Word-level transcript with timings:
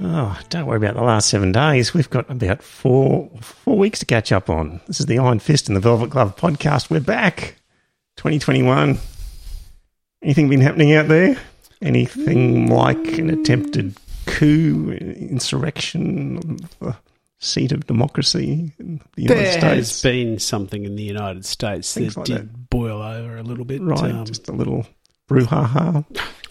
Oh, 0.00 0.38
don't 0.48 0.66
worry 0.66 0.76
about 0.76 0.94
the 0.94 1.02
last 1.02 1.28
seven 1.28 1.50
days. 1.50 1.92
We've 1.92 2.08
got 2.08 2.30
about 2.30 2.62
four 2.62 3.28
four 3.40 3.76
weeks 3.76 3.98
to 3.98 4.06
catch 4.06 4.30
up 4.30 4.48
on. 4.48 4.80
This 4.86 5.00
is 5.00 5.06
the 5.06 5.18
Iron 5.18 5.40
Fist 5.40 5.66
and 5.68 5.74
the 5.76 5.80
Velvet 5.80 6.10
Glove 6.10 6.36
podcast. 6.36 6.88
We're 6.88 7.00
back, 7.00 7.56
2021. 8.16 8.98
Anything 10.22 10.48
been 10.48 10.60
happening 10.60 10.94
out 10.94 11.08
there? 11.08 11.36
Anything 11.82 12.68
like 12.68 13.18
an 13.18 13.30
attempted 13.30 13.96
coup, 14.26 14.92
insurrection, 14.92 16.58
the 16.80 16.96
seat 17.40 17.72
of 17.72 17.86
democracy 17.86 18.72
in 18.78 19.00
the 19.16 19.22
United 19.22 19.36
There 19.60 19.74
has 19.74 19.88
States? 19.88 20.02
been 20.02 20.38
something 20.38 20.84
in 20.84 20.94
the 20.96 21.02
United 21.04 21.44
States 21.44 21.92
that 21.94 22.16
like 22.16 22.26
did 22.26 22.36
that. 22.36 22.70
boil 22.70 23.02
over 23.02 23.36
a 23.36 23.42
little 23.42 23.64
bit. 23.64 23.80
Right, 23.82 24.12
Um, 24.12 24.24
just 24.26 24.48
a 24.48 24.52
little 24.52 24.86
brouhaha. 25.28 26.04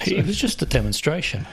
It 0.05 0.25
was 0.25 0.37
just 0.37 0.61
a 0.61 0.65
demonstration. 0.65 1.45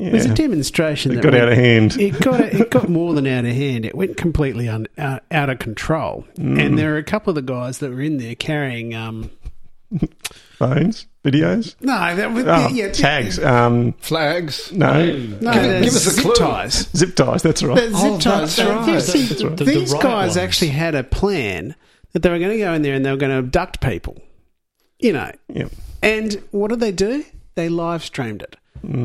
Yeah, 0.00 0.08
it 0.08 0.12
was 0.14 0.24
a 0.26 0.34
demonstration 0.34 1.12
it 1.12 1.16
that 1.16 1.22
got 1.22 1.32
went- 1.32 1.42
out 1.44 1.48
of 1.52 1.58
hand. 1.58 1.96
It 2.00 2.20
got 2.20 2.40
it 2.40 2.70
got 2.70 2.88
more 2.88 3.14
than 3.14 3.26
out 3.26 3.44
of 3.44 3.52
hand. 3.54 3.84
It 3.84 3.94
went 3.94 4.16
completely 4.16 4.68
un, 4.68 4.86
out, 4.98 5.22
out 5.30 5.50
of 5.50 5.58
control. 5.58 6.24
Mm. 6.38 6.60
And 6.64 6.78
there 6.78 6.94
are 6.94 6.98
a 6.98 7.02
couple 7.04 7.30
of 7.30 7.34
the 7.34 7.42
guys 7.42 7.78
that 7.78 7.90
were 7.90 8.00
in 8.00 8.16
there 8.18 8.34
carrying 8.34 8.94
um 8.94 9.30
Phones, 10.52 11.06
videos, 11.24 11.74
no 11.80 12.14
that 12.16 12.32
was 12.32 12.44
oh, 12.46 12.68
yeah, 12.68 12.92
tags. 12.92 13.38
Um, 13.38 13.92
Flags. 13.94 14.70
no, 14.70 14.92
No, 15.40 15.52
Give- 15.54 15.84
give 15.84 15.94
us 15.94 16.06
a 16.06 16.10
zip 16.10 16.22
clue. 16.24 16.34
ties. 16.34 16.88
zip 16.94 17.16
ties. 17.16 17.42
That's 17.42 17.62
right. 17.62 17.76
They're 17.76 17.88
zip 17.90 17.96
Oh, 18.12 18.18
ties. 18.20 18.56
that's 18.56 18.68
right. 18.68 18.88
You 18.88 19.00
see, 19.00 19.24
That's 19.24 19.42
right. 19.42 19.56
The- 19.56 19.64
the 19.64 19.70
these 19.70 19.92
right 19.92 20.02
guys 20.02 20.26
ones. 20.28 20.36
actually 20.36 20.68
had 20.68 20.94
a 20.94 21.02
plan 21.02 21.74
that 22.12 22.20
they 22.22 22.28
were 22.28 22.38
going 22.38 22.52
to 22.52 22.58
go 22.58 22.72
in 22.74 22.82
there 22.82 22.94
and 22.94 23.04
they 23.04 23.10
were 23.10 23.16
going 23.16 23.32
to 23.32 23.38
abduct 23.38 23.80
people. 23.80 24.20
You 24.98 25.14
know, 25.14 25.30
Yep. 25.48 25.72
And 26.02 26.42
what 26.50 26.68
did 26.68 26.80
they 26.80 26.92
do? 26.92 27.24
They 27.54 27.68
live 27.70 28.04
streamed 28.04 28.42
it. 28.42 28.56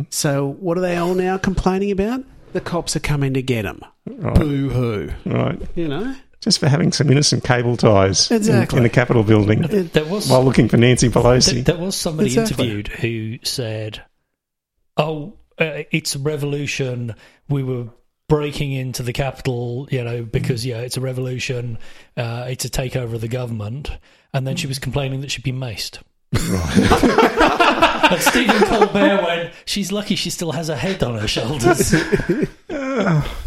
So 0.09 0.47
what 0.59 0.77
are 0.77 0.81
they 0.81 0.97
all 0.97 1.13
now 1.15 1.37
complaining 1.37 1.91
about? 1.91 2.23
The 2.53 2.61
cops 2.61 2.95
are 2.95 2.99
coming 3.01 3.33
to 3.33 3.41
get 3.41 3.63
them. 3.63 3.81
Right. 4.07 4.35
Boo 4.35 4.69
hoo. 4.69 5.11
Right. 5.25 5.61
You 5.75 5.87
know? 5.87 6.15
Just 6.41 6.59
for 6.59 6.69
having 6.69 6.91
some 6.91 7.09
innocent 7.09 7.43
cable 7.43 7.75
ties 7.75 8.29
in- 8.29 8.37
Exactly. 8.37 8.77
in, 8.77 8.83
the 8.83 8.89
Capitol 8.89 9.23
building 9.23 9.61
There 9.63 10.05
was 10.05 10.29
while 10.29 10.43
looking 10.43 10.69
for 10.69 10.77
Nancy 10.77 11.09
Pelosi. 11.09 11.51
Th- 11.53 11.65
there 11.65 11.77
was 11.77 11.95
somebody 11.95 12.27
Exactly. 12.29 12.65
interviewed 12.69 12.87
who 12.89 13.39
said, 13.43 14.01
"Oh, 14.95 15.33
uh, 15.59 15.83
it's 15.91 16.15
a 16.15 16.19
revolution. 16.19 17.15
We 17.49 17.63
were 17.63 17.87
breaking 18.29 18.73
into 18.73 19.01
the 19.03 19.13
Capitol, 19.13 19.87
you 19.91 20.03
know, 20.03 20.23
because 20.23 20.65
yeah, 20.65 20.79
it's 20.79 20.97
a 20.97 21.01
revolution. 21.01 21.77
Uh, 22.15 22.45
it's 22.49 22.65
a 22.65 22.69
takeover 22.69 23.15
of 23.15 23.21
the 23.21 23.27
government." 23.27 23.89
And 24.33 24.45
then 24.45 24.55
she 24.55 24.67
was 24.67 24.79
complaining 24.79 25.21
that 25.21 25.31
she'd 25.31 25.43
been 25.43 25.59
maced. 25.59 25.99
And 26.37 28.21
Stephen 28.21 28.61
Colbert 28.67 29.23
went, 29.23 29.53
"She's 29.65 29.91
lucky 29.91 30.15
she 30.15 30.29
still 30.29 30.51
has 30.51 30.67
her 30.67 30.75
head 30.75 31.03
on 31.03 31.17
her 31.19 31.27
shoulders." 31.27 31.93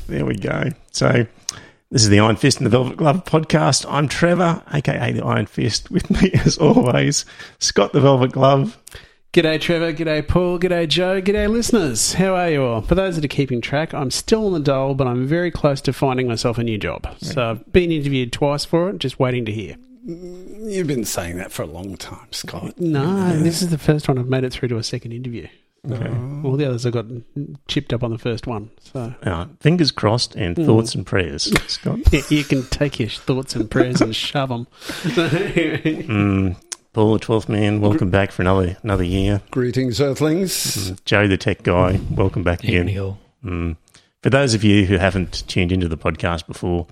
There 0.08 0.24
we 0.24 0.36
go. 0.36 0.64
So, 0.92 1.26
this 1.90 2.02
is 2.02 2.08
the 2.08 2.20
Iron 2.20 2.36
Fist 2.36 2.58
and 2.58 2.66
the 2.66 2.70
Velvet 2.70 2.96
Glove 2.96 3.24
podcast. 3.24 3.84
I'm 3.88 4.08
Trevor, 4.08 4.62
aka 4.72 5.12
the 5.12 5.24
Iron 5.24 5.46
Fist. 5.46 5.90
With 5.90 6.10
me, 6.10 6.30
as 6.44 6.56
always, 6.58 7.24
Scott 7.58 7.92
the 7.92 8.00
Velvet 8.00 8.32
Glove. 8.32 8.78
G'day 9.32 9.60
Trevor, 9.60 9.92
g'day 9.92 10.26
Paul, 10.26 10.58
g'day 10.58 10.88
Joe, 10.88 11.20
g'day 11.20 11.48
listeners. 11.48 12.14
How 12.14 12.34
are 12.34 12.50
you 12.50 12.62
all? 12.64 12.80
For 12.80 12.94
those 12.94 13.16
that 13.16 13.24
are 13.24 13.28
keeping 13.28 13.60
track, 13.60 13.92
I'm 13.92 14.10
still 14.10 14.46
on 14.46 14.52
the 14.54 14.60
dole, 14.60 14.94
but 14.94 15.06
I'm 15.06 15.26
very 15.26 15.50
close 15.50 15.80
to 15.82 15.92
finding 15.92 16.26
myself 16.26 16.56
a 16.58 16.64
new 16.64 16.78
job. 16.78 17.06
So 17.20 17.50
I've 17.50 17.72
been 17.72 17.92
interviewed 17.92 18.32
twice 18.32 18.64
for 18.64 18.88
it, 18.90 18.98
just 18.98 19.18
waiting 19.18 19.44
to 19.44 19.52
hear. 19.52 19.76
You've 20.12 20.86
been 20.86 21.04
saying 21.04 21.36
that 21.36 21.52
for 21.52 21.62
a 21.62 21.66
long 21.66 21.98
time, 21.98 22.28
Scott. 22.32 22.80
No, 22.80 23.36
this 23.36 23.60
is 23.60 23.68
the 23.68 23.76
first 23.76 24.08
one 24.08 24.18
I've 24.18 24.26
made 24.28 24.42
it 24.42 24.54
through 24.54 24.68
to 24.70 24.78
a 24.78 24.82
second 24.82 25.12
interview. 25.12 25.46
Okay. 25.88 26.08
All 26.44 26.56
the 26.56 26.64
others 26.66 26.86
I 26.86 26.90
got 26.90 27.04
chipped 27.68 27.92
up 27.92 28.02
on 28.02 28.10
the 28.10 28.16
first 28.18 28.46
one. 28.46 28.70
So 28.80 29.14
Uh, 29.22 29.46
fingers 29.60 29.90
crossed 29.90 30.34
and 30.34 30.56
Hmm. 30.56 30.64
thoughts 30.64 30.94
and 30.94 31.04
prayers, 31.04 31.52
Scott. 31.66 31.98
Yeah, 32.10 32.22
you 32.30 32.42
can 32.42 32.62
take 32.64 32.98
your 32.98 33.10
thoughts 33.10 33.54
and 33.54 33.70
prayers 33.70 34.00
and 34.00 34.16
shove 34.16 34.48
them. 34.48 34.66
Mm, 35.04 36.56
Paul, 36.94 37.12
the 37.12 37.18
twelfth 37.18 37.50
man, 37.50 37.82
welcome 37.82 38.08
back 38.10 38.32
for 38.32 38.40
another 38.42 38.78
another 38.82 39.04
year. 39.04 39.42
Greetings, 39.50 40.00
Earthlings. 40.00 40.52
Mm, 40.90 41.04
Joe, 41.04 41.28
the 41.28 41.36
tech 41.36 41.62
guy, 41.64 42.00
welcome 42.10 42.42
back 42.42 42.64
again. 42.64 42.88
Mm. 43.44 43.76
For 44.22 44.30
those 44.30 44.54
of 44.54 44.64
you 44.64 44.86
who 44.86 44.96
haven't 44.96 45.44
tuned 45.48 45.70
into 45.70 45.86
the 45.86 45.98
podcast 45.98 46.46
before, 46.46 46.86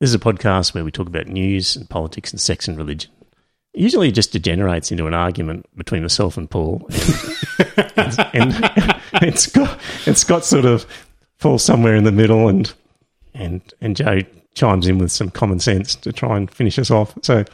this 0.00 0.08
is 0.08 0.14
a 0.14 0.18
podcast 0.18 0.72
where 0.72 0.84
we 0.84 0.90
talk 0.90 1.06
about 1.06 1.26
news 1.26 1.76
and 1.76 1.88
politics 1.88 2.32
and 2.32 2.40
sex 2.40 2.66
and 2.66 2.76
religion. 2.76 3.10
Usually 3.74 4.08
it 4.08 4.12
just 4.12 4.32
degenerates 4.32 4.90
into 4.90 5.06
an 5.06 5.14
argument 5.14 5.66
between 5.76 6.02
myself 6.02 6.36
and 6.36 6.50
Paul. 6.50 6.88
And, 7.96 8.18
and, 8.32 9.00
and, 9.20 9.38
Scott, 9.38 9.78
and 10.06 10.16
Scott 10.16 10.44
sort 10.44 10.64
of 10.64 10.86
falls 11.36 11.62
somewhere 11.62 11.94
in 11.94 12.04
the 12.04 12.12
middle 12.12 12.48
and, 12.48 12.72
and, 13.34 13.60
and 13.82 13.94
Joe 13.94 14.20
chimes 14.54 14.86
in 14.86 14.96
with 14.96 15.12
some 15.12 15.30
common 15.30 15.60
sense 15.60 15.94
to 15.96 16.12
try 16.12 16.38
and 16.38 16.50
finish 16.50 16.78
us 16.78 16.90
off. 16.90 17.12
So 17.22 17.44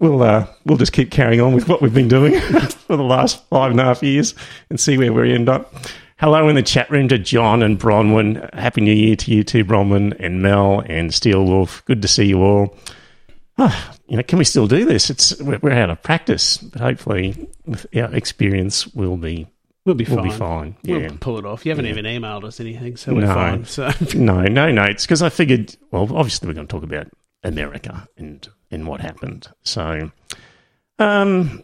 we'll, 0.00 0.22
uh, 0.22 0.46
we'll 0.64 0.78
just 0.78 0.94
keep 0.94 1.10
carrying 1.10 1.42
on 1.42 1.54
with 1.54 1.68
what 1.68 1.82
we've 1.82 1.92
been 1.92 2.08
doing 2.08 2.40
for 2.40 2.96
the 2.96 3.02
last 3.02 3.46
five 3.48 3.72
and 3.72 3.80
a 3.80 3.84
half 3.84 4.02
years 4.02 4.34
and 4.70 4.80
see 4.80 4.96
where 4.96 5.12
we 5.12 5.34
end 5.34 5.50
up. 5.50 5.74
Hello 6.18 6.48
in 6.48 6.56
the 6.56 6.62
chat 6.62 6.90
room 6.90 7.06
to 7.08 7.18
John 7.18 7.62
and 7.62 7.78
Bronwyn. 7.78 8.52
Happy 8.52 8.80
New 8.80 8.92
Year 8.92 9.14
to 9.16 9.30
you 9.32 9.44
too, 9.44 9.64
Bronwyn 9.64 10.16
and 10.18 10.42
Mel 10.42 10.80
and 10.80 11.14
Steel 11.14 11.44
Wolf. 11.44 11.84
Good 11.84 12.02
to 12.02 12.08
see 12.08 12.24
you 12.24 12.42
all. 12.42 12.76
Ah, 13.56 13.94
you 14.08 14.16
know, 14.16 14.22
can 14.24 14.38
we 14.38 14.44
still 14.44 14.66
do 14.66 14.84
this? 14.84 15.10
It's 15.10 15.40
we're, 15.40 15.58
we're 15.62 15.72
out 15.72 15.90
of 15.90 16.02
practice, 16.02 16.58
but 16.58 16.80
hopefully, 16.80 17.48
with 17.66 17.86
our 17.96 18.12
experience, 18.14 18.86
we'll 18.94 19.16
be 19.16 19.46
We'll 19.84 19.94
be 19.94 20.04
fine. 20.04 20.16
we'll 20.16 20.24
be 20.24 20.30
fine. 20.30 20.76
We'll 20.84 21.00
Yeah. 21.02 21.10
pull 21.20 21.38
it 21.38 21.46
off. 21.46 21.64
You 21.64 21.70
haven't 21.70 21.84
Yeah. 21.86 21.92
even 21.92 22.04
emailed 22.04 22.44
us 22.44 22.58
anything, 22.60 22.96
so 22.96 23.14
we're 23.14 23.20
No. 23.22 23.34
fine. 23.34 23.64
So 23.64 23.90
No, 24.14 24.42
no 24.42 24.70
notes 24.72 25.06
because 25.06 25.22
I 25.22 25.28
figured. 25.28 25.76
Well, 25.92 26.02
obviously, 26.16 26.48
we're 26.48 26.54
going 26.54 26.66
to 26.66 26.72
talk 26.72 26.82
about 26.82 27.06
America 27.44 28.08
and 28.16 28.46
and 28.72 28.86
what 28.88 29.00
happened. 29.00 29.48
So, 29.62 30.10
um, 30.98 31.62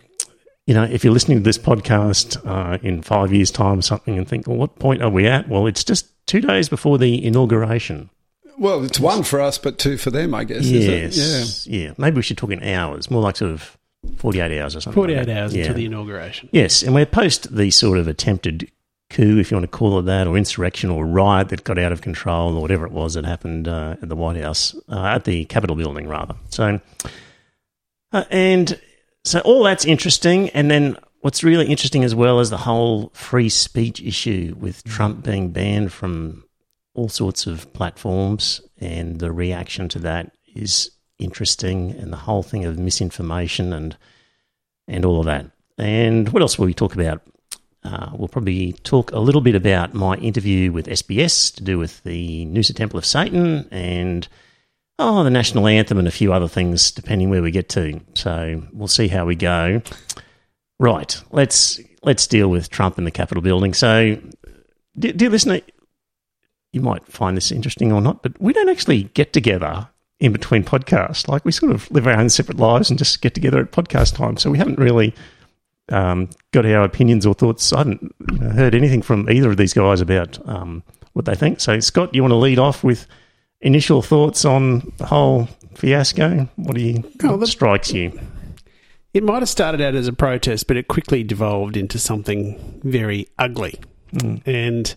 you 0.66 0.74
know, 0.74 0.84
if 0.84 1.04
you're 1.04 1.12
listening 1.12 1.38
to 1.38 1.44
this 1.44 1.58
podcast 1.58 2.36
uh, 2.46 2.78
in 2.82 3.02
five 3.02 3.32
years' 3.32 3.50
time 3.50 3.78
or 3.80 3.82
something, 3.82 4.16
and 4.16 4.26
think, 4.26 4.46
well, 4.46 4.56
what 4.56 4.78
point 4.78 5.02
are 5.02 5.10
we 5.10 5.26
at? 5.26 5.48
Well, 5.48 5.66
it's 5.66 5.84
just 5.84 6.06
two 6.26 6.40
days 6.40 6.68
before 6.68 6.96
the 6.98 7.24
inauguration. 7.24 8.10
Well, 8.58 8.84
it's 8.84 9.00
one 9.00 9.24
for 9.24 9.40
us, 9.40 9.58
but 9.58 9.78
two 9.78 9.96
for 9.98 10.10
them, 10.10 10.32
I 10.34 10.44
guess. 10.44 10.64
yes, 10.64 11.16
Is 11.16 11.66
it? 11.66 11.70
yeah. 11.70 11.92
Maybe 11.98 12.16
we 12.16 12.22
should 12.22 12.38
talk 12.38 12.50
in 12.50 12.62
hours, 12.62 13.10
more 13.10 13.20
like 13.22 13.36
sort 13.36 13.50
of 13.50 13.76
forty-eight 14.16 14.58
hours 14.60 14.76
or 14.76 14.80
something. 14.80 14.94
48 14.94 15.26
that. 15.26 15.36
hours 15.36 15.54
Yeah. 15.54 15.62
until 15.62 15.74
the 15.76 15.84
inauguration. 15.86 16.48
Yes, 16.52 16.82
and 16.82 16.94
we're 16.94 17.04
post 17.06 17.54
the 17.56 17.70
sort 17.70 17.98
of 17.98 18.06
attempted 18.06 18.70
coup, 19.10 19.38
if 19.38 19.50
you 19.50 19.56
want 19.56 19.64
to 19.70 19.76
call 19.76 19.98
it 19.98 20.02
that, 20.02 20.26
or 20.26 20.36
insurrection 20.36 20.88
or 20.90 21.04
riot 21.04 21.48
that 21.50 21.64
got 21.64 21.78
out 21.78 21.90
of 21.92 22.00
control, 22.00 22.56
or 22.56 22.62
whatever 22.62 22.86
it 22.86 22.92
was 22.92 23.14
that 23.14 23.24
happened 23.24 23.66
uh, 23.68 23.96
at 24.00 24.08
the 24.08 24.16
White 24.16 24.36
House, 24.40 24.74
uh, 24.88 25.04
at 25.04 25.24
the 25.24 25.44
Capitol 25.46 25.76
building, 25.76 26.06
rather. 26.08 26.34
So, 26.48 26.80
uh, 28.12 28.24
and 28.30 28.80
so 29.24 29.40
all 29.40 29.62
that's 29.62 29.84
interesting. 29.84 30.50
And 30.50 30.70
then 30.70 30.96
what's 31.20 31.42
really 31.42 31.66
interesting 31.66 32.04
as 32.04 32.14
well 32.14 32.40
is 32.40 32.50
the 32.50 32.58
whole 32.58 33.10
free 33.14 33.48
speech 33.48 34.02
issue 34.02 34.54
with 34.58 34.84
Trump 34.84 35.24
being 35.24 35.50
banned 35.50 35.92
from 35.92 36.44
all 36.94 37.08
sorts 37.08 37.46
of 37.46 37.72
platforms, 37.72 38.60
and 38.78 39.18
the 39.18 39.32
reaction 39.32 39.88
to 39.88 39.98
that 40.00 40.32
is 40.54 40.90
interesting, 41.18 41.90
and 41.92 42.12
the 42.12 42.18
whole 42.18 42.42
thing 42.42 42.64
of 42.64 42.78
misinformation 42.78 43.72
and 43.72 43.96
and 44.86 45.04
all 45.04 45.18
of 45.20 45.26
that. 45.26 45.46
And 45.78 46.28
what 46.28 46.42
else 46.42 46.58
will 46.58 46.66
we 46.66 46.74
talk 46.74 46.94
about? 46.94 47.22
Uh, 47.82 48.10
we'll 48.14 48.28
probably 48.28 48.72
talk 48.84 49.12
a 49.12 49.18
little 49.18 49.40
bit 49.40 49.54
about 49.54 49.92
my 49.92 50.14
interview 50.16 50.72
with 50.72 50.86
SBS 50.86 51.54
to 51.54 51.62
do 51.62 51.78
with 51.78 52.02
the 52.04 52.46
Noosa 52.46 52.74
Temple 52.74 52.98
of 52.98 53.04
Satan 53.04 53.68
and 53.70 54.28
oh, 54.98 55.24
the 55.24 55.30
national 55.30 55.66
anthem 55.66 55.98
and 55.98 56.08
a 56.08 56.12
few 56.12 56.32
other 56.32 56.48
things, 56.48 56.90
depending 56.90 57.30
where 57.30 57.42
we 57.42 57.50
get 57.50 57.68
to. 57.70 58.00
So 58.14 58.62
we'll 58.72 58.88
see 58.88 59.08
how 59.08 59.24
we 59.24 59.34
go. 59.34 59.82
Right, 60.78 61.22
let's 61.30 61.80
let's 62.02 62.26
deal 62.26 62.48
with 62.48 62.70
Trump 62.70 62.98
in 62.98 63.04
the 63.04 63.10
Capitol 63.10 63.42
building. 63.42 63.74
So, 63.74 64.18
dear, 64.98 65.12
dear 65.12 65.30
listener, 65.30 65.60
you 66.72 66.80
might 66.80 67.06
find 67.06 67.36
this 67.36 67.52
interesting 67.52 67.92
or 67.92 68.00
not, 68.00 68.22
but 68.22 68.40
we 68.40 68.52
don't 68.52 68.68
actually 68.68 69.04
get 69.14 69.32
together 69.32 69.88
in 70.20 70.32
between 70.32 70.64
podcasts. 70.64 71.28
Like 71.28 71.44
we 71.44 71.52
sort 71.52 71.72
of 71.72 71.90
live 71.90 72.06
our 72.06 72.18
own 72.18 72.28
separate 72.28 72.58
lives 72.58 72.90
and 72.90 72.98
just 72.98 73.20
get 73.20 73.34
together 73.34 73.60
at 73.60 73.72
podcast 73.72 74.16
time. 74.16 74.36
So 74.36 74.50
we 74.50 74.58
haven't 74.58 74.78
really 74.78 75.14
um, 75.90 76.30
got 76.52 76.66
our 76.66 76.82
opinions 76.82 77.26
or 77.26 77.34
thoughts. 77.34 77.72
I 77.72 77.78
haven't 77.78 78.14
heard 78.40 78.74
anything 78.74 79.02
from 79.02 79.30
either 79.30 79.50
of 79.50 79.56
these 79.56 79.72
guys 79.72 80.00
about 80.00 80.38
um, 80.48 80.82
what 81.12 81.24
they 81.24 81.34
think. 81.34 81.60
So 81.60 81.78
Scott, 81.80 82.14
you 82.14 82.22
want 82.22 82.32
to 82.32 82.36
lead 82.36 82.58
off 82.58 82.82
with 82.82 83.06
initial 83.64 84.00
thoughts 84.02 84.44
on 84.44 84.92
the 84.98 85.06
whole 85.06 85.48
fiasco? 85.74 86.48
What 86.56 86.76
do 86.76 86.80
you 86.80 87.02
Oh, 87.24 87.42
strikes 87.44 87.92
you? 87.92 88.18
it 89.12 89.22
might 89.22 89.40
have 89.42 89.48
started 89.48 89.80
out 89.80 89.94
as 89.94 90.08
a 90.08 90.12
protest, 90.12 90.66
but 90.66 90.76
it 90.76 90.88
quickly 90.88 91.22
devolved 91.22 91.76
into 91.76 91.98
something 91.98 92.80
very 92.82 93.28
ugly. 93.38 93.80
Mm. 94.12 94.42
And 94.44 94.94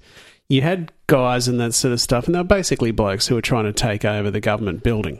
you 0.49 0.61
had 0.63 0.91
guys 1.05 1.47
and 1.47 1.59
that 1.59 1.73
sort 1.75 1.91
of 1.91 2.01
stuff, 2.01 2.25
and 2.25 2.33
they 2.33 2.39
were 2.39 2.43
basically 2.43 2.91
blokes 2.91 3.27
who 3.27 3.35
were 3.35 3.41
trying 3.41 3.65
to 3.65 3.73
take 3.73 4.03
over 4.05 4.31
the 4.31 4.39
government 4.39 4.81
building. 4.81 5.19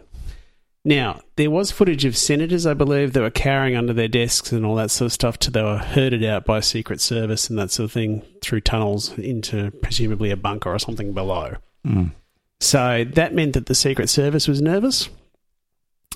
Now, 0.84 1.20
there 1.36 1.52
was 1.52 1.70
footage 1.70 2.06
of 2.06 2.16
senators, 2.18 2.66
I 2.66 2.74
believe, 2.74 3.14
that 3.14 3.20
were 3.22 3.30
cowering 3.30 3.76
under 3.76 3.94
their 3.94 4.08
desks 4.08 4.52
and 4.54 4.66
all 4.66 4.76
that 4.76 4.90
sort 4.90 5.08
of 5.08 5.14
stuff 5.14 5.38
till 5.38 5.52
they 5.52 5.62
were 5.62 5.78
herded 5.78 6.24
out 6.24 6.46
by 6.46 6.62
Secret 6.62 7.02
Service 7.02 7.50
and 7.50 7.60
that 7.60 7.72
sort 7.72 7.86
of 7.86 7.92
thing 7.92 8.24
through 8.42 8.62
tunnels 8.62 9.16
into 9.18 9.70
presumably 9.82 10.32
a 10.32 10.38
bunker 10.38 10.74
or 10.74 10.80
something 10.80 11.14
below. 11.14 11.56
Mm. 11.86 12.14
So 12.60 13.06
that 13.14 13.34
meant 13.36 13.54
that 13.54 13.68
the 13.68 13.76
Secret 13.76 14.10
Service 14.10 14.48
was 14.48 14.62
nervous. 14.62 15.10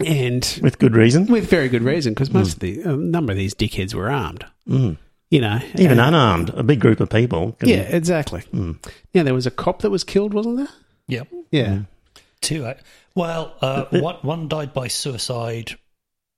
And 0.05 0.59
With 0.63 0.79
good 0.79 0.95
reason. 0.95 1.27
with 1.27 1.49
very 1.49 1.69
good 1.69 1.83
reason, 1.83 2.13
because 2.13 2.31
most 2.31 2.53
of 2.53 2.59
the 2.59 2.81
a 2.81 2.95
number 2.95 3.31
of 3.33 3.37
these 3.37 3.53
dickheads 3.53 3.93
were 3.93 4.09
armed. 4.09 4.45
Mm. 4.67 4.97
You 5.29 5.41
know, 5.41 5.59
Even 5.75 5.91
and- 5.91 5.99
unarmed, 6.01 6.49
a 6.51 6.63
big 6.63 6.79
group 6.79 6.99
of 6.99 7.09
people. 7.09 7.51
can- 7.59 7.69
yeah, 7.69 7.81
exactly. 7.81 8.43
Yeah, 9.13 9.23
there 9.23 9.33
was 9.33 9.45
a 9.45 9.51
cop 9.51 9.81
that 9.81 9.89
was 9.91 10.03
killed, 10.03 10.33
wasn't 10.33 10.57
there? 10.57 10.69
Yep. 11.07 11.27
Yeah, 11.51 11.79
Two. 12.41 12.65
ac- 12.65 12.79
Well, 13.15 13.53
uh, 13.61 13.85
one, 13.91 14.15
one 14.23 14.47
died 14.47 14.73
by 14.73 14.87
suicide 14.87 15.73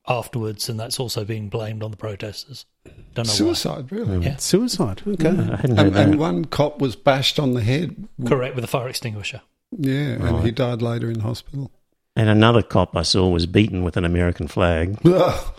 afterwards, 0.08 0.68
and 0.68 0.78
that's 0.80 1.00
also 1.00 1.24
being 1.24 1.48
blamed 1.50 1.82
on 1.84 1.92
the 1.92 1.98
protesters. 1.98 2.66
Don't 3.14 3.28
know 3.28 3.34
Suicide, 3.34 3.92
really. 3.92 4.26
Yeah. 4.26 4.36
suicide. 4.38 5.02
Okay, 5.08 5.30
I 5.30 5.32
hadn't 5.32 5.78
heard 5.78 5.88
And, 5.88 5.96
that. 5.96 6.08
and 6.10 6.20
one 6.20 6.46
cop 6.46 6.80
was 6.80 6.96
bashed 6.96 7.40
on 7.40 7.54
the 7.54 7.62
head. 7.62 7.96
Correct, 8.26 8.56
with 8.56 8.64
a 8.66 8.68
fire 8.68 8.90
extinguisher. 8.90 9.42
Yeah, 9.78 10.26
and 10.28 10.44
he 10.44 10.52
died 10.52 10.82
later 10.82 11.10
in 11.10 11.20
hospital. 11.22 11.72
And 12.16 12.30
another 12.30 12.62
cop 12.62 12.96
I 12.96 13.02
saw 13.02 13.28
was 13.28 13.46
beaten 13.46 13.84
with 13.84 13.98
an 13.98 14.06
American 14.06 14.48
flag. 14.48 14.98
Ugh. 15.06 15.54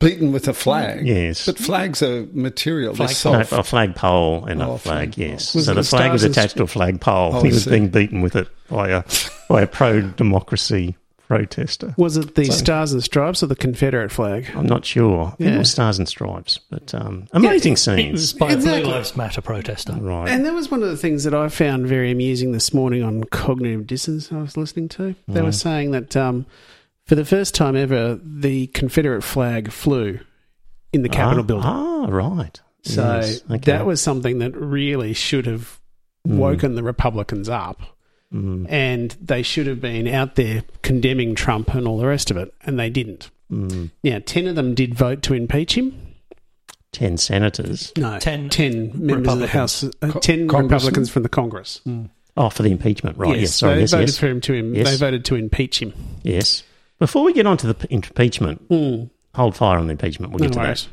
Beaten 0.00 0.32
with 0.32 0.48
a 0.48 0.52
flag. 0.54 1.06
Yes. 1.06 1.46
But 1.46 1.56
flags 1.58 2.02
are 2.02 2.26
material. 2.32 2.94
Flag- 2.94 3.10
soft. 3.10 3.52
No, 3.52 3.58
a 3.58 3.62
flag 3.62 3.94
pole 3.94 4.44
and 4.44 4.60
Oh, 4.60 4.66
a 4.66 4.68
a 4.70 4.74
oh, 4.74 4.78
flag, 4.78 5.16
yes. 5.16 5.54
Was 5.54 5.66
so 5.66 5.74
the 5.74 5.82
flag 5.84 6.10
was 6.12 6.24
attached 6.24 6.56
to 6.56 6.64
a 6.64 6.66
flagpole. 6.66 7.36
Oh, 7.36 7.42
he 7.42 7.48
was 7.48 7.64
see. 7.64 7.70
being 7.70 7.88
beaten 7.88 8.20
with 8.20 8.34
it 8.34 8.48
by 8.68 8.88
a 8.90 9.04
by 9.48 9.62
a 9.62 9.66
pro 9.66 10.00
democracy 10.02 10.96
protester. 11.38 11.94
was 11.98 12.16
it 12.16 12.34
the 12.34 12.44
Stars 12.46 12.92
and 12.92 13.02
Stripes 13.02 13.42
or 13.42 13.46
the 13.46 13.56
Confederate 13.56 14.10
flag? 14.10 14.48
I'm 14.54 14.66
not 14.66 14.84
sure. 14.84 15.34
Yeah. 15.38 15.54
It 15.54 15.58
was 15.58 15.70
stars 15.70 15.98
and 15.98 16.08
stripes, 16.08 16.58
but 16.70 16.94
um, 16.94 17.26
amazing 17.32 17.74
It 17.74 17.78
scenes. 17.78 18.12
was 18.12 18.32
by 18.32 18.50
a 18.50 18.54
Exactly. 18.54 18.82
Blue 18.82 18.92
Lives 18.92 19.16
Matter 19.16 19.40
protester. 19.40 19.92
Right. 19.94 20.28
And 20.28 20.44
that 20.46 20.54
was 20.54 20.70
one 20.70 20.82
of 20.82 20.88
the 20.88 20.96
things 20.96 21.24
that 21.24 21.34
I 21.34 21.48
found 21.48 21.86
very 21.86 22.10
amusing 22.10 22.52
this 22.52 22.72
morning 22.72 23.02
on 23.02 23.24
Cognitive 23.24 23.86
Dissonance 23.86 24.30
I 24.32 24.36
was 24.40 24.56
listening 24.56 24.88
to. 24.90 25.14
They 25.28 25.42
were 25.42 25.52
saying 25.52 25.90
that 25.92 26.16
um, 26.16 26.46
for 27.06 27.14
the 27.14 27.24
first 27.24 27.54
time 27.54 27.76
ever, 27.76 28.18
the 28.22 28.68
Confederate 28.68 29.22
flag 29.22 29.70
flew 29.72 30.20
in 30.92 31.02
the 31.02 31.08
Capitol 31.08 31.40
ah, 31.40 31.46
building. 31.46 31.66
Ah, 31.66 32.06
right. 32.08 32.60
So 32.82 33.02
Yes, 33.16 33.42
okay. 33.50 33.58
that 33.72 33.86
was 33.86 34.00
something 34.00 34.38
that 34.38 34.54
really 34.56 35.12
should 35.14 35.46
have 35.46 35.80
woken 36.26 36.74
the 36.74 36.82
Republicans 36.82 37.48
up. 37.48 37.93
Mm, 38.34 38.66
And 38.68 39.16
they 39.22 39.42
should 39.42 39.66
have 39.68 39.80
been 39.80 40.08
out 40.08 40.34
there 40.34 40.64
condemning 40.82 41.34
Trump 41.36 41.72
and 41.74 41.86
all 41.86 41.98
the 41.98 42.06
rest 42.06 42.30
of 42.32 42.36
it, 42.36 42.52
and 42.64 42.78
they 42.80 42.90
didn't. 42.90 43.30
mm. 43.52 43.90
Now, 44.02 44.18
10 44.24 44.48
of 44.48 44.56
them 44.56 44.74
did 44.74 44.94
vote 44.94 45.22
to 45.22 45.34
impeach 45.34 45.76
him. 45.78 45.94
Ten 46.92 47.16
senators. 47.16 47.92
No, 47.96 48.18
Ten 48.20 48.48
10 48.48 48.72
members 48.94 49.32
of 49.32 49.40
the 49.40 49.46
Republicans. 49.46 49.50
House, 49.50 49.84
uh, 50.02 50.12
10? 50.20 50.46
Republicans 50.48 51.10
from 51.10 51.22
the 51.24 51.28
Congress. 51.28 51.80
Oh, 52.36 52.48
for 52.50 52.62
the 52.64 52.70
impeachment, 52.70 53.16
right? 53.18 53.38
Yes, 53.38 53.54
sorry. 53.54 53.74
they 53.76 53.80
Yes, 53.82 53.90
voted 53.92 54.08
yes, 54.08 54.18
for 54.18 54.26
him 54.26 54.40
to 54.42 54.54
im- 54.58 54.74
Yes. 54.74 54.90
They 54.90 54.96
voted 54.96 55.24
to 55.26 55.34
impeach 55.36 55.80
him. 55.80 55.92
yes. 56.22 56.62
Before 57.00 57.24
we 57.24 57.32
get 57.32 57.46
on 57.46 57.56
to 57.58 57.66
the 57.72 57.86
impeachment, 57.92 58.68
Mm. 58.68 59.10
hold 59.34 59.56
fire 59.56 59.78
on 59.78 59.86
the 59.88 59.92
impeachment. 59.92 60.32
We'll 60.32 60.38
No 60.40 60.46
get 60.46 60.52
to 60.54 60.58
worries. 60.60 60.88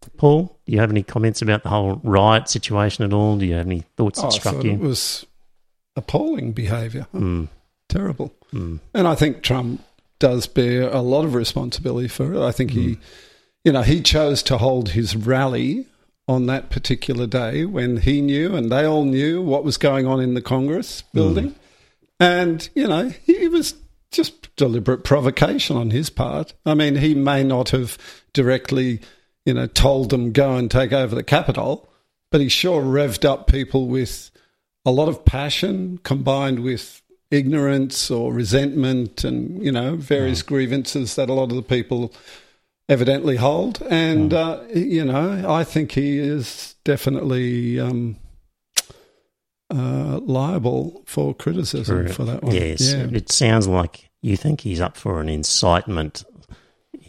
that. 0.00 0.16
Paul, 0.16 0.58
do 0.66 0.72
you 0.72 0.80
have 0.80 0.90
any 0.90 1.02
comments 1.04 1.40
about 1.40 1.62
the 1.62 1.68
whole 1.70 2.00
riot 2.04 2.48
situation 2.48 3.04
at 3.04 3.12
all? 3.12 3.36
Do 3.38 3.46
you 3.46 3.54
have 3.54 3.66
any 3.66 3.84
thoughts 3.96 4.18
Oh, 4.18 4.22
that 4.22 4.34
I 4.34 4.38
struck 4.38 4.54
thought 4.56 4.64
you? 4.64 4.72
it 4.72 4.80
was 4.80 5.24
appalling 5.96 6.52
behaviour. 6.52 7.06
Mm, 7.14 7.48
Terrible. 7.88 8.32
mm. 8.52 8.80
And 8.92 9.06
I 9.06 9.14
think 9.14 9.42
Trump 9.42 9.82
does 10.18 10.46
bear 10.46 10.88
a 10.88 11.00
lot 11.00 11.24
of 11.24 11.34
responsibility 11.34 12.08
for 12.08 12.34
it. 12.34 12.40
I 12.40 12.52
think 12.52 12.70
he, 12.70 12.98
you 13.64 13.72
know, 13.72 13.82
he 13.82 14.00
chose 14.00 14.42
to 14.44 14.58
hold 14.58 14.90
his 14.90 15.14
rally 15.16 15.86
on 16.26 16.46
that 16.46 16.70
particular 16.70 17.26
day 17.26 17.64
when 17.66 17.98
he 17.98 18.22
knew 18.22 18.54
and 18.56 18.72
they 18.72 18.84
all 18.84 19.04
knew 19.04 19.42
what 19.42 19.64
was 19.64 19.76
going 19.76 20.06
on 20.06 20.20
in 20.20 20.34
the 20.34 20.40
Congress 20.40 21.02
building. 21.12 21.54
And, 22.18 22.66
you 22.74 22.86
know, 22.86 23.08
he 23.08 23.48
was 23.48 23.74
just 24.10 24.54
deliberate 24.56 25.04
provocation 25.04 25.76
on 25.76 25.90
his 25.90 26.08
part. 26.08 26.54
I 26.64 26.74
mean, 26.74 26.96
he 26.96 27.14
may 27.14 27.42
not 27.44 27.70
have 27.70 27.98
directly, 28.32 29.00
you 29.44 29.52
know, 29.52 29.66
told 29.66 30.10
them 30.10 30.32
go 30.32 30.54
and 30.56 30.70
take 30.70 30.92
over 30.92 31.14
the 31.14 31.24
Capitol, 31.24 31.88
but 32.30 32.40
he 32.40 32.48
sure 32.48 32.82
revved 32.82 33.24
up 33.24 33.46
people 33.46 33.88
with 33.88 34.30
a 34.84 34.90
lot 34.90 35.08
of 35.08 35.24
passion 35.24 35.98
combined 36.02 36.60
with 36.60 37.00
ignorance 37.30 38.10
or 38.10 38.32
resentment 38.32 39.24
and, 39.24 39.62
you 39.62 39.72
know, 39.72 39.96
various 39.96 40.42
grievances 40.42 41.16
that 41.16 41.28
a 41.28 41.32
lot 41.32 41.50
of 41.50 41.56
the 41.56 41.62
people 41.62 42.12
evidently 42.88 43.36
hold. 43.36 43.82
And, 43.88 44.32
uh, 44.34 44.62
you 44.74 45.04
know, 45.04 45.44
I 45.50 45.64
think 45.64 45.92
he 45.92 46.18
is 46.18 46.74
definitely 46.84 47.80
um, 47.80 48.16
uh, 49.70 50.20
liable 50.20 51.02
for 51.06 51.34
criticism 51.34 52.08
for 52.08 52.24
that 52.24 52.42
one. 52.42 52.54
Yes, 52.54 52.92
Yeah. 52.92 53.08
it 53.10 53.32
sounds 53.32 53.66
like 53.66 54.10
you 54.20 54.36
think 54.36 54.60
he's 54.60 54.80
up 54.80 54.96
for 54.96 55.20
an 55.20 55.28
incitement. 55.28 56.24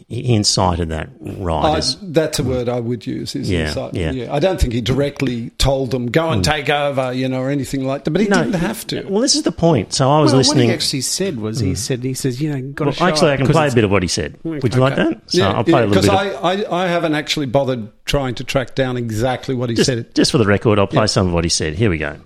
He 0.08 0.36
incited 0.36 0.90
that 0.90 1.10
riot. 1.20 1.84
I, 1.84 1.96
that's 2.00 2.38
a 2.38 2.44
word 2.44 2.68
I 2.68 2.78
would 2.78 3.04
use. 3.04 3.34
Is 3.34 3.50
Yeah, 3.50 3.66
incitement. 3.66 4.14
yeah. 4.14 4.32
I 4.32 4.38
don't 4.38 4.60
think 4.60 4.72
he 4.72 4.80
directly 4.80 5.50
told 5.58 5.90
them 5.90 6.06
go 6.06 6.30
and 6.30 6.46
hmm. 6.46 6.52
take 6.52 6.70
over, 6.70 7.12
you 7.12 7.28
know, 7.28 7.40
or 7.40 7.50
anything 7.50 7.84
like 7.84 8.04
that. 8.04 8.12
But 8.12 8.20
he 8.20 8.28
No, 8.28 8.44
didn't 8.44 8.60
have 8.60 8.86
to. 8.88 9.02
Well, 9.08 9.20
this 9.20 9.34
is 9.34 9.42
the 9.42 9.50
point. 9.50 9.92
So 9.92 10.08
I 10.08 10.20
was 10.20 10.30
well, 10.30 10.38
listening. 10.38 10.68
what 10.68 10.70
he 10.70 10.74
actually 10.74 11.00
said 11.00 11.40
was 11.40 11.58
he 11.58 11.70
hmm. 11.70 11.74
said 11.74 12.04
he 12.04 12.14
says 12.14 12.40
you 12.40 12.52
know 12.52 12.72
got 12.72 12.94
to 12.94 13.00
well, 13.00 13.08
actually, 13.08 13.32
I 13.32 13.36
can 13.36 13.48
play 13.48 13.66
a 13.66 13.74
bit 13.74 13.82
of 13.82 13.90
what 13.90 14.04
he 14.04 14.08
said. 14.08 14.34
Hmm, 14.44 14.60
would 14.60 14.74
you 14.74 14.80
like 14.80 14.94
that? 14.94 15.22
So 15.28 15.42
I'll 15.42 15.64
play 15.64 15.82
a 15.82 15.86
little 15.86 16.02
because 16.02 16.06
bit. 16.06 16.36
of- 16.36 16.44
I, 16.44 16.62
I, 16.62 16.84
I 16.84 16.86
haven't 16.86 17.14
actually 17.16 17.46
bothered 17.46 17.90
trying 18.04 18.36
to 18.36 18.44
track 18.44 18.76
down 18.76 18.96
exactly 18.96 19.56
what 19.56 19.70
he 19.70 19.74
just, 19.74 19.86
said. 19.86 20.14
just 20.14 20.30
for 20.30 20.38
the 20.38 20.46
record, 20.46 20.78
I'll 20.78 20.86
play 20.86 21.08
some 21.08 21.26
of 21.26 21.32
what 21.32 21.42
he 21.42 21.50
said. 21.50 21.74
Here 21.74 21.90
we 21.90 21.98
go. 21.98 22.16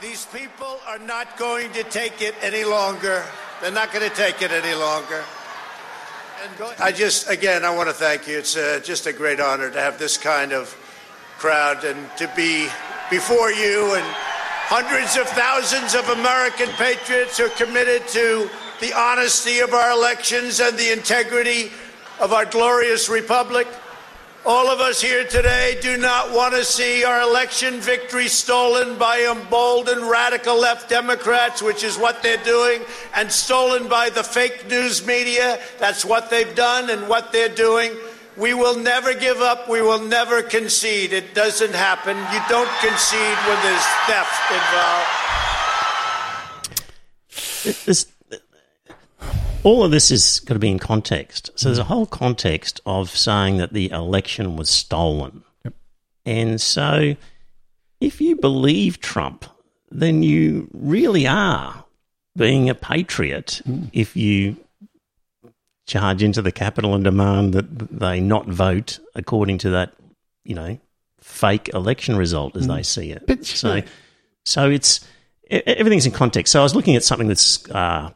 These 0.00 0.26
people 0.26 0.78
are 0.86 1.00
not 1.00 1.36
going 1.36 1.72
to 1.72 1.82
take 1.82 2.22
it 2.22 2.36
any 2.42 2.62
longer. 2.62 3.24
They're 3.60 3.72
not 3.72 3.92
going 3.92 4.08
to 4.08 4.14
take 4.14 4.40
it 4.40 4.52
any 4.52 4.74
longer. 4.74 5.24
I 6.80 6.90
just, 6.90 7.30
again, 7.30 7.64
I 7.64 7.70
want 7.74 7.88
to 7.88 7.94
thank 7.94 8.26
you. 8.26 8.36
It's 8.36 8.56
uh, 8.56 8.80
just 8.82 9.06
a 9.06 9.12
great 9.12 9.38
honor 9.38 9.70
to 9.70 9.80
have 9.80 9.98
this 9.98 10.18
kind 10.18 10.52
of 10.52 10.76
crowd 11.38 11.84
and 11.84 12.10
to 12.16 12.28
be 12.34 12.66
before 13.10 13.52
you 13.52 13.94
and 13.94 14.04
hundreds 14.66 15.16
of 15.16 15.28
thousands 15.28 15.94
of 15.94 16.08
American 16.08 16.68
patriots 16.70 17.38
who 17.38 17.46
are 17.46 17.48
committed 17.50 18.08
to 18.08 18.50
the 18.80 18.92
honesty 18.92 19.60
of 19.60 19.72
our 19.72 19.92
elections 19.92 20.58
and 20.58 20.76
the 20.76 20.92
integrity 20.92 21.70
of 22.18 22.32
our 22.32 22.46
glorious 22.46 23.08
republic. 23.08 23.68
All 24.44 24.68
of 24.68 24.80
us 24.80 25.00
here 25.00 25.22
today 25.22 25.78
do 25.80 25.96
not 25.96 26.32
want 26.32 26.52
to 26.54 26.64
see 26.64 27.04
our 27.04 27.20
election 27.22 27.80
victory 27.80 28.26
stolen 28.26 28.98
by 28.98 29.20
emboldened 29.30 30.02
radical 30.02 30.58
left 30.58 30.88
Democrats, 30.88 31.62
which 31.62 31.84
is 31.84 31.96
what 31.96 32.24
they're 32.24 32.42
doing, 32.42 32.82
and 33.14 33.30
stolen 33.30 33.86
by 33.86 34.10
the 34.10 34.24
fake 34.24 34.66
news 34.68 35.06
media. 35.06 35.60
That's 35.78 36.04
what 36.04 36.28
they've 36.28 36.52
done 36.56 36.90
and 36.90 37.08
what 37.08 37.30
they're 37.30 37.54
doing. 37.54 37.92
We 38.36 38.52
will 38.52 38.76
never 38.76 39.14
give 39.14 39.40
up. 39.40 39.68
We 39.68 39.80
will 39.80 40.02
never 40.02 40.42
concede. 40.42 41.12
It 41.12 41.36
doesn't 41.36 41.74
happen. 41.74 42.16
You 42.16 42.40
don't 42.48 42.70
concede 42.80 43.38
when 43.46 43.62
there's 43.62 43.86
theft 44.08 44.50
involved. 44.50 45.22
This, 47.86 48.11
all 49.64 49.84
of 49.84 49.90
this 49.90 50.10
is 50.10 50.40
going 50.40 50.56
to 50.56 50.60
be 50.60 50.70
in 50.70 50.78
context. 50.78 51.50
So 51.54 51.68
there's 51.68 51.78
a 51.78 51.84
whole 51.84 52.06
context 52.06 52.80
of 52.86 53.10
saying 53.10 53.58
that 53.58 53.72
the 53.72 53.90
election 53.90 54.56
was 54.56 54.68
stolen. 54.68 55.44
And 56.24 56.60
so 56.60 57.14
if 58.00 58.20
you 58.20 58.36
believe 58.36 59.00
Trump, 59.00 59.44
then 59.90 60.22
you 60.22 60.68
really 60.72 61.26
are 61.26 61.84
being 62.36 62.70
a 62.70 62.74
patriot 62.74 63.60
if 63.92 64.16
you 64.16 64.56
charge 65.86 66.22
into 66.22 66.40
the 66.40 66.52
Capitol 66.52 66.94
and 66.94 67.04
demand 67.04 67.52
that 67.52 67.78
they 67.90 68.20
not 68.20 68.46
vote 68.46 68.98
according 69.14 69.58
to 69.58 69.70
that, 69.70 69.92
you 70.44 70.54
know, 70.54 70.78
fake 71.20 71.68
election 71.74 72.16
result 72.16 72.56
as 72.56 72.66
they 72.66 72.82
see 72.82 73.10
it. 73.10 73.26
But, 73.26 73.44
so, 73.44 73.82
so 74.44 74.70
it's 74.70 75.00
everything's 75.50 76.06
in 76.06 76.12
context. 76.12 76.52
So 76.52 76.60
I 76.60 76.62
was 76.62 76.74
looking 76.74 76.96
at 76.96 77.04
something 77.04 77.28
that's, 77.28 77.68
uh, 77.70 78.10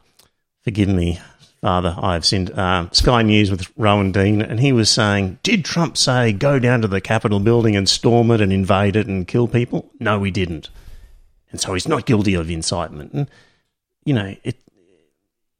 forgive 0.63 0.89
me, 0.89 1.19
Father, 1.61 1.95
I 1.97 2.13
have 2.13 2.25
seen 2.25 2.49
Uh, 2.49 2.87
Sky 2.91 3.23
News 3.23 3.49
with 3.49 3.71
Rowan 3.77 4.11
Dean, 4.11 4.41
and 4.41 4.59
he 4.59 4.71
was 4.71 4.89
saying, 4.89 5.39
"Did 5.43 5.65
Trump 5.65 5.97
say 5.97 6.31
go 6.31 6.59
down 6.59 6.81
to 6.81 6.87
the 6.87 7.01
Capitol 7.01 7.39
building 7.39 7.75
and 7.75 7.89
storm 7.89 8.29
it 8.31 8.41
and 8.41 8.53
invade 8.53 8.95
it 8.95 9.07
and 9.07 9.27
kill 9.27 9.47
people? 9.47 9.91
No, 9.99 10.23
he 10.23 10.31
didn't. 10.31 10.69
And 11.51 11.59
so 11.59 11.73
he's 11.73 11.87
not 11.87 12.05
guilty 12.05 12.35
of 12.35 12.51
incitement. 12.51 13.13
And 13.13 13.27
you 14.05 14.13
know, 14.13 14.35
it 14.43 14.57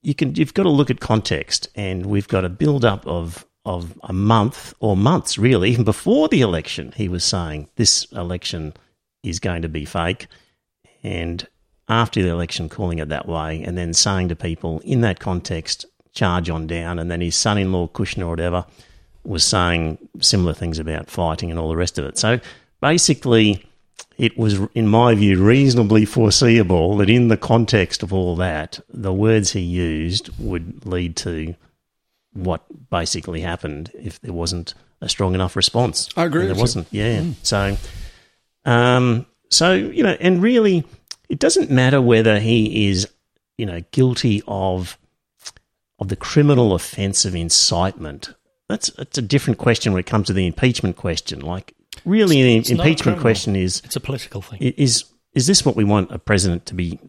you 0.04 0.14
can 0.14 0.36
you've 0.36 0.54
got 0.54 0.64
to 0.64 0.70
look 0.70 0.90
at 0.92 1.00
context, 1.00 1.70
and 1.76 2.06
we've 2.06 2.28
got 2.28 2.46
a 2.46 2.50
build 2.50 2.86
up 2.86 3.06
of 3.08 3.46
of 3.66 4.00
a 4.04 4.14
month 4.14 4.74
or 4.80 4.96
months, 4.96 5.38
really, 5.38 5.70
even 5.70 5.84
before 5.84 6.30
the 6.30 6.42
election, 6.42 6.94
he 6.96 7.10
was 7.10 7.24
saying 7.24 7.68
this 7.76 8.06
election 8.14 8.74
is 9.24 9.40
going 9.40 9.62
to 9.62 9.68
be 9.68 9.84
fake. 9.84 10.28
And 11.04 11.46
after 11.90 12.22
the 12.22 12.30
election, 12.30 12.70
calling 12.70 13.00
it 13.00 13.10
that 13.10 13.28
way, 13.28 13.64
and 13.64 13.78
then 13.78 13.94
saying 13.94 14.30
to 14.30 14.36
people 14.36 14.80
in 14.82 15.02
that 15.02 15.20
context, 15.20 15.86
charge 16.14 16.50
on 16.50 16.68
down. 16.68 17.00
And 17.00 17.10
then 17.10 17.22
his 17.22 17.36
son 17.36 17.58
in 17.58 17.72
law, 17.72 17.88
Kushner 17.88 18.24
or 18.26 18.30
whatever, 18.32 18.66
was 19.24 19.44
saying 19.44 19.98
similar 20.20 20.54
things 20.54 20.80
about 20.80 21.10
fighting 21.10 21.50
and 21.52 21.60
all 21.60 21.70
the 21.70 21.78
rest 21.78 21.98
of 22.00 22.06
it. 22.06 22.18
So 22.18 22.40
basically, 22.82 23.66
it 24.18 24.38
was, 24.38 24.60
in 24.74 24.88
my 24.88 25.14
view, 25.16 25.44
reasonably 25.44 26.06
foreseeable 26.06 26.98
that 26.98 27.10
in 27.10 27.28
the 27.28 27.38
context 27.38 28.04
of 28.04 28.12
all 28.12 28.36
that, 28.38 28.80
the 28.90 29.14
words 29.14 29.52
he 29.52 29.60
used 29.62 30.30
would 30.40 30.86
lead 30.86 31.16
to 31.18 31.56
what 32.34 32.64
basically 32.90 33.42
happened 33.42 33.92
if 33.94 34.20
there 34.22 34.34
wasn't 34.34 34.74
a 35.02 35.10
strong 35.10 35.36
enough 35.36 35.56
response. 35.56 36.10
I 36.18 36.26
agree 36.26 36.42
And 36.42 36.50
There 36.50 36.56
you. 36.56 36.62
wasn't, 36.62 36.88
yeah. 36.92 37.24
So, 37.44 37.78
um, 38.66 39.26
so 39.50 39.74
you 39.74 40.04
know, 40.04 40.18
and 40.20 40.42
really, 40.42 40.84
it 41.30 41.40
doesn't 41.40 41.70
matter 41.70 42.02
whether 42.02 42.40
he 42.40 42.88
is, 42.88 43.08
you 43.58 43.66
know, 43.66 43.82
guilty 43.92 44.44
of 44.48 44.98
of 46.00 46.10
the 46.10 46.16
criminal 46.16 46.74
offence 46.74 47.26
of 47.26 47.36
incitement. 47.36 48.34
That's 48.70 48.90
that's 48.92 49.18
a 49.18 49.22
different 49.22 49.60
question 49.60 49.94
when 49.94 50.00
it 50.00 50.06
comes 50.06 50.28
to 50.28 50.34
the 50.34 50.46
impeachment 50.46 50.96
question. 50.96 51.40
Like, 51.40 51.74
really, 52.06 52.42
the 52.42 52.58
It's 52.58 52.70
impeachment 52.70 53.20
question 53.20 53.56
is 53.56 53.82
It's 53.86 53.96
a 53.96 54.02
political 54.02 54.42
thing. 54.42 54.60
Is 54.62 55.06
is 55.34 55.48
this 55.48 55.66
what 55.66 55.76
we 55.76 55.84
want 55.84 56.12
a 56.12 56.20
president 56.20 56.66
to 56.68 56.76
be 56.76 57.00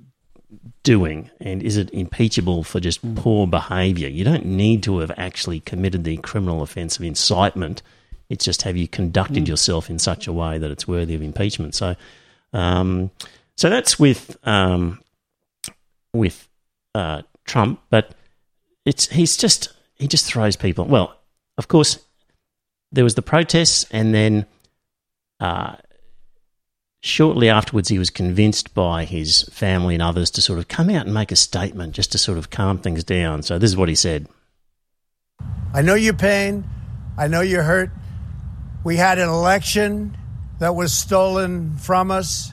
doing? 0.82 1.30
And 1.40 1.62
is 1.62 1.76
it 1.76 1.90
impeachable 1.90 2.62
for 2.64 2.80
just 2.80 3.14
poor 3.14 3.46
behaviour? 3.46 4.08
You 4.08 4.24
don't 4.24 4.46
need 4.46 4.82
to 4.84 4.98
have 4.98 5.12
actually 5.16 5.60
committed 5.60 6.04
the 6.04 6.16
criminal 6.18 6.62
offence 6.62 6.96
of 6.96 7.04
incitement. 7.04 7.82
It's 8.28 8.44
just 8.44 8.62
have 8.62 8.76
you 8.76 8.88
conducted 8.88 9.48
yourself 9.48 9.90
in 9.90 9.98
such 9.98 10.26
a 10.26 10.32
way 10.32 10.58
that 10.58 10.70
it's 10.70 10.86
worthy 10.86 11.14
of 11.14 11.22
impeachment. 11.22 11.74
So, 11.74 11.96
um, 12.52 13.10
so 13.58 13.68
that's 13.68 13.98
with 13.98 14.38
um, 14.46 15.00
with 16.12 16.48
uh, 16.94 17.22
Trump, 17.44 17.80
but 17.90 18.14
it's 18.86 19.08
he's 19.08 19.36
just 19.36 19.72
he 19.96 20.06
just 20.06 20.26
throws 20.26 20.54
people. 20.54 20.84
Well, 20.84 21.18
of 21.58 21.66
course, 21.66 21.98
there 22.92 23.02
was 23.04 23.14
the 23.16 23.22
protests, 23.22 23.84
and 23.90 24.14
then. 24.14 24.46
Uh, 25.40 25.76
shortly 27.00 27.48
afterwards, 27.48 27.88
he 27.88 27.96
was 27.98 28.10
convinced 28.10 28.74
by 28.74 29.04
his 29.04 29.42
family 29.52 29.94
and 29.94 30.02
others 30.02 30.32
to 30.32 30.42
sort 30.42 30.58
of 30.58 30.66
come 30.66 30.90
out 30.90 31.06
and 31.06 31.14
make 31.14 31.30
a 31.30 31.36
statement 31.36 31.94
just 31.94 32.10
to 32.10 32.18
sort 32.18 32.38
of 32.38 32.50
calm 32.50 32.76
things 32.76 33.04
down. 33.04 33.42
So, 33.42 33.56
this 33.56 33.70
is 33.70 33.76
what 33.76 33.88
he 33.88 33.94
said. 33.94 34.26
I 35.72 35.82
know 35.82 35.94
your 35.94 36.14
pain. 36.14 36.64
I 37.16 37.28
know 37.28 37.40
you're 37.40 37.62
hurt. 37.62 37.90
We 38.82 38.96
had 38.96 39.20
an 39.20 39.28
election 39.28 40.16
that 40.58 40.74
was 40.74 40.92
stolen 40.92 41.76
from 41.76 42.10
us. 42.10 42.52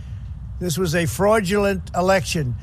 This 0.61 0.77
was 0.77 0.93
a 0.93 1.07
fraudulent 1.07 1.89
election, 1.95 2.53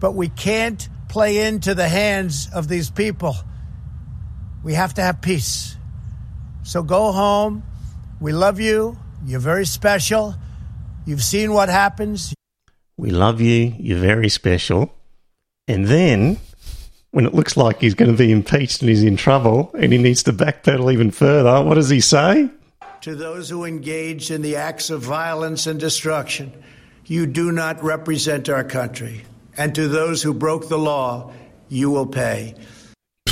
but 0.00 0.12
we 0.12 0.28
can't 0.28 0.86
play 1.08 1.46
into 1.46 1.74
the 1.74 1.88
hands 1.88 2.50
of 2.54 2.68
these 2.68 2.90
people. 2.90 3.34
We 4.62 4.74
have 4.74 4.92
to 4.94 5.00
have 5.00 5.22
peace. 5.22 5.74
So 6.62 6.82
go 6.82 7.10
home. 7.10 7.62
We 8.20 8.32
love 8.32 8.60
you. 8.60 8.98
You're 9.24 9.40
very 9.40 9.64
special. 9.64 10.34
You've 11.06 11.22
seen 11.22 11.54
what 11.54 11.70
happens. 11.70 12.34
We 12.98 13.08
love 13.08 13.40
you. 13.40 13.74
You're 13.78 13.98
very 13.98 14.28
special. 14.28 14.94
And 15.66 15.86
then, 15.86 16.36
when 17.12 17.24
it 17.24 17.32
looks 17.32 17.56
like 17.56 17.80
he's 17.80 17.94
going 17.94 18.10
to 18.10 18.16
be 18.16 18.30
impeached 18.30 18.82
and 18.82 18.90
he's 18.90 19.02
in 19.02 19.16
trouble 19.16 19.70
and 19.72 19.90
he 19.90 19.98
needs 19.98 20.22
to 20.24 20.34
backpedal 20.34 20.92
even 20.92 21.10
further, 21.10 21.64
what 21.64 21.76
does 21.76 21.88
he 21.88 22.00
say? 22.00 22.50
To 23.00 23.14
those 23.14 23.48
who 23.48 23.64
engaged 23.64 24.30
in 24.30 24.42
the 24.42 24.56
acts 24.56 24.90
of 24.90 25.00
violence 25.00 25.66
and 25.66 25.80
destruction, 25.80 26.52
you 27.12 27.26
do 27.26 27.52
not 27.52 27.82
represent 27.82 28.48
our 28.48 28.64
country. 28.64 29.22
And 29.58 29.74
to 29.74 29.86
those 29.86 30.22
who 30.22 30.32
broke 30.32 30.68
the 30.70 30.78
law, 30.78 31.30
you 31.68 31.90
will 31.90 32.06
pay. 32.06 32.54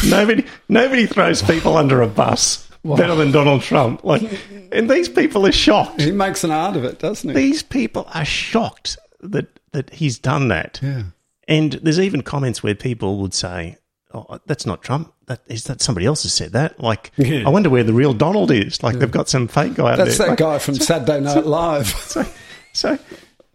Nobody, 0.07 0.45
nobody 0.69 1.07
throws 1.07 1.41
people 1.43 1.77
under 1.79 2.03
a 2.03 2.07
bus 2.07 2.69
better 2.85 3.15
than 3.15 3.31
Donald 3.33 3.63
Trump. 3.63 4.05
Like, 4.05 4.23
and 4.71 4.89
these 4.91 5.09
people 5.09 5.47
are 5.47 5.53
shocked. 5.53 6.03
He 6.03 6.11
makes 6.13 6.45
an 6.45 6.51
art 6.51 6.77
of 6.77 6.85
it, 6.85 6.99
doesn't 6.99 7.31
he? 7.31 7.35
These 7.35 7.63
people 7.63 8.07
are 8.15 8.25
shocked 8.25 8.99
that 9.21 9.49
that 9.73 9.91
he's 9.91 10.19
done 10.19 10.49
that. 10.49 10.79
Yeah. 10.83 11.05
And 11.49 11.73
there's 11.73 12.01
even 12.01 12.23
comments 12.23 12.63
where 12.63 12.75
people 12.75 13.19
would 13.21 13.33
say, 13.35 13.77
"Oh, 14.13 14.39
that's 14.47 14.67
not 14.67 14.83
Trump. 14.83 15.13
That 15.27 15.41
is 15.47 15.65
that 15.65 15.81
somebody 15.81 16.07
else 16.07 16.23
has 16.25 16.33
said 16.35 16.53
that." 16.53 16.81
Like, 16.81 17.13
Yeah. 17.17 17.45
I 17.47 17.51
wonder 17.51 17.71
where 17.71 17.85
the 17.85 17.93
real 17.95 18.13
Donald 18.15 18.51
is. 18.51 18.83
Like, 18.83 18.99
they've 18.99 19.11
got 19.11 19.29
some 19.29 19.49
fake 19.49 19.75
guy. 19.75 19.93
out 19.93 19.97
there. 19.97 20.07
That's 20.07 20.19
there. 20.19 20.27
that 20.29 20.31
Like, 20.33 20.39
guy 20.39 20.59
from 20.59 20.75
Saturday 20.77 21.21
Night 21.21 21.47
Live. 21.47 21.87
So, 21.89 22.25
so 22.73 22.99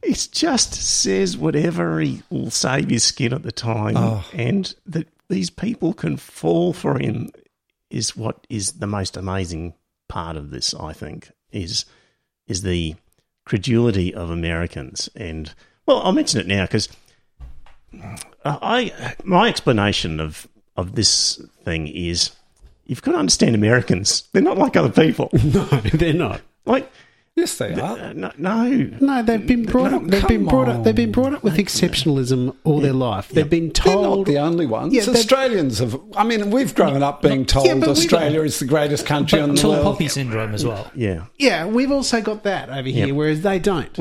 he 0.05 0.13
just 0.13 0.73
says 0.73 1.37
whatever 1.37 1.99
he 1.99 2.21
will 2.29 2.51
save 2.51 2.89
his 2.89 3.03
skin 3.03 3.33
at 3.33 3.43
the 3.43 3.51
time, 3.51 3.95
Oh. 3.97 4.25
and 4.33 4.73
that 4.85 5.07
these 5.29 5.49
people 5.49 5.93
can 5.93 6.17
fall 6.17 6.73
for 6.73 6.99
him 6.99 7.29
is 7.89 8.15
what 8.15 8.45
is 8.49 8.73
the 8.73 8.87
most 8.87 9.17
amazing 9.17 9.73
part 10.07 10.37
of 10.37 10.49
this. 10.51 10.73
I 10.73 10.93
think 10.93 11.31
is 11.51 11.85
is 12.47 12.61
the 12.61 12.95
credulity 13.45 14.13
of 14.13 14.29
Americans, 14.29 15.09
and 15.15 15.53
well, 15.85 16.01
I'll 16.01 16.11
mention 16.11 16.39
it 16.39 16.47
now 16.47 16.65
because 16.65 16.89
I 18.43 19.13
my 19.23 19.49
explanation 19.49 20.19
of 20.19 20.47
of 20.75 20.95
this 20.95 21.41
thing 21.63 21.87
is 21.87 22.31
you've 22.85 23.01
got 23.01 23.13
to 23.13 23.17
understand 23.17 23.55
Americans. 23.55 24.27
They're 24.31 24.41
not 24.41 24.57
like 24.57 24.75
other 24.75 24.91
people. 24.91 25.29
No, 25.43 25.63
they're 25.63 26.13
not. 26.13 26.41
Like 26.65 26.91
yes, 27.35 27.57
they 27.57 27.73
are. 27.73 28.13
no, 28.13 28.31
no, 28.37 28.89
No, 29.01 29.23
they've 29.23 29.45
been 29.45 29.63
brought 29.63 29.91
No, 29.91 29.97
up. 29.97 30.03
They've 30.07 30.27
been 30.27 30.45
come 30.45 30.45
brought 30.45 30.69
up. 30.69 30.83
They've 30.83 30.95
been 30.95 31.11
brought 31.11 31.33
up 31.33 31.43
with 31.43 31.57
exceptionalism 31.57 32.55
all 32.63 32.79
their 32.79 32.93
life. 32.93 33.29
They've 33.29 33.49
been 33.49 33.71
They're 33.73 33.95
not 33.95 34.01
told. 34.03 34.27
the 34.27 34.37
only 34.37 34.65
ones. 34.65 34.93
Yeah, 34.93 35.01
they've- 35.05 35.15
Australians 35.15 35.79
have. 35.79 35.99
I 36.15 36.23
mean, 36.23 36.49
we've 36.51 36.73
grown 36.73 37.03
up 37.03 37.21
being 37.21 37.45
told 37.45 37.65
Yeah, 37.67 37.75
Australia 37.85 38.41
is 38.41 38.59
the 38.59 38.65
greatest 38.65 39.05
country 39.05 39.39
in 39.39 39.47
But 39.47 39.55
the 39.55 39.61
tall 39.61 39.71
world. 39.71 39.83
poppy 39.85 40.07
syndrome 40.07 40.53
as 40.53 40.65
well. 40.65 40.89
yeah. 40.95 41.25
Yeah, 41.37 41.65
we've 41.65 41.91
also 41.91 42.21
got 42.21 42.43
that 42.43 42.69
over 42.69 42.87
here, 42.89 43.07
Yep. 43.07 43.15
whereas 43.15 43.41
they 43.41 43.59
don't. 43.59 43.97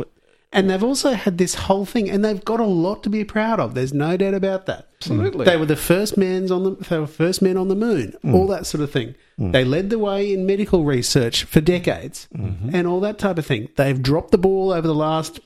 And 0.55 0.71
they've 0.71 0.85
also 0.85 1.15
had 1.15 1.37
this 1.37 1.55
whole 1.57 1.85
thing, 1.85 2.09
and 2.09 2.25
they've 2.25 2.45
got 2.45 2.61
a 2.61 2.65
lot 2.65 3.03
to 3.03 3.11
be 3.11 3.25
proud 3.25 3.59
of. 3.59 3.75
There's 3.75 3.93
no 3.93 4.17
doubt 4.17 4.35
about 4.35 4.67
that. 4.67 4.89
Absolutely. 5.01 5.45
They 5.45 5.57
were 5.57 5.67
the 5.67 5.75
first 5.75 6.17
men 6.17 6.51
on 6.53 6.63
the 6.63 6.71
they 6.89 6.99
were 7.01 7.09
first 7.09 7.43
men 7.43 7.57
on 7.57 7.67
the 7.67 7.75
moon, 7.75 8.15
mm. 8.25 8.33
all 8.33 8.47
that 8.47 8.65
sort 8.65 8.81
of 8.81 8.93
thing. 8.93 9.17
Mm. 9.39 9.51
They 9.51 9.65
led 9.65 9.91
the 9.91 9.99
way 9.99 10.33
in 10.33 10.47
medical 10.47 10.85
research 10.85 11.43
for 11.43 11.61
decades, 11.61 12.29
mm-hmm. 12.33 12.71
and 12.73 12.87
all 12.87 13.01
that 13.01 13.19
type 13.19 13.37
of 13.37 13.45
thing. 13.45 13.69
They've 13.77 14.01
dropped 14.01 14.31
the 14.31 14.39
ball 14.39 14.73
over 14.73 14.87
the 14.87 14.95
last 14.95 15.41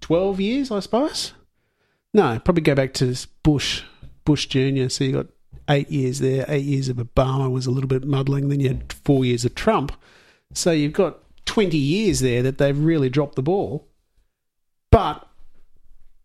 twelve 0.00 0.38
years, 0.38 0.70
I 0.70 0.80
suppose. 0.80 1.32
No, 2.12 2.38
probably 2.44 2.62
go 2.62 2.74
back 2.74 2.92
to 2.94 3.16
Bush, 3.42 3.84
Bush 4.26 4.44
Junior. 4.46 4.90
So 4.90 5.04
you 5.04 5.12
got 5.12 5.28
eight 5.70 5.90
years 5.90 6.18
there. 6.18 6.44
Eight 6.46 6.66
years 6.66 6.90
of 6.90 6.98
Obama 6.98 7.50
was 7.50 7.64
a 7.64 7.70
little 7.70 7.88
bit 7.88 8.04
muddling. 8.04 8.50
Then 8.50 8.60
you 8.60 8.68
had 8.68 8.92
four 8.92 9.24
years 9.24 9.46
of 9.46 9.54
Trump. 9.54 9.92
So 10.52 10.72
you've 10.72 10.92
got 10.92 11.21
twenty 11.44 11.78
years 11.78 12.20
there 12.20 12.42
that 12.42 12.58
they've 12.58 12.78
really 12.78 13.08
dropped 13.08 13.36
the 13.36 13.42
ball. 13.42 13.88
But 14.90 15.26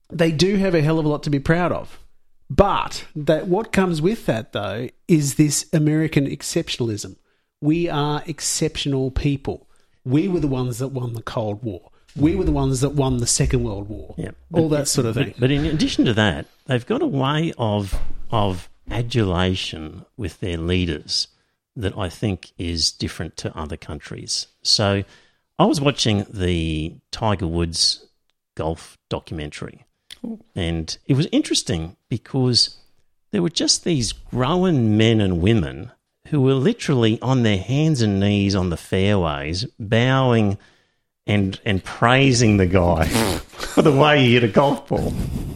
they 0.09 0.31
do 0.31 0.55
have 0.57 0.75
a 0.75 0.81
hell 0.81 0.99
of 0.99 1.05
a 1.05 1.09
lot 1.09 1.23
to 1.23 1.29
be 1.29 1.39
proud 1.39 1.71
of. 1.71 1.99
But 2.49 3.05
that 3.15 3.47
what 3.47 3.71
comes 3.73 4.01
with 4.01 4.25
that 4.25 4.53
though 4.53 4.89
is 5.07 5.35
this 5.35 5.65
American 5.73 6.25
exceptionalism. 6.25 7.17
We 7.61 7.89
are 7.89 8.23
exceptional 8.27 9.11
people. 9.11 9.67
We 10.05 10.27
were 10.27 10.39
the 10.39 10.47
ones 10.47 10.77
that 10.79 10.89
won 10.89 11.13
the 11.13 11.21
Cold 11.23 11.63
War. 11.63 11.91
We 12.15 12.35
were 12.35 12.45
the 12.45 12.51
ones 12.51 12.81
that 12.81 12.91
won 12.91 13.17
the 13.17 13.27
Second 13.27 13.63
World 13.63 13.89
War. 13.89 14.15
Yeah, 14.17 14.31
All 14.53 14.69
but- 14.69 14.77
that 14.77 14.87
sort 14.87 15.07
of 15.07 15.15
thing. 15.15 15.31
But, 15.31 15.39
but 15.41 15.51
in 15.51 15.65
addition 15.65 16.05
to 16.05 16.13
that, 16.13 16.45
they've 16.65 16.85
got 16.85 17.01
a 17.01 17.07
way 17.07 17.53
of 17.57 17.99
of 18.31 18.69
adulation 18.89 20.05
with 20.15 20.39
their 20.39 20.57
leaders 20.57 21.27
that 21.75 21.97
I 21.97 22.09
think 22.09 22.51
is 22.57 22.91
different 22.91 23.37
to 23.37 23.55
other 23.57 23.77
countries. 23.77 24.47
So, 24.67 25.03
I 25.59 25.65
was 25.65 25.81
watching 25.81 26.25
the 26.29 26.95
Tiger 27.11 27.47
Woods 27.47 28.05
golf 28.55 28.97
documentary, 29.09 29.85
and 30.55 30.97
it 31.07 31.15
was 31.15 31.27
interesting 31.31 31.95
because 32.09 32.77
there 33.31 33.41
were 33.41 33.49
just 33.49 33.83
these 33.83 34.11
grown 34.13 34.97
men 34.97 35.19
and 35.21 35.41
women 35.41 35.91
who 36.27 36.41
were 36.41 36.53
literally 36.53 37.19
on 37.21 37.43
their 37.43 37.57
hands 37.57 38.01
and 38.01 38.19
knees 38.19 38.55
on 38.55 38.69
the 38.69 38.77
fairways, 38.77 39.65
bowing 39.79 40.57
and 41.25 41.59
and 41.65 41.83
praising 41.83 42.57
the 42.57 42.65
guy 42.65 43.05
for 43.47 43.81
the 43.81 43.91
way 43.91 44.19
he 44.23 44.33
hit 44.33 44.43
a 44.43 44.47
golf 44.47 44.87
ball. 44.87 45.13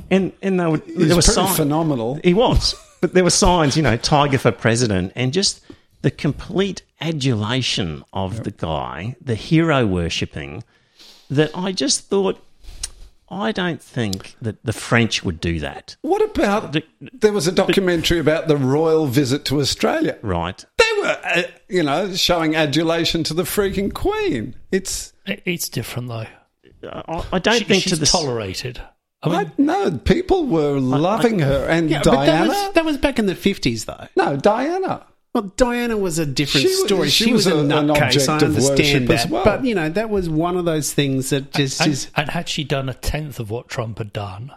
And 0.09 0.31
and 0.41 0.59
they 0.59 0.65
were, 0.65 0.77
He's 0.85 1.07
there 1.07 1.15
were 1.15 1.21
signs. 1.21 1.55
phenomenal. 1.57 2.19
He 2.23 2.33
was, 2.33 2.75
but 3.01 3.13
there 3.13 3.23
were 3.23 3.29
signs, 3.29 3.77
you 3.77 3.83
know, 3.83 3.97
Tiger 3.97 4.37
for 4.37 4.51
president, 4.51 5.13
and 5.15 5.31
just 5.31 5.61
the 6.01 6.11
complete 6.11 6.81
adulation 6.99 8.03
of 8.13 8.43
the 8.43 8.51
guy, 8.51 9.15
the 9.21 9.35
hero 9.35 9.85
worshipping. 9.85 10.63
That 11.29 11.51
I 11.55 11.71
just 11.71 12.09
thought, 12.09 12.43
I 13.29 13.53
don't 13.53 13.81
think 13.81 14.35
that 14.41 14.61
the 14.65 14.73
French 14.73 15.23
would 15.23 15.39
do 15.39 15.59
that, 15.61 15.95
What 16.01 16.21
about 16.21 16.75
there 17.13 17.31
was 17.31 17.47
a 17.47 17.51
documentary 17.53 18.19
about 18.19 18.47
the 18.49 18.57
royal 18.57 19.05
visit 19.07 19.45
to 19.45 19.61
Australia? 19.61 20.17
right? 20.21 20.65
They 20.77 21.01
were, 21.01 21.17
uh, 21.23 21.43
you 21.69 21.83
know, 21.83 22.13
showing 22.15 22.55
adulation 22.55 23.23
to 23.23 23.33
the 23.33 23.43
freaking 23.43 23.93
Queen. 23.93 24.55
It's 24.71 25.13
It's 25.25 25.69
different 25.69 26.09
though. 26.09 26.25
I, 26.89 27.25
I 27.31 27.39
don't 27.39 27.59
She- 27.59 27.63
think 27.63 27.83
she's 27.83 27.93
to 27.93 27.99
the 27.99 28.05
tolerated. 28.07 28.81
I 29.23 29.29
mean, 29.29 29.35
I 29.37 29.61
know 29.61 29.91
people 29.99 30.47
were 30.47 30.79
loving 30.79 31.39
her, 31.39 31.67
and 31.69 31.91
Yeah, 31.91 32.01
but 32.03 32.11
that 32.11 32.25
Diana. 32.25 32.47
was, 32.49 32.73
that 32.73 32.83
was 32.85 32.97
back 32.97 33.19
in 33.19 33.27
the 33.27 33.35
50s, 33.35 33.85
though. 33.85 34.07
no, 34.15 34.35
Diana. 34.35 35.05
Well, 35.33 35.51
Diana 35.55 35.97
was 35.97 36.19
a 36.19 36.25
different 36.25 36.63
She 36.67 36.67
was- 36.75 36.83
story. 36.85 37.09
she 37.09 37.25
She, 37.25 37.31
was, 37.33 37.45
was 37.45 37.53
a, 37.53 37.57
a- 37.57 37.61
an 37.61 37.87
nutcase. 37.87 38.01
object 38.01 38.29
I 38.29 38.35
of 38.37 38.43
understand 38.43 39.07
that. 39.07 39.29
well. 39.29 39.45
But, 39.45 39.63
you 39.65 39.73
know, 39.75 39.87
that 39.89 40.09
was 40.09 40.29
one 40.29 40.57
of 40.57 40.65
those 40.65 40.91
things 40.93 41.29
that 41.29 41.51
just 41.53 41.79
and, 41.81 41.91
is. 41.91 42.09
and 42.15 42.29
had 42.29 42.49
she 42.49 42.63
done 42.65 42.89
a 42.89 42.93
tenth 42.93 43.39
of 43.39 43.49
what 43.49 43.69
Trump 43.69 43.99
had 43.99 44.11
done, 44.11 44.51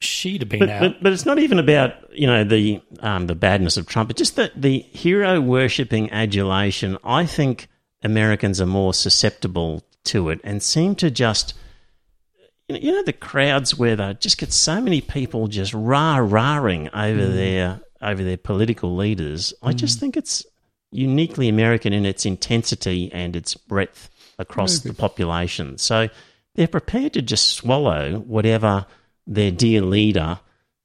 she'd 0.00 0.42
have 0.42 0.48
been 0.48 0.60
But, 0.60 0.68
out. 0.70 0.80
but, 0.80 1.02
but 1.02 1.12
it's 1.12 1.26
not 1.26 1.38
even 1.40 1.58
about 1.58 1.92
you 2.12 2.26
know 2.26 2.44
the 2.44 2.80
um, 3.00 3.26
the 3.26 3.34
badness 3.34 3.76
of 3.76 3.86
Trump. 3.86 4.10
It's 4.10 4.18
just 4.18 4.36
that 4.36 4.52
the 4.60 4.78
hero 4.78 5.40
worshipping 5.40 6.10
adulation. 6.12 6.96
I 7.02 7.26
think 7.26 7.66
Americans 8.02 8.60
are 8.60 8.66
more 8.66 8.94
susceptible 8.94 9.82
to 10.04 10.30
it 10.30 10.40
and 10.44 10.62
seem 10.62 10.94
to 10.96 11.10
just 11.10 11.52
you 12.68 12.92
know, 12.92 13.02
the 13.02 13.12
crowds 13.12 13.76
where 13.76 13.96
they 13.96 14.14
just 14.20 14.38
get 14.38 14.52
so 14.52 14.80
many 14.80 15.00
people 15.00 15.48
just 15.48 15.74
rah 15.74 16.16
rahing 16.18 16.88
over 16.94 17.26
their 17.26 17.80
over 18.02 18.22
their 18.22 18.36
political 18.36 18.96
leaders. 18.96 19.52
I 19.62 19.72
just 19.72 19.98
mm. 19.98 20.00
think 20.00 20.16
it's 20.16 20.44
uniquely 20.90 21.48
American 21.48 21.92
in 21.92 22.06
its 22.06 22.26
intensity 22.26 23.10
and 23.12 23.36
its 23.36 23.54
breadth 23.54 24.10
across 24.38 24.80
the 24.80 24.94
population. 24.94 25.78
So 25.78 26.08
they're 26.54 26.66
prepared 26.66 27.12
to 27.14 27.22
just 27.22 27.54
swallow 27.54 28.18
whatever 28.18 28.86
their 29.26 29.50
dear 29.50 29.82
leader 29.82 30.40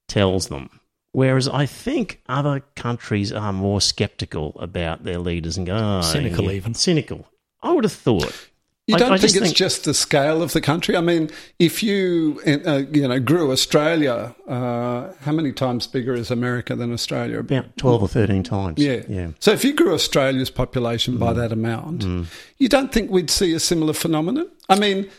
tells 0.07 0.47
them. 0.47 0.69
Whereas 1.11 1.47
I 1.47 1.65
think 1.65 2.21
other 2.27 2.61
countries 2.75 3.31
are 3.31 3.53
more 3.53 3.79
skeptical 3.79 4.55
about 4.59 5.03
their 5.05 5.17
leaders 5.17 5.57
and 5.57 5.65
go, 5.65 5.75
oh, 5.75 6.01
Cynical 6.01 6.45
yeah, 6.45 6.51
even. 6.51 6.73
Cynical. 6.73 7.25
I 7.63 7.71
would 7.71 7.85
have 7.85 7.93
thought. 7.93 8.49
You 8.87 8.95
I- 8.95 8.99
don't 8.99 9.13
I 9.13 9.17
think 9.17 9.33
just 9.33 9.45
it's 9.45 9.53
just 9.53 9.83
the 9.85 9.95
scale 9.95 10.43
of 10.43 10.53
the 10.53 10.61
country? 10.61 10.95
I 10.95 11.01
mean, 11.01 11.31
if 11.57 11.81
you 11.81 12.39
uh, 12.45 12.83
you 12.91 13.07
know 13.07 13.19
grew 13.19 13.51
Australia, 13.51 14.35
uh, 14.47 15.11
how 15.21 15.31
many 15.31 15.51
times 15.53 15.87
bigger 15.87 16.13
is 16.13 16.29
America 16.29 16.75
than 16.75 16.93
Australia? 16.93 17.39
about 17.39 17.75
12 17.77 18.03
or 18.03 18.07
13 18.07 18.43
times. 18.43 18.77
Yeah. 18.77 19.01
Yeah. 19.09 19.29
So 19.39 19.51
if 19.51 19.65
you 19.65 19.73
grew 19.73 19.93
Australia's 19.93 20.51
population 20.51 21.17
by 21.17 21.33
mm. 21.33 21.37
that 21.37 21.51
amount, 21.51 22.05
mm. 22.05 22.27
you 22.59 22.69
don't 22.69 22.91
think 22.91 23.09
we'd 23.09 23.31
see 23.31 23.53
a 23.53 23.59
similar 23.59 23.93
phenomenon? 23.93 24.49
I 24.69 24.77
mean, 24.77 25.09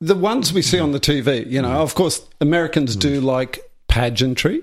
the 0.00 0.14
ones 0.14 0.54
we 0.54 0.62
see 0.62 0.78
on 0.78 0.92
the 0.92 1.00
TV, 1.00 1.46
you 1.50 1.60
know, 1.60 1.68
mm. 1.68 1.82
of 1.82 1.94
course, 1.94 2.26
Americans 2.40 2.96
do 2.96 3.20
like 3.20 3.60
pageantry. 3.86 4.62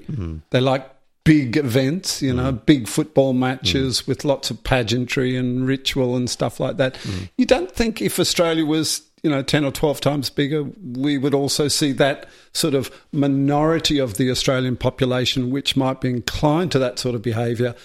They 0.50 0.62
like 0.62 0.90
big 1.27 1.57
events, 1.57 2.22
you 2.22 2.34
know, 2.34 2.53
mm. 2.53 2.65
big 2.65 2.88
football 2.88 3.34
mm. 3.34 3.39
matches 3.39 4.07
with 4.07 4.24
lots 4.24 4.50
of 4.50 4.63
pageantry 4.63 5.36
and 5.36 5.68
ritual 5.68 6.16
and 6.16 6.29
stuff 6.29 6.59
like 6.59 6.77
that. 6.77 6.96
Mm. 6.96 7.29
You 7.37 7.46
don't 7.46 7.72
think 7.72 8.01
if 8.01 8.20
Australia 8.20 8.66
was 8.66 9.03
you 9.24 9.31
know, 9.31 9.42
10 9.42 9.66
or 9.66 9.72
12 9.72 10.00
times 10.00 10.29
bigger, 10.29 10.63
we 10.94 11.18
would 11.18 11.33
also 11.33 11.68
see 11.68 11.92
that 11.92 12.29
sort 12.53 12.74
of 12.74 12.92
minority 13.11 13.98
of 13.98 14.16
the 14.16 14.29
Australian 14.29 14.77
population, 14.77 15.50
which 15.50 15.75
might 15.75 16.00
be 16.00 16.09
inclined 16.09 16.72
to 16.72 16.79
that 16.79 17.00
sort 17.00 17.16
of 17.16 17.22
behaviour, 17.24 17.75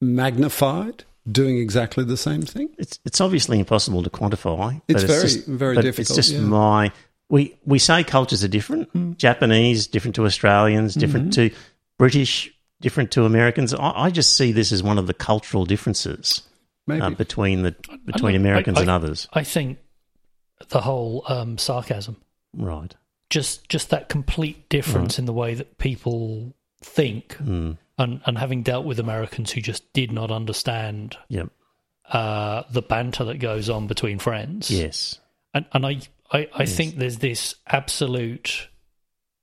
magnified, 0.00 1.04
doing 1.30 1.58
exactly 1.58 2.02
the 2.02 2.16
same 2.16 2.42
thing. 2.42 2.70
It's 2.78 2.98
it's 3.04 3.20
obviously 3.20 3.58
impossible 3.58 4.02
to 4.02 4.10
quantify. 4.10 4.80
It's 4.88 5.02
very, 5.02 5.22
just- 5.22 5.46
very 5.46 5.76
difficult, 5.76 6.18
It's 6.18 6.28
just 6.28 6.32
yeah. 6.32 6.40
my 6.40 6.92
we 7.28 7.56
we 7.64 7.78
say 7.78 8.02
cultures 8.02 8.42
are 8.42 8.48
different. 8.48 9.18
Japanese 9.18 9.86
different 9.86 10.14
to 10.16 10.24
Australians, 10.24 10.94
different 10.94 11.32
Mm-hmm. 11.36 11.50
to 11.50 11.56
British, 11.98 12.52
different 12.80 13.10
to 13.12 13.24
Americans. 13.24 13.74
I, 13.74 13.90
I 14.06 14.10
just 14.10 14.36
see 14.36 14.52
this 14.52 14.72
as 14.72 14.82
one 14.82 14.98
of 14.98 15.06
the 15.06 15.14
cultural 15.14 15.64
differences 15.66 16.42
Maybe. 16.86 17.00
uh, 17.02 17.10
between 17.10 17.62
the 17.62 17.74
between 18.04 18.34
I- 18.34 18.38
Americans 18.38 18.78
I- 18.78 18.82
and 18.82 18.90
others. 18.90 19.28
I 19.32 19.44
think 19.44 19.78
the 20.68 20.80
whole 20.82 21.24
um, 21.28 21.56
sarcasm, 21.58 22.16
Right. 22.54 22.94
just 23.30 23.68
just 23.68 23.90
that 23.90 24.08
complete 24.08 24.68
difference 24.68 25.18
in 25.18 25.24
the 25.26 25.32
way 25.32 25.54
that 25.54 25.78
people 25.78 26.54
think, 26.82 27.36
Mm. 27.38 27.78
and 27.98 28.20
and 28.24 28.38
having 28.38 28.62
dealt 28.62 28.84
with 28.86 28.98
Americans 28.98 29.52
who 29.52 29.60
just 29.60 29.90
did 29.92 30.10
not 30.12 30.30
understand 30.30 31.16
Yep. 31.28 31.48
uh, 32.10 32.62
the 32.70 32.82
banter 32.82 33.24
that 33.24 33.38
goes 33.38 33.68
on 33.70 33.86
between 33.86 34.18
friends. 34.18 34.70
Yes. 34.70 35.18
and 35.54 35.64
and 35.72 35.84
I 35.86 36.00
I, 36.32 36.48
I 36.54 36.64
think 36.66 36.96
there's 36.96 37.18
this 37.18 37.56
absolute 37.66 38.68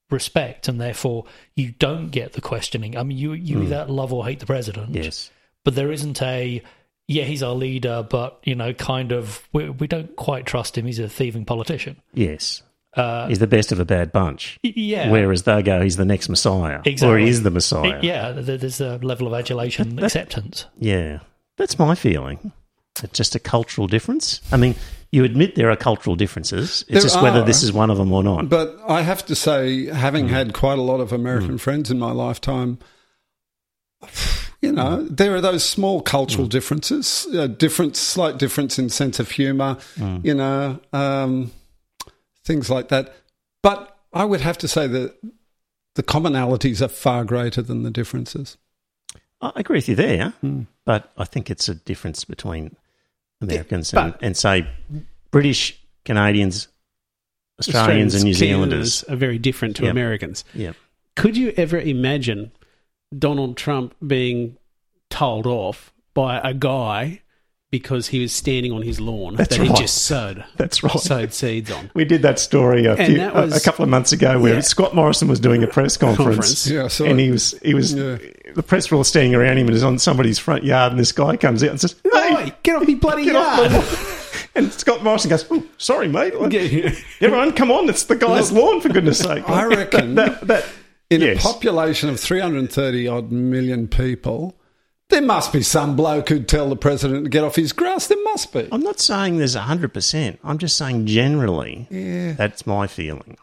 respect, 0.09 0.67
and 0.67 0.79
therefore 0.79 1.25
you 1.55 1.71
don't 1.79 2.09
get 2.09 2.33
the 2.33 2.41
questioning. 2.41 2.97
I 2.97 3.03
mean, 3.03 3.17
you 3.17 3.33
you 3.33 3.61
either 3.63 3.85
love 3.85 4.13
or 4.13 4.25
hate 4.25 4.39
the 4.39 4.45
president, 4.45 4.95
Yes. 4.95 5.31
but 5.65 5.75
there 5.75 5.91
isn't 5.91 6.21
a 6.21 6.61
yeah 7.07 7.23
he's 7.23 7.43
our 7.43 7.53
leader, 7.55 8.05
but 8.09 8.39
you 8.43 8.55
know, 8.55 8.73
kind 8.73 9.11
of 9.11 9.47
we 9.53 9.69
we 9.69 9.87
don't 9.87 10.15
quite 10.15 10.45
trust 10.45 10.77
him. 10.77 10.85
He's 10.85 10.99
a 10.99 11.09
thieving 11.09 11.45
politician. 11.45 11.97
Yes. 12.13 12.63
Uh, 12.93 13.27
he's 13.27 13.37
the 13.37 13.45
best 13.47 13.71
of 13.71 13.79
a 13.79 13.85
bad 13.85 14.11
bunch. 14.11 14.57
yeah, 14.63 15.11
Whereas 15.11 15.43
they 15.43 15.61
go, 15.61 15.81
he's 15.83 15.97
the 15.97 16.05
next 16.05 16.29
Messiah, 16.29 16.77
or 16.79 16.81
Exactly. 16.85 17.23
he 17.23 17.29
is 17.29 17.43
the 17.43 17.51
Messiah. 17.51 17.97
It- 17.99 18.03
yeah. 18.03 18.31
There's 18.31 18.81
a 18.81 18.97
level 19.03 19.27
of 19.27 19.33
adulation, 19.33 19.89
and 19.89 20.03
acceptance. 20.03 20.65
Yeah, 20.79 21.19
that's 21.57 21.77
my 21.77 21.93
feeling. 21.93 22.51
It's 23.03 23.15
just 23.15 23.35
a 23.35 23.39
cultural 23.39 23.85
difference. 23.85 24.41
I 24.51 24.57
mean, 24.57 24.73
you 25.11 25.23
admit 25.23 25.55
there 25.55 25.69
are 25.69 25.75
cultural 25.75 26.15
differences. 26.15 26.81
It's 26.81 26.89
There 26.89 27.01
just 27.01 27.21
whether 27.21 27.41
are. 27.41 27.45
this 27.45 27.63
is 27.63 27.71
one 27.71 27.89
of 27.89 27.97
them 27.97 28.11
or 28.11 28.23
not. 28.23 28.49
But 28.49 28.77
I 28.87 29.01
have 29.03 29.25
to 29.27 29.35
say, 29.35 29.85
having 29.87 30.25
Mm. 30.27 30.29
had 30.31 30.53
quite 30.53 30.77
a 30.77 30.81
lot 30.81 30.99
of 30.99 31.13
American 31.13 31.57
friends 31.57 31.89
in 31.89 31.97
my 31.99 32.11
lifetime, 32.11 32.77
you 34.61 34.71
know, 34.71 35.03
there 35.09 35.33
are 35.35 35.41
those 35.41 35.63
small 35.63 36.01
cultural 36.01 36.47
Mm. 36.47 36.51
differences, 36.51 37.27
different, 37.57 37.95
slight 37.95 38.37
difference 38.37 38.77
in 38.79 38.89
sense 38.89 39.19
of 39.19 39.31
humour, 39.31 39.77
Mm. 39.95 40.25
you 40.25 40.33
know, 40.33 40.79
um, 40.93 41.51
things 42.43 42.69
like 42.69 42.89
that. 42.89 43.15
But 43.63 43.97
I 44.13 44.25
would 44.25 44.41
have 44.41 44.57
to 44.59 44.67
say 44.67 44.87
that 44.87 45.15
the 45.95 46.03
commonalities 46.03 46.81
are 46.81 46.87
far 46.87 47.23
greater 47.25 47.61
than 47.61 47.83
the 47.83 47.91
differences. 47.91 48.57
I 49.41 49.51
agree 49.55 49.77
with 49.77 49.89
you 49.89 49.95
there, 49.95 50.33
Hmm. 50.41 50.63
but 50.85 51.11
I 51.17 51.23
think 51.25 51.49
it's 51.51 51.69
a 51.69 51.75
difference 51.75 52.23
between 52.23 52.75
Americans 53.41 53.91
but- 53.91 54.03
and, 54.05 54.15
and 54.21 54.37
say 54.37 54.67
British, 55.31 55.79
Canadians, 56.05 56.67
Australians, 57.59 58.15
and 58.15 58.23
New 58.23 58.33
Zealanders. 58.33 59.03
are 59.03 59.15
very 59.15 59.37
different 59.37 59.75
to 59.77 59.83
Yep. 59.83 59.91
Americans. 59.91 60.43
Yeah, 60.53 60.73
Could 61.15 61.35
you 61.37 61.53
ever 61.57 61.79
imagine 61.79 62.51
Donald 63.17 63.57
Trump 63.57 63.95
being 64.05 64.57
told 65.09 65.47
off 65.47 65.91
by 66.13 66.39
a 66.39 66.53
guy 66.53 67.21
because 67.69 68.07
he 68.07 68.19
was 68.21 68.31
standing 68.31 68.71
on 68.71 68.81
his 68.81 68.99
lawn 69.01 69.35
That's 69.35 69.57
that 69.57 69.59
right. 69.59 69.69
he 69.69 69.75
just 69.75 70.05
sowed 70.05 70.43
that's 70.55 70.83
right. 70.83 70.99
sowed 70.99 71.33
seeds 71.33 71.69
on? 71.71 71.91
We 71.93 72.05
did 72.05 72.21
that 72.21 72.39
story 72.39 72.85
a, 72.85 72.95
few, 72.95 73.17
that 73.17 73.33
was- 73.35 73.55
a 73.55 73.59
couple 73.63 73.83
of 73.83 73.89
months 73.89 74.11
ago 74.11 74.39
where 74.39 74.55
Yeah. 74.55 74.61
Scott 74.61 74.95
Morrison 74.95 75.27
was 75.27 75.39
doing 75.39 75.63
a 75.63 75.67
press 75.67 75.97
conference. 75.97 76.65
Conference. 76.67 76.99
Yeah, 76.99 77.07
and 77.09 77.19
he 77.19 77.31
was 77.31 77.55
he 77.61 77.73
was 77.73 77.93
Yeah. 77.93 78.17
the 78.55 78.63
press 78.63 78.89
were 78.89 78.97
all 78.97 79.03
standing 79.03 79.35
around 79.35 79.57
him 79.57 79.67
and 79.67 79.75
he's 79.75 79.83
on 79.83 79.99
somebody's 79.99 80.39
front 80.39 80.63
yard 80.63 80.91
and 80.93 80.99
this 80.99 81.11
guy 81.11 81.35
comes 81.37 81.63
out 81.63 81.71
and 81.71 81.81
says, 81.81 81.95
"Hey, 82.03 82.33
Oi, 82.35 82.53
get 82.63 82.75
off 82.77 82.87
me 82.87 82.95
bloody 82.95 83.25
get 83.25 83.33
yard! 83.33 83.71
my. 83.71 84.13
And 84.55 84.73
Scott 84.73 85.03
Morrison 85.03 85.29
goes, 85.29 85.45
oh, 85.51 85.63
"Sorry, 85.77 86.07
mate. 86.07 86.33
Yeah. 86.49 86.91
Everyone, 87.21 87.51
come 87.53 87.69
on! 87.69 87.87
It's 87.89 88.05
the 88.05 88.15
guy's 88.15 88.51
lawn 88.51 88.81
for 88.81 88.89
goodness' 88.89 89.19
sake." 89.19 89.47
I 89.47 89.65
reckon 89.65 90.15
that, 90.15 90.47
that 90.47 90.65
in 91.11 91.21
yes. 91.21 91.39
a 91.45 91.47
population 91.47 92.09
of 92.09 92.19
330 92.19 93.07
odd 93.07 93.31
million 93.31 93.87
people, 93.87 94.56
there 95.17 95.25
must 95.27 95.51
be 95.51 95.61
some 95.63 95.95
bloke 95.95 96.29
who'd 96.29 96.47
tell 96.47 96.69
the 96.69 96.75
president 96.75 97.23
to 97.25 97.29
get 97.29 97.43
off 97.43 97.55
his 97.55 97.73
grass. 97.73 98.07
There 98.07 98.21
must 98.23 98.53
be. 98.53 98.67
I'm 98.71 98.81
not 98.81 98.99
saying 98.99 99.37
there's 99.37 99.55
hundred 99.55 99.93
percent. 99.93 100.39
I'm 100.43 100.57
just 100.59 100.77
saying 100.77 101.07
generally. 101.07 101.87
Yeah. 101.89 102.33
That's 102.33 102.67
my 102.67 102.85
feeling. 102.87 103.37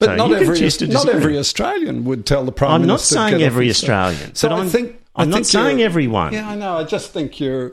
But 0.00 0.06
So 0.06 0.16
not 0.16 0.32
every 0.32 0.88
not 0.88 1.08
every 1.08 1.38
Australian 1.38 2.04
would 2.04 2.26
tell 2.26 2.44
the 2.44 2.52
prime 2.52 2.72
I'm 2.72 2.80
not 2.82 2.94
minister. 2.94 3.14
to 3.16 3.20
saying 3.30 3.42
every 3.42 3.68
Australian, 3.70 4.34
So 4.34 4.48
but 4.48 4.54
I 4.54 4.58
I'm- 4.58 4.68
think 4.68 4.96
I 5.14 5.22
I'm 5.22 5.30
not 5.30 5.36
think 5.36 5.46
saying 5.46 5.82
everyone. 5.82 6.32
Yeah, 6.32 6.48
I 6.48 6.54
know. 6.56 6.78
I 6.78 6.84
just 6.84 7.12
think 7.12 7.38
you're 7.38 7.72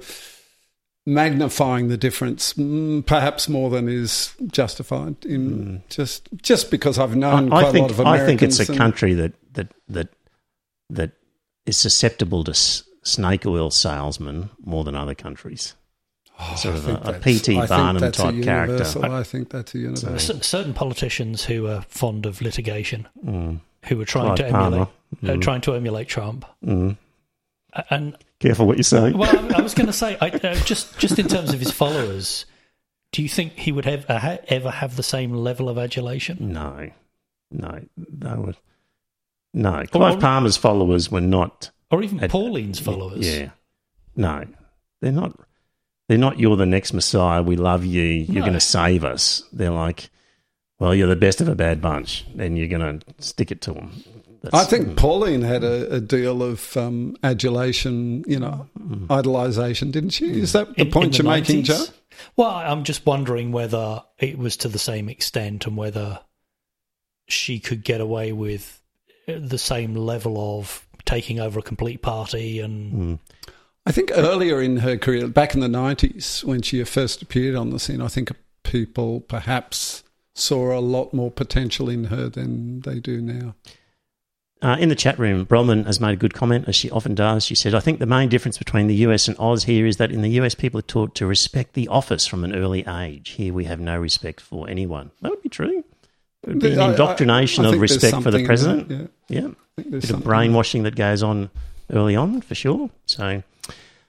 magnifying 1.06 1.88
the 1.88 1.98
difference, 1.98 2.54
mm, 2.56 3.06
perhaps 3.06 3.48
more 3.48 3.70
than 3.70 3.88
is 3.88 4.34
justified. 4.52 5.16
In 5.26 5.84
just 5.90 6.28
just 6.42 6.70
because 6.70 7.00
I've 7.00 7.16
known 7.16 7.46
I, 7.46 7.50
quite 7.50 7.66
I 7.66 7.70
a 7.70 7.72
think 7.72 7.82
lot 7.84 7.92
of 7.92 8.00
I 8.06 8.26
think 8.26 8.44
it's 8.44 8.60
a 8.60 8.76
country 8.76 9.14
that 9.14 9.34
that 9.54 9.72
that 9.88 10.10
that 10.90 11.12
is 11.66 11.78
susceptible 11.78 12.44
to 12.44 12.54
snake 13.08 13.46
oil 13.46 13.72
salesman 13.72 14.50
more 14.64 14.84
than 14.84 14.96
other 14.96 15.16
countries. 15.16 15.76
sort 16.56 16.76
of 16.76 16.88
a, 16.88 16.92
a 16.92 16.98
that's- 17.04 17.24
P.T. 17.24 17.56
I 17.58 17.60
think 17.62 17.70
Barnum 17.70 18.02
that's 18.02 18.20
a 18.20 18.24
type 18.24 18.44
character. 18.44 19.06
I 19.06 19.24
think 19.24 19.50
that's 19.50 19.74
a 19.74 19.80
universal. 19.80 20.18
C- 20.36 20.42
certain 20.44 20.74
politicians 20.74 21.44
who 21.46 21.68
are 21.68 21.82
fond 21.88 22.26
of 22.26 22.42
litigation, 22.42 23.08
Mm. 23.26 23.60
who 23.86 24.00
are 24.02 24.06
trying 24.06 24.36
Clive 24.36 24.38
to 24.38 24.46
emulate, 24.48 24.88
Palmer. 25.22 25.34
uh, 25.34 25.42
trying 25.42 25.62
to 25.62 25.74
emulate 25.74 26.08
Trump. 26.08 26.46
Mm. 26.64 26.98
And 27.90 28.18
Careful 28.40 28.66
what 28.68 28.78
you 28.78 28.84
say. 28.84 29.12
well, 29.12 29.54
I, 29.56 29.60
I 29.60 29.62
was 29.62 29.74
going 29.74 29.88
to 29.88 29.94
say, 29.94 30.18
I, 30.22 30.30
uh, 30.30 30.56
just 30.64 30.98
just 31.00 31.18
in 31.20 31.28
terms 31.28 31.54
of 31.54 31.60
his 31.60 31.72
followers, 31.72 32.46
do 33.12 33.22
you 33.24 33.30
think 33.30 33.54
he 33.54 33.72
would 33.72 33.86
have 33.86 34.06
uh, 34.10 34.38
ever 34.48 34.70
have 34.70 34.96
the 34.96 35.04
same 35.04 35.34
level 35.34 35.70
of 35.70 35.78
adulation? 35.78 36.38
No, 36.54 36.90
no, 37.52 37.82
they 37.98 38.34
were. 38.36 38.54
No, 39.54 39.72
Well, 39.72 39.86
Clive 39.88 40.20
Palmer's 40.20 40.58
followers 40.58 41.10
were 41.12 41.22
not. 41.22 41.72
Or 41.92 42.04
even 42.04 42.20
Ad- 42.22 42.30
Pauline's 42.32 42.80
followers? 42.80 43.26
Yeah, 43.28 43.50
no, 44.16 44.46
they're 45.02 45.12
not. 45.12 45.40
They're 46.10 46.18
not. 46.18 46.40
You're 46.40 46.56
the 46.58 46.66
next 46.66 46.94
Messiah. 46.94 47.42
We 47.44 47.56
love 47.58 47.86
you. 47.86 48.04
You're 48.04 48.36
No. 48.36 48.42
going 48.42 48.54
to 48.54 48.60
save 48.60 49.04
us. 49.04 49.44
They're 49.52 49.72
like, 49.72 50.10
well, 50.80 50.96
you're 50.96 51.08
the 51.10 51.16
best 51.16 51.42
of 51.42 51.48
a 51.48 51.56
bad 51.56 51.82
bunch, 51.82 52.26
and 52.38 52.58
you're 52.58 52.68
going 52.70 53.00
to 53.00 53.06
stick 53.20 53.52
it 53.52 53.62
to 53.62 53.74
them. 53.74 54.04
I 54.54 54.64
think 54.64 54.96
Pauline 54.96 55.42
had 55.42 55.64
a, 55.64 55.96
a 55.96 56.00
deal 56.00 56.42
of 56.44 56.78
um, 56.78 57.18
adulation, 57.24 58.24
you 58.28 58.40
know, 58.40 58.68
idolization, 59.08 59.92
didn't 59.92 60.12
she? 60.12 60.40
Is 60.40 60.54
that 60.54 60.74
the 60.76 60.84
In- 60.84 60.92
point 60.92 61.20
in 61.20 61.26
you're 61.26 61.34
the 61.34 61.40
making, 61.42 61.64
Joe? 61.64 61.84
Well, 62.36 62.50
I'm 62.52 62.84
just 62.84 63.06
wondering 63.06 63.52
whether 63.52 64.04
it 64.20 64.38
was 64.38 64.56
to 64.58 64.68
the 64.70 64.80
same 64.80 65.10
extent 65.10 65.66
and 65.68 65.76
whether 65.76 66.20
she 67.28 67.60
could 67.60 67.84
get 67.84 68.00
away 68.00 68.32
with 68.32 68.82
the 69.28 69.58
same 69.58 69.96
level 69.96 70.60
of 70.60 70.87
taking 71.08 71.40
over 71.40 71.58
a 71.60 71.64
complete 71.64 72.04
party 72.04 72.60
and 72.60 73.18
I 73.88 73.94
think 73.94 74.12
earlier 74.14 74.62
in 74.62 74.78
her 74.78 74.98
career, 74.98 75.30
back 75.30 75.54
in 75.54 75.62
the 75.62 75.68
90s, 75.68 76.44
when 76.44 76.62
she 76.62 76.84
first 76.84 77.22
appeared 77.22 77.56
on 77.56 77.70
the 77.70 77.80
scene, 77.80 78.02
I 78.02 78.10
think 78.10 78.30
people 78.64 79.22
perhaps 79.22 80.04
saw 80.36 80.78
a 80.78 80.82
lot 80.82 81.14
more 81.14 81.32
potential 81.32 81.88
in 81.88 82.06
her 82.06 82.28
than 82.28 82.82
they 82.82 83.00
do 83.00 83.22
now. 83.22 83.56
Uh, 84.62 84.76
in 84.78 84.90
the 84.90 84.96
chat 84.96 85.18
room, 85.18 85.46
Bronwyn 85.46 85.86
has 85.86 86.02
made 86.02 86.12
a 86.12 86.18
good 86.18 86.34
comment, 86.34 86.68
as 86.68 86.76
she 86.76 86.92
often 86.92 87.16
does. 87.16 87.46
She 87.46 87.56
said, 87.56 87.74
I 87.74 87.80
think 87.80 88.00
the 88.00 88.06
main 88.06 88.28
difference 88.28 88.58
between 88.58 88.88
the 88.88 88.96
US 88.96 89.30
and 89.30 89.40
Oz 89.40 89.64
here 89.64 89.86
is 89.86 89.96
that 89.98 90.12
in 90.12 90.22
the 90.22 90.32
US, 90.42 90.54
people 90.54 90.80
are 90.80 90.84
taught 90.84 91.16
to 91.16 91.26
respect 91.26 91.74
the 91.74 91.88
office 91.88 92.28
from 92.28 92.44
an 92.44 92.54
early 92.54 92.86
age. 92.86 93.30
Here, 93.32 93.54
we 93.54 93.64
have 93.66 93.80
no 93.80 93.98
respect 93.98 94.42
for 94.42 94.70
anyone. 94.70 95.12
That 95.22 95.30
would 95.30 95.44
be 95.44 95.50
true. 95.50 95.86
It 96.48 96.54
would 96.54 96.60
be 96.60 96.72
an 96.74 96.80
I- 96.80 96.86
I- 96.88 96.90
indoctrination 96.92 97.66
I 97.66 97.74
of 97.74 97.80
respect 97.82 98.24
for 98.24 98.32
the 98.32 98.44
president. 98.46 98.90
that, 98.90 99.10
Yeah. 99.30 99.40
I 99.40 99.42
think 99.44 99.56
there's 99.76 99.86
bit 99.92 99.96
of 99.96 100.06
something- 100.10 100.28
brainwashing 100.28 100.84
that 100.84 100.96
goes 100.96 101.22
on 101.22 101.50
early 101.94 102.16
on, 102.16 102.42
for 102.42 102.56
sure. 102.56 102.90
So, 103.06 103.44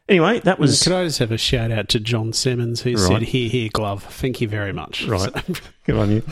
anyway, 0.08 0.40
that 0.44 0.58
was. 0.58 0.82
Could 0.82 0.92
I 0.92 1.04
just 1.04 1.18
have 1.18 1.32
a 1.32 1.36
shout 1.38 1.70
out 1.70 1.88
to 1.90 2.00
John 2.00 2.32
Simmons 2.32 2.82
who 2.82 2.92
Right. 2.92 2.98
said, 3.00 3.22
Here, 3.22 3.48
here, 3.48 3.68
glove. 3.72 4.04
Thank 4.04 4.40
you 4.40 4.48
very 4.48 4.72
much. 4.72 5.04
Right. 5.06 5.20
So- 5.20 5.54
Good 5.86 5.96
on 5.96 6.10
you. 6.10 6.22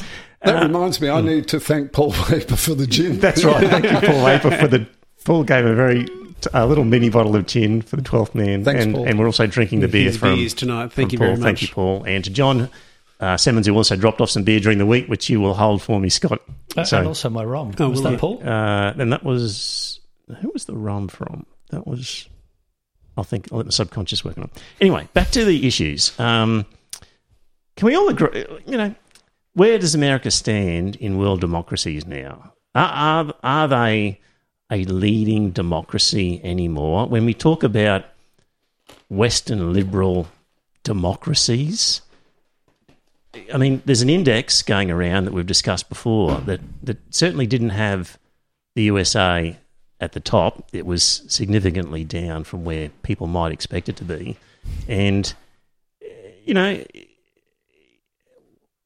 That 0.44 0.62
Uh, 0.62 0.66
reminds 0.66 1.00
me, 1.00 1.08
I 1.10 1.20
need 1.22 1.48
to 1.48 1.58
thank 1.58 1.92
Paul 1.92 2.14
Waper 2.30 2.56
for 2.56 2.74
the 2.74 2.86
gin. 2.86 3.18
That's 3.18 3.42
right. 3.44 3.66
Thank 3.68 3.84
you, 3.90 3.98
Paul 4.08 4.24
Waper, 4.24 4.50
for 4.52 4.68
the. 4.68 4.86
Paul 5.24 5.42
gave 5.44 5.64
a 5.66 5.74
very. 5.74 6.06
A 6.52 6.66
little 6.66 6.84
mini 6.84 7.08
bottle 7.08 7.34
of 7.34 7.46
gin 7.46 7.80
for 7.82 7.96
the 7.96 8.02
12th 8.02 8.34
man. 8.34 8.62
Thanks, 8.62 8.84
and, 8.84 8.94
Paul. 8.94 9.06
and 9.08 9.18
we're 9.18 9.24
also 9.26 9.46
drinking 9.46 9.80
the 9.80 9.88
beer 9.88 10.04
His 10.04 10.18
from. 10.18 10.36
beers 10.36 10.52
tonight. 10.54 10.92
Thank 10.92 11.12
you 11.12 11.18
Paul. 11.18 11.28
very 11.28 11.38
much. 11.38 11.44
Thank 11.46 11.62
you, 11.62 11.68
Paul. 11.68 12.04
And 12.06 12.22
to 12.24 12.30
John 12.30 12.68
uh, 13.20 13.36
Simmons, 13.36 13.66
who 13.66 13.74
also 13.74 13.96
dropped 13.96 14.20
off 14.20 14.30
some 14.30 14.44
beer 14.44 14.60
during 14.60 14.78
the 14.78 14.86
week, 14.86 15.06
which 15.08 15.28
you 15.30 15.40
will 15.40 15.54
hold 15.54 15.82
for 15.82 15.98
me, 16.00 16.08
Scott. 16.08 16.40
Uh, 16.76 16.84
So, 16.84 16.98
and 16.98 17.08
also 17.08 17.30
my 17.30 17.44
rum. 17.44 17.72
Oh, 17.78 17.88
was 17.90 18.02
that 18.02 18.12
you? 18.12 18.18
Paul? 18.18 18.42
uh, 18.46 18.92
then 18.92 19.10
that 19.10 19.24
was. 19.24 20.00
Who 20.40 20.50
was 20.52 20.64
the 20.64 20.74
rum 20.76 21.08
from? 21.08 21.46
That 21.70 21.86
was. 21.86 22.28
I'll 23.16 23.24
think. 23.24 23.48
I'll 23.50 23.58
let 23.58 23.66
my 23.66 23.70
subconscious 23.70 24.24
work 24.24 24.36
on 24.38 24.44
it. 24.44 24.62
Anyway, 24.80 25.08
back 25.14 25.30
to 25.30 25.44
the 25.44 25.66
issues. 25.66 26.18
Um, 26.20 26.66
can 27.76 27.86
we 27.86 27.94
all 27.96 28.08
agree? 28.08 28.44
You 28.66 28.76
know, 28.76 28.94
where 29.54 29.78
does 29.78 29.94
America 29.94 30.30
stand 30.30 30.96
in 30.96 31.16
world 31.18 31.40
democracies 31.40 32.06
now? 32.06 32.52
Are, 32.74 33.24
are, 33.24 33.34
are 33.42 33.68
they 33.68 34.20
a 34.70 34.84
leading 34.84 35.50
democracy 35.50 36.40
anymore? 36.44 37.06
When 37.06 37.24
we 37.24 37.32
talk 37.32 37.62
about 37.62 38.04
Western 39.08 39.72
liberal 39.72 40.28
democracies, 40.82 42.02
I 43.52 43.56
mean, 43.58 43.82
there's 43.84 44.02
an 44.02 44.10
index 44.10 44.62
going 44.62 44.90
around 44.90 45.24
that 45.24 45.32
we've 45.32 45.46
discussed 45.46 45.88
before 45.88 46.38
that, 46.42 46.60
that 46.82 46.98
certainly 47.10 47.46
didn't 47.46 47.70
have 47.70 48.18
the 48.74 48.84
USA 48.84 49.56
at 50.00 50.12
the 50.12 50.20
top. 50.20 50.68
It 50.72 50.86
was 50.86 51.22
significantly 51.28 52.04
down 52.04 52.44
from 52.44 52.64
where 52.64 52.90
people 53.02 53.26
might 53.26 53.52
expect 53.52 53.88
it 53.88 53.96
to 53.96 54.04
be. 54.04 54.36
And, 54.88 55.32
you 56.44 56.54
know, 56.54 56.84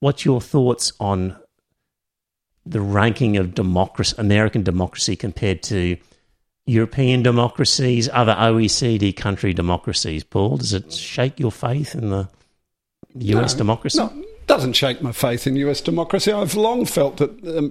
what's 0.00 0.24
your 0.24 0.40
thoughts 0.40 0.92
on 1.00 1.36
the 2.66 2.80
ranking 2.80 3.36
of 3.36 3.54
democracy, 3.54 4.14
American 4.18 4.62
democracy 4.62 5.16
compared 5.16 5.62
to 5.64 5.96
European 6.66 7.22
democracies, 7.22 8.08
other 8.12 8.34
OECD 8.34 9.16
country 9.16 9.52
democracies? 9.52 10.22
Paul, 10.22 10.58
does 10.58 10.72
it 10.72 10.92
shake 10.92 11.40
your 11.40 11.52
faith 11.52 11.94
in 11.94 12.10
the 12.10 12.28
US 13.14 13.54
No, 13.54 13.58
democracy? 13.58 13.98
No, 13.98 14.24
doesn't 14.50 14.72
shake 14.72 15.00
my 15.00 15.12
faith 15.12 15.46
in 15.46 15.54
US 15.54 15.80
democracy. 15.80 16.32
I've 16.32 16.56
long 16.56 16.84
felt 16.84 17.18
that 17.18 17.30
um, 17.56 17.68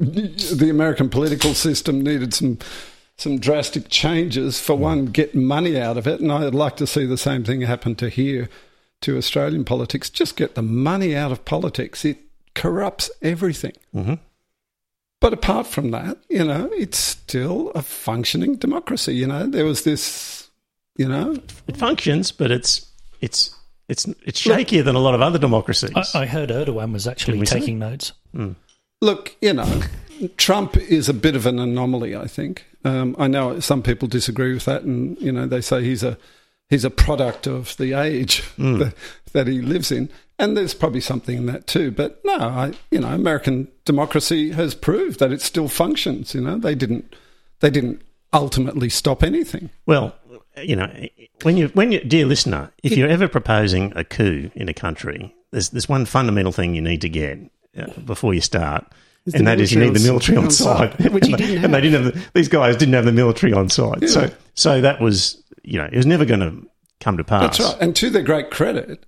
the 0.58 0.70
American 0.70 1.10
political 1.10 1.54
system 1.54 2.02
needed 2.02 2.34
some 2.34 2.58
some 3.18 3.38
drastic 3.38 3.90
changes. 3.90 4.62
For 4.62 4.78
one, 4.78 5.08
get 5.08 5.36
money 5.36 5.78
out 5.78 5.98
of 5.98 6.08
it, 6.08 6.22
and 6.22 6.32
I'd 6.32 6.56
like 6.56 6.78
to 6.78 6.88
see 6.88 7.06
the 7.06 7.18
same 7.18 7.44
thing 7.44 7.60
happen 7.60 7.96
to 7.96 8.08
here, 8.08 8.48
to 9.02 9.18
Australian 9.18 9.66
politics. 9.66 10.10
Just 10.10 10.38
get 10.38 10.56
the 10.56 10.62
money 10.62 11.18
out 11.18 11.34
of 11.34 11.44
politics. 11.44 12.06
It 12.06 12.18
corrupts 12.56 13.12
everything. 13.22 13.74
hmm 13.92 14.14
But 15.20 15.34
apart 15.34 15.68
from 15.68 15.92
that, 15.92 16.18
you 16.30 16.46
know, 16.46 16.70
it's 16.72 16.98
still 16.98 17.72
a 17.76 17.82
functioning 17.82 18.56
democracy. 18.56 19.16
You 19.16 19.28
know, 19.28 19.48
there 19.48 19.66
was 19.66 19.84
this, 19.84 20.50
you 20.96 21.10
know, 21.10 21.40
It 21.68 21.76
functions, 21.76 22.32
but 22.32 22.52
it's 22.52 22.86
it's 23.20 23.54
it's 23.90 24.08
it's 24.24 24.42
shakier 24.42 24.84
than 24.84 24.96
a 24.96 25.00
lot 25.00 25.16
of 25.16 25.22
other 25.22 25.40
democracies. 25.40 25.92
I, 25.96 26.22
I 26.22 26.26
heard 26.26 26.50
Erdogan 26.50 26.94
was 26.94 27.08
actually 27.08 27.40
Didn't 27.40 27.50
say? 27.50 27.60
taking 27.60 27.80
notes. 27.80 28.14
Look, 29.02 29.36
you 29.42 29.54
know, 29.54 29.82
Trump 30.38 30.78
is 30.78 31.10
a 31.10 31.14
bit 31.14 31.36
of 31.36 31.46
an 31.46 31.60
anomaly. 31.60 32.16
I 32.16 32.28
think. 32.28 32.66
Um, 32.86 33.16
I 33.20 33.28
know 33.28 33.60
some 33.60 33.82
people 33.82 34.08
disagree 34.08 34.54
with 34.54 34.66
that, 34.66 34.84
and 34.84 35.20
you 35.20 35.32
know 35.32 35.48
they 35.48 35.62
say 35.62 35.84
he's 35.84 36.04
a 36.04 36.18
he's 36.70 36.86
a 36.86 36.90
product 36.90 37.48
of 37.48 37.76
the 37.78 37.94
age 37.94 38.44
that, 38.58 38.94
that 39.34 39.48
he 39.48 39.62
lives 39.62 39.92
in, 39.92 40.10
and 40.38 40.56
there's 40.56 40.74
probably 40.74 41.02
something 41.02 41.38
in 41.38 41.46
that 41.48 41.66
too. 41.68 41.92
But 41.92 42.22
no, 42.24 42.38
I 42.38 42.74
you 42.92 43.00
know 43.00 43.10
American 43.10 43.70
democracy 43.86 44.52
has 44.52 44.76
proved 44.76 45.20
that 45.20 45.32
it 45.32 45.42
still 45.42 45.68
functions. 45.68 46.36
You 46.36 46.42
know, 46.42 46.58
they 46.58 46.76
didn't 46.76 47.16
they 47.60 47.70
didn't 47.70 48.02
ultimately 48.32 48.90
stop 48.90 49.24
anything. 49.24 49.72
Well, 49.86 50.16
you 50.64 50.76
know, 50.76 50.92
when 51.44 51.58
you 51.58 51.68
when 51.70 51.92
you 51.92 52.00
dear 52.04 52.26
listener, 52.26 52.72
if 52.84 52.96
you're 52.98 53.10
ever 53.10 53.28
proposing 53.28 53.94
a 53.96 54.04
coup 54.04 54.52
in 54.56 54.70
a 54.70 54.74
country, 54.74 55.36
there's 55.52 55.70
there's 55.70 55.90
one 55.90 56.06
fundamental 56.06 56.52
thing 56.52 56.76
you 56.76 56.82
need 56.82 57.02
to 57.02 57.10
get 57.10 57.40
uh, 57.78 57.88
before 58.06 58.34
you 58.34 58.42
start. 58.42 58.86
Is 59.26 59.34
and 59.34 59.46
that 59.48 59.60
is 59.60 59.72
you 59.74 59.80
need 59.82 59.94
the 59.94 60.00
military 60.00 60.38
on 60.38 60.44
on 60.46 60.52
site, 60.52 60.98
site, 61.00 61.12
which 61.12 61.26
he 61.28 61.34
and, 61.34 61.42
they- 61.42 61.48
didn't 61.48 61.66
and 61.66 61.74
they 61.74 61.82
didn't 61.82 62.04
have 62.04 62.14
the, 62.14 62.30
these 62.34 62.48
guys 62.48 62.78
didn't 62.78 62.94
have 62.94 63.06
the 63.06 63.12
military 63.12 63.54
on 63.54 63.70
site. 63.70 64.10
So 64.10 64.30
so 64.56 64.82
that 64.82 65.02
was 65.02 65.42
you 65.64 65.78
know 65.78 65.86
it 65.92 65.96
was 65.98 66.06
never 66.06 66.26
going 66.26 66.40
to 66.40 66.68
come 67.00 67.18
to 67.18 67.24
pass. 67.24 67.58
That's 67.58 67.74
right. 67.74 67.82
And 67.82 67.96
to 67.98 68.10
their 68.10 68.24
great 68.24 68.50
credit, 68.50 69.06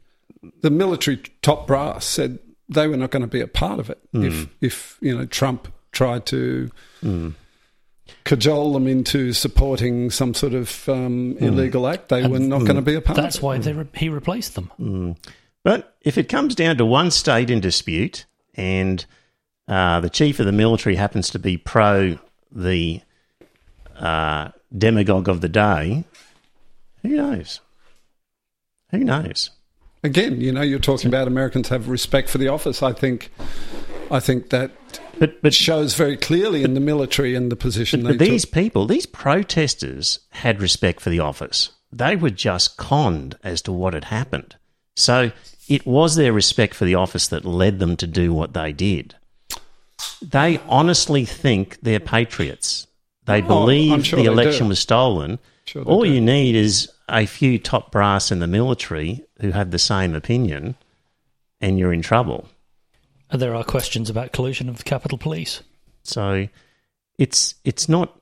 the 0.61 0.69
military 0.69 1.17
top 1.41 1.65
brass 1.67 2.05
said 2.05 2.39
they 2.69 2.87
were 2.87 2.97
not 2.97 3.11
going 3.11 3.21
to 3.21 3.27
be 3.27 3.41
a 3.41 3.47
part 3.47 3.79
of 3.79 3.89
it 3.89 3.99
if, 4.13 4.47
if 4.61 4.97
you 5.01 5.17
know 5.17 5.25
Trump 5.25 5.67
tried 5.91 6.25
to 6.27 6.69
cajole 8.23 8.73
them 8.73 8.87
into 8.87 9.33
supporting 9.33 10.09
some 10.09 10.33
sort 10.33 10.53
of 10.53 10.87
um, 10.89 11.37
illegal 11.39 11.87
act. 11.87 12.09
They 12.09 12.27
were 12.27 12.39
not 12.39 12.59
going 12.59 12.75
to 12.75 12.81
be 12.81 12.95
a 12.95 13.01
part 13.01 13.15
That's 13.15 13.37
of 13.37 13.43
it. 13.43 13.47
That's 13.47 13.65
why 13.65 13.73
they 13.73 13.73
re- 13.73 13.87
he 13.95 14.09
replaced 14.09 14.55
them. 14.55 15.15
But 15.63 15.95
if 16.01 16.17
it 16.17 16.29
comes 16.29 16.55
down 16.55 16.77
to 16.77 16.85
one 16.85 17.11
state 17.11 17.49
in 17.49 17.59
dispute 17.59 18.25
and 18.55 19.05
uh, 19.67 19.99
the 19.99 20.09
chief 20.09 20.39
of 20.39 20.45
the 20.45 20.51
military 20.51 20.95
happens 20.95 21.29
to 21.31 21.39
be 21.39 21.57
pro 21.57 22.17
the 22.51 23.01
uh, 23.97 24.49
demagogue 24.75 25.29
of 25.29 25.41
the 25.41 25.49
day, 25.49 26.03
who 27.03 27.09
knows? 27.09 27.61
Who 28.89 28.99
knows? 28.99 29.51
Again, 30.03 30.41
you 30.41 30.51
know, 30.51 30.61
you're 30.61 30.79
talking 30.79 31.07
about 31.07 31.27
Americans 31.27 31.69
have 31.69 31.87
respect 31.87 32.27
for 32.29 32.39
the 32.39 32.47
office. 32.47 32.81
I 32.81 32.91
think, 32.91 33.31
I 34.09 34.19
think 34.19 34.49
that 34.49 34.71
But 35.21 35.39
but 35.43 35.53
shows 35.53 35.93
very 35.93 36.17
clearly 36.17 36.63
in 36.63 36.73
the 36.73 36.79
military 36.79 37.35
and 37.35 37.51
the 37.51 37.55
position 37.55 38.01
But 38.01 38.17
they 38.17 38.29
these 38.29 38.43
took. 38.43 38.53
people, 38.55 38.87
these 38.87 39.05
protesters, 39.05 40.19
had 40.31 40.59
respect 40.59 40.99
for 40.99 41.11
the 41.11 41.19
office. 41.19 41.69
They 41.91 42.15
were 42.15 42.31
just 42.31 42.75
conned 42.77 43.37
as 43.43 43.61
to 43.63 43.71
what 43.71 43.93
had 43.93 44.05
happened. 44.05 44.55
So 44.95 45.31
it 45.67 45.85
was 45.85 46.15
their 46.15 46.33
respect 46.33 46.73
for 46.73 46.85
the 46.85 46.95
office 46.95 47.27
that 47.27 47.45
led 47.45 47.77
them 47.77 47.95
to 47.97 48.07
do 48.07 48.33
what 48.33 48.53
they 48.53 48.73
did. 48.73 49.13
They 50.23 50.59
honestly 50.67 51.23
think 51.25 51.77
they're 51.83 51.99
patriots. 51.99 52.87
They 53.25 53.43
Oh, 53.43 53.47
believe 53.47 54.07
sure 54.07 54.17
the 54.17 54.23
they 54.25 54.31
election 54.31 54.65
do. 54.65 54.69
was 54.69 54.79
stolen. 54.79 55.37
Sure 55.65 55.83
All 55.83 56.01
do. 56.03 56.09
you 56.09 56.19
need 56.19 56.55
is 56.55 56.89
a 57.07 57.27
few 57.27 57.59
top 57.59 57.91
brass 57.91 58.31
in 58.31 58.39
the 58.39 58.47
military 58.47 59.23
who 59.39 59.51
have 59.51 59.69
the 59.69 59.77
same 59.77 60.15
opinion, 60.15 60.73
and 61.61 61.77
you're 61.77 61.93
in 61.93 62.01
trouble. 62.01 62.47
And 63.31 63.41
there 63.41 63.55
are 63.55 63.63
questions 63.63 64.09
about 64.09 64.33
collusion 64.33 64.67
of 64.69 64.77
the 64.77 64.83
Capitol 64.83 65.17
Police. 65.17 65.61
So 66.03 66.47
it's 67.17 67.55
it's 67.63 67.87
not 67.87 68.19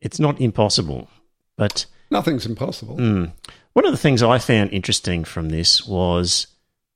it's 0.00 0.18
not 0.18 0.40
impossible. 0.40 1.08
But 1.56 1.86
Nothing's 2.10 2.46
impossible. 2.46 2.96
mm, 2.96 3.32
one 3.74 3.84
of 3.84 3.92
the 3.92 3.98
things 3.98 4.22
I 4.22 4.38
found 4.38 4.70
interesting 4.72 5.24
from 5.24 5.50
this 5.50 5.86
was 5.86 6.46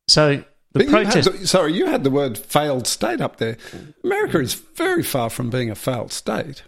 so 0.08 0.36
the 0.36 0.44
But 0.72 0.84
you 0.86 0.90
protest. 0.90 1.32
the- 1.32 1.46
sorry, 1.46 1.74
you 1.74 1.86
had 1.86 2.02
the 2.04 2.10
word 2.10 2.38
failed 2.38 2.86
state 2.86 3.20
up 3.20 3.36
there. 3.36 3.58
America 4.02 4.40
is 4.40 4.54
very 4.54 5.02
far 5.02 5.28
from 5.28 5.50
being 5.50 5.70
a 5.70 5.74
failed 5.74 6.12
state. 6.12 6.62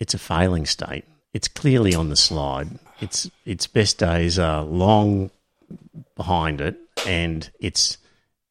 it's 0.00 0.14
a 0.14 0.18
failing 0.18 0.66
state. 0.66 1.04
It's 1.32 1.46
clearly 1.46 1.94
on 1.94 2.08
the 2.08 2.16
slide. 2.16 2.78
Its 3.00 3.30
its 3.44 3.66
best 3.68 3.98
days 3.98 4.38
are 4.38 4.64
long 4.64 5.30
behind 6.16 6.60
it, 6.60 6.76
and 7.06 7.48
it's 7.60 7.98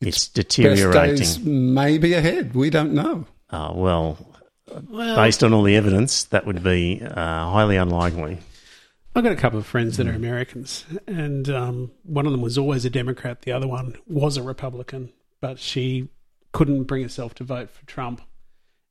it's, 0.01 0.27
Best 0.27 0.33
deteriorating. 0.35 1.17
days 1.17 1.39
may 1.39 1.97
be 1.97 2.13
ahead. 2.13 2.55
We 2.55 2.69
don't 2.69 2.93
know. 2.93 3.25
Uh, 3.49 3.71
well, 3.73 4.17
based 4.91 5.43
on 5.43 5.53
all 5.53 5.63
the 5.63 5.75
evidence, 5.75 6.23
that 6.25 6.45
would 6.45 6.63
be 6.63 7.01
uh, 7.03 7.13
highly 7.49 7.75
unlikely. 7.75 8.39
I've 9.15 9.23
got 9.23 9.33
a 9.33 9.37
couple 9.37 9.59
of 9.59 9.65
friends 9.65 9.97
that 9.97 10.07
are 10.07 10.13
Americans, 10.13 10.85
and 11.07 11.49
um, 11.49 11.91
one 12.03 12.25
of 12.25 12.31
them 12.31 12.41
was 12.41 12.57
always 12.57 12.85
a 12.85 12.89
Democrat. 12.89 13.41
The 13.41 13.51
other 13.51 13.67
one 13.67 13.97
was 14.07 14.37
a 14.37 14.43
Republican, 14.43 15.11
but 15.41 15.59
she 15.59 16.09
couldn't 16.51 16.83
bring 16.83 17.03
herself 17.03 17.33
to 17.35 17.43
vote 17.43 17.69
for 17.71 17.85
Trump, 17.85 18.21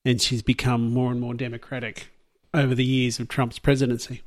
and 0.05 0.21
she's 0.21 0.43
become 0.43 0.93
more 0.93 1.11
and 1.11 1.21
more 1.21 1.35
Democratic 1.35 2.09
over 2.53 2.75
the 2.75 2.85
years 2.85 3.21
of 3.21 3.29
Trump's 3.29 3.59
presidency. 3.59 4.23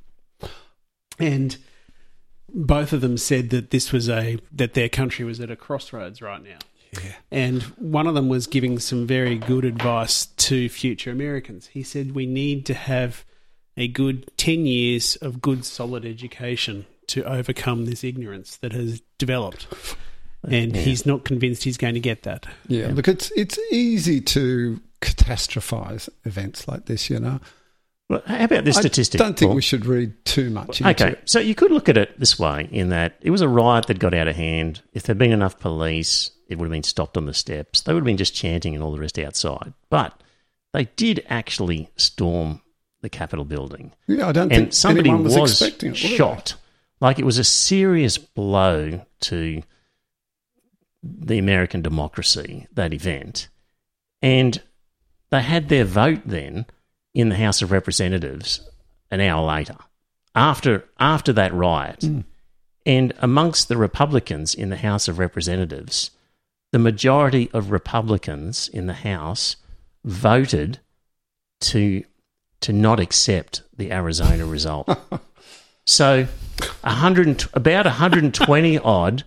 And 1.19 1.57
both 2.53 2.93
of 2.93 3.01
them 3.01 3.17
said 3.17 3.49
that 3.51 3.69
this 3.71 3.91
was 3.91 4.09
a 4.09 4.39
that 4.51 4.73
their 4.73 4.89
country 4.89 5.25
was 5.25 5.39
at 5.39 5.51
a 5.51 5.55
crossroads 5.55 6.21
right 6.21 6.41
now. 6.43 6.57
Yeah. 6.93 7.13
And 7.31 7.63
one 7.77 8.07
of 8.07 8.15
them 8.15 8.27
was 8.27 8.47
giving 8.47 8.77
some 8.79 9.07
very 9.07 9.37
good 9.37 9.63
advice 9.65 10.25
to 10.25 10.67
future 10.69 11.11
Americans. 11.11 11.67
He 11.67 11.83
said, 11.83 12.13
We 12.13 12.25
need 12.25 12.65
to 12.65 12.73
have 12.73 13.23
a 13.77 13.87
good 13.87 14.29
10 14.37 14.65
years 14.65 15.15
of 15.17 15.41
good, 15.41 15.63
solid 15.65 16.05
education 16.05 16.85
to 17.07 17.23
overcome 17.23 17.85
this 17.85 18.03
ignorance 18.03 18.57
that 18.57 18.73
has 18.73 19.01
developed. 19.17 19.67
And 20.43 20.75
Yeah. 20.75 20.81
he's 20.81 21.05
not 21.05 21.23
convinced 21.23 21.63
he's 21.63 21.77
going 21.77 21.93
to 21.93 21.99
get 21.99 22.23
that. 22.23 22.45
Yeah, 22.67 22.87
look, 22.93 23.07
it's 23.07 23.31
it's 23.35 23.57
easy 23.71 24.19
to 24.21 24.81
catastrophize 25.01 26.09
events 26.25 26.67
like 26.67 26.85
this. 26.87 27.09
You 27.09 27.19
know, 27.19 27.39
Well, 28.11 28.21
how 28.25 28.43
about 28.43 28.65
this 28.65 28.75
statistic? 28.75 29.21
I 29.21 29.23
don't 29.23 29.39
think 29.39 29.49
Paul? 29.49 29.55
we 29.55 29.61
should 29.61 29.85
read 29.85 30.13
too 30.25 30.49
much 30.49 30.81
into 30.81 30.89
Okay, 30.91 31.11
it. 31.13 31.29
so 31.29 31.39
you 31.39 31.55
could 31.55 31.71
look 31.71 31.87
at 31.87 31.97
it 31.97 32.19
this 32.19 32.37
way: 32.37 32.67
in 32.69 32.89
that 32.89 33.15
it 33.21 33.29
was 33.29 33.39
a 33.39 33.47
riot 33.47 33.85
that 33.87 33.99
got 33.99 34.13
out 34.13 34.27
of 34.27 34.35
hand. 34.35 34.81
If 34.91 35.03
there'd 35.03 35.17
been 35.17 35.31
enough 35.31 35.59
police, 35.59 36.29
it 36.49 36.57
would 36.57 36.65
have 36.65 36.73
been 36.73 36.83
stopped 36.83 37.15
on 37.15 37.25
the 37.25 37.33
steps. 37.33 37.79
They 37.81 37.93
would 37.93 38.01
have 38.01 38.05
been 38.05 38.17
just 38.17 38.35
chanting 38.35 38.75
and 38.75 38.83
all 38.83 38.91
the 38.91 38.99
rest 38.99 39.17
outside. 39.17 39.73
But 39.89 40.21
they 40.73 40.85
did 40.97 41.25
actually 41.29 41.89
storm 41.95 42.61
the 43.01 43.09
Capitol 43.09 43.45
building. 43.45 43.93
Yeah, 44.07 44.27
I 44.27 44.31
don't 44.33 44.51
and 44.51 44.63
think 44.63 44.73
somebody 44.73 45.09
anyone 45.09 45.23
was, 45.23 45.37
was, 45.37 45.51
expecting 45.61 45.91
it. 45.91 45.97
shot. 45.97 46.55
Like 46.99 47.17
it 47.17 47.25
was 47.25 47.37
a 47.37 47.45
serious 47.45 48.17
blow 48.17 49.05
to 49.21 49.63
the 51.01 51.37
American 51.37 51.81
democracy, 51.81 52.67
that 52.73 52.93
event. 52.93 53.47
And 54.21 54.61
they 55.29 55.41
had 55.41 55.69
their 55.69 55.85
vote 55.85 56.23
then 56.25 56.65
in 57.13 57.29
the 57.29 57.35
House 57.35 57.61
of 57.61 57.71
Representatives 57.71 58.61
an 59.09 59.21
hour 59.21 59.45
later, 59.45 59.75
after, 60.35 60.85
after 60.99 61.33
that 61.33 61.53
riot. 61.53 62.01
Hmm. 62.01 62.21
And 62.85 63.13
amongst 63.19 63.67
the 63.67 63.77
Republicans 63.77 64.55
in 64.55 64.69
the 64.69 64.77
House 64.77 65.07
of 65.07 65.19
Representatives, 65.19 66.11
the 66.71 66.79
majority 66.79 67.49
of 67.53 67.69
Republicans 67.69 68.67
in 68.69 68.87
the 68.87 68.93
House 68.93 69.57
voted 70.03 70.79
to 71.59 72.03
to 72.61 72.71
not 72.71 72.99
accept 72.99 73.63
the 73.75 73.91
Arizona 73.91 74.45
result. 74.45 74.87
so, 75.85 76.27
100, 76.81 77.45
about 77.53 77.85
120 77.85 78.77
odd 78.77 79.23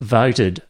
voted 0.00 0.62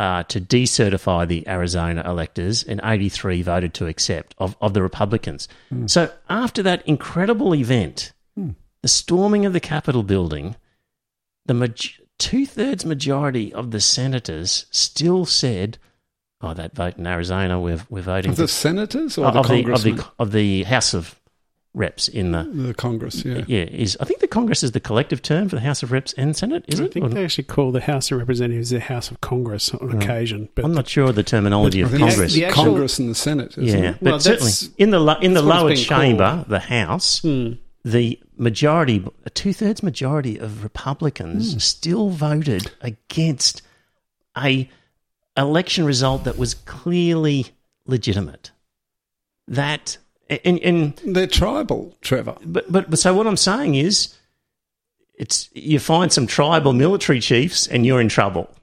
uh, 0.00 0.24
to 0.24 0.40
decertify 0.40 1.26
the 1.26 1.46
Arizona 1.48 2.02
electors, 2.04 2.62
and 2.62 2.80
83 2.82 3.42
voted 3.42 3.74
to 3.74 3.86
accept 3.86 4.34
of, 4.38 4.56
of 4.60 4.74
the 4.74 4.82
Republicans. 4.82 5.48
Hmm. 5.68 5.86
So, 5.86 6.12
after 6.28 6.62
that 6.62 6.86
incredible 6.86 7.54
event, 7.54 8.12
hmm. 8.34 8.50
the 8.82 8.88
storming 8.88 9.46
of 9.46 9.52
the 9.52 9.60
Capitol 9.60 10.02
building, 10.02 10.56
the 11.46 11.54
maj- 11.54 12.00
two 12.18 12.46
thirds 12.46 12.84
majority 12.84 13.52
of 13.52 13.70
the 13.70 13.80
senators 13.80 14.66
still 14.70 15.26
said, 15.26 15.78
"Oh, 16.40 16.54
that 16.54 16.74
vote 16.74 16.96
in 16.98 17.06
Arizona, 17.06 17.60
we're 17.60 17.84
we're 17.88 18.02
voting 18.02 18.32
Of 18.32 18.36
the 18.36 18.48
senators 18.48 19.16
or 19.16 19.26
of 19.26 19.46
the 19.46 19.62
the, 19.62 19.72
of 19.72 19.82
the 19.82 20.06
of 20.18 20.32
the 20.32 20.64
House 20.64 20.94
of 20.94 21.14
Reps 21.76 22.06
in 22.06 22.30
the 22.30 22.44
the, 22.44 22.72
Congress, 22.74 23.24
yeah. 23.24 23.42
yeah 23.48 23.64
is 23.64 23.96
I 24.00 24.04
think 24.04 24.20
the 24.20 24.28
Congress 24.28 24.62
is 24.62 24.70
the 24.72 24.78
collective 24.80 25.20
term 25.22 25.48
for 25.48 25.56
the 25.56 25.60
House 25.62 25.82
of 25.82 25.90
Reps 25.90 26.12
and 26.12 26.36
Senate, 26.36 26.64
is 26.68 26.78
I 26.80 26.84
it? 26.84 26.86
I 26.86 26.90
think 26.92 27.06
Or- 27.06 27.08
they 27.08 27.24
actually 27.24 27.44
call 27.44 27.72
the 27.72 27.80
House 27.80 28.12
of 28.12 28.18
Representatives 28.18 28.70
the 28.70 28.78
House 28.78 29.10
of 29.10 29.20
Congress 29.20 29.74
on 29.74 29.90
occasion. 30.00 30.48
But 30.54 30.64
I'm 30.64 30.72
not 30.74 30.86
sure 30.88 31.08
of 31.08 31.16
the 31.16 31.24
terminology 31.24 31.82
I 31.82 31.86
of 31.86 31.94
Congress. 31.98 32.32
the 32.34 32.44
actual- 32.44 32.64
Congress 32.64 32.98
and 33.00 33.10
the 33.10 33.14
Senate, 33.16 33.58
isn't 33.58 33.82
yeah, 33.82 33.90
it? 33.90 33.96
but 34.00 34.10
Well, 34.10 34.20
certainly 34.20 34.52
in 34.78 34.90
the 34.90 35.18
in 35.20 35.34
the 35.34 35.42
lower 35.42 35.74
chamber, 35.74 36.24
called. 36.24 36.48
the 36.48 36.60
House, 36.60 37.18
Hmm. 37.22 37.52
the 37.84 38.20
majority, 38.38 39.04
a 39.26 39.30
two 39.30 39.52
thirds 39.52 39.82
majority 39.82 40.38
of 40.38 40.62
Republicans 40.62 41.54
Hmm. 41.54 41.58
still 41.58 42.10
voted 42.10 42.70
against 42.82 43.62
a 44.38 44.68
election 45.36 45.84
result 45.84 46.22
that 46.22 46.38
was 46.38 46.54
clearly 46.54 47.46
legitimate. 47.86 48.52
That 49.48 49.98
and, 50.28 50.58
and 50.60 51.00
They're 51.04 51.26
tribal, 51.26 51.94
Trevor. 52.00 52.36
but, 52.44 52.70
but 52.70 52.90
but 52.90 52.98
so 52.98 53.14
what 53.14 53.26
I'm 53.26 53.36
saying 53.36 53.74
is, 53.74 54.14
it's 55.18 55.48
you 55.54 55.78
find 55.78 56.12
some 56.12 56.26
tribal 56.26 56.72
military 56.72 57.20
chiefs 57.20 57.66
and 57.66 57.86
you're 57.86 58.00
in 58.00 58.08
trouble 58.08 58.50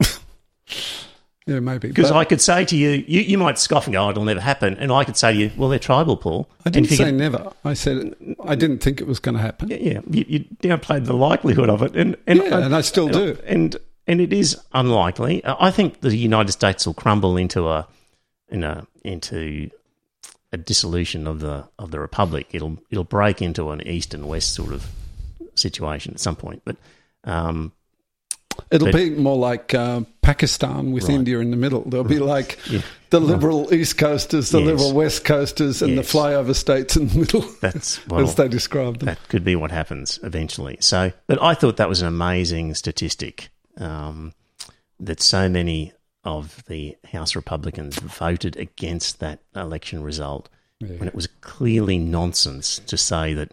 Yeah, 1.46 1.58
maybe. 1.58 1.88
because 1.88 2.12
I 2.12 2.24
could 2.24 2.40
say 2.40 2.64
to 2.66 2.76
you, 2.76 3.04
you, 3.08 3.20
you 3.20 3.36
might 3.36 3.58
scoff 3.58 3.86
and 3.88 3.92
go, 3.94 4.04
oh, 4.06 4.10
"It'll 4.10 4.22
never 4.24 4.38
happen," 4.40 4.76
and 4.76 4.92
I 4.92 5.02
could 5.02 5.16
say 5.16 5.32
to 5.32 5.38
you, 5.38 5.50
"Well, 5.56 5.68
they're 5.68 5.80
tribal, 5.80 6.16
Paul." 6.16 6.48
I 6.64 6.70
didn't 6.70 6.90
say 6.90 7.06
could- 7.06 7.14
never. 7.14 7.52
I 7.64 7.74
said 7.74 8.14
I 8.44 8.54
didn't 8.54 8.78
think 8.78 9.00
it 9.00 9.08
was 9.08 9.18
going 9.18 9.34
to 9.34 9.40
happen. 9.42 9.68
yeah, 9.68 9.76
yeah, 9.80 10.00
you, 10.08 10.24
you 10.28 10.40
downplayed 10.62 11.06
the 11.06 11.14
likelihood 11.14 11.68
of 11.68 11.82
it, 11.82 11.96
and 11.96 12.16
and 12.28 12.38
Yeah, 12.38 12.58
and 12.64 12.76
I 12.76 12.80
still 12.80 13.08
do. 13.08 13.36
and 13.44 13.76
and 14.06 14.20
it 14.20 14.32
is 14.32 14.56
unlikely. 14.72 15.42
I 15.44 15.72
think 15.72 16.00
the 16.00 16.14
United 16.16 16.52
States 16.52 16.86
will 16.86 16.94
crumble 16.94 17.36
into 17.36 17.68
a, 17.68 17.88
in 18.48 18.62
a 18.62 18.86
into 19.02 19.68
a 20.52 20.56
dissolution 20.56 21.26
of 21.26 21.40
the 21.40 21.68
of 21.78 21.90
the 21.90 21.98
republic. 22.00 22.48
It'll 22.52 22.78
it'll 22.90 23.04
break 23.04 23.40
into 23.42 23.70
an 23.70 23.86
east 23.86 24.14
and 24.14 24.26
west 24.28 24.54
sort 24.54 24.72
of 24.72 24.86
situation 25.54 26.12
at 26.14 26.20
some 26.20 26.36
point, 26.36 26.62
but. 26.64 26.76
Um, 27.24 27.72
It'll 28.70 28.88
But- 28.88 28.94
be 28.96 29.10
more 29.10 29.36
like 29.38 29.72
uh, 29.72 30.02
Pakistan 30.20 30.92
with 30.92 31.04
Right. 31.04 31.14
India 31.14 31.38
in 31.40 31.50
the 31.50 31.56
middle. 31.56 31.82
There'll 31.86 32.04
be 32.04 32.18
like 32.18 32.58
Yeah. 32.70 32.82
the 33.08 33.18
liberal 33.18 33.72
East 33.72 33.96
Coasters, 33.96 34.50
the 34.50 34.58
Yes. 34.58 34.66
liberal 34.66 34.92
West 34.92 35.24
Coasters, 35.24 35.80
and 35.80 35.94
Yes. 35.94 36.12
the 36.12 36.18
flyover 36.18 36.54
states 36.54 36.94
in 36.94 37.08
the 37.08 37.18
middle, 37.18 37.46
that's 37.62 38.06
well, 38.08 38.20
as 38.20 38.34
they 38.34 38.48
describe 38.48 38.98
them. 38.98 39.06
that 39.06 39.26
could 39.30 39.42
be 39.42 39.56
what 39.56 39.70
happens 39.70 40.18
eventually. 40.22 40.76
So, 40.80 41.12
but 41.26 41.42
I 41.42 41.54
thought 41.54 41.78
that 41.78 41.88
was 41.88 42.02
an 42.02 42.08
amazing 42.08 42.74
statistic 42.74 43.48
um, 43.78 44.34
that 45.00 45.22
so 45.22 45.48
many 45.48 45.94
of 46.24 46.64
the 46.66 46.96
House 47.12 47.34
Republicans 47.34 47.98
voted 47.98 48.56
against 48.56 49.18
that 49.20 49.40
election 49.56 50.02
result 50.02 50.48
when 50.80 51.06
it 51.06 51.14
was 51.14 51.28
clearly 51.42 51.96
nonsense 51.98 52.78
to 52.80 52.96
say 52.96 53.34
that 53.34 53.52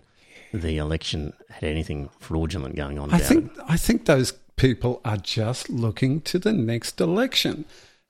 the 0.53 0.77
election 0.77 1.31
had 1.49 1.69
anything 1.69 2.09
fraudulent 2.19 2.75
going 2.75 2.97
on 2.97 3.11
I 3.11 3.17
about 3.17 3.27
think 3.27 3.51
it. 3.57 3.63
I 3.67 3.77
think 3.77 4.05
those 4.05 4.31
people 4.55 4.99
are 5.05 5.17
just 5.17 5.69
looking 5.69 6.21
to 6.21 6.39
the 6.39 6.51
next 6.53 6.99
election, 6.99 7.65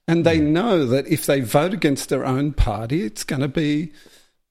and 0.07 0.25
they 0.25 0.37
Hmm. 0.39 0.53
know 0.53 0.85
that 0.85 1.05
if 1.07 1.25
they 1.25 1.41
vote 1.41 1.73
against 1.73 2.07
their 2.09 2.25
own 2.25 2.53
party, 2.53 3.03
it's 3.03 3.23
going 3.25 3.41
to 3.41 3.49
be 3.49 3.91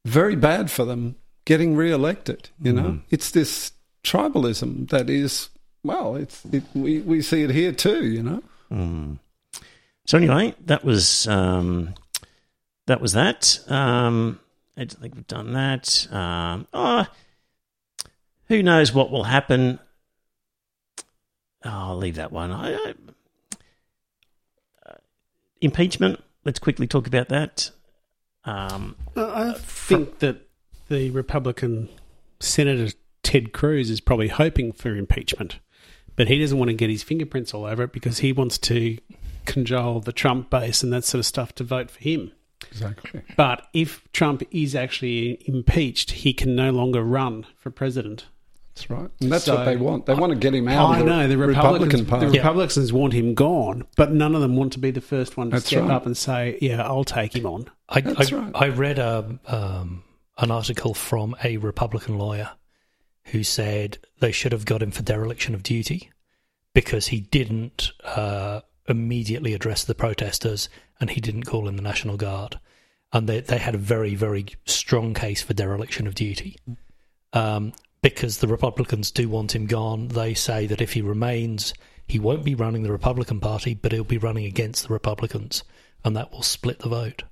very 0.05 0.37
bad 0.37 0.71
for 0.71 0.85
them 0.85 1.17
getting 1.47 1.75
re-elected. 1.77 2.51
You 2.63 2.73
know, 2.75 2.91
Hmm. 2.91 2.97
it's 3.11 3.31
this 3.31 3.73
tribalism 4.05 4.89
that 4.91 5.09
is 5.11 5.49
well, 5.83 6.17
it's 6.17 6.45
it, 6.53 6.65
we 6.75 7.01
we 7.01 7.23
see 7.23 7.43
it 7.43 7.51
here 7.51 7.73
too. 7.73 8.05
You 8.07 8.23
know, 8.23 8.43
Mm. 8.71 9.19
So 10.09 10.17
anyway, 10.17 10.55
that 10.65 10.87
was 10.87 11.27
um, 11.29 11.93
that 12.87 13.03
was 13.03 13.13
that. 13.13 13.61
Um, 13.69 14.41
I 14.75 14.85
don't 14.85 15.03
think 15.03 15.15
we've 15.15 15.27
done 15.27 15.53
that. 15.53 16.09
Um, 16.11 16.67
oh, 16.73 17.07
who 18.47 18.63
knows 18.63 18.95
what 18.95 19.11
will 19.11 19.25
happen? 19.25 19.79
Oh, 21.63 21.71
I'll 21.71 21.99
leave 21.99 22.15
that 22.15 22.33
one. 22.33 22.51
I, 22.51 22.73
I, 22.73 22.95
uh, 24.87 24.95
impeachment. 25.61 26.25
Let's 26.43 26.59
quickly 26.59 26.87
talk 26.87 27.07
about 27.07 27.29
that. 27.29 27.71
Um, 28.45 28.97
I 29.15 29.51
I 29.51 29.53
think 29.59 30.21
that 30.21 30.49
the 30.89 31.11
Republican 31.11 31.91
senator 32.41 32.97
Ted 33.23 33.53
Cruz 33.53 33.91
is 33.91 34.01
probably 34.01 34.29
hoping 34.29 34.73
for 34.73 34.97
impeachment, 34.97 35.59
but 36.17 36.29
he 36.29 36.39
doesn't 36.39 36.57
want 36.57 36.71
to 36.71 36.75
get 36.75 36.89
his 36.89 37.03
fingerprints 37.03 37.53
all 37.53 37.67
over 37.67 37.83
it 37.83 37.93
because 37.93 38.21
he 38.21 38.33
wants 38.33 38.57
to 38.57 38.97
cajole 39.47 40.01
the 40.01 40.13
Trump 40.13 40.51
base 40.51 40.83
and 40.83 40.93
that 40.93 41.05
sort 41.05 41.21
of 41.21 41.27
stuff 41.27 41.55
to 41.57 41.65
vote 41.65 41.91
for 41.91 42.01
him. 42.01 42.33
Exactly. 42.71 43.23
But 43.37 43.67
if 43.73 44.03
Trump 44.13 44.43
is 44.51 44.75
actually 44.75 45.43
impeached, 45.47 46.11
he 46.11 46.33
can 46.33 46.55
no 46.57 46.71
longer 46.71 47.03
run 47.03 47.47
for 47.57 47.71
president. 47.71 48.27
That's 48.75 48.91
right. 48.91 49.11
And 49.21 49.33
that's 49.33 49.45
So- 49.45 49.57
what 49.57 49.65
they 49.65 49.77
want. 49.77 50.07
They 50.07 50.15
want 50.15 50.33
to 50.33 50.39
get 50.39 50.55
him 50.55 50.69
out 50.69 50.91
I 50.91 50.99
of 51.01 51.05
the, 51.07 51.11
know 51.11 51.29
the 51.29 51.39
Republican 51.39 52.07
Party. 52.07 52.27
The 52.27 52.33
Republicans 52.39 52.93
want 52.93 53.13
him 53.13 53.35
gone, 53.35 53.85
but 53.97 54.13
none 54.13 54.35
of 54.35 54.41
them 54.41 54.55
want 54.57 54.73
to 54.75 54.79
be 54.79 54.91
the 54.91 55.01
first 55.01 55.37
one 55.37 55.51
to 55.51 55.57
That's 55.57 55.67
step 55.67 55.83
right. 55.83 55.91
up 55.91 56.07
and 56.07 56.17
say, 56.17 56.59
"Yeah, 56.61 56.83
I'll 56.83 57.05
take 57.05 57.35
him 57.35 57.47
on." 57.47 57.69
I, 57.89 58.01
That's 58.03 58.33
I, 58.33 58.37
right. 58.37 58.53
I 58.55 58.69
read 58.69 58.99
a, 59.01 59.39
um, 59.47 60.05
an 60.39 60.51
article 60.53 60.95
from 60.95 61.35
a 61.43 61.57
Republican 61.57 62.19
lawyer 62.19 62.51
who 63.25 63.43
said 63.43 63.99
they 64.21 64.31
should 64.33 64.53
have 64.53 64.65
got 64.65 64.83
him 64.83 64.91
for 64.93 65.03
dereliction 65.03 65.55
of 65.55 65.63
duty 65.65 66.11
because 66.73 67.09
he 67.09 67.21
didn't 67.21 67.91
uh, 68.05 68.61
immediately 68.89 69.55
addressed 69.55 69.87
the 69.87 69.95
protesters 69.95 70.69
and 71.01 71.11
he 71.11 71.21
didn't 71.21 71.45
call 71.45 71.69
in 71.69 71.77
the 71.77 71.83
National 71.83 72.17
Guard. 72.17 72.59
And 73.13 73.29
they, 73.29 73.41
they 73.41 73.59
had 73.59 73.75
a 73.75 73.79
very, 73.79 74.15
very 74.15 74.47
strong 74.67 75.15
case 75.15 75.43
for 75.43 75.55
dereliction 75.55 76.07
of 76.07 76.15
duty. 76.15 76.57
Um, 77.33 77.73
because 78.03 78.39
the 78.39 78.49
Republicans 78.49 79.11
do 79.11 79.29
want 79.29 79.55
him 79.55 79.67
gone. 79.67 80.09
They 80.09 80.35
say 80.35 80.67
that 80.67 80.81
if 80.81 80.93
he 80.93 81.03
remains, 81.03 81.75
he 82.07 82.19
won't 82.19 82.45
be 82.45 82.55
running 82.55 82.83
the 82.83 82.93
Republican 82.93 83.41
Party, 83.41 83.75
but 83.75 83.93
he'll 83.93 84.05
be 84.05 84.19
running 84.19 84.45
against 84.45 84.87
the 84.87 84.93
Republicans, 84.93 85.65
and 86.05 86.17
that 86.17 86.33
will 86.33 86.43
split 86.43 86.79
the 86.79 86.89
vote. 86.89 87.25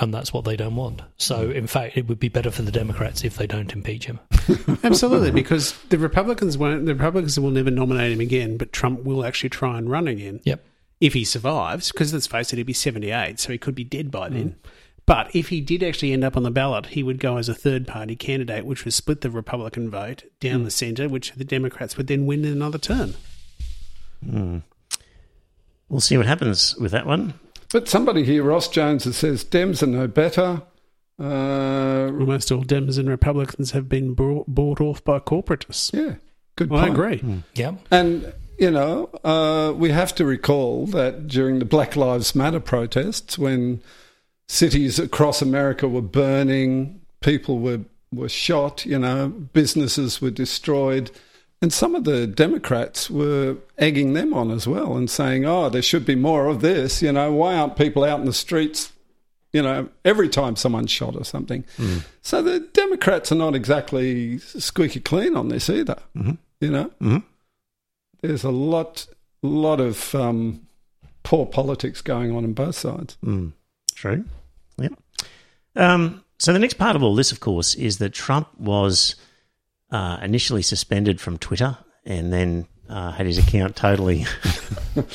And 0.00 0.14
that's 0.14 0.32
what 0.32 0.46
they 0.46 0.56
don't 0.56 0.76
want. 0.76 1.02
So, 1.18 1.46
hmm. 1.46 1.52
in 1.52 1.66
fact, 1.66 1.96
it 1.96 2.08
would 2.08 2.18
be 2.18 2.30
better 2.30 2.50
for 2.50 2.62
the 2.62 2.72
Democrats 2.72 3.22
if 3.22 3.36
they 3.36 3.46
don't 3.46 3.72
impeach 3.72 4.06
him. 4.06 4.18
Absolutely, 4.82 5.30
because 5.42 5.74
the 5.90 5.98
Republicans 5.98 6.56
won't. 6.56 6.86
The 6.86 6.94
Republicans 6.94 7.38
will 7.38 7.50
never 7.50 7.70
nominate 7.70 8.12
him 8.12 8.20
again, 8.20 8.56
but 8.56 8.72
Trump 8.72 9.04
will 9.04 9.24
actually 9.24 9.50
try 9.50 9.76
and 9.76 9.90
run 9.90 10.08
again. 10.08 10.40
Yep. 10.44 10.64
if 11.00 11.12
he 11.12 11.24
survives, 11.24 11.92
because 11.92 12.12
let's 12.12 12.26
face 12.26 12.52
it, 12.52 12.56
he'd 12.56 12.64
be 12.64 12.72
78, 12.72 13.38
so 13.38 13.52
he 13.52 13.58
could 13.58 13.74
be 13.74 13.84
dead 13.84 14.10
by 14.10 14.28
hmm. 14.28 14.34
then. 14.34 14.56
But 15.04 15.34
if 15.34 15.48
he 15.48 15.60
did 15.60 15.82
actually 15.82 16.12
end 16.12 16.24
up 16.24 16.36
on 16.36 16.44
the 16.44 16.50
ballot, 16.50 16.86
he 16.86 17.02
would 17.02 17.18
go 17.18 17.36
as 17.36 17.48
a 17.48 17.54
third 17.54 17.86
party 17.86 18.16
candidate, 18.16 18.64
which 18.64 18.84
would 18.84 18.94
split 18.94 19.20
the 19.20 19.30
Republican 19.30 19.90
vote 19.90 20.24
down 20.40 20.60
hmm. 20.60 20.64
the 20.64 20.70
centre, 20.70 21.08
which 21.08 21.32
the 21.32 21.44
Democrats 21.44 21.96
would 21.96 22.06
then 22.06 22.24
win 22.26 22.44
in 22.44 22.52
another 22.52 22.78
turn. 22.78 23.14
We'll 25.90 26.00
see 26.00 26.16
what 26.16 26.26
happens 26.26 26.76
with 26.76 26.92
that 26.92 27.04
one. 27.04 27.34
But 27.72 27.88
somebody 27.88 28.24
here, 28.24 28.42
Ross 28.42 28.68
Jones, 28.68 29.04
that 29.04 29.12
says 29.12 29.44
Dems 29.44 29.82
are 29.82 29.86
no 29.86 30.06
better. 30.08 30.62
Uh, 31.18 32.06
Almost 32.18 32.50
all 32.50 32.64
Dems 32.64 32.98
and 32.98 33.08
Republicans 33.08 33.72
have 33.72 33.88
been 33.88 34.14
brought, 34.14 34.46
bought 34.48 34.80
off 34.80 35.04
by 35.04 35.18
corporatists. 35.18 35.92
yeah, 35.92 36.14
good 36.56 36.70
Well, 36.70 36.80
I 36.80 36.88
point. 36.88 36.94
agree. 36.98 37.42
Yeah. 37.54 37.74
And, 37.90 38.32
you 38.58 38.70
know, 38.70 39.10
uh, 39.22 39.72
we 39.76 39.90
have 39.90 40.14
to 40.16 40.24
recall 40.24 40.86
that 40.86 41.28
during 41.28 41.58
the 41.58 41.64
Black 41.64 41.94
Lives 41.94 42.34
Matter 42.34 42.60
protests, 42.60 43.38
when 43.38 43.80
cities 44.48 44.98
across 44.98 45.40
America 45.42 45.86
were 45.88 46.00
burning, 46.02 47.00
people 47.20 47.58
were, 47.60 47.80
were 48.12 48.28
shot, 48.28 48.84
you 48.86 48.98
know, 48.98 49.28
businesses 49.28 50.20
were 50.20 50.30
destroyed. 50.30 51.10
And 51.62 51.72
some 51.72 51.94
of 51.94 52.04
the 52.04 52.26
Democrats 52.26 53.10
were 53.10 53.56
egging 53.76 54.14
them 54.14 54.32
on 54.32 54.50
as 54.50 54.66
well 54.66 54.96
and 54.96 55.10
saying, 55.10 55.44
oh, 55.44 55.68
there 55.68 55.82
should 55.82 56.06
be 56.06 56.14
more 56.14 56.46
of 56.46 56.62
this. 56.62 57.02
You 57.02 57.12
know, 57.12 57.32
why 57.32 57.54
aren't 57.56 57.76
people 57.76 58.02
out 58.02 58.18
in 58.20 58.24
the 58.26 58.32
streets, 58.32 58.92
you 59.52 59.60
know, 59.62 59.88
every 60.04 60.30
time 60.30 60.56
someone's 60.56 60.90
shot 60.90 61.14
or 61.16 61.24
something? 61.24 61.64
So 62.22 62.40
the 62.42 62.60
Democrats 62.60 63.30
are 63.30 63.34
not 63.34 63.54
exactly 63.54 64.38
squeaky 64.38 65.00
clean 65.00 65.36
on 65.36 65.48
this 65.48 65.68
either. 65.68 65.96
You 66.14 66.70
know? 66.70 66.90
Mhm. 67.00 67.24
there's 68.22 68.44
a 68.44 68.50
lot, 68.50 69.06
lot 69.42 69.80
of 69.80 70.14
um, 70.14 70.66
poor 71.22 71.44
politics 71.46 72.00
going 72.02 72.30
on 72.30 72.44
on 72.44 72.52
both 72.54 72.74
sides. 72.76 73.16
Mm, 73.24 73.52
true. 73.94 74.24
Yep. 74.78 74.92
Um, 75.76 76.24
so 76.38 76.52
the 76.54 76.58
next 76.58 76.74
part 76.74 76.96
of 76.96 77.02
all 77.02 77.14
this, 77.14 77.32
of 77.32 77.40
course, 77.40 77.74
is 77.74 77.98
that 77.98 78.10
Trump 78.14 78.48
was 78.58 79.14
uh, 79.90 80.18
initially 80.22 80.62
suspended 80.62 81.20
from 81.20 81.38
Twitter 81.38 81.76
and 82.04 82.32
then 82.32 82.66
uh, 82.88 83.12
had 83.12 83.26
his 83.26 83.38
account 83.38 83.76
totally. 83.76 84.26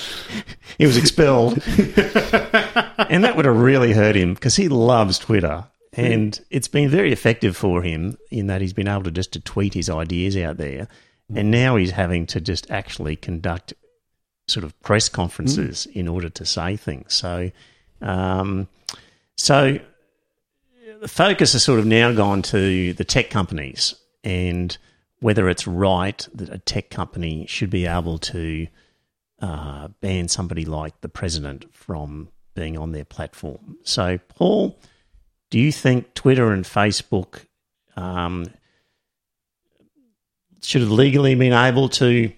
he 0.77 0.85
was 0.85 0.97
expelled, 0.97 1.53
and 1.67 3.23
that 3.23 3.33
would 3.35 3.45
have 3.45 3.57
really 3.57 3.91
hurt 3.93 4.15
him 4.15 4.33
because 4.33 4.55
he 4.55 4.69
loves 4.69 5.19
Twitter. 5.19 5.65
And 5.97 6.37
it's 6.49 6.67
been 6.67 6.89
very 6.89 7.13
effective 7.13 7.55
for 7.55 7.81
him 7.81 8.17
in 8.29 8.47
that 8.47 8.59
he's 8.59 8.73
been 8.73 8.87
able 8.87 9.03
to 9.03 9.11
just 9.11 9.31
to 9.33 9.39
tweet 9.39 9.73
his 9.73 9.89
ideas 9.89 10.35
out 10.35 10.57
there, 10.57 10.89
and 11.33 11.51
now 11.51 11.77
he's 11.77 11.91
having 11.91 12.25
to 12.27 12.41
just 12.41 12.69
actually 12.69 13.15
conduct 13.15 13.73
sort 14.47 14.65
of 14.65 14.77
press 14.81 15.07
conferences 15.07 15.85
in 15.93 16.09
order 16.09 16.29
to 16.29 16.45
say 16.45 16.75
things. 16.75 17.13
So, 17.13 17.49
um, 18.01 18.67
so 19.37 19.79
the 20.99 21.07
focus 21.07 21.53
has 21.53 21.63
sort 21.63 21.79
of 21.79 21.85
now 21.85 22.11
gone 22.11 22.41
to 22.43 22.93
the 22.93 23.05
tech 23.05 23.29
companies 23.29 23.95
and 24.25 24.77
whether 25.19 25.47
it's 25.47 25.65
right 25.65 26.27
that 26.33 26.49
a 26.49 26.57
tech 26.57 26.89
company 26.89 27.45
should 27.47 27.69
be 27.69 27.85
able 27.85 28.17
to 28.17 28.67
uh, 29.41 29.87
ban 30.01 30.27
somebody 30.27 30.65
like 30.65 30.99
the 31.01 31.09
president 31.09 31.73
from 31.73 32.29
being 32.55 32.77
on 32.77 32.91
their 32.91 33.05
platform. 33.05 33.77
So, 33.83 34.17
Paul, 34.29 34.77
do 35.49 35.59
you 35.59 35.71
think 35.71 36.13
Twitter 36.15 36.51
and 36.51 36.65
Facebook 36.65 37.45
um, 37.95 38.45
should 40.61 40.81
have 40.81 40.91
legally 40.91 41.35
been 41.35 41.53
able 41.53 41.89
to 41.89 42.31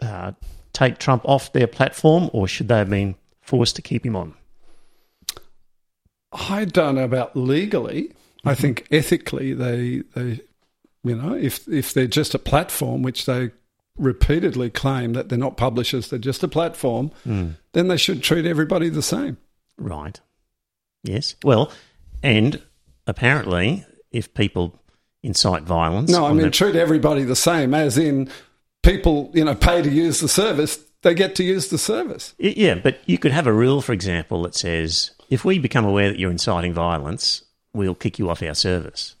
uh, 0.00 0.32
take 0.72 0.98
Trump 0.98 1.22
off 1.24 1.52
their 1.52 1.66
platform, 1.66 2.28
or 2.32 2.46
should 2.46 2.68
they 2.68 2.78
have 2.78 2.90
been 2.90 3.14
forced 3.40 3.76
to 3.76 3.82
keep 3.82 4.04
him 4.04 4.14
on? 4.14 4.34
I 6.32 6.66
don't 6.66 6.96
know 6.96 7.04
about 7.04 7.34
legally. 7.34 8.12
I 8.44 8.54
think 8.54 8.86
ethically, 8.90 9.54
they, 9.54 10.02
they, 10.14 10.40
you 11.08 11.16
know, 11.16 11.34
if 11.34 11.66
if 11.68 11.94
they're 11.94 12.06
just 12.06 12.34
a 12.34 12.38
platform, 12.38 13.02
which 13.02 13.26
they 13.26 13.50
repeatedly 13.96 14.70
claim 14.70 15.14
that 15.14 15.28
they're 15.28 15.38
not 15.38 15.56
publishers, 15.56 16.10
they're 16.10 16.18
just 16.18 16.42
a 16.42 16.48
platform, 16.48 17.10
hmm. 17.24 17.50
then 17.72 17.88
they 17.88 17.96
should 17.96 18.22
treat 18.22 18.44
everybody 18.44 18.88
the 18.88 19.02
same. 19.02 19.38
Right. 19.78 20.20
Yes. 21.02 21.36
Well, 21.42 21.72
and 22.22 22.62
apparently, 23.06 23.84
if 24.10 24.34
people 24.34 24.78
incite 25.22 25.62
violence, 25.62 26.10
No, 26.10 26.26
I 26.26 26.32
mean 26.32 26.50
treat 26.50 26.76
everybody 26.76 27.24
the 27.24 27.36
same, 27.36 27.74
as 27.74 27.98
in 27.98 28.28
people, 28.82 29.30
you 29.34 29.44
know, 29.44 29.54
pay 29.54 29.82
to 29.82 29.90
use 29.90 30.20
the 30.20 30.28
service, 30.28 30.78
they 31.02 31.14
get 31.14 31.34
to 31.36 31.44
use 31.44 31.68
the 31.68 31.78
service. 31.78 32.34
Yeah, 32.38 32.74
but 32.76 32.98
you 33.06 33.18
could 33.18 33.32
have 33.32 33.46
a 33.46 33.52
rule, 33.52 33.80
for 33.80 33.92
example, 33.92 34.42
that 34.42 34.54
says 34.54 35.12
if 35.30 35.44
we 35.44 35.58
become 35.58 35.84
aware 35.84 36.08
that 36.08 36.18
you're 36.18 36.30
inciting 36.30 36.72
violence, 36.72 37.44
we'll 37.72 37.94
kick 37.94 38.18
you 38.18 38.30
off 38.30 38.42
our 38.42 38.54
service. 38.54 39.14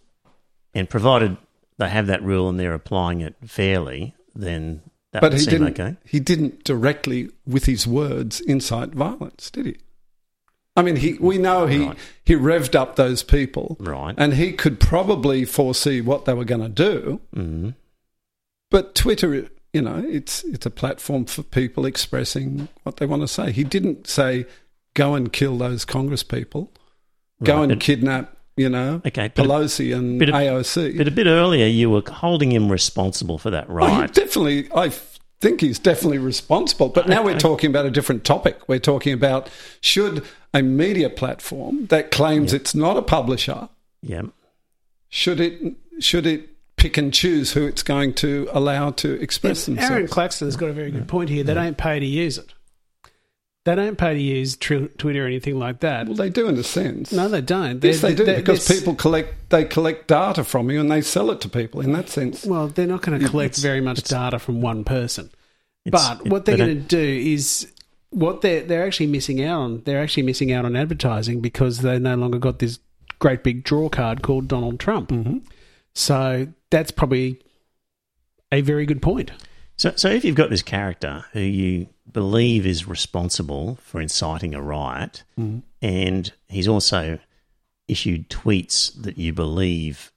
And 0.74 0.90
provided 0.90 1.36
they 1.78 1.88
have 1.88 2.06
that 2.06 2.22
rule 2.22 2.48
and 2.48 2.58
they're 2.58 2.74
applying 2.74 3.20
it 3.20 3.34
fairly, 3.44 4.14
then 4.34 4.82
that 5.12 5.20
But 5.22 5.32
would 5.32 5.38
he 5.40 5.44
seem 5.44 5.64
didn't. 5.64 5.80
okay. 5.80 5.96
He 6.04 6.20
didn't 6.20 6.64
directly, 6.64 7.30
with 7.46 7.66
his 7.66 7.86
words, 7.86 8.40
incite 8.40 8.90
violence, 8.94 9.50
did 9.50 9.66
he? 9.66 9.76
I 10.78 10.82
mean, 10.82 10.96
he. 10.96 11.14
We 11.14 11.38
know 11.38 11.66
he 11.66 11.86
Right. 11.86 11.96
he 12.24 12.34
revved 12.34 12.74
up 12.74 12.96
those 12.96 13.22
people, 13.22 13.78
Right. 13.80 14.14
and 14.18 14.34
he 14.34 14.52
could 14.52 14.78
probably 14.78 15.46
foresee 15.46 16.02
what 16.02 16.26
they 16.26 16.34
were 16.34 16.44
going 16.44 16.60
to 16.60 16.68
do. 16.68 17.20
hmm 17.32 17.70
But 18.70 18.94
Twitter, 18.94 19.48
you 19.72 19.80
know, 19.80 20.04
it's 20.06 20.44
it's 20.44 20.66
a 20.66 20.70
platform 20.70 21.24
for 21.24 21.42
people 21.42 21.86
expressing 21.86 22.68
what 22.82 22.98
they 22.98 23.06
want 23.06 23.22
to 23.22 23.28
say. 23.28 23.52
He 23.52 23.64
didn't 23.64 24.06
say, 24.06 24.44
"Go 24.92 25.14
and 25.14 25.32
kill 25.32 25.56
those 25.56 25.86
Congress 25.86 26.22
people, 26.22 26.72
go 27.42 27.54
Right, 27.56 27.62
and 27.62 27.72
but- 27.72 27.80
kidnap," 27.80 28.35
you 28.56 28.68
know, 28.68 29.02
Okay, 29.06 29.30
but- 29.34 29.44
Pelosi 29.46 29.94
and 29.96 30.18
but- 30.18 30.28
AOC. 30.28 30.96
But 30.96 31.08
a 31.08 31.10
bit 31.10 31.26
earlier, 31.26 31.66
you 31.66 31.90
were 31.90 32.02
holding 32.08 32.52
him 32.52 32.70
responsible 32.72 33.38
for 33.38 33.50
that, 33.50 33.66
Oh, 33.68 33.72
he 33.86 34.00
right? 34.00 34.12
definitely, 34.12 34.68
I 34.74 34.90
think 35.40 35.60
he's 35.60 35.78
definitely 35.78 36.18
responsible. 36.18 36.88
But 36.88 37.08
now 37.08 37.22
we're 37.22 37.38
talking 37.38 37.68
about 37.70 37.84
a 37.86 37.90
different 37.90 38.24
topic. 38.24 38.66
We're 38.68 38.78
talking 38.78 39.12
about 39.12 39.50
should 39.80 40.24
a 40.54 40.62
media 40.62 41.10
platform 41.10 41.86
that 41.88 42.10
claims 42.10 42.52
it's 42.54 42.74
not 42.74 42.96
a 42.96 43.02
publisher 43.02 43.68
yeah. 44.00 44.22
should 45.10 45.38
it 45.40 45.74
should 46.00 46.26
it 46.26 46.48
pick 46.76 46.96
and 46.96 47.12
choose 47.12 47.52
who 47.52 47.66
it's 47.66 47.82
going 47.82 48.14
to 48.14 48.48
allow 48.52 48.90
to 48.92 49.12
express 49.20 49.68
Aaron 49.68 49.76
themselves? 49.80 50.12
Claxton's 50.12 50.56
got 50.56 50.70
a 50.70 50.72
very 50.72 50.90
good 50.90 51.08
point 51.08 51.28
here. 51.28 51.42
They 51.44 51.52
don't 51.54 51.76
pay 51.76 51.98
to 52.00 52.06
use 52.06 52.38
it. 52.38 52.54
They 53.66 53.74
don't 53.74 53.98
pay 53.98 54.14
to 54.14 54.20
use 54.20 54.56
tr- 54.56 54.86
Twitter 54.96 55.24
or 55.24 55.26
anything 55.26 55.58
like 55.58 55.80
that. 55.80 56.06
Well, 56.06 56.14
they 56.14 56.30
do 56.30 56.48
in 56.48 56.56
a 56.56 56.62
sense. 56.62 57.10
No, 57.10 57.26
they 57.28 57.40
don't. 57.40 57.82
yes, 57.82 58.00
they 58.00 58.14
do 58.14 58.24
they're- 58.24 58.36
because 58.36 58.64
they're- 58.66 58.78
people 58.78 58.94
collect 58.94 59.50
they 59.50 59.64
collect 59.64 60.06
data 60.06 60.44
from 60.44 60.70
you 60.70 60.80
and 60.80 60.88
they 60.90 61.00
sell 61.02 61.30
it 61.32 61.40
to 61.40 61.48
people. 61.48 61.80
In 61.80 61.90
that 61.92 62.08
sense, 62.08 62.46
Well, 62.46 62.68
they're 62.68 62.86
not 62.86 63.02
going 63.02 63.18
to 63.20 63.28
collect 63.28 63.54
It's- 63.58 63.62
very 63.62 63.80
much 63.80 64.02
data 64.04 64.38
from 64.38 64.60
one 64.60 64.84
person. 64.84 65.30
It's- 65.84 66.08
But 66.08 66.28
what 66.28 66.44
they're 66.44 66.56
they 66.56 66.64
going 66.64 66.76
to 66.82 66.88
do 66.88 66.98
is 67.32 67.72
what 68.10 68.40
they're 68.40 68.62
they're 68.62 68.86
actually 68.86 69.08
missing 69.08 69.42
out 69.42 69.60
on. 69.60 69.82
They're 69.84 70.00
actually 70.00 70.22
missing 70.22 70.52
out 70.52 70.64
on 70.64 70.76
advertising 70.76 71.40
because 71.40 71.78
they 71.78 71.98
no 71.98 72.14
longer 72.14 72.38
got 72.38 72.60
this 72.60 72.78
great 73.18 73.42
big 73.42 73.64
draw 73.64 73.88
card 73.88 74.22
called 74.22 74.46
Donald 74.46 74.78
Trump. 74.78 75.08
Mm-hmm. 75.10 75.38
So 75.94 76.46
that's 76.70 76.92
probably 76.92 77.40
a 78.52 78.60
very 78.60 78.86
good 78.86 79.02
point. 79.02 79.32
So, 79.76 79.92
so 79.96 80.08
if 80.08 80.24
you've 80.24 80.36
got 80.36 80.50
this 80.50 80.62
character 80.62 81.24
who 81.32 81.40
you 81.40 81.88
believe 82.10 82.66
is 82.66 82.86
responsible 82.86 83.76
for 83.82 84.00
inciting 84.00 84.54
a 84.54 84.62
riot, 84.62 85.24
mm-hmm. 85.38 85.58
and 85.82 86.32
he's 86.48 86.68
also 86.68 87.18
issued 87.88 88.28
tweets 88.28 88.92
that 89.02 89.18
you 89.18 89.32
believe 89.32 90.12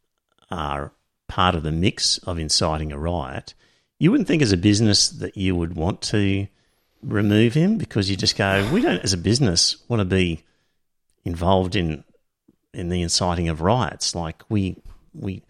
are 0.49 0.91
part 1.27 1.55
of 1.55 1.63
the 1.63 1.71
mix 1.71 2.17
of 2.19 2.39
inciting 2.39 2.91
a 2.91 2.97
riot, 2.97 3.53
you 3.99 4.11
wouldn't 4.11 4.27
think 4.27 4.41
as 4.41 4.51
a 4.51 4.57
business 4.57 5.09
that 5.09 5.37
you 5.37 5.55
would 5.55 5.75
want 5.75 6.01
to 6.01 6.47
remove 7.03 7.53
him 7.53 7.77
because 7.77 8.09
you 8.09 8.17
just 8.17 8.37
go, 8.37 8.67
we 8.73 8.81
don't, 8.81 9.03
as 9.03 9.13
a 9.13 9.17
business, 9.17 9.77
want 9.87 9.99
to 9.99 10.05
be 10.05 10.43
involved 11.23 11.75
in 11.75 12.03
in 12.71 12.89
the 12.89 13.01
inciting 13.01 13.49
of 13.49 13.61
riots. 13.61 14.15
Like 14.15 14.43
we 14.49 14.77
we 15.13 15.43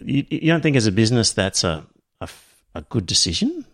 you, 0.00 0.24
you 0.28 0.52
don't 0.52 0.62
think 0.62 0.76
as 0.76 0.86
a 0.86 0.92
business 0.92 1.32
that's 1.32 1.64
a 1.64 1.86
a 2.74 2.82
good 2.82 3.06
decision? 3.06 3.66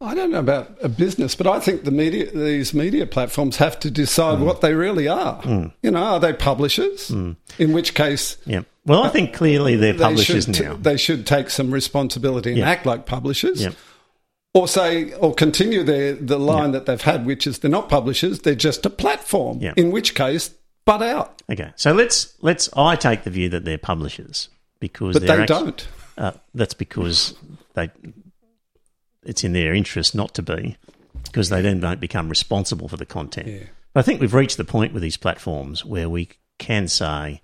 I 0.00 0.14
don't 0.14 0.30
know 0.30 0.38
about 0.38 0.76
a 0.80 0.88
business, 0.88 1.34
but 1.34 1.48
I 1.48 1.58
think 1.58 1.82
the 1.82 1.90
media, 1.90 2.30
these 2.30 2.72
media 2.72 3.04
platforms 3.04 3.56
have 3.56 3.80
to 3.80 3.90
decide 3.90 4.38
hmm. 4.38 4.44
what 4.44 4.60
they 4.60 4.74
really 4.74 5.08
are. 5.08 5.42
Hmm. 5.42 5.66
You 5.82 5.90
know, 5.90 6.02
are 6.02 6.20
they 6.20 6.32
publishers? 6.32 7.08
Hmm. 7.08 7.32
In 7.58 7.72
which 7.72 7.94
case, 7.94 8.36
Yeah. 8.46 8.62
Well, 8.86 9.02
I 9.02 9.10
think 9.10 9.34
clearly 9.34 9.76
they're 9.76 9.92
they 9.92 9.98
publishers 9.98 10.46
should, 10.46 10.64
now. 10.64 10.74
they 10.74 10.96
should 10.96 11.26
take 11.26 11.50
some 11.50 11.70
responsibility 11.70 12.50
and 12.50 12.60
Yeah. 12.60 12.70
act 12.70 12.86
like 12.86 13.04
publishers. 13.04 13.60
Yeah. 13.60 13.72
Or 14.54 14.66
say, 14.66 15.12
or 15.12 15.34
continue 15.34 15.82
their 15.82 16.14
the 16.14 16.38
line 16.38 16.72
that 16.72 16.86
they've 16.86 17.00
had, 17.00 17.26
which 17.26 17.46
is 17.46 17.58
they're 17.58 17.70
not 17.70 17.90
publishers; 17.90 18.40
they're 18.40 18.54
just 18.54 18.86
a 18.86 18.90
platform. 18.90 19.60
In 19.76 19.90
which 19.90 20.14
case, 20.14 20.54
butt 20.86 21.02
out. 21.02 21.42
Okay, 21.52 21.70
so 21.76 21.92
let's 21.92 22.32
let's. 22.40 22.70
I 22.74 22.96
take 22.96 23.24
the 23.24 23.30
view 23.30 23.50
that 23.50 23.66
they're 23.66 23.76
publishers 23.76 24.48
because 24.80 25.12
But 25.12 25.22
they 25.26 25.42
actu- 25.42 25.46
don't. 25.46 25.88
Uh, 26.16 26.32
that's 26.54 26.74
because 26.74 27.34
they. 27.74 27.90
It's 29.28 29.44
in 29.44 29.52
their 29.52 29.74
interest 29.74 30.14
not 30.14 30.34
to 30.34 30.42
be, 30.42 30.76
because 31.24 31.48
they 31.50 31.60
then 31.60 31.80
don't 31.80 32.00
become 32.00 32.28
responsible 32.28 32.88
for 32.88 32.96
the 32.96 33.06
content. 33.06 33.48
Yeah. 33.48 33.66
But 33.92 34.00
I 34.00 34.02
think 34.02 34.20
we've 34.20 34.34
reached 34.34 34.56
the 34.56 34.64
point 34.64 34.92
with 34.92 35.02
these 35.02 35.16
platforms 35.16 35.84
where 35.84 36.08
we 36.08 36.28
can 36.58 36.88
say, 36.88 37.40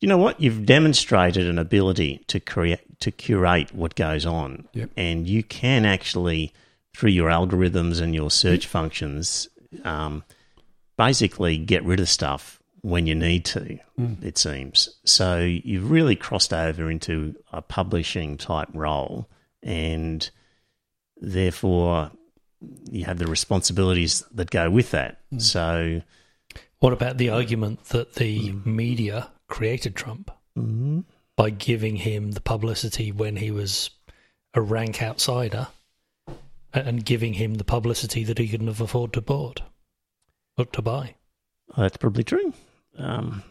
you 0.00 0.08
know 0.08 0.18
what, 0.18 0.40
you've 0.40 0.66
demonstrated 0.66 1.46
an 1.46 1.58
ability 1.58 2.22
to 2.28 2.38
create 2.40 3.00
to 3.00 3.10
curate 3.10 3.74
what 3.74 3.94
goes 3.94 4.24
on, 4.26 4.68
Yep. 4.74 4.90
and 4.96 5.26
you 5.26 5.42
can 5.42 5.84
actually 5.84 6.52
through 6.96 7.10
your 7.10 7.28
algorithms 7.28 8.00
and 8.00 8.14
your 8.14 8.30
search 8.30 8.66
functions, 8.68 9.48
um, 9.82 10.22
basically 10.96 11.58
get 11.58 11.84
rid 11.84 11.98
of 12.00 12.08
stuff 12.08 12.60
when 12.82 13.06
you 13.06 13.14
need 13.16 13.44
to. 13.44 13.78
It 14.22 14.38
seems 14.38 14.88
so. 15.04 15.40
You've 15.40 15.90
really 15.90 16.16
crossed 16.16 16.52
over 16.52 16.90
into 16.90 17.34
a 17.52 17.62
publishing 17.62 18.36
type 18.36 18.68
role, 18.74 19.28
and 19.62 20.28
therefore 21.20 22.10
you 22.90 23.04
have 23.04 23.18
the 23.18 23.26
responsibilities 23.26 24.24
that 24.32 24.50
go 24.50 24.70
with 24.70 24.90
that. 24.92 25.20
So. 25.38 26.02
What 26.78 26.92
about 26.92 27.18
the 27.18 27.30
argument 27.30 27.84
that 27.86 28.14
the 28.14 28.52
media 28.64 29.30
created 29.48 29.96
Trump 29.96 30.30
mhm. 30.58 31.04
by 31.36 31.50
giving 31.50 31.96
him 31.96 32.32
the 32.32 32.40
publicity 32.40 33.12
when 33.12 33.36
he 33.36 33.50
was 33.50 33.90
a 34.54 34.60
rank 34.60 35.02
outsider 35.02 35.68
and 36.72 37.04
giving 37.04 37.34
him 37.34 37.54
the 37.54 37.64
publicity 37.64 38.24
that 38.24 38.38
he 38.38 38.48
couldn't 38.48 38.66
have 38.66 38.80
afforded 38.80 39.14
to 39.14 39.20
bought 39.20 39.62
or 40.58 40.64
to 40.66 40.82
buy? 40.82 41.14
Well, 41.68 41.84
that's 41.84 41.96
probably 41.96 42.24
true. 42.24 42.52
Um, 42.98 43.42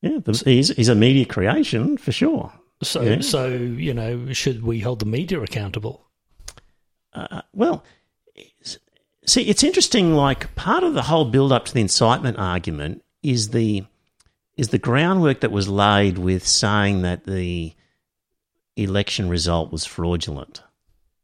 yeah, 0.00 0.18
he's, 0.44 0.74
he's 0.74 0.88
a 0.88 0.94
media 0.94 1.24
creation 1.24 1.96
for 1.96 2.12
sure. 2.12 2.52
So, 2.82 3.02
Yeah. 3.02 3.20
so 3.20 3.48
you 3.48 3.94
know, 3.94 4.32
should 4.32 4.62
we 4.62 4.80
hold 4.80 4.98
the 4.98 5.06
media 5.06 5.40
accountable? 5.40 6.04
Uh, 7.14 7.42
well, 7.52 7.84
see, 9.24 9.42
it's 9.42 9.62
interesting. 9.62 10.14
Like 10.14 10.54
part 10.54 10.82
of 10.82 10.94
the 10.94 11.02
whole 11.02 11.24
build-up 11.24 11.66
to 11.66 11.74
the 11.74 11.80
incitement 11.80 12.38
argument 12.38 13.04
is 13.22 13.50
the 13.50 13.84
is 14.56 14.68
the 14.68 14.78
groundwork 14.78 15.40
that 15.40 15.50
was 15.50 15.68
laid 15.68 16.18
with 16.18 16.46
saying 16.46 17.02
that 17.02 17.24
the 17.24 17.72
election 18.76 19.28
result 19.28 19.72
was 19.72 19.84
fraudulent, 19.84 20.62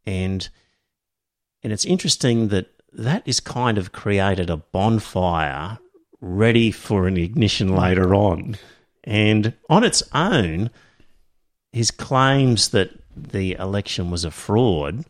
and 0.07 0.49
and 1.63 1.73
it's 1.73 1.85
interesting 1.85 2.49
that 2.49 2.69
that 2.93 3.23
is 3.27 3.41
kind 3.41 3.79
of 3.79 3.93
created 3.93 4.51
a 4.51 4.57
bonfire 4.57 5.79
ready 6.21 6.71
for 6.71 7.07
an 7.07 7.17
ignition 7.17 7.75
later 7.75 8.15
on, 8.15 8.57
and 9.05 9.55
on 9.69 9.85
its 9.85 10.03
own, 10.13 10.71
his 11.73 11.91
claims 11.91 12.71
that 12.71 12.91
the 13.17 13.53
election 13.53 14.11
was 14.11 14.25
a 14.25 14.31
fraud 14.31 15.05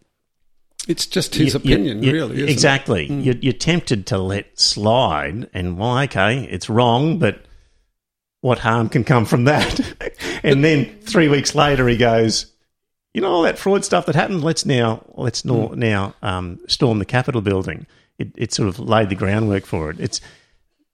It's 0.88 1.06
just 1.06 1.34
his 1.34 1.52
you- 1.54 1.58
opinion, 1.60 2.02
you- 2.02 2.12
really. 2.12 2.36
Isn't 2.38 2.48
exactly. 2.48 3.04
It? 3.04 3.10
Mm. 3.10 3.24
You're, 3.24 3.36
you're 3.36 3.52
tempted 3.52 4.06
to 4.06 4.18
let 4.18 4.58
slide, 4.58 5.48
and 5.54 5.78
well, 5.78 5.98
okay, 6.00 6.44
it's 6.44 6.68
wrong, 6.68 7.18
but 7.18 7.44
what 8.40 8.58
harm 8.58 8.88
can 8.88 9.04
come 9.04 9.24
from 9.24 9.44
that? 9.44 9.80
and 10.42 10.64
then 10.64 10.98
three 11.02 11.28
weeks 11.28 11.54
later, 11.54 11.86
he 11.88 11.96
goes, 11.96 12.52
"You 13.14 13.20
know 13.20 13.28
all 13.30 13.42
that 13.42 13.58
fraud 13.58 13.84
stuff 13.84 14.06
that 14.06 14.14
happened. 14.14 14.42
Let's 14.42 14.64
now 14.66 15.04
let's 15.14 15.42
Mm. 15.42 15.76
now, 15.76 16.14
um, 16.22 16.58
storm 16.68 16.98
the 16.98 17.04
Capitol 17.04 17.40
building." 17.42 17.86
It, 18.18 18.32
it 18.36 18.52
sort 18.52 18.68
of 18.68 18.80
laid 18.80 19.10
the 19.10 19.14
groundwork 19.14 19.64
for 19.64 19.90
it. 19.90 20.00
It's 20.00 20.20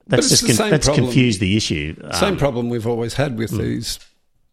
that's 0.06 0.28
just 0.28 0.58
con- 0.58 0.68
that's 0.70 0.86
problem. 0.86 1.06
confused 1.06 1.40
the 1.40 1.56
issue. 1.56 1.94
Same 2.12 2.32
Um, 2.34 2.36
problem 2.36 2.68
we've 2.68 2.86
always 2.86 3.14
had 3.14 3.38
with 3.38 3.50
these, 3.52 3.98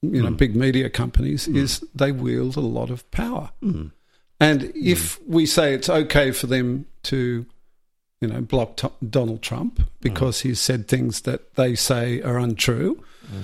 you 0.02 0.22
know, 0.24 0.32
big 0.32 0.56
media 0.56 0.90
companies 0.90 1.50
is 1.50 1.84
they 1.94 2.14
wield 2.14 2.56
a 2.56 2.62
lot 2.62 2.90
of 2.90 3.10
power. 3.12 3.50
And 4.42 4.62
mm. 4.62 4.72
if 4.76 5.22
we 5.26 5.46
say 5.46 5.74
it's 5.74 5.88
okay 5.88 6.32
for 6.32 6.48
them 6.48 6.88
to, 7.04 7.46
you 8.20 8.28
know, 8.28 8.42
block 8.42 8.76
to- 8.78 8.92
Donald 9.08 9.42
Trump 9.42 9.88
because 10.02 10.40
mm. 10.40 10.42
he's 10.42 10.60
said 10.60 10.88
things 10.88 11.22
that 11.22 11.54
they 11.56 11.76
say 11.76 12.22
are 12.24 12.40
untrue, 12.40 13.02
mm. 13.32 13.44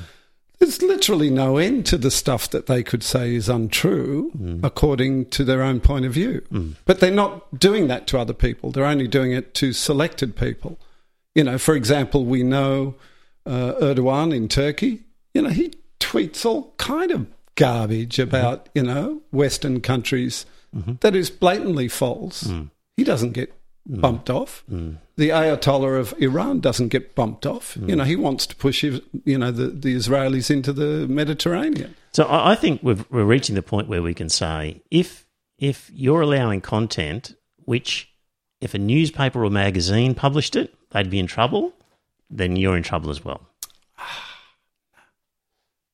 there's 0.58 0.82
literally 0.82 1.30
no 1.30 1.58
end 1.58 1.86
to 1.86 2.00
the 2.00 2.10
stuff 2.10 2.50
that 2.50 2.66
they 2.66 2.82
could 2.82 3.04
say 3.04 3.36
is 3.36 3.48
untrue 3.48 4.60
according 4.64 5.28
to 5.28 5.46
their 5.46 5.62
own 5.62 5.80
point 5.80 6.04
of 6.04 6.14
view. 6.14 6.42
But 6.86 7.00
they're 7.00 7.12
not 7.12 7.58
doing 7.58 7.88
that 7.88 8.08
to 8.08 8.18
other 8.18 8.34
people. 8.34 8.72
They're 8.72 8.84
only 8.84 9.08
doing 9.08 9.32
it 9.32 9.54
to 9.56 9.74
selected 9.74 10.36
people. 10.36 10.80
You 11.36 11.44
know, 11.44 11.60
for 11.60 11.76
example, 11.76 12.26
we 12.26 12.42
know 12.42 12.96
uh, 13.46 13.74
Erdogan 13.80 14.36
in 14.36 14.48
Turkey. 14.48 15.04
You 15.36 15.44
know, 15.44 15.50
he 15.50 15.74
tweets 16.00 16.44
all 16.44 16.74
kind 16.78 17.12
of 17.12 17.28
garbage 17.54 18.16
mm-hmm. 18.16 18.30
about 18.30 18.70
you 18.74 18.82
know 18.82 19.22
Western 19.32 19.80
countries 19.80 20.48
Mm-hmm. 20.76 20.94
that 21.00 21.16
is 21.16 21.30
blatantly 21.30 21.88
false. 21.88 22.44
Mm. 22.44 22.70
He 22.98 23.04
doesn't 23.04 23.32
get 23.32 23.54
mm. 23.90 24.02
bumped 24.02 24.30
off. 24.30 24.64
Mm. 24.72 24.98
The 25.16 25.30
Ayatollah 25.30 26.00
of 26.00 26.14
Iran 26.20 26.60
doesn't 26.60 26.90
get 26.90 27.16
bumped 27.16 27.46
off. 27.46 27.78
You 27.78 27.96
know, 27.96 28.04
he 28.04 28.16
wants 28.16 28.46
to 28.48 28.56
push 28.56 28.84
you 28.84 29.38
know 29.38 29.52
the, 29.52 29.68
the 29.68 29.96
Israelis 29.96 30.52
into 30.52 30.72
the 30.74 31.08
Mediterranean. 31.08 31.96
So 32.12 32.26
I 32.26 32.52
I 32.52 32.56
think 32.56 32.82
we've, 32.84 33.04
we're 33.10 33.24
reaching 33.24 33.56
the 33.56 33.64
point 33.64 33.88
where 33.88 34.02
we 34.02 34.14
can 34.14 34.30
say 34.30 34.82
if 34.92 35.26
if 35.58 35.90
you're 35.94 36.22
allowing 36.22 36.62
content 36.62 37.36
which 37.66 38.10
if 38.62 38.74
a 38.74 38.78
newspaper 38.78 39.44
or 39.44 39.50
magazine 39.50 40.16
published 40.16 40.56
it, 40.56 40.74
they'd 40.92 41.10
be 41.10 41.20
in 41.20 41.28
trouble. 41.28 41.74
Then 42.30 42.56
you're 42.56 42.78
in 42.78 42.84
trouble 42.84 43.10
as 43.10 43.24
well. 43.24 43.42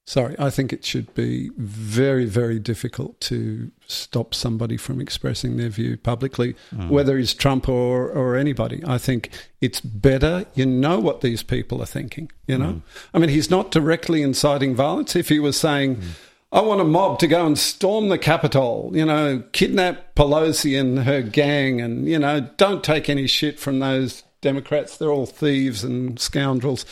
Sorry, 0.06 0.36
I 0.38 0.50
think 0.50 0.74
it 0.74 0.84
should 0.84 1.14
be 1.14 1.52
very, 1.58 2.26
very 2.26 2.60
difficult 2.60 3.22
to 3.22 3.72
stop 3.88 4.36
somebody 4.36 4.76
from 4.76 5.00
expressing 5.00 5.56
their 5.56 5.70
view 5.70 5.96
publicly, 5.96 6.56
mm. 6.76 6.90
whether 6.90 7.18
it's 7.18 7.34
Trump 7.34 7.70
or, 7.70 8.10
or 8.10 8.36
anybody. 8.36 8.84
I 8.86 8.98
think 8.98 9.30
it's 9.62 9.80
better 9.80 10.46
you 10.56 10.66
know 10.66 11.00
what 11.00 11.22
these 11.22 11.42
people 11.42 11.82
are 11.82 11.86
thinking, 11.86 12.30
you 12.48 12.58
know? 12.58 12.74
Mm. 12.74 12.82
I 13.14 13.20
mean, 13.20 13.30
he's 13.30 13.50
not 13.50 13.72
directly 13.72 14.22
inciting 14.22 14.76
violence. 14.76 15.16
If 15.16 15.30
he 15.30 15.40
was 15.40 15.56
saying, 15.56 15.96
mm. 15.96 16.10
I 16.52 16.60
want 16.60 16.82
a 16.82 16.86
mob 16.86 17.20
to 17.20 17.28
go 17.28 17.46
and 17.46 17.58
storm 17.58 18.10
the 18.10 18.18
Capitol, 18.18 18.92
you 18.94 19.06
know, 19.06 19.42
kidnap 19.54 20.16
Pelosi 20.16 20.78
and 20.78 21.00
her 21.00 21.22
gang, 21.22 21.80
and, 21.80 22.10
you 22.10 22.20
know, 22.20 22.42
don't 22.58 22.84
take 22.84 23.10
any 23.10 23.26
shit 23.26 23.58
from 23.58 23.80
those 23.80 24.24
Democrats. 24.42 24.98
They're 24.98 25.10
all 25.10 25.26
thieves 25.26 25.86
and 25.86 26.20
scoundrels. 26.20 26.86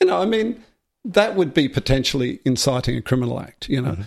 You 0.00 0.08
know, 0.08 0.20
I 0.20 0.26
mean, 0.26 0.62
that 1.04 1.36
would 1.36 1.54
be 1.54 1.68
potentially 1.68 2.40
inciting 2.44 2.96
a 2.96 3.02
criminal 3.02 3.40
act, 3.40 3.68
you 3.68 3.80
know. 3.80 3.92
Mm-hmm. 3.92 4.02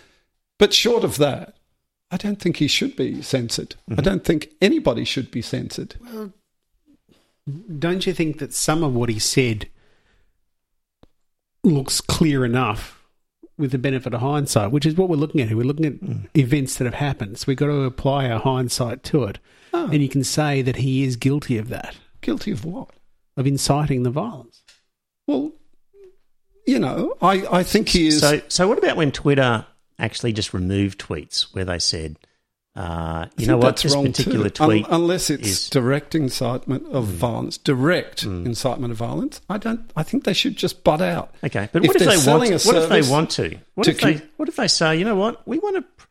But 0.60 0.74
short 0.74 1.04
of 1.04 1.18
that, 1.18 1.56
I 2.12 2.18
don't 2.18 2.40
think 2.40 2.58
he 2.58 2.68
should 2.68 2.96
be 2.96 3.22
censored. 3.22 3.76
I 3.90 3.94
mm-hmm. 3.94 4.02
don't 4.02 4.24
think 4.24 4.50
anybody 4.62 5.06
should 5.06 5.32
be 5.32 5.42
censored. 5.42 5.96
Well, 6.14 6.34
Don't 7.80 8.06
you 8.06 8.14
think 8.14 8.40
that 8.40 8.54
some 8.54 8.84
of 8.84 8.94
what 8.94 9.10
he 9.10 9.18
said 9.18 9.70
looks 11.64 12.02
clear 12.02 12.44
enough 12.46 13.02
with 13.58 13.72
the 13.72 13.78
benefit 13.78 14.14
of 14.14 14.22
hindsight, 14.22 14.72
which 14.72 14.86
is 14.86 14.96
what 14.96 15.10
we're 15.10 15.16
looking 15.16 15.42
at 15.42 15.48
here? 15.48 15.58
We're 15.58 15.64
looking 15.64 15.86
at 15.86 16.02
mm. 16.02 16.28
events 16.36 16.76
that 16.76 16.86
have 16.86 16.96
happened. 16.96 17.40
So 17.40 17.46
we've 17.48 17.58
got 17.58 17.68
to 17.68 17.84
apply 17.84 18.30
our 18.30 18.40
hindsight 18.40 19.04
to 19.06 19.24
it. 19.24 19.40
Oh. 19.74 19.86
And 19.86 20.02
you 20.02 20.10
can 20.10 20.24
say 20.24 20.62
that 20.62 20.78
he 20.78 21.04
is 21.04 21.16
guilty 21.16 21.58
of 21.58 21.70
that, 21.70 21.96
Guilty 22.20 22.52
of 22.52 22.66
what? 22.66 22.90
of 23.38 23.48
inciting 23.48 24.04
the 24.04 24.12
violence. 24.12 24.62
Well, 25.28 25.54
you 26.66 26.80
know, 26.80 27.16
I, 27.22 27.46
I 27.60 27.64
think 27.64 27.90
he 27.90 28.08
is. 28.08 28.20
So, 28.20 28.42
so 28.48 28.68
what 28.68 28.78
about 28.78 28.98
when 28.98 29.12
Twitter 29.12 29.66
actually 30.00 30.34
just 30.34 30.54
removed 30.54 31.00
tweets 31.00 31.54
where 31.54 31.66
they 31.66 31.80
said, 31.80 32.18
uh, 32.74 33.26
you 33.36 33.48
know 33.48 33.58
what, 33.58 33.76
this 33.78 33.94
particular 33.94 34.50
too. 34.50 34.64
Tweet, 34.64 34.86
unless 34.90 35.30
it's 35.30 35.48
is- 35.48 35.70
direct 35.70 36.16
incitement 36.16 36.88
of 36.88 37.04
violence, 37.06 37.58
direct 37.58 38.24
incitement 38.24 38.92
of 38.92 38.98
violence. 38.98 39.42
I 39.50 39.58
don't. 39.58 39.92
I 39.98 40.04
think 40.04 40.24
they 40.24 40.32
should 40.34 40.56
just 40.56 40.84
butt 40.86 41.02
out. 41.02 41.36
okay, 41.44 41.68
but 41.74 41.84
if 41.84 41.90
what 41.90 42.02
if 42.02 42.08
they 42.08 42.32
want? 42.32 42.50
a 42.50 42.66
What 42.66 42.76
if 42.78 42.90
they 42.90 43.02
want 43.02 43.30
to? 43.32 43.58
What 43.76 43.84
to 43.84 43.92
if 43.92 44.00
they? 44.00 44.22
What 44.38 44.48
if 44.48 44.56
they 44.56 44.70
say, 44.70 44.96
you 44.96 45.04
know 45.04 45.16
what, 45.16 45.46
we 45.46 45.60
want 45.60 45.76
to, 45.78 46.06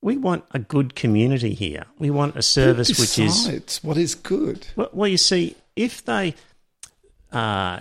we 0.00 0.16
want 0.16 0.44
a 0.52 0.58
good 0.58 0.94
community 0.94 1.52
here. 1.52 1.84
We 1.98 2.08
want 2.08 2.34
a 2.36 2.42
service 2.42 2.98
which 2.98 3.18
is 3.18 3.80
what 3.82 3.98
is 3.98 4.14
good. 4.14 4.66
Well, 4.74 4.88
well, 4.94 5.08
you 5.08 5.18
see, 5.18 5.54
if 5.76 6.02
they, 6.06 6.34
uh, 7.30 7.80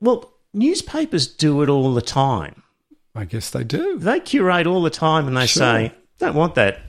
well, 0.00 0.32
newspapers 0.52 1.26
do 1.26 1.62
it 1.62 1.68
all 1.68 1.94
the 1.94 2.02
time. 2.02 2.62
I 3.14 3.24
guess 3.24 3.50
they 3.50 3.64
do. 3.64 3.98
They 3.98 4.20
curate 4.20 4.66
all 4.66 4.82
the 4.82 4.90
time, 4.90 5.26
and 5.26 5.36
they 5.36 5.46
Sure. 5.46 5.60
say, 5.62 5.92
"Don't 6.18 6.34
want 6.36 6.54
that 6.54 6.80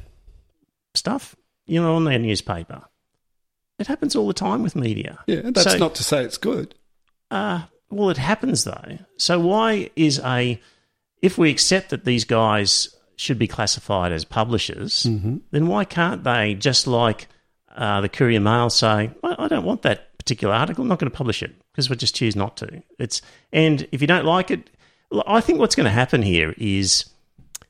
stuff," 0.93 1.36
you 1.66 1.82
know, 1.82 1.95
on 1.95 2.03
their 2.05 2.20
newspaper. 2.20 2.84
It 3.80 3.88
happens 3.88 4.16
all 4.16 4.28
the 4.28 4.34
time 4.34 4.62
with 4.62 4.76
media. 4.76 5.20
Yeah, 5.26 5.41
that's 5.45 5.64
So- 5.72 5.78
not 5.78 5.95
to 5.95 6.03
say 6.03 6.24
it's 6.24 6.38
good. 6.38 6.76
Uh, 7.32 7.64
well, 7.89 8.09
it 8.09 8.18
happens 8.18 8.64
though. 8.64 8.99
So 9.18 9.39
why 9.39 9.89
is 9.95 10.20
a 10.20 10.62
if 11.22 11.38
we 11.38 11.49
accept 11.49 11.89
that 11.89 12.03
these 12.05 12.24
guys 12.26 12.95
should 13.16 13.38
be 13.39 13.47
classified 13.47 14.12
as 14.12 14.26
publishers, 14.26 15.03
Mm-hmm. 15.03 15.38
then 15.51 15.68
why 15.68 15.86
can't 15.86 16.24
they 16.24 16.53
just 16.55 16.88
like 16.88 17.28
uh, 17.76 18.01
the 18.01 18.09
Courier 18.09 18.39
Mail 18.41 18.70
say, 18.70 19.12
I, 19.24 19.45
I 19.45 19.47
don't 19.47 19.64
want 19.64 19.84
that 19.84 20.09
particular 20.22 20.53
article, 20.53 20.84
I'm 20.84 20.88
not 20.88 20.99
going 20.99 21.09
to 21.09 21.17
publish 21.17 21.41
it 21.41 21.51
because 21.72 21.89
we 21.89 21.95
just 21.95 22.15
choose 22.15 22.36
not 22.36 22.57
to. 22.57 22.84
It's 22.99 23.22
and 23.51 23.88
if 23.91 24.01
you 24.01 24.07
don't 24.07 24.26
like 24.26 24.51
it, 24.51 24.69
I 25.26 25.41
think 25.41 25.59
what's 25.59 25.76
going 25.76 25.86
to 25.86 25.91
happen 25.91 26.22
here 26.22 26.53
is 26.57 27.05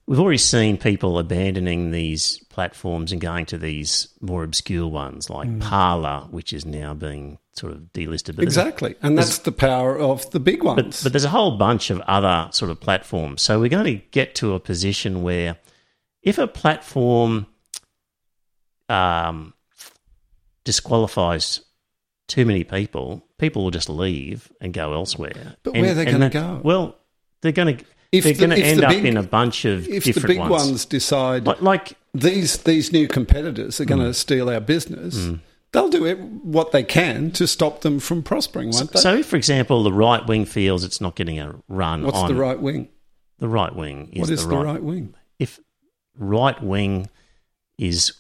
we've 0.06 0.20
already 0.20 0.38
seen 0.38 0.78
people 0.78 1.18
abandoning 1.18 1.92
these 1.92 2.40
platforms 2.50 3.12
and 3.14 3.22
going 3.22 3.46
to 3.48 3.58
these 3.58 4.10
more 4.20 4.44
obscure 4.44 4.88
ones 4.88 5.30
like 5.30 5.60
Parler, 5.60 6.28
which 6.30 6.52
is 6.52 6.66
now 6.66 6.94
being 6.94 7.38
sort 7.54 7.72
of 7.72 7.80
delisted. 7.94 8.36
But 8.36 8.44
Exactly, 8.44 8.96
and 9.02 9.18
that's 9.18 9.40
the 9.40 9.52
power 9.54 9.98
of 9.98 10.30
the 10.32 10.40
big 10.40 10.60
but, 10.60 10.84
ones. 10.84 11.04
but 11.04 11.14
there's 11.14 11.24
a 11.24 11.30
whole 11.30 11.58
bunch 11.58 11.90
of 11.90 12.02
other 12.02 12.50
sort 12.52 12.70
of 12.70 12.82
platforms. 12.82 13.42
So 13.42 13.60
we're 13.60 13.70
going 13.70 13.86
to 13.86 14.04
get 14.12 14.36
to 14.36 14.54
a 14.54 14.60
position 14.60 15.24
where 15.24 15.58
if 16.22 16.38
a 16.38 16.48
platform 16.48 17.48
um, 18.90 19.54
disqualifies 20.66 21.62
too 22.32 22.46
many 22.46 22.64
people, 22.64 23.24
people 23.38 23.64
will 23.64 23.72
just 23.72 23.90
leave 23.90 24.52
and 24.62 24.74
go 24.74 24.94
elsewhere. 24.94 25.56
But 25.64 25.74
And- 25.76 25.82
where 25.82 25.92
are 25.92 25.96
they 25.96 26.06
and 26.06 26.12
gonna 26.14 26.30
go? 26.30 26.62
Well, 26.64 26.96
they're 27.42 27.52
going 27.52 27.78
to 27.78 27.86
If 28.12 28.24
they're 28.24 28.34
the- 28.34 28.40
going 28.48 28.50
to 28.60 28.62
end 28.66 28.80
the 28.82 28.88
up 28.88 28.94
in 28.94 29.18
a 29.18 29.24
bunch 29.24 29.66
of 29.66 29.88
if 29.88 30.04
the 30.04 30.20
big 30.28 30.40
ones. 30.40 30.50
ones 30.52 30.86
decide 30.86 31.46
Like, 31.48 31.62
like 31.62 31.94
these 32.14 32.58
these 32.60 32.92
new 32.92 33.08
competitors 33.08 33.80
are 33.80 33.86
going 33.86 34.02
Hmm. 34.02 34.08
to 34.08 34.14
steal 34.14 34.50
our 34.50 34.60
business, 34.60 35.30
they'll 35.72 35.90
do 35.90 36.06
it, 36.06 36.20
what 36.20 36.72
they 36.72 36.84
can 36.84 37.32
to 37.32 37.48
stop 37.48 37.82
them 37.82 38.00
from 38.00 38.22
prospering, 38.22 38.72
won't 38.72 38.92
they? 38.92 39.00
so, 39.00 39.16
if, 39.16 39.26
for 39.28 39.38
example, 39.38 39.82
the 39.84 39.94
right 39.94 40.26
wing 40.28 40.46
feels 40.46 40.84
it's 40.84 41.00
not 41.02 41.16
getting 41.16 41.40
a 41.40 41.56
run 41.70 42.04
What's 42.04 42.18
on 42.18 42.28
the 42.34 42.36
right 42.40 42.60
wing? 42.60 42.90
the 43.40 43.48
right 43.48 43.74
wing 43.76 44.10
is 44.14 44.22
What 44.22 44.30
is 44.30 44.44
the 44.44 44.50
the 44.50 44.56
right 44.58 44.66
right 44.66 44.84
wing? 44.84 45.14
if 45.40 45.60
right 46.18 46.62
wing 46.62 47.10
is 47.78 48.14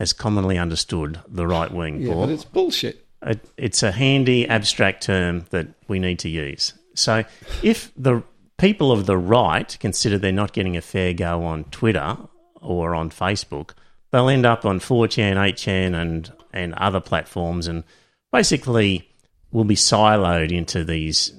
as 0.00 0.12
commonly 0.12 0.58
understood 0.58 1.20
the 1.28 1.46
right 1.46 1.70
wing, 1.72 2.00
Yeah, 2.02 2.12
Paul, 2.12 2.26
but 2.26 2.32
it's 2.32 2.44
bullshit. 2.44 3.05
It, 3.22 3.44
it's 3.56 3.82
a 3.82 3.92
handy 3.92 4.48
abstract 4.48 5.04
term 5.04 5.46
that 5.50 5.68
we 5.88 5.98
need 5.98 6.18
to 6.20 6.28
use. 6.28 6.74
So 6.94 7.24
if 7.62 7.92
the 7.96 8.22
people 8.58 8.92
of 8.92 9.06
the 9.06 9.18
right 9.18 9.76
consider 9.80 10.18
they're 10.18 10.32
not 10.32 10.52
getting 10.52 10.76
a 10.76 10.82
fair 10.82 11.12
go 11.12 11.44
on 11.44 11.64
Twitter 11.64 12.16
or 12.60 12.94
on 12.94 13.10
Facebook, 13.10 13.70
they'll 14.10 14.28
end 14.28 14.46
up 14.46 14.64
on 14.64 14.80
4chan, 14.80 15.34
8chan, 15.34 15.94
and, 15.94 16.32
and 16.52 16.74
other 16.74 17.00
platforms 17.00 17.66
and 17.66 17.84
basically 18.32 19.08
will 19.52 19.64
be 19.64 19.76
siloed 19.76 20.52
into 20.52 20.84
these. 20.84 21.38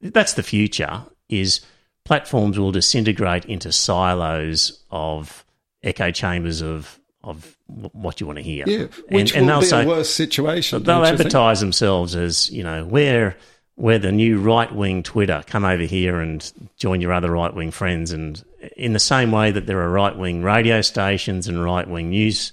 That's 0.00 0.34
the 0.34 0.42
future, 0.42 1.04
is 1.28 1.60
platforms 2.04 2.58
will 2.58 2.72
disintegrate 2.72 3.44
into 3.46 3.72
silos 3.72 4.84
of 4.90 5.44
echo 5.82 6.10
chambers 6.10 6.62
of, 6.62 6.98
of 7.26 7.56
what 7.66 8.20
you 8.20 8.26
want 8.26 8.38
to 8.38 8.42
hear. 8.42 8.64
Yeah, 8.66 8.86
which 9.08 9.32
and, 9.34 9.42
and 9.42 9.46
will 9.48 9.60
be 9.60 9.66
say, 9.66 9.84
a 9.84 9.86
worse 9.86 10.08
situation. 10.08 10.82
They'll 10.82 11.00
don't 11.00 11.04
you 11.04 11.18
think? 11.18 11.20
advertise 11.20 11.60
themselves 11.60 12.14
as 12.14 12.50
you 12.50 12.62
know 12.62 12.84
we're 12.84 13.36
we're 13.76 13.98
the 13.98 14.12
new 14.12 14.38
right 14.38 14.72
wing 14.74 15.02
Twitter. 15.02 15.44
Come 15.46 15.64
over 15.64 15.82
here 15.82 16.20
and 16.20 16.50
join 16.78 17.00
your 17.00 17.12
other 17.12 17.30
right 17.30 17.52
wing 17.52 17.70
friends. 17.70 18.10
And 18.10 18.42
in 18.76 18.94
the 18.94 18.98
same 18.98 19.30
way 19.32 19.50
that 19.50 19.66
there 19.66 19.80
are 19.80 19.90
right 19.90 20.16
wing 20.16 20.42
radio 20.42 20.80
stations 20.80 21.46
and 21.46 21.62
right 21.62 21.86
wing 21.86 22.10
news 22.10 22.52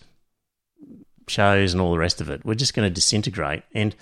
shows 1.28 1.72
and 1.72 1.82
all 1.82 1.94
the 1.94 1.98
rest 1.98 2.20
of 2.20 2.30
it, 2.30 2.44
we're 2.44 2.56
just 2.56 2.74
going 2.74 2.88
to 2.88 2.94
disintegrate. 2.94 3.64
And 3.74 3.96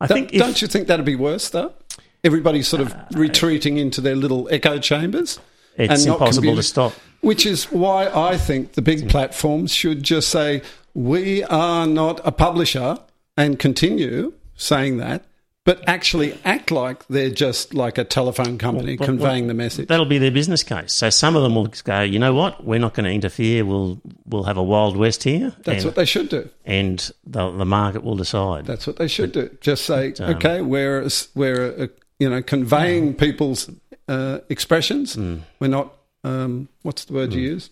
I 0.00 0.06
think 0.06 0.32
if, 0.32 0.40
don't 0.40 0.62
you 0.62 0.68
think 0.68 0.86
that'd 0.88 1.04
be 1.04 1.16
worse 1.16 1.50
though? 1.50 1.74
Everybody's 2.22 2.66
sort 2.66 2.80
of 2.80 2.94
uh, 2.94 3.04
retreating 3.12 3.76
into 3.76 4.00
their 4.00 4.16
little 4.16 4.48
echo 4.50 4.78
chambers. 4.78 5.38
it's 5.76 6.06
impossible 6.06 6.56
to 6.56 6.62
stop. 6.62 6.94
Which 7.24 7.46
is 7.46 7.64
why 7.72 8.08
I 8.08 8.36
think 8.36 8.72
the 8.72 8.82
big 8.82 9.08
platforms 9.08 9.72
should 9.72 10.02
just 10.02 10.28
say, 10.28 10.62
we 10.94 11.42
are 11.44 11.86
not 11.86 12.20
a 12.24 12.30
publisher 12.32 12.98
and 13.36 13.58
continue 13.58 14.34
saying 14.54 14.98
that, 14.98 15.24
but 15.64 15.82
actually 15.88 16.38
act 16.44 16.70
like 16.70 17.06
they're 17.08 17.30
just 17.30 17.72
like 17.72 17.96
a 17.96 18.04
telephone 18.04 18.58
company 18.58 18.96
Well, 18.98 19.06
conveying 19.06 19.44
well, 19.44 19.48
the 19.48 19.54
message. 19.54 19.88
That'll 19.88 20.04
be 20.04 20.18
their 20.18 20.30
business 20.30 20.62
case. 20.62 20.92
So 20.92 21.08
some 21.10 21.34
of 21.36 21.42
them 21.42 21.54
will 21.54 21.72
go, 21.84 22.02
you 22.02 22.18
know 22.18 22.34
what, 22.34 22.64
we're 22.64 22.78
not 22.78 22.92
going 22.94 23.04
to 23.04 23.10
interfere. 23.10 23.64
We'll 23.64 24.00
we'll 24.26 24.44
have 24.44 24.58
a 24.58 24.62
wild 24.62 24.96
west 24.96 25.24
here, 25.24 25.54
That's 25.64 25.78
and, 25.78 25.86
what 25.86 25.94
they 25.96 26.04
should 26.04 26.28
do. 26.28 26.48
and 26.66 27.10
the, 27.26 27.50
the 27.50 27.64
market 27.64 28.04
will 28.04 28.16
decide. 28.16 28.66
That's 28.66 28.86
what 28.86 28.96
they 28.96 29.08
should 29.08 29.32
do. 29.32 29.56
Just 29.62 29.86
say, 29.86 30.12
um, 30.20 30.34
okay, 30.36 30.60
we're 30.60 31.08
we're 31.34 31.84
uh, 31.84 31.86
you 32.18 32.28
know 32.28 32.42
conveying 32.42 33.14
people's 33.14 33.70
uh, 34.08 34.40
expressions. 34.50 35.14
Hmm. 35.14 35.38
We're 35.58 35.68
not. 35.68 35.94
Um, 36.24 36.68
what's 36.82 37.04
the 37.04 37.12
word 37.12 37.32
you 37.32 37.42
use? 37.42 37.70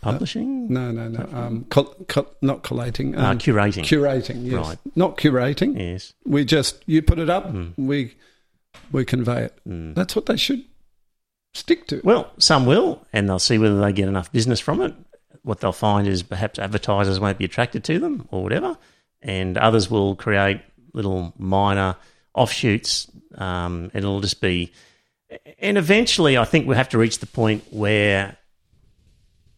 Publishing, 0.00 0.72
No, 0.72 0.92
no, 0.92 1.08
no. 1.08 1.28
Um, 1.32 1.64
col- 1.68 1.94
col- 2.06 2.32
not 2.40 2.62
collating. 2.62 3.16
uh, 3.16 3.30
Um, 3.30 3.38
curating. 3.38 3.82
Curating, 3.84 4.44
yes. 4.44 4.54
Right. 4.54 4.78
Not 4.94 5.16
curating. 5.16 5.76
yes. 5.78 6.12
We 6.24 6.44
just 6.44 6.82
you 6.86 7.02
put 7.02 7.18
it 7.18 7.28
up, 7.30 7.46
Hmm. 7.50 7.68
we 7.76 8.14
we 8.92 9.04
convey 9.04 9.44
it. 9.44 9.58
That's 9.64 10.14
what 10.14 10.26
they 10.26 10.36
should 10.36 10.62
stick 11.54 11.86
to. 11.88 12.00
Well, 12.04 12.30
some 12.38 12.66
will, 12.66 13.04
and 13.12 13.28
they'll 13.28 13.38
see 13.40 13.58
whether 13.58 13.80
they 13.80 13.92
get 13.92 14.06
enough 14.06 14.30
business 14.30 14.60
from 14.60 14.80
it. 14.82 14.94
What 15.42 15.60
they'll 15.60 15.72
find 15.72 16.06
is 16.06 16.22
perhaps 16.22 16.58
advertisers 16.58 17.18
won't 17.18 17.38
be 17.38 17.44
attracted 17.46 17.82
to 17.84 17.98
them 17.98 18.28
or 18.30 18.42
whatever, 18.42 18.76
and 19.22 19.56
others 19.58 19.90
will 19.90 20.14
create 20.14 20.60
little 20.92 21.32
minor 21.38 21.96
offshoots. 22.34 23.10
Um, 23.34 23.90
and 23.92 24.04
it'll 24.04 24.20
just 24.20 24.40
be, 24.40 24.72
and 25.58 25.78
eventually, 25.78 26.38
I 26.38 26.44
think 26.44 26.66
we'll 26.66 26.76
have 26.76 26.88
to 26.90 26.98
reach 26.98 27.18
the 27.18 27.26
point 27.26 27.64
where, 27.70 28.36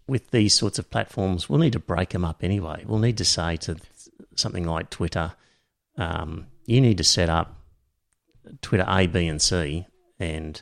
with 0.06 0.30
these 0.30 0.54
sorts 0.54 0.78
of 0.78 0.90
platforms, 0.90 1.48
we'll 1.48 1.58
need 1.58 1.74
to 1.74 1.78
break 1.78 2.10
them 2.10 2.24
up 2.24 2.42
anyway. 2.42 2.84
We'll 2.86 2.98
need 2.98 3.18
to 3.18 3.24
say 3.24 3.56
to 3.58 3.76
something 4.36 4.64
like 4.64 4.90
Twitter, 4.90 5.32
um, 5.96 6.46
you 6.66 6.80
need 6.80 6.98
to 6.98 7.04
set 7.04 7.28
up 7.28 7.54
Twitter 8.62 8.86
A, 8.88 9.06
B, 9.06 9.26
and 9.26 9.42
C, 9.42 9.86
and 10.18 10.60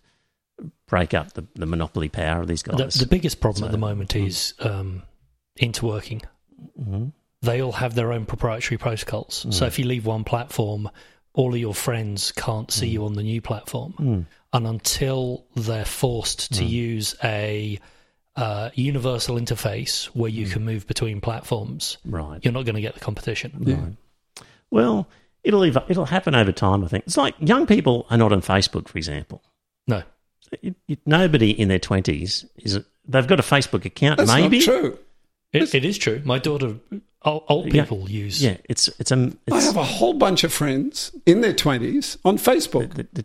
break 0.88 1.14
up 1.14 1.32
the, 1.34 1.44
the 1.54 1.66
monopoly 1.66 2.08
power 2.08 2.40
of 2.40 2.48
these 2.48 2.62
guys. 2.62 2.94
The, 2.94 3.04
the 3.04 3.10
biggest 3.10 3.40
problem 3.40 3.60
So, 3.60 3.66
at 3.66 3.72
the 3.72 3.78
moment 3.78 4.10
mm. 4.14 4.26
is 4.26 4.54
um, 4.60 5.02
interworking. 5.60 6.24
Mhm. 6.80 7.12
They 7.42 7.60
all 7.60 7.72
have 7.72 7.94
their 7.94 8.12
own 8.12 8.24
proprietary 8.24 8.78
protocols. 8.78 9.44
Mm. 9.44 9.54
So 9.54 9.66
if 9.66 9.78
you 9.78 9.84
leave 9.84 10.06
one 10.06 10.24
platform, 10.24 10.90
all 11.34 11.52
of 11.52 11.60
your 11.60 11.74
friends 11.74 12.32
can't 12.32 12.70
see 12.70 12.88
you 12.88 13.04
on 13.04 13.12
the 13.12 13.22
new 13.22 13.40
platform. 13.42 13.94
Mm. 13.98 14.26
And 14.56 14.66
until 14.66 15.44
they're 15.54 15.84
forced 15.84 16.54
to 16.54 16.62
mm. 16.64 16.68
use 16.68 17.14
a 17.22 17.78
uh, 18.36 18.70
universal 18.74 19.36
interface 19.36 20.06
where 20.06 20.30
you 20.30 20.46
mm. 20.46 20.52
can 20.52 20.64
move 20.64 20.86
between 20.86 21.20
platforms, 21.20 21.98
Right. 22.04 22.40
you're 22.42 22.52
not 22.52 22.64
going 22.64 22.74
to 22.76 22.80
get 22.80 22.94
the 22.94 23.00
competition. 23.00 23.52
yeah. 23.66 24.42
Well, 24.70 25.08
it'll 25.44 25.62
ev- 25.64 25.84
it'll 25.88 26.06
happen 26.06 26.34
over 26.34 26.52
time. 26.52 26.84
I 26.84 26.88
think 26.88 27.04
it's 27.06 27.16
like 27.16 27.34
young 27.38 27.66
people 27.66 28.06
are 28.10 28.16
not 28.18 28.32
on 28.32 28.40
Facebook, 28.42 28.88
for 28.88 28.98
example. 28.98 29.42
No. 29.86 30.02
It- 30.62 30.74
it- 30.88 31.00
nobody 31.06 31.50
in 31.50 31.68
their 31.68 31.78
twenties 31.78 32.44
is. 32.56 32.80
They've 33.08 33.26
got 33.26 33.38
a 33.38 33.44
Facebook 33.44 33.84
account, 33.84 34.18
That's 34.18 34.32
maybe. 34.32 34.58
not 34.58 34.64
true. 34.64 34.98
It, 35.52 35.74
it 35.74 35.84
is 35.84 35.96
true. 35.96 36.20
My 36.24 36.38
daughter, 36.40 36.74
old, 37.22 37.44
old 37.48 37.72
Yeah. 37.72 37.82
people 37.84 38.10
use. 38.10 38.42
Yeah, 38.42 38.56
it's 38.68 38.88
it's 38.98 39.12
a. 39.12 39.16
I 39.16 39.56
It's, 39.56 39.66
have 39.66 39.76
a 39.76 39.84
whole 39.84 40.14
bunch 40.14 40.42
of 40.44 40.52
friends 40.52 41.12
in 41.24 41.40
their 41.40 41.54
twenties 41.54 42.18
on 42.24 42.36
Facebook. 42.38 42.94
the, 42.94 43.06
the, 43.12 43.24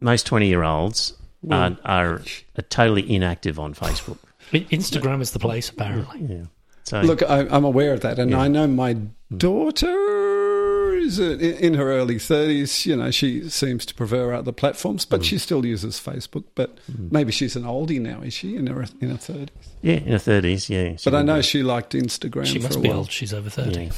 most 0.00 0.26
twenty 0.26 0.48
year 0.48 0.62
olds 0.64 1.14
are, 1.50 1.76
are 1.84 2.22
are 2.58 2.62
totally 2.68 3.10
inactive 3.14 3.58
on 3.58 3.74
Facebook. 3.74 4.18
Instagram 4.52 5.20
is 5.20 5.30
the 5.32 5.38
place, 5.38 5.68
apparently. 5.68 6.20
Yeah. 6.36 6.44
So 6.84 7.00
Look, 7.02 7.22
I, 7.22 7.46
I'm 7.48 7.64
aware 7.64 7.92
of 7.92 8.00
that, 8.00 8.18
and 8.18 8.30
Yeah. 8.32 8.40
I 8.40 8.48
know 8.48 8.66
my 8.66 8.96
daughter 9.36 10.94
is 10.96 11.20
uh, 11.20 11.22
in 11.38 11.54
in 11.70 11.74
her 11.74 11.90
early 11.92 12.16
30s. 12.16 12.84
You 12.86 12.96
know, 12.96 13.10
she 13.10 13.48
seems 13.48 13.86
to 13.86 13.94
prefer 13.94 14.32
other 14.34 14.52
platforms, 14.52 15.04
but 15.04 15.24
she 15.24 15.38
still 15.38 15.64
uses 15.64 16.00
Facebook. 16.00 16.44
But 16.54 16.78
maybe 17.10 17.32
she's 17.32 17.56
an 17.56 17.62
oldie 17.64 18.00
now, 18.00 18.20
is 18.22 18.34
she, 18.34 18.56
in 18.56 18.66
her, 18.66 18.82
in 19.00 19.10
her 19.10 19.16
30s? 19.16 19.48
Yeah, 19.82 19.94
in 19.94 20.12
her 20.12 20.18
thirties. 20.18 20.68
Yeah, 20.68 20.96
But 21.04 21.14
I 21.14 21.22
know 21.22 21.40
she 21.42 21.62
liked 21.62 21.92
Instagram 21.94 22.46
She 22.46 22.58
for 22.58 22.64
must 22.64 22.78
a 22.78 22.80
be 22.80 22.88
while. 22.88 22.98
old. 22.98 23.10
She's 23.10 23.32
over 23.32 23.48
30. 23.50 23.84
Yeah. 23.84 23.90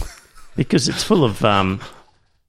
because 0.57 0.89
it's 0.89 1.03
full 1.03 1.25
of 1.25 1.45
um, 1.45 1.81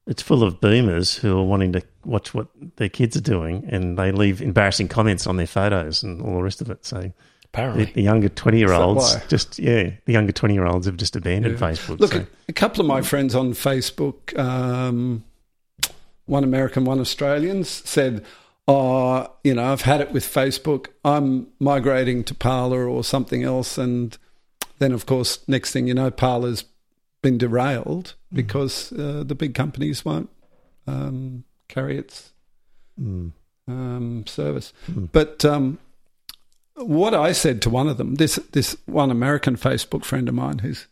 it's 0.06 0.22
full 0.22 0.42
of 0.42 0.60
boomers 0.60 1.16
who 1.16 1.38
are 1.38 1.44
wanting 1.44 1.72
to 1.72 1.82
watch 2.04 2.34
what 2.34 2.48
their 2.76 2.88
kids 2.88 3.16
are 3.16 3.20
doing, 3.22 3.66
and 3.70 3.98
they 3.98 4.12
leave 4.12 4.42
embarrassing 4.42 4.88
comments 4.88 5.26
on 5.26 5.36
their 5.36 5.46
photos 5.46 6.02
and 6.02 6.20
all 6.22 6.36
the 6.36 6.42
rest 6.42 6.60
of 6.60 6.70
it. 6.70 6.84
So 6.84 7.00
the, 7.00 7.12
Apparently. 7.46 7.84
the 7.86 8.02
younger 8.02 8.28
twenty 8.28 8.58
year 8.58 8.72
olds 8.72 9.16
just 9.28 9.58
yeah, 9.58 9.90
the 10.04 10.12
younger 10.12 10.32
twenty 10.32 10.54
year 10.54 10.66
olds 10.66 10.86
have 10.86 10.96
just 10.96 11.16
abandoned 11.16 11.58
Yeah. 11.58 11.70
Facebook. 11.70 12.00
Look, 12.00 12.12
so. 12.12 12.26
a, 12.48 12.52
couple 12.52 12.80
of 12.80 12.86
my 12.86 13.00
friends 13.00 13.34
on 13.34 13.52
Facebook, 13.52 14.36
um, 14.38 15.24
one 16.26 16.44
American, 16.44 16.84
one 16.84 17.00
Australian, 17.00 17.64
said, 17.64 18.24
"Oh, 18.68 19.30
you 19.42 19.54
know, 19.54 19.72
I've 19.72 19.82
had 19.82 20.00
it 20.00 20.12
with 20.12 20.24
Facebook. 20.24 20.88
I'm 21.04 21.46
migrating 21.60 22.24
to 22.24 22.34
Parler 22.34 22.86
or 22.88 23.04
something 23.04 23.42
else." 23.44 23.78
And 23.78 24.18
then, 24.80 24.92
of 24.92 25.06
course, 25.06 25.46
next 25.48 25.70
thing 25.72 25.86
you 25.86 25.94
know, 25.94 26.10
Parler's 26.10 26.64
been 27.22 27.38
derailed 27.38 28.14
because 28.34 28.92
uh, 28.92 29.22
the 29.24 29.34
big 29.34 29.54
companies 29.54 30.04
won't 30.04 30.28
um, 30.86 31.44
carry 31.68 31.96
its 31.98 32.30
Mm. 33.00 33.32
um, 33.66 34.24
service. 34.26 34.72
But 35.10 35.44
um, 35.44 35.78
what 36.76 37.12
I 37.12 37.32
said 37.32 37.60
to 37.62 37.70
one 37.70 37.88
of 37.88 37.96
them, 37.96 38.14
this 38.16 38.36
this 38.52 38.76
one 38.86 39.10
American 39.10 39.56
Facebook 39.56 40.04
friend 40.04 40.28
of 40.28 40.34
mine 40.36 40.58
who's 40.60 40.86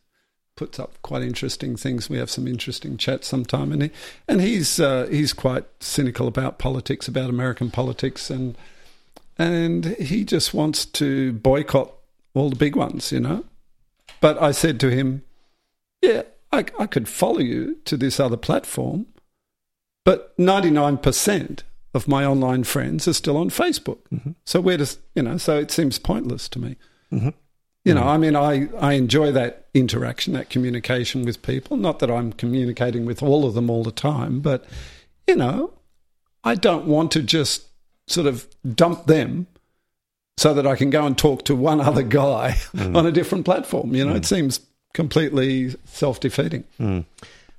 puts 0.57 0.81
up 0.81 1.01
quite 1.03 1.23
interesting 1.23 1.77
things. 1.77 2.11
We 2.11 2.19
have 2.19 2.29
some 2.31 2.49
interesting 2.49 2.97
chats 2.97 3.29
sometime, 3.29 3.71
and 3.71 3.83
he, 3.85 3.91
and 4.27 4.41
he's 4.41 4.81
uh, 4.81 5.07
he's 5.13 5.33
quite 5.33 5.65
cynical 5.79 6.27
about 6.27 6.59
politics, 6.59 7.07
about 7.07 7.31
American 7.31 7.71
politics, 7.71 8.31
and 8.31 8.57
and 9.39 9.87
he 9.99 10.25
just 10.25 10.53
wants 10.53 10.85
to 10.85 11.33
boycott 11.35 11.93
all 12.35 12.51
the 12.51 12.57
big 12.57 12.75
ones, 12.75 13.13
you 13.13 13.21
know. 13.21 13.45
But 14.21 14.43
I 14.43 14.51
said 14.51 14.81
to 14.81 14.89
him, 14.91 15.23
"Yeah, 16.01 16.23
I, 16.53 16.67
I 16.79 16.87
could 16.87 17.09
follow 17.09 17.41
you 17.41 17.77
to 17.85 17.97
this 17.97 18.21
other 18.21 18.37
platform, 18.37 19.07
but 20.05 20.35
ninety 20.39 20.71
nine 20.71 20.99
percent." 20.99 21.65
Of 21.95 22.09
my 22.09 22.25
online 22.25 22.65
friends 22.65 23.07
are 23.07 23.13
still 23.13 23.37
on 23.37 23.51
Facebook. 23.51 23.99
Mm-hmm. 24.11 24.31
So 24.47 24.63
where 24.63 24.79
does 24.79 24.97
you 25.15 25.23
know? 25.23 25.37
So 25.37 25.59
it 25.59 25.71
seems 25.71 25.99
pointless 25.99 26.49
to 26.49 26.59
me. 26.59 26.77
Mm-hmm. 27.13 27.29
You 27.85 27.95
know, 27.95 28.03
mm-hmm. 28.03 28.09
I 28.09 28.19
mean, 28.19 28.37
I, 28.37 28.69
I 28.79 28.93
enjoy 28.93 29.33
that 29.33 29.67
interaction, 29.75 30.35
that 30.35 30.51
communication 30.51 31.25
with 31.25 31.43
people. 31.43 31.77
Not 31.77 31.99
that 31.99 32.11
I'm 32.11 32.33
communicating 32.33 33.05
with 33.07 33.23
all 33.23 33.45
of 33.45 33.55
them 33.55 33.69
all 33.69 33.83
the 33.83 33.93
time, 33.93 34.41
but, 34.41 34.65
you 35.27 35.35
know, 35.35 35.75
I 36.45 36.55
don't 36.55 36.87
want 36.87 37.11
to 37.13 37.23
just 37.23 37.67
sort 38.07 38.29
of 38.29 38.47
dump 38.75 39.07
them 39.07 39.49
so 40.37 40.55
that 40.55 40.67
I 40.67 40.77
can 40.77 40.91
go 40.91 41.05
and 41.05 41.19
talk 41.19 41.45
to 41.47 41.57
one 41.57 41.81
other 41.89 42.05
guy 42.05 42.53
mm. 42.75 42.97
on 42.97 43.05
a 43.05 43.13
different 43.13 43.45
platform. 43.45 43.95
You 43.95 44.05
know, 44.05 44.15
it 44.15 44.23
mm. 44.23 44.27
seems 44.27 44.61
completely 44.95 45.75
self 45.85 46.21
defeating. 46.21 46.65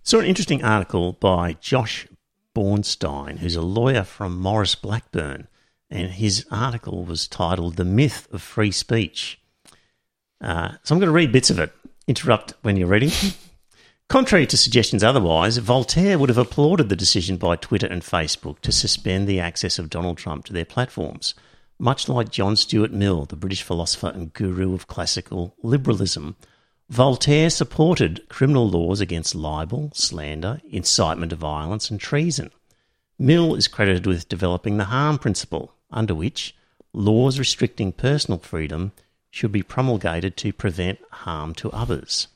Saw 0.03 0.19
an 0.19 0.25
interesting 0.25 0.63
article 0.63 1.13
by 1.13 1.53
Josh 1.61 2.07
Bornstein, 2.55 3.39
who's 3.39 3.55
a 3.55 3.61
lawyer 3.61 4.03
from 4.03 4.37
Maurice 4.39 4.75
Blackburn, 4.75 5.47
and 5.89 6.11
his 6.11 6.45
article 6.51 7.05
was 7.05 7.27
titled 7.27 7.75
"The 7.75 7.85
Myth 7.85 8.27
of 8.31 8.41
Free 8.41 8.71
Speech." 8.71 9.39
Uh, 10.41 10.73
so 10.83 10.93
I'm 10.93 10.99
going 10.99 11.07
to 11.07 11.13
read 11.13 11.31
bits 11.31 11.49
of 11.49 11.59
it. 11.59 11.71
Interrupt 12.07 12.53
when 12.61 12.75
you're 12.75 12.87
ready. 12.87 13.11
Contrary 14.09 14.45
to 14.45 14.57
suggestions 14.57 15.03
otherwise, 15.03 15.57
Voltaire 15.57 16.19
would 16.19 16.29
have 16.29 16.37
applauded 16.37 16.89
the 16.89 16.95
decision 16.95 17.37
by 17.37 17.55
Twitter 17.55 17.87
and 17.87 18.03
Facebook 18.03 18.59
to 18.59 18.71
suspend 18.71 19.27
the 19.27 19.39
access 19.39 19.79
of 19.79 19.89
Donald 19.89 20.17
Trump 20.17 20.45
to 20.45 20.53
their 20.53 20.65
platforms, 20.65 21.33
much 21.79 22.07
like 22.07 22.29
John 22.29 22.55
Stuart 22.55 22.91
Mill, 22.91 23.25
the 23.25 23.35
British 23.35 23.63
philosopher 23.63 24.09
and 24.13 24.33
guru 24.33 24.73
of 24.75 24.85
classical 24.85 25.55
liberalism. 25.63 26.35
Voltaire 26.89 27.49
supported 27.49 28.27
criminal 28.29 28.69
laws 28.69 28.99
against 28.99 29.35
libel, 29.35 29.91
slander, 29.93 30.61
incitement 30.69 31.29
to 31.29 31.35
violence, 31.35 31.89
and 31.89 31.99
treason. 31.99 32.51
Mill 33.17 33.55
is 33.55 33.67
credited 33.67 34.05
with 34.05 34.27
developing 34.27 34.77
the 34.77 34.85
harm 34.85 35.17
principle, 35.17 35.73
under 35.89 36.13
which 36.13 36.55
laws 36.91 37.39
restricting 37.39 37.91
personal 37.91 38.39
freedom 38.39 38.91
should 39.31 39.51
be 39.51 39.63
promulgated 39.63 40.37
to 40.37 40.53
prevent 40.53 40.99
harm 41.11 41.53
to 41.55 41.71
others. 41.71 42.27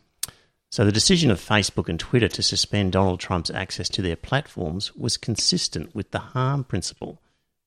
So 0.72 0.84
the 0.84 0.92
decision 0.92 1.30
of 1.30 1.40
Facebook 1.40 1.90
and 1.90 2.00
Twitter 2.00 2.28
to 2.28 2.44
suspend 2.44 2.92
Donald 2.92 3.20
Trump's 3.20 3.52
access 3.52 3.90
to 3.90 4.02
their 4.02 4.16
platforms 4.16 4.96
was 4.96 5.18
consistent 5.18 5.94
with 5.96 6.12
the 6.12 6.20
harm 6.20 6.64
principle. 6.64 7.22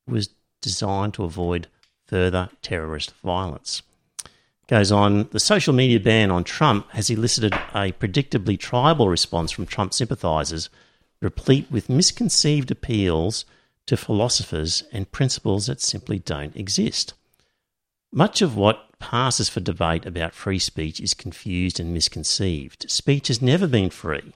It 0.06 0.12
was 0.12 0.30
designed 0.60 1.14
to 1.14 1.24
avoid 1.24 1.68
further 2.06 2.50
terrorist 2.62 3.14
violence. 3.22 3.82
Goes 4.70 4.92
on, 4.92 5.28
the 5.32 5.40
social 5.40 5.74
media 5.74 5.98
ban 5.98 6.30
on 6.30 6.44
Trump 6.44 6.88
has 6.92 7.10
elicited 7.10 7.52
a 7.74 7.90
predictably 7.90 8.56
tribal 8.56 9.08
response 9.08 9.50
from 9.50 9.66
Trump 9.66 9.92
sympathisers, 9.92 10.70
replete 11.20 11.68
with 11.72 11.90
misconceived 11.90 12.70
appeals 12.70 13.44
to 13.86 13.96
philosophers 13.96 14.84
and 14.92 15.10
principles 15.10 15.66
that 15.66 15.80
simply 15.80 16.20
don't 16.20 16.54
exist. 16.54 17.14
Much 18.12 18.42
of 18.42 18.56
what 18.56 18.96
passes 19.00 19.48
for 19.48 19.58
debate 19.58 20.06
about 20.06 20.34
free 20.34 20.60
speech 20.60 21.00
is 21.00 21.14
confused 21.14 21.80
and 21.80 21.92
misconceived. 21.92 22.88
Speech 22.88 23.26
has 23.26 23.42
never 23.42 23.66
been 23.66 23.90
free. 23.90 24.32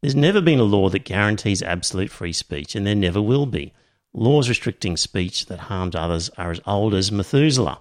There's 0.00 0.14
never 0.14 0.40
been 0.40 0.60
a 0.60 0.62
law 0.62 0.90
that 0.90 1.04
guarantees 1.04 1.60
absolute 1.60 2.12
free 2.12 2.32
speech, 2.32 2.76
and 2.76 2.86
there 2.86 2.94
never 2.94 3.20
will 3.20 3.46
be. 3.46 3.72
Laws 4.14 4.48
restricting 4.48 4.96
speech 4.96 5.46
that 5.46 5.58
harmed 5.58 5.96
others 5.96 6.30
are 6.38 6.52
as 6.52 6.60
old 6.68 6.94
as 6.94 7.10
Methuselah. 7.10 7.80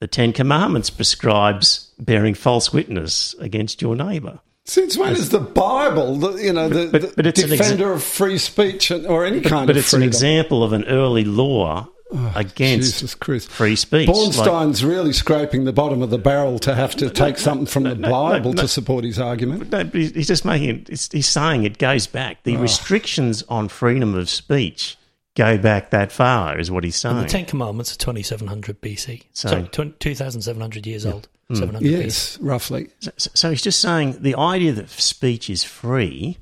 The 0.00 0.06
Ten 0.06 0.32
Commandments 0.32 0.90
prescribes 0.90 1.90
bearing 1.98 2.34
false 2.34 2.72
witness 2.72 3.34
against 3.40 3.80
your 3.80 3.96
neighbour. 3.96 4.40
Since 4.64 4.98
when 4.98 5.12
is 5.12 5.30
the 5.30 5.38
Bible, 5.38 6.16
the, 6.16 6.34
you 6.34 6.52
know, 6.52 6.68
the, 6.68 6.88
But- 6.88 7.02
the 7.02 7.12
but 7.16 7.26
an 7.26 7.48
defender 7.48 7.92
of 7.92 8.02
free 8.02 8.36
speech 8.36 8.90
or 8.90 9.24
any 9.24 9.40
kind 9.40 9.66
but 9.66 9.76
of 9.76 9.82
it's 9.82 9.92
an 9.92 10.02
example 10.02 10.62
of 10.64 10.72
an 10.72 10.84
early 10.86 11.24
law 11.24 11.88
oh, 12.12 12.32
against 12.34 12.94
Jesus 12.94 13.14
Christ. 13.14 13.48
free 13.48 13.76
speech. 13.76 14.08
Like- 14.08 14.16
Bornstein's 14.16 14.84
really 14.84 15.12
scraping 15.12 15.64
the 15.64 15.72
bottom 15.72 16.02
of 16.02 16.10
the 16.10 16.18
barrel 16.18 16.58
to 16.58 16.74
have 16.74 16.94
to 16.96 17.08
take 17.08 17.38
something 17.38 17.66
from 17.66 17.84
the 17.84 17.94
no, 17.94 18.10
Bible 18.10 18.52
no. 18.52 18.62
to 18.62 18.68
support 18.68 19.04
his 19.04 19.20
argument. 19.20 19.70
No, 19.70 19.84
but 19.84 19.94
he's 19.94 20.26
just 20.26 20.44
making 20.44 20.70
it. 20.70 20.88
He's, 20.88 21.10
he's 21.10 21.28
saying 21.28 21.62
it 21.62 21.78
goes 21.78 22.06
back. 22.08 22.42
The 22.42 22.56
oh. 22.56 22.60
restrictions 22.60 23.44
on 23.48 23.68
freedom 23.68 24.14
of 24.14 24.28
speech 24.28 24.98
go 25.36 25.56
back 25.58 25.90
that 25.90 26.10
far, 26.10 26.58
is 26.58 26.70
what 26.70 26.82
he's 26.82 27.04
And 27.04 27.24
the. 27.24 27.28
Ten 27.28 27.44
Commandments 27.44 27.92
are 27.94 27.98
2700 27.98 28.80
BC. 28.80 29.22
So- 29.32 29.48
Sorry, 29.48 29.68
2,700 29.70 30.86
years 30.86 31.06
old. 31.06 31.28
700 31.52 31.80
BC. 31.86 32.02
Yes, 32.02 32.38
roughly. 32.40 32.88
So, 32.98 33.10
so 33.16 33.50
he's 33.50 33.62
just 33.62 33.80
saying 33.80 34.16
the 34.20 34.34
idea 34.36 34.72
that 34.72 34.90
speech 34.90 35.48
is 35.48 35.62
free 35.62 36.38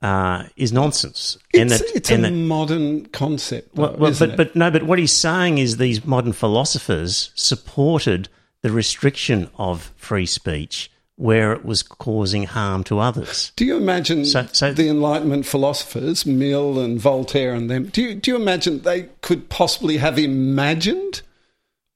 uh, 0.00 0.44
is 0.56 0.72
nonsense. 0.72 1.36
and 1.52 1.72
It's, 1.72 1.80
that, 1.80 1.96
it's 1.96 2.10
and 2.10 2.24
a 2.24 2.28
that, 2.30 2.34
modern 2.36 3.06
concept, 3.06 3.74
though, 3.74 3.82
well, 3.82 3.96
well, 3.96 4.10
isn't 4.12 4.28
but, 4.28 4.34
it? 4.34 4.36
but 4.36 4.56
no, 4.56 4.70
but 4.70 4.84
what 4.84 5.00
he's 5.00 5.10
saying 5.10 5.58
is 5.58 5.78
these 5.78 6.04
modern 6.04 6.32
philosophers 6.32 7.32
supported 7.34 8.28
the 8.62 8.70
restriction 8.70 9.50
of 9.56 9.92
free 9.96 10.26
speech 10.26 10.88
where 11.18 11.52
it 11.52 11.64
was 11.64 11.82
causing 11.82 12.44
harm 12.44 12.84
to 12.84 13.00
others. 13.00 13.50
Do 13.56 13.64
you 13.64 13.76
imagine 13.76 14.24
So- 14.24 14.46
so- 14.52 14.72
the 14.72 14.88
Enlightenment 14.88 15.46
philosophers, 15.46 16.24
Mill 16.24 16.78
and 16.78 17.00
Voltaire 17.00 17.54
and 17.54 17.68
them, 17.68 17.86
do 17.86 18.00
you, 18.02 18.14
do 18.14 18.30
you 18.30 18.36
imagine 18.36 18.82
they 18.82 19.08
could 19.20 19.48
possibly 19.48 19.96
have 19.96 20.16
imagined 20.16 21.22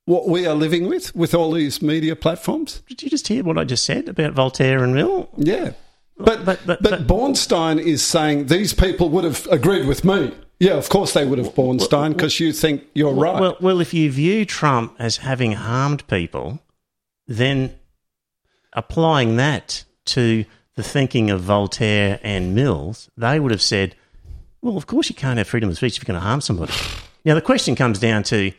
what 0.06 0.28
we 0.28 0.44
are 0.44 0.56
living 0.56 0.88
with, 0.88 1.14
with 1.14 1.34
all 1.36 1.52
these 1.52 1.80
media 1.80 2.16
platforms? 2.16 2.82
Did 2.88 3.04
you 3.04 3.10
just 3.10 3.28
hear 3.28 3.44
what 3.44 3.58
I 3.58 3.62
just 3.64 3.84
said 3.84 4.08
about 4.08 4.32
Voltaire 4.32 4.82
and 4.82 4.92
Mill? 4.92 5.28
Yeah. 5.36 5.70
But, 6.18 6.44
But- 6.44 6.58
but, 6.66 6.82
but- 6.82 6.90
but- 6.90 7.06
Bornstein 7.06 7.78
is 7.80 8.02
saying 8.02 8.46
these 8.46 8.74
people 8.74 9.08
would 9.10 9.22
have 9.24 9.46
agreed 9.52 9.86
with 9.86 10.04
me. 10.04 10.32
Yeah, 10.58 10.72
of 10.74 10.88
course 10.88 11.12
they 11.12 11.24
would 11.26 11.38
have, 11.38 11.54
Bornstein, 11.54 12.10
because 12.12 12.40
you 12.40 12.52
think 12.52 12.82
you're 12.92 13.14
right. 13.14 13.40
Well, 13.40 13.56
well, 13.60 13.80
if 13.80 13.94
you 13.94 14.10
view 14.10 14.44
Trump 14.44 14.94
as 14.98 15.18
having 15.18 15.52
harmed 15.52 16.04
people, 16.08 16.58
then 17.28 17.74
applying 18.72 19.36
that 19.36 19.84
to 20.06 20.44
the 20.74 20.82
thinking 20.82 21.30
of 21.30 21.40
Voltaire 21.40 22.18
and 22.22 22.54
Mills, 22.54 23.10
they 23.16 23.38
would 23.38 23.50
have 23.50 23.62
said, 23.62 23.94
well, 24.60 24.76
of 24.76 24.86
course 24.86 25.08
you 25.08 25.14
can't 25.14 25.38
have 25.38 25.48
freedom 25.48 25.68
of 25.68 25.76
speech 25.76 25.96
if 25.96 26.02
you're 26.02 26.12
going 26.12 26.20
to 26.20 26.26
harm 26.26 26.40
somebody. 26.40 26.72
Now, 27.24 27.34
the 27.34 27.42
question 27.42 27.74
comes 27.74 27.98
down 27.98 28.22
to 28.24 28.52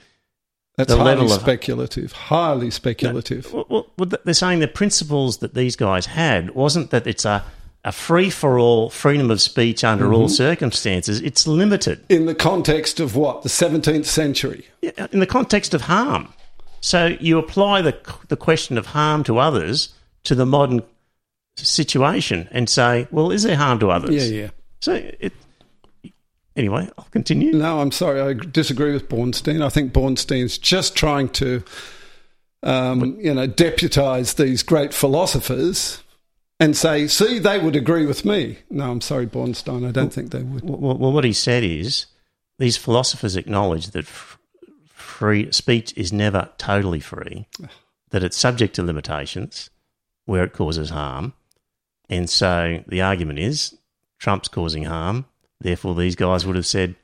That's 0.78 0.90
the 0.90 0.98
highly 0.98 1.10
level 1.10 1.34
of- 1.34 1.42
speculative. 1.42 2.12
Highly 2.12 2.72
speculative. 2.72 3.52
well, 3.54 3.66
well, 3.70 3.88
well, 3.98 4.10
they're 4.24 4.34
saying 4.34 4.60
the 4.60 4.68
principles 4.68 5.38
that 5.38 5.54
these 5.54 5.76
guys 5.76 6.06
had 6.06 6.52
wasn't 6.52 6.92
that 6.92 7.08
it's 7.08 7.26
a, 7.26 7.44
a 7.84 7.92
free 7.92 8.30
for 8.30 8.60
all 8.60 8.90
freedom 8.90 9.32
of 9.32 9.42
speech 9.42 9.84
under 9.84 10.14
all 10.14 10.26
mm-hmm. 10.26 10.34
circumstances, 10.34 11.20
it's 11.22 11.48
limited. 11.48 12.06
In 12.10 12.26
the 12.26 12.36
context 12.36 13.00
of 13.00 13.16
what? 13.16 13.42
The 13.42 13.50
17th 13.50 14.06
century. 14.06 14.66
in 14.82 15.20
the 15.20 15.28
context 15.28 15.74
of 15.74 15.82
harm. 15.82 16.34
So 16.80 17.18
you 17.22 17.38
apply 17.38 17.82
the 17.82 17.98
the 18.28 18.36
question 18.36 18.78
of 18.78 18.88
harm 18.88 19.24
to 19.24 19.38
others 19.38 19.94
to 20.24 20.36
the 20.36 20.46
modern 20.46 20.82
situation 21.58 22.48
and 22.52 22.70
say, 22.70 23.08
well, 23.12 23.32
is 23.32 23.44
there 23.44 23.56
harm 23.56 23.80
to 23.80 23.92
others? 23.92 24.30
Yeah, 24.32 24.42
yeah. 24.44 24.50
So 24.80 24.94
it. 24.94 25.34
Anyway, 26.56 26.88
I'll 26.98 27.08
continue. 27.12 27.52
No, 27.54 27.80
I'm 27.80 27.92
sorry. 27.92 28.22
I 28.22 28.34
disagree 28.34 28.94
with 28.94 29.10
Bornstein. 29.10 29.64
I 29.64 29.70
think 29.70 29.92
Bornstein's 29.92 30.60
just 30.60 30.96
trying 30.96 31.30
to, 31.30 31.64
um, 32.62 33.20
you 33.20 33.34
know, 33.34 33.48
deputise 33.48 34.36
these 34.36 34.62
great 34.62 34.94
philosophers 34.94 36.04
and 36.60 36.78
say, 36.78 37.08
see, 37.08 37.40
they 37.40 37.58
would 37.58 37.76
agree 37.76 38.06
with 38.06 38.24
me. 38.24 38.60
No, 38.70 38.92
I'm 38.92 39.02
sorry, 39.02 39.26
Bornstein. 39.26 39.88
I 39.88 39.92
don't 39.92 40.14
think 40.14 40.30
they 40.30 40.44
would. 40.44 40.64
Well, 40.64 40.96
well, 40.96 41.12
what 41.12 41.24
he 41.24 41.34
said 41.34 41.64
is 41.64 42.06
these 42.60 42.78
philosophers 42.78 43.36
acknowledge 43.36 43.88
that 43.88 44.06
f- 44.06 44.38
free 44.94 45.52
speech 45.52 45.92
is 45.98 46.14
never 46.14 46.50
totally 46.60 47.00
free, 47.00 47.48
that 48.12 48.24
it's 48.24 48.38
subject 48.38 48.76
to 48.76 48.84
limitations 48.84 49.72
where 50.26 50.44
it 50.44 50.54
causes 50.54 50.90
harm. 50.90 51.34
And 52.10 52.30
so 52.30 52.84
the 52.88 53.02
argument 53.02 53.40
is 53.40 53.78
Trump's 54.20 54.48
causing 54.48 54.86
harm. 54.86 55.26
Therefore, 55.60 55.96
these 55.96 56.16
guys 56.16 56.46
would 56.46 56.56
have 56.56 56.66
said, 56.66 56.96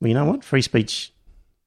well, 0.00 0.08
you 0.08 0.14
know 0.14 0.24
what? 0.24 0.44
Free 0.44 0.62
speech 0.62 1.12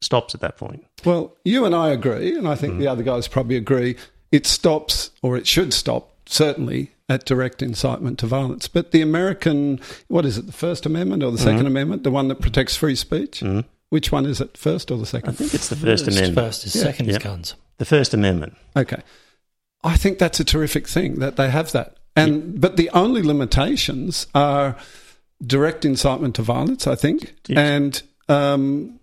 stops 0.02 0.36
at 0.36 0.42
that 0.42 0.58
point. 0.58 0.86
Well, 1.06 1.36
you 1.46 1.66
and 1.66 1.74
I 1.74 1.90
agree, 1.90 2.36
and 2.38 2.48
I 2.48 2.56
think 2.56 2.74
the 2.74 2.86
mm-hmm. 2.86 2.92
other 2.92 3.04
guys 3.04 3.28
probably 3.28 3.56
agree, 3.56 3.96
it 4.32 4.46
stops, 4.46 5.12
or 5.22 5.38
it 5.38 5.48
should 5.48 5.74
stop, 5.74 6.12
certainly, 6.26 6.92
at 7.10 7.26
direct 7.26 7.62
incitement 7.62 8.20
to 8.20 8.28
violence. 8.28 8.68
But 8.68 8.92
the 8.92 9.02
American, 9.02 9.80
what 10.08 10.26
is 10.26 10.38
it, 10.38 10.46
the 10.48 10.54
First 10.54 10.86
Amendment 10.86 11.24
or 11.24 11.32
the 11.32 11.38
2nd 11.38 11.58
mm-hmm. 11.58 11.68
Amendment, 11.68 12.04
the 12.04 12.12
one 12.12 12.28
that 12.30 12.42
protects 12.42 12.76
free 12.76 12.96
speech? 12.96 13.42
Mm-hmm. 13.42 13.68
Which 13.90 14.12
one 14.12 14.26
is 14.26 14.40
it, 14.40 14.56
first 14.56 14.90
or 14.90 14.98
the 14.98 15.06
second? 15.06 15.32
I 15.32 15.34
think 15.34 15.54
it's 15.54 15.68
the 15.68 15.76
First, 15.76 16.06
First, 16.06 16.18
Amendment. 16.18 16.48
first 16.48 16.66
is 16.66 16.80
second 16.80 17.10
is 17.10 17.18
guns. 17.18 17.56
The 17.78 17.86
First 17.86 18.14
Amendment. 18.14 18.56
Okay. 18.76 19.02
I 19.84 19.98
think 19.98 20.20
that's 20.20 20.40
a 20.40 20.44
terrific 20.46 20.88
thing 20.88 21.20
that 21.20 21.36
they 21.38 21.50
have 21.50 21.72
that. 21.72 21.98
And 22.16 22.60
but 22.62 22.78
the 22.78 22.90
only 22.92 23.22
limitations 23.24 24.28
are 24.36 24.76
direct 25.46 25.86
incitement 25.86 26.36
to 26.36 26.42
violence, 26.44 26.86
I 26.88 26.96
think, 26.96 27.34
Yes. 27.48 27.58
and 27.58 28.04
um, 28.30 29.00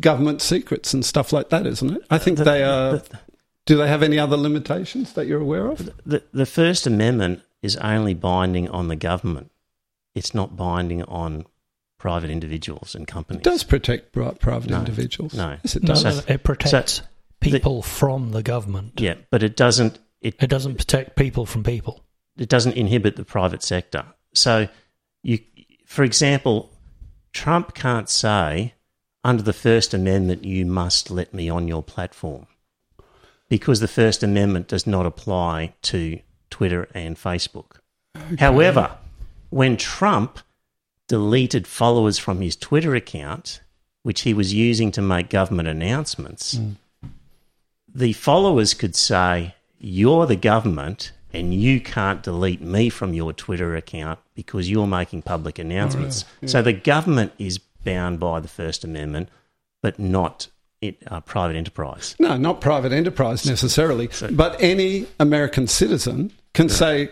government 0.00 0.42
secrets 0.42 0.92
and 0.94 1.04
stuff 1.04 1.32
like 1.32 1.48
that, 1.50 1.66
isn't 1.66 1.90
it? 1.96 2.02
I 2.10 2.18
think 2.18 2.38
The- 2.38 2.44
they 2.44 2.62
are. 2.64 2.98
the- 2.98 3.18
do 3.64 3.76
they 3.76 3.86
have 3.88 4.02
any 4.02 4.18
other 4.18 4.36
limitations 4.36 5.12
that 5.12 5.26
you're 5.28 5.40
aware 5.40 5.68
of? 5.68 5.88
The, 6.04 6.22
the 6.32 6.46
First 6.46 6.86
Amendment 6.86 7.42
is 7.62 7.76
only 7.76 8.12
binding 8.14 8.68
on 8.68 8.88
the 8.88 8.96
government. 8.96 9.52
It's 10.16 10.34
not 10.34 10.56
binding 10.56 11.02
on 11.04 11.46
private 11.98 12.28
individuals 12.30 12.96
and 12.96 13.06
companies. 13.06 13.38
It 13.40 13.44
does 13.44 13.62
protect 13.62 14.12
private 14.12 14.68
No. 14.70 14.80
individuals. 14.80 15.34
No. 15.34 15.56
Yes, 15.62 15.76
it 15.76 15.84
does. 15.84 16.02
no, 16.04 16.10
no, 16.10 16.20
it 16.26 16.42
protects 16.42 16.94
so 16.94 17.04
people 17.42 17.82
from 17.82 18.30
the 18.32 18.42
government. 18.42 19.00
Yeah, 19.00 19.14
but 19.30 19.42
it 19.42 19.56
doesn't. 19.56 19.98
It 20.20 20.36
It 20.40 20.50
doesn't 20.50 20.76
protect 20.76 21.16
people 21.16 21.46
from 21.46 21.62
people. 21.64 22.04
it 22.38 22.48
doesn't 22.48 22.76
inhibit 22.76 23.16
the 23.16 23.24
private 23.24 23.62
sector. 23.62 24.04
So, 24.34 24.68
you, 25.22 25.38
for 25.84 26.02
example, 26.02 26.70
Trump 27.32 27.74
can't 27.74 28.08
say 28.08 28.74
under 29.24 29.42
the 29.42 29.52
First 29.52 29.94
Amendment 29.94 30.44
you 30.44 30.64
must 30.64 31.10
let 31.10 31.34
me 31.34 31.48
on 31.48 31.68
your 31.68 31.82
platform 31.82 32.46
because 33.48 33.80
the 33.80 33.88
First 33.88 34.22
Amendment 34.22 34.68
does 34.68 34.86
not 34.86 35.06
apply 35.06 35.74
to 35.82 36.20
Twitter 36.50 36.88
and 36.94 37.16
Facebook. 37.16 37.76
However, 38.38 38.96
when 39.50 39.76
Trump 39.76 40.38
deleted 41.08 41.66
followers 41.66 42.18
from 42.18 42.40
his 42.40 42.56
Twitter 42.56 42.94
account, 42.94 43.60
which 44.02 44.22
he 44.22 44.32
was 44.32 44.54
using 44.54 44.90
to 44.92 45.02
make 45.02 45.28
government 45.28 45.68
announcements, 45.68 46.54
mm. 46.54 46.76
The 47.94 48.12
followers 48.12 48.74
could 48.74 48.94
say, 48.96 49.54
You're 49.78 50.26
the 50.26 50.36
government 50.36 51.12
and 51.32 51.54
you 51.54 51.80
can't 51.80 52.22
delete 52.22 52.60
me 52.60 52.88
from 52.88 53.14
your 53.14 53.32
Twitter 53.32 53.74
account 53.74 54.18
because 54.34 54.70
you're 54.70 54.86
making 54.86 55.22
public 55.22 55.58
announcements. 55.58 56.24
So 56.46 56.60
the 56.60 56.72
government 56.72 57.32
is 57.38 57.58
bound 57.58 58.20
by 58.20 58.40
the 58.40 58.48
First 58.48 58.84
Amendment, 58.84 59.28
but 59.82 59.98
not 59.98 60.48
it, 60.80 60.98
uh, 61.06 61.20
private 61.20 61.56
enterprise. 61.56 62.16
No, 62.18 62.36
not 62.36 62.60
private 62.60 62.92
enterprise 62.92 63.46
necessarily, 63.46 64.10
but 64.32 64.56
any 64.60 65.06
American 65.18 65.66
citizen 65.66 66.32
can 66.54 66.68
say 66.68 67.10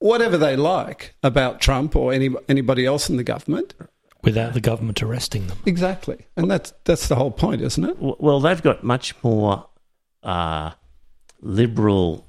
whatever 0.00 0.36
they 0.36 0.56
like 0.56 1.14
about 1.22 1.60
Trump 1.60 1.96
or 1.96 2.12
any 2.12 2.30
anybody 2.48 2.84
else 2.84 3.08
in 3.08 3.16
the 3.16 3.24
government. 3.24 3.74
without 4.22 4.52
the 4.52 4.60
government 4.60 5.02
arresting 5.02 5.46
them. 5.46 5.58
Exactly, 5.64 6.26
and 6.36 6.50
that's 6.50 6.72
that's 6.84 7.08
the 7.08 7.14
whole 7.14 7.30
point, 7.30 7.62
isn't 7.62 7.84
it? 7.84 7.96
Well, 7.98 8.40
they've 8.40 8.62
got 8.62 8.82
much 8.82 9.14
more 9.22 9.66
uh, 10.22 10.72
liberal 11.40 12.26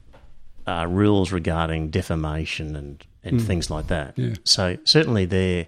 uh, 0.68 0.86
rules 0.88 1.32
regarding 1.32 1.90
defamation 1.90 2.76
and, 2.76 3.06
and 3.24 3.42
things 3.42 3.70
like 3.70 3.88
that. 3.88 4.18
Yeah. 4.18 4.36
So 4.44 4.78
certainly 4.84 5.26
they're 5.26 5.68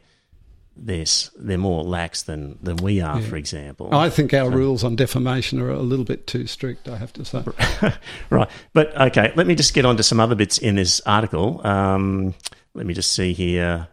they're 0.75 1.05
they're 1.37 1.57
more 1.57 1.83
lax 1.83 2.23
than, 2.23 2.57
than 2.61 2.77
we 2.77 3.01
are, 3.01 3.21
for 3.21 3.35
example. 3.35 3.93
I 3.93 4.09
think 4.09 4.33
our 4.33 4.49
rules 4.49 4.83
on 4.83 4.95
defamation 4.95 5.59
are 5.59 5.69
a 5.69 5.79
little 5.79 6.05
bit 6.05 6.27
too 6.27 6.47
strict. 6.47 6.87
I 6.87 6.97
have 6.97 7.13
to 7.13 7.25
say. 7.25 7.43
right. 8.29 8.49
But 8.73 8.95
okay, 8.99 9.33
let 9.35 9.47
me 9.47 9.55
just 9.55 9.73
get 9.73 9.85
on 9.85 9.97
to 9.97 10.03
some 10.03 10.19
other 10.19 10.35
bits 10.35 10.57
in 10.57 10.75
this 10.75 11.01
article. 11.05 11.65
Um, 11.65 12.33
let 12.73 12.85
me 12.85 12.93
just 12.93 13.11
see 13.11 13.33
here. 13.33 13.87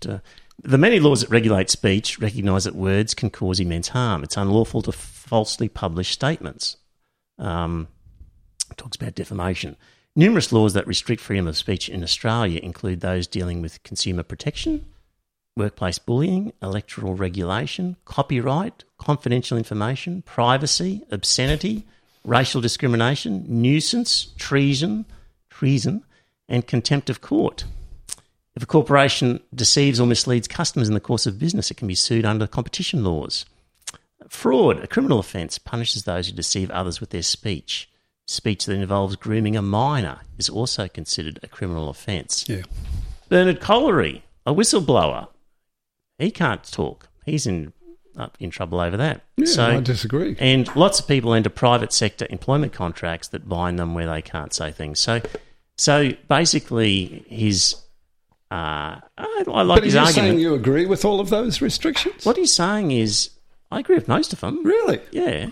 The 0.00 0.78
many 0.78 1.00
laws 1.00 1.20
that 1.20 1.30
regulate 1.30 1.70
speech 1.70 2.18
recognise 2.18 2.64
that 2.64 2.74
words 2.74 3.14
can 3.14 3.30
cause 3.30 3.60
immense 3.60 3.88
harm. 3.88 4.22
It's 4.22 4.36
unlawful 4.36 4.82
to 4.82 4.92
falsely 4.92 5.68
publish 5.68 6.10
statements. 6.10 6.76
Um, 7.38 7.88
talks 8.76 8.96
about 8.96 9.14
defamation. 9.14 9.76
Numerous 10.16 10.52
laws 10.52 10.74
that 10.74 10.86
restrict 10.86 11.22
freedom 11.22 11.46
of 11.46 11.56
speech 11.56 11.88
in 11.88 12.02
Australia 12.02 12.60
include 12.62 13.00
those 13.00 13.26
dealing 13.26 13.62
with 13.62 13.82
consumer 13.82 14.22
protection, 14.22 14.84
workplace 15.56 15.98
bullying, 15.98 16.52
electoral 16.62 17.14
regulation, 17.14 17.96
copyright, 18.04 18.84
confidential 18.98 19.58
information, 19.58 20.22
privacy, 20.22 21.02
obscenity, 21.10 21.86
racial 22.24 22.60
discrimination, 22.60 23.44
nuisance, 23.46 24.32
treason, 24.38 25.04
treason, 25.50 26.04
and 26.48 26.66
contempt 26.66 27.10
of 27.10 27.20
court. 27.20 27.64
If 28.56 28.62
a 28.62 28.66
corporation 28.66 29.40
deceives 29.54 30.00
or 30.00 30.06
misleads 30.06 30.48
customers 30.48 30.88
in 30.88 30.94
the 30.94 31.00
course 31.00 31.26
of 31.26 31.38
business, 31.38 31.70
it 31.70 31.76
can 31.76 31.86
be 31.86 31.94
sued 31.94 32.24
under 32.24 32.46
competition 32.46 33.04
laws. 33.04 33.44
Fraud, 34.28 34.78
a 34.80 34.86
criminal 34.86 35.18
offence, 35.18 35.58
punishes 35.58 36.04
those 36.04 36.26
who 36.28 36.32
deceive 36.34 36.70
others 36.70 37.00
with 37.00 37.10
their 37.10 37.22
speech. 37.22 37.90
Speech 38.26 38.66
that 38.66 38.74
involves 38.74 39.16
grooming 39.16 39.56
a 39.56 39.62
minor 39.62 40.20
is 40.36 40.48
also 40.48 40.86
considered 40.86 41.40
a 41.42 41.48
criminal 41.48 41.88
offence. 41.88 42.46
Yeah. 42.48 42.62
Bernard 43.28 43.60
Collaery, 43.60 44.22
a 44.44 44.54
whistleblower, 44.54 45.28
he 46.18 46.30
can't 46.30 46.62
talk. 46.64 47.08
He's 47.24 47.46
in 47.46 47.72
up 48.16 48.36
in 48.40 48.50
trouble 48.50 48.80
over 48.80 48.96
that. 48.96 49.22
Yeah, 49.36 49.46
so, 49.46 49.64
I 49.64 49.80
disagree. 49.80 50.36
and 50.40 50.74
lots 50.74 50.98
of 50.98 51.06
people 51.06 51.32
enter 51.34 51.50
private 51.50 51.92
sector 51.92 52.26
employment 52.30 52.72
contracts 52.72 53.28
that 53.28 53.48
bind 53.48 53.78
them 53.78 53.94
where 53.94 54.08
they 54.08 54.22
can't 54.22 54.52
say 54.52 54.72
things. 54.72 54.98
So, 54.98 55.20
so 55.76 56.10
basically, 56.28 57.24
his 57.28 57.76
uh, 58.50 58.98
I, 59.16 59.44
I 59.46 59.62
like 59.62 59.76
But 59.76 59.82
are 59.82 59.84
his 59.84 59.94
you 59.94 60.00
argument. 60.00 60.14
saying 60.14 60.38
you 60.40 60.54
agree 60.54 60.86
with 60.86 61.04
all 61.04 61.20
of 61.20 61.30
those 61.30 61.60
restrictions? 61.60 62.24
what 62.26 62.36
he's 62.36 62.52
saying 62.52 62.90
is, 62.90 63.30
I 63.70 63.80
agree 63.80 63.96
with 63.96 64.08
most 64.08 64.32
of 64.32 64.40
them. 64.40 64.64
Really? 64.64 65.00
Yeah, 65.10 65.48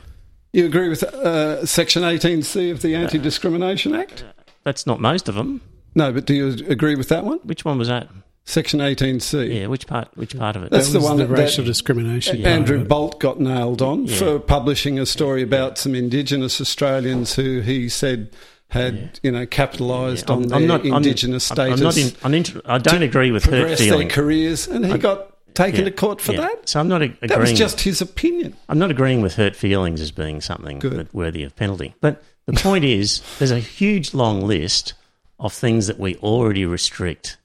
You 0.53 0.65
agree 0.67 0.89
with 0.89 1.03
uh, 1.03 1.67
Section 1.67 2.03
18C 2.03 2.71
of 2.71 2.83
the 2.83 2.95
Anti 2.95 3.19
Discrimination 3.19 3.95
Act? 3.95 4.25
that's 4.65 4.87
not 4.87 5.01
most 5.01 5.29
of 5.29 5.35
them. 5.35 5.61
No, 5.95 6.13
but 6.13 6.25
do 6.27 6.35
you 6.35 6.49
agree 6.69 6.95
with 6.97 7.09
that 7.09 7.25
one? 7.25 7.39
Which 7.45 7.65
one 7.65 7.79
was 7.79 7.89
that? 7.89 8.09
Section 8.45 8.81
18C. 8.81 9.55
Yeah, 9.61 9.67
which 9.67 9.87
part? 9.87 10.09
Which 10.15 10.37
part 10.39 10.55
of 10.57 10.63
it? 10.63 10.71
That's 10.71 10.89
That 10.93 10.99
the 11.01 11.05
one 11.05 11.17
the 11.17 11.27
that- 11.27 11.37
racial 11.37 11.65
that- 11.65 11.71
discrimination. 11.71 12.45
Andrew. 12.47 12.85
Bolt 12.85 13.19
got 13.21 13.41
nailed 13.41 13.83
on 13.83 14.07
Yeah. 14.07 14.17
for 14.17 14.39
publishing 14.39 14.99
a 14.99 15.07
story 15.07 15.43
about 15.43 15.79
some 15.79 15.95
Indigenous 15.95 16.61
Australians 16.61 17.35
who 17.35 17.61
he 17.61 17.89
said 17.89 18.31
had, 18.69 19.19
you 19.23 19.31
know, 19.33 19.47
capitalised 19.47 20.29
Yeah, 20.29 20.35
on 20.37 20.41
I'm- 20.43 20.49
their 20.49 20.59
I'm 20.59 20.67
not- 20.67 20.85
Indigenous 20.85 21.51
I'm- 21.51 21.57
status. 21.57 21.81
I'm 21.81 21.85
not 21.85 21.97
in, 21.97 22.13
I'm 22.25 22.35
inter- 22.35 22.63
I 22.67 22.79
don't 22.79 23.03
agree 23.03 23.31
with 23.31 23.45
hurt 23.45 23.51
progress 23.51 23.79
their 23.81 23.89
feeling. 23.89 24.09
careers, 24.09 24.67
and 24.69 24.85
he 24.87 24.99
got 24.99 25.36
taken 25.57 25.81
Yeah, 25.81 25.85
to 25.87 25.91
court 25.91 26.21
for 26.21 26.33
yeah. 26.35 26.43
that. 26.43 26.69
So 26.69 26.79
I'm 26.79 26.87
not 26.89 27.03
ag- 27.03 27.13
agreeing. 27.21 27.29
That 27.29 27.39
was 27.41 27.53
just 27.53 27.81
his 27.81 28.01
opinion. 28.01 28.55
I'm 28.69 28.79
not 28.79 28.91
agreeing 28.93 29.23
with 29.23 29.35
hurt 29.35 29.57
feelings 29.57 30.01
as 30.01 30.13
being 30.13 30.41
something 30.41 30.81
worthy 31.13 31.43
of 31.43 31.57
penalty. 31.57 31.95
But 32.01 32.23
the 32.47 32.53
point 32.53 32.85
is, 32.99 33.23
there's 33.39 33.51
a 33.51 33.59
huge 33.59 34.15
long 34.15 34.43
list 34.43 34.95
of 35.41 35.53
things 35.53 35.89
that 35.89 35.99
we 35.99 36.15
already 36.17 36.65
restrict 36.65 37.39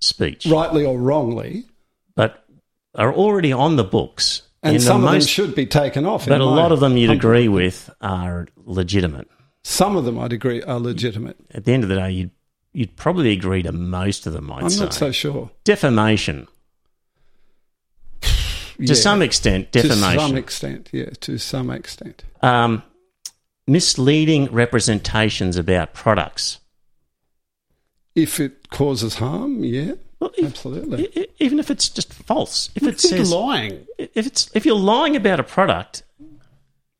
speech, 0.00 0.46
Rightly 0.46 0.84
or 0.84 0.98
wrongly, 0.98 1.64
but 2.14 2.44
are 2.94 3.12
already 3.12 3.52
on 3.52 3.76
the 3.76 3.84
books. 3.84 4.42
and 4.62 4.76
the 4.76 4.80
some 4.80 5.04
of 5.04 5.12
them 5.12 5.20
should 5.22 5.54
be 5.54 5.66
taken 5.66 6.04
off. 6.06 6.26
but 6.26 6.40
a 6.40 6.44
lot 6.44 6.72
of 6.72 6.80
them 6.80 6.96
you'd 6.96 7.10
agree 7.10 7.48
with 7.48 7.88
are 8.00 8.46
legitimate. 8.56 9.28
Some 9.62 9.96
of 9.96 10.04
them, 10.04 10.18
I'd 10.18 10.32
agree, 10.32 10.62
are 10.62 10.78
legitimate. 10.80 11.36
At 11.52 11.64
the 11.64 11.72
end 11.72 11.82
of 11.82 11.88
the 11.88 11.96
day, 11.96 12.10
you'd 12.10 12.30
you'd 12.72 12.96
probably 12.96 13.32
agree 13.32 13.62
to 13.62 13.72
most 13.72 14.26
of 14.26 14.32
them. 14.32 14.50
I'd 14.52 14.62
I'm 14.64 14.70
say 14.70 14.84
not 14.84 14.94
so 14.94 15.10
sure. 15.12 15.50
defamation 15.64 16.46
Yeah. 18.80 18.86
to 18.88 18.94
some 18.96 19.22
extent. 19.22 19.70
Defamation. 19.72 20.00
To 20.18 20.26
some 20.28 20.36
extent, 20.36 20.88
yeah, 20.92 21.10
to 21.20 21.38
some 21.38 21.70
extent. 21.70 22.24
um, 22.42 22.82
misleading 23.66 24.46
representations 24.46 25.56
about 25.56 25.92
products. 25.94 26.58
If 28.14 28.40
it 28.40 28.70
causes 28.70 29.14
harm, 29.16 29.62
yeah. 29.62 29.92
Well, 30.18 30.32
if- 30.36 30.46
Absolutely. 30.46 31.28
even 31.38 31.58
if 31.58 31.70
it's 31.70 31.88
just 31.88 32.12
false, 32.12 32.70
if 32.74 32.82
it 32.82 32.88
it's 32.94 33.08
says 33.08 33.30
lying, 33.32 33.86
if 33.98 34.26
it's 34.26 34.50
if 34.54 34.66
you're 34.66 34.74
lying 34.76 35.16
about 35.16 35.40
a 35.40 35.44
product, 35.44 36.02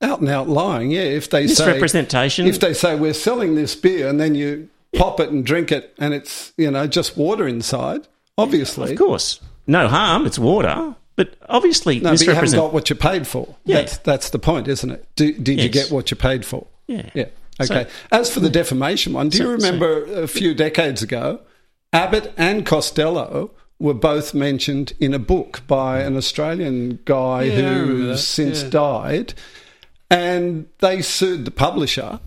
Out 0.02 0.20
and 0.20 0.28
out 0.30 0.48
lying, 0.48 0.90
yeah. 0.90 1.02
If 1.02 1.28
they 1.28 1.46
say 1.46 1.64
misrepresentation. 1.66 2.46
if 2.46 2.60
they 2.60 2.72
say 2.72 2.94
we're 2.96 3.12
selling 3.12 3.54
this 3.56 3.74
beer 3.74 4.08
and 4.08 4.18
then 4.18 4.34
you 4.34 4.68
pop 4.96 5.20
it 5.20 5.28
and 5.30 5.44
drink 5.44 5.70
it 5.70 5.94
and 5.98 6.14
it's 6.14 6.52
you 6.56 6.70
know 6.70 6.86
just 6.86 7.16
water 7.18 7.46
inside, 7.46 8.06
obviously. 8.38 8.92
of 8.92 8.98
course, 8.98 9.40
no 9.66 9.88
harm. 9.88 10.24
It's 10.24 10.38
water, 10.38 10.94
but 11.20 11.34
obviously 11.50 12.00
No, 12.00 12.10
but 12.12 12.20
you 12.22 12.32
haven't 12.32 12.52
got 12.52 12.72
what 12.72 12.88
you 12.88 12.96
paid 12.96 13.26
for. 13.26 13.54
Yeah. 13.66 13.76
That's 13.76 13.98
that's 13.98 14.30
the 14.30 14.38
point, 14.38 14.68
isn't 14.68 14.90
it? 14.90 15.04
Do, 15.16 15.32
did 15.32 15.60
you 15.60 15.68
get 15.68 15.90
what 15.90 16.10
you 16.10 16.16
paid 16.16 16.44
for? 16.46 16.66
Yeah. 16.86 17.10
Yeah. 17.14 17.26
So- 17.60 17.74
Okay. 17.74 17.90
As 18.10 18.30
for 18.32 18.40
the 18.40 18.48
defamation 18.48 19.12
one, 19.12 19.28
do 19.28 19.36
you 19.38 19.44
So- 19.44 19.50
remember 19.50 20.04
a 20.22 20.26
few 20.26 20.54
decades 20.54 21.02
ago, 21.02 21.40
Abbott 21.92 22.32
and 22.38 22.64
Costello 22.64 23.50
were 23.78 23.92
both 23.94 24.32
mentioned 24.32 24.92
in 24.98 25.12
a 25.12 25.18
book 25.18 25.60
by 25.66 26.00
an 26.00 26.16
Australian 26.16 27.00
guy 27.04 27.42
Yeah, 27.42 27.52
I 27.52 27.56
remember 27.56 27.86
who 27.92 28.06
that. 28.08 28.18
since 28.18 28.62
Yeah. 28.62 28.70
died, 28.70 29.34
and 30.10 30.66
they 30.78 31.02
sued 31.02 31.44
the 31.44 31.50
publisher, 31.50 32.20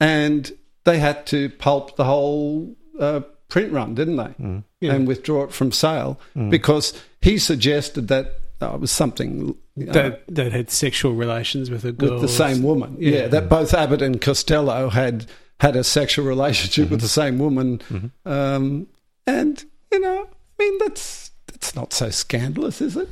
and 0.00 0.50
they 0.84 0.98
had 0.98 1.26
to 1.26 1.50
pulp 1.50 1.96
the 1.96 2.04
whole 2.04 2.74
uh, 2.98 3.20
print 3.48 3.72
run, 3.72 3.94
didn't 3.94 4.16
they? 4.16 4.32
Mm. 4.44 4.64
Yeah. 4.80 4.92
And 4.94 5.06
withdraw 5.08 5.44
it 5.44 5.52
from 5.52 5.72
sale 5.72 6.18
because 6.48 6.94
he 7.22 7.38
suggested 7.38 8.08
that 8.08 8.34
uh, 8.62 8.74
it 8.74 8.80
was 8.80 8.90
something 8.90 9.54
uh, 9.80 9.92
that 9.92 10.22
that 10.28 10.52
had 10.52 10.70
sexual 10.70 11.12
relations 11.12 11.70
with 11.70 11.84
a 11.84 11.92
girl. 11.92 12.12
with 12.12 12.22
the 12.22 12.28
same 12.28 12.62
woman. 12.62 12.96
Yeah. 12.98 13.26
that 13.28 13.48
both 13.48 13.72
Abbott 13.74 14.02
and 14.02 14.20
Costello 14.20 14.90
had 14.90 15.26
had 15.60 15.76
a 15.76 15.84
sexual 15.84 16.24
relationship 16.26 16.90
with 16.90 17.00
the 17.00 17.08
same 17.08 17.38
woman, 17.38 17.80
um, 18.24 18.86
and 19.26 19.64
you 19.92 20.00
know, 20.00 20.28
I 20.58 20.62
mean, 20.62 20.78
that's 20.78 21.30
that's 21.46 21.74
not 21.74 21.92
so 21.92 22.10
scandalous, 22.10 22.80
is 22.80 22.96
it? 22.96 23.08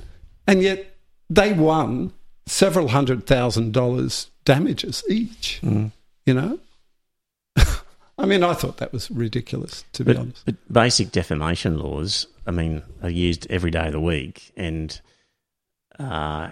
And 0.47 0.63
yet 0.63 0.97
they 1.29 1.53
won 1.53 2.13
several 2.47 2.89
hundred 2.89 3.27
thousand 3.27 3.73
dollars 3.73 4.31
damages 4.45 5.03
each. 5.11 5.61
You 5.63 6.35
know, 6.35 6.59
I 8.19 8.27
mean, 8.27 8.43
I 8.43 8.53
thought 8.55 8.79
that 8.79 8.93
was 8.93 9.11
ridiculous, 9.11 9.85
to 9.93 10.05
be 10.05 10.13
But, 10.13 10.21
honest. 10.21 10.45
but 10.45 10.73
basic 10.73 11.13
defamation 11.13 11.79
laws, 11.79 12.27
I 12.47 12.51
mean, 12.51 12.83
are 13.03 13.11
used 13.11 13.47
every 13.51 13.71
day 13.71 13.87
of 13.87 13.93
the 13.93 14.01
week, 14.01 14.51
and 14.57 15.01
uh, 16.01 16.51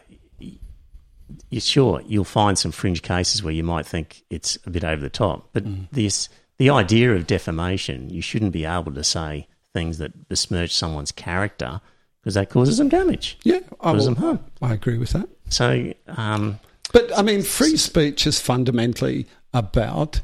you 1.50 1.60
sure 1.60 2.02
you'll 2.06 2.24
find 2.24 2.56
some 2.58 2.70
fringe 2.72 3.02
cases 3.02 3.42
where 3.42 3.52
you 3.52 3.64
might 3.64 3.86
think 3.86 4.22
it's 4.30 4.56
a 4.66 4.70
bit 4.70 4.84
over 4.84 5.02
the 5.02 5.10
top. 5.10 5.48
But 5.52 5.64
Mm. 5.64 5.88
this, 5.90 6.28
the 6.58 6.70
idea 6.70 7.14
of 7.14 7.26
defamation, 7.26 8.10
you 8.10 8.22
shouldn't 8.22 8.52
be 8.52 8.64
able 8.64 8.92
to 8.92 9.02
say 9.04 9.48
things 9.74 9.98
that 9.98 10.28
besmirch 10.28 10.74
someone's 10.74 11.12
character 11.12 11.80
because 12.20 12.34
that 12.34 12.48
causes 12.50 12.78
them 12.78 12.88
damage. 12.88 13.38
Yeah, 13.44 13.60
I, 13.80 13.92
Causes 13.92 14.08
will- 14.08 14.14
them 14.14 14.22
harm. 14.24 14.40
I 14.62 14.72
agree 14.74 14.98
with 14.98 15.10
that. 15.10 15.28
So, 15.48 15.92
um, 16.08 16.58
But 16.92 17.16
I 17.18 17.22
mean, 17.22 17.42
free 17.42 17.76
speech 17.76 18.26
is 18.26 18.40
fundamentally 18.40 19.26
about, 19.52 20.20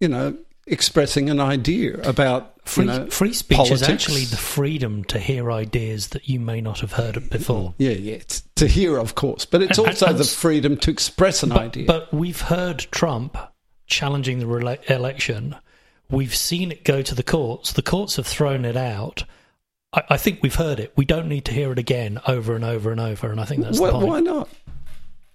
you 0.00 0.08
know, 0.08 0.36
expressing 0.66 1.30
an 1.30 1.40
idea 1.40 1.94
about 2.02 2.54
Free, 2.64 2.84
you 2.84 2.90
know, 2.90 3.06
free 3.06 3.32
speech 3.32 3.56
politics. 3.56 3.82
is 3.82 3.88
actually 3.88 4.24
the 4.24 4.36
freedom 4.36 5.04
to 5.04 5.18
hear 5.20 5.52
ideas 5.52 6.08
that 6.08 6.28
you 6.28 6.40
may 6.40 6.60
not 6.60 6.80
have 6.80 6.92
heard 6.92 7.16
of 7.16 7.30
before. 7.30 7.70
Mm, 7.70 7.74
yeah, 7.78 7.90
yeah, 7.90 8.14
it's 8.14 8.42
to 8.56 8.66
hear, 8.66 8.98
of 8.98 9.14
course, 9.14 9.44
but 9.44 9.62
it's 9.62 9.78
And- 9.78 9.86
also 9.88 10.06
and- 10.06 10.18
the 10.18 10.24
freedom 10.24 10.76
to 10.78 10.90
express 10.90 11.42
an 11.44 11.50
But, 11.50 11.58
idea. 11.58 11.86
but 11.86 12.12
we've 12.12 12.40
heard 12.40 12.80
Trump 12.90 13.38
challenging 13.86 14.40
the 14.40 14.46
rela- 14.46 14.90
election. 14.90 15.54
We've 16.10 16.34
seen 16.34 16.72
it 16.72 16.82
go 16.84 17.02
to 17.02 17.14
the 17.14 17.22
courts. 17.22 17.72
The 17.72 17.82
courts 17.82 18.16
have 18.16 18.26
thrown 18.26 18.64
it 18.64 18.76
out. 18.76 19.24
I, 19.92 20.02
I 20.10 20.16
think 20.16 20.40
we've 20.42 20.54
heard 20.56 20.80
it. 20.80 20.92
We 20.96 21.04
don't 21.04 21.28
need 21.28 21.44
to 21.44 21.52
hear 21.52 21.70
it 21.70 21.78
again 21.78 22.18
over 22.26 22.56
and 22.56 22.64
over 22.64 22.90
and 22.90 23.00
over. 23.00 23.30
And 23.30 23.40
I 23.40 23.44
think 23.44 23.62
that's 23.62 23.78
Why- 23.78 23.88
the 23.88 23.92
point. 23.94 24.06
why 24.08 24.20
not? 24.20 24.48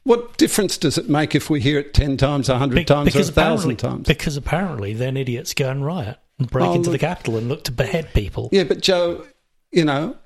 What 0.03 0.37
difference 0.37 0.77
does 0.77 0.97
it 0.97 1.09
make 1.09 1.35
if 1.35 1.49
we 1.49 1.61
hear 1.61 1.77
it 1.79 1.93
ten 1.93 2.17
times, 2.17 2.49
a 2.49 2.57
hundred 2.57 2.75
Be- 2.75 2.85
times, 2.85 3.15
or 3.15 3.19
a 3.19 3.23
thousand 3.23 3.77
times? 3.77 4.07
because 4.07 4.35
apparently 4.37 4.93
then 4.93 5.15
idiots 5.15 5.53
go 5.53 5.69
and 5.69 5.85
riot 5.85 6.17
and 6.39 6.49
break 6.49 6.65
Oh, 6.65 6.73
into 6.73 6.89
the 6.89 6.97
Capitol 6.97 7.37
and 7.37 7.47
look 7.47 7.63
to 7.65 7.71
behead 7.71 8.13
people. 8.13 8.49
Yeah, 8.51 8.63
but 8.63 8.81
Joe, 8.81 9.25
you 9.71 9.85
know, 9.85 10.17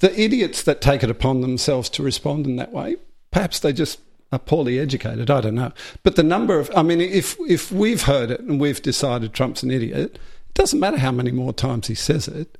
the 0.00 0.18
idiots 0.20 0.62
that 0.62 0.80
take 0.80 1.02
it 1.04 1.10
upon 1.10 1.42
themselves 1.42 1.88
to 1.90 2.02
respond 2.02 2.46
in 2.46 2.56
that 2.56 2.72
way, 2.72 2.96
perhaps 3.30 3.60
they 3.60 3.72
just 3.72 4.00
are 4.32 4.38
poorly 4.38 4.78
educated. 4.78 5.30
I 5.30 5.40
don't 5.40 5.54
know. 5.54 5.72
But 6.02 6.16
the 6.16 6.22
number 6.22 6.58
of, 6.58 6.70
I 6.74 6.82
mean, 6.82 7.00
if 7.00 7.36
if 7.48 7.70
we've 7.70 8.02
heard 8.02 8.30
it 8.30 8.40
and 8.40 8.60
we've 8.60 8.82
decided 8.82 9.32
Trump's 9.32 9.62
an 9.62 9.70
idiot, 9.70 10.14
it 10.48 10.54
doesn't 10.54 10.80
matter 10.80 10.98
how 10.98 11.12
many 11.12 11.30
more 11.30 11.52
times 11.52 11.86
he 11.86 11.94
says 11.94 12.26
it. 12.26 12.58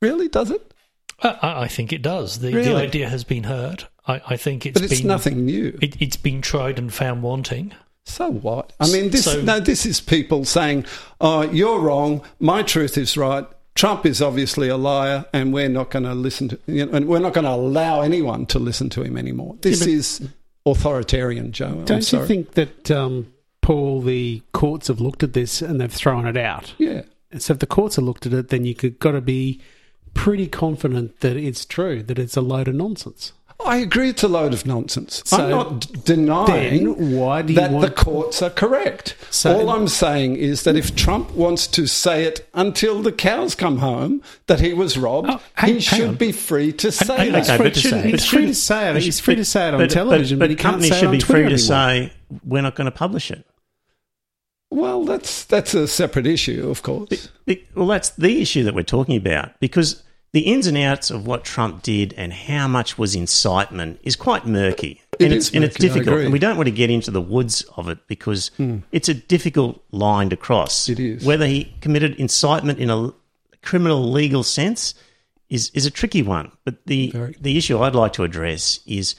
Really, 0.00 0.28
does 0.28 0.50
it? 0.50 0.71
I, 1.20 1.28
I 1.28 1.62
I 1.62 1.68
think 1.68 1.92
it 1.92 2.02
does. 2.02 2.38
The, 2.40 2.50
the 2.50 2.74
idea 2.74 3.08
has 3.08 3.24
been 3.24 3.44
heard. 3.44 3.84
I, 4.06 4.20
I 4.30 4.36
think 4.36 4.66
it's 4.66 4.80
But 4.80 4.90
it's 4.90 5.00
been 5.00 5.08
nothing 5.08 5.44
new. 5.44 5.78
It, 5.80 6.00
it's 6.00 6.16
been 6.16 6.42
tried 6.42 6.78
and 6.78 6.92
found 6.92 7.22
wanting. 7.22 7.72
So 8.04 8.30
what? 8.30 8.72
I 8.80 8.90
mean, 8.90 9.10
this 9.10 9.24
So- 9.24 9.42
no, 9.42 9.60
this 9.60 9.86
is 9.86 10.00
people 10.00 10.44
saying, 10.44 10.86
"Oh, 11.20 11.42
you're 11.42 11.78
wrong. 11.78 12.22
My 12.40 12.62
truth 12.62 12.98
is 12.98 13.16
right. 13.16 13.46
Trump 13.74 14.04
is 14.04 14.20
obviously 14.20 14.68
a 14.68 14.76
liar, 14.76 15.24
and 15.32 15.52
we're 15.54 15.68
not 15.68 15.90
going 15.90 16.04
to 16.04 16.14
listen 16.14 16.48
to, 16.48 16.58
you 16.66 16.84
know, 16.84 16.92
and 16.92 17.06
we're 17.06 17.20
not 17.20 17.32
going 17.32 17.44
to 17.44 17.52
allow 17.52 18.02
anyone 18.02 18.44
to 18.46 18.58
listen 18.58 18.90
to 18.90 19.02
him 19.02 19.16
anymore." 19.16 19.56
This 19.60 19.80
but- 19.80 19.88
is 19.88 20.28
authoritarian, 20.66 21.52
Joe. 21.52 21.66
I'm 21.68 21.84
Don't 21.84 22.12
you 22.12 22.26
think 22.26 22.52
that 22.52 22.90
um, 22.90 23.32
Paul, 23.60 24.02
the 24.02 24.42
courts 24.52 24.88
have 24.88 25.00
looked 25.00 25.22
at 25.22 25.32
this 25.32 25.62
and 25.62 25.80
they've 25.80 25.92
thrown 25.92 26.26
it 26.26 26.36
out? 26.36 26.74
Yeah. 26.78 27.02
So 27.38 27.52
if 27.54 27.60
the 27.60 27.66
courts 27.66 27.96
have 27.96 28.04
looked 28.04 28.26
at 28.26 28.32
it, 28.32 28.48
then 28.48 28.64
you 28.64 28.74
could 28.74 28.98
got 28.98 29.12
to 29.12 29.20
be 29.20 29.60
pretty 30.14 30.46
confident 30.46 31.20
that 31.20 31.36
it's 31.36 31.64
true, 31.64 32.02
that 32.02 32.18
it's 32.18 32.36
a 32.36 32.40
load 32.40 32.68
of 32.68 32.74
nonsense. 32.74 33.32
I 33.64 33.76
agree 33.76 34.08
it's 34.08 34.24
a 34.24 34.28
load 34.28 34.52
of 34.54 34.66
nonsense. 34.66 35.22
So 35.24 35.36
I'm 35.44 35.50
not 35.50 35.80
d- 35.82 36.00
denying 36.04 37.16
why 37.16 37.42
do 37.42 37.52
you 37.52 37.60
that 37.60 37.70
want 37.70 37.86
the 37.86 37.92
courts 37.92 38.42
are 38.42 38.50
correct. 38.50 39.14
So- 39.30 39.54
All 39.56 39.70
I'm 39.70 39.86
saying 39.86 40.34
is 40.34 40.64
that 40.64 40.74
if 40.74 40.96
Trump 40.96 41.30
wants 41.30 41.68
to 41.68 41.86
say 41.86 42.24
it 42.24 42.48
until 42.54 43.02
the 43.02 43.12
cows 43.12 43.54
come 43.54 43.78
home 43.78 44.20
that 44.48 44.58
he 44.58 44.72
was 44.74 44.98
robbed, 44.98 45.30
Oh, 45.30 45.40
hang- 45.54 45.68
he 45.68 45.72
hang 45.74 45.80
should 46.00 46.08
on. 46.08 46.14
be 46.16 46.32
free 46.32 46.72
to 46.72 46.90
say 46.90 47.16
hang- 47.16 47.32
that. 47.32 47.44
Okay, 47.44 47.56
free 47.56 47.66
but- 47.66 47.74
to 47.74 47.80
say- 47.80 48.02
but 48.02 48.10
he's 48.10 48.26
free 48.26 48.46
to 48.46 48.54
say 48.54 48.90
it. 48.90 48.92
but- 48.94 49.02
He's 49.02 49.20
free 49.20 49.34
to 49.36 49.44
say 49.44 49.68
it 49.68 49.74
on 49.74 49.80
but- 49.80 49.90
television, 49.90 50.38
but 50.40 50.50
he 50.50 50.56
can't 50.56 50.72
companies 50.72 50.90
say 50.90 50.96
it 50.96 51.00
should 51.00 51.10
be 51.12 51.18
Twitter 51.18 51.32
free 51.48 51.56
to 51.56 51.62
anymore. 51.62 52.08
say 52.08 52.12
we're 52.44 52.62
not 52.62 52.74
going 52.74 52.86
to 52.86 52.90
publish 52.90 53.30
it. 53.30 53.44
Well, 54.74 55.04
that's 55.04 55.44
that's 55.44 55.74
a 55.74 55.86
separate 55.86 56.26
issue, 56.26 56.68
of 56.70 56.82
course. 56.82 57.28
Be- 57.44 57.64
Well, 57.74 57.86
that's 57.86 58.10
the 58.10 58.40
issue 58.40 58.64
that 58.64 58.74
we're 58.74 58.82
talking 58.84 59.16
about 59.16 59.58
because 59.60 60.02
the 60.32 60.40
ins 60.40 60.66
and 60.66 60.78
outs 60.78 61.10
of 61.10 61.26
what 61.26 61.44
Trump 61.44 61.82
did 61.82 62.14
and 62.16 62.32
how 62.32 62.66
much 62.66 62.96
was 62.96 63.14
incitement 63.14 64.00
is 64.02 64.16
quite 64.16 64.46
murky. 64.46 65.02
It 65.18 65.24
and 65.26 65.32
it's, 65.34 65.50
and 65.52 65.62
it's 65.62 65.74
murky, 65.78 65.88
difficult. 65.88 66.20
And 66.22 66.32
we 66.32 66.38
don't 66.38 66.56
want 66.56 66.68
to 66.68 66.74
get 66.74 66.88
into 66.90 67.10
the 67.10 67.20
woods 67.20 67.62
of 67.76 67.88
it 67.90 67.98
because 68.06 68.50
it's 68.92 69.10
a 69.10 69.14
difficult 69.14 69.84
line 69.92 70.30
to 70.30 70.36
cross. 70.36 70.88
It 70.88 70.98
is. 70.98 71.22
Whether 71.24 71.46
he 71.46 71.74
committed 71.82 72.14
incitement 72.16 72.78
in 72.78 72.88
a 72.88 73.12
criminal 73.60 74.10
legal 74.10 74.42
sense 74.42 74.94
is, 75.50 75.70
is 75.74 75.84
a 75.84 75.90
tricky 75.90 76.22
one. 76.22 76.50
But 76.64 76.86
the, 76.86 77.10
Very. 77.10 77.36
the 77.38 77.58
issue 77.58 77.78
I'd 77.80 77.94
like 77.94 78.14
to 78.14 78.24
address 78.24 78.80
is 78.86 79.14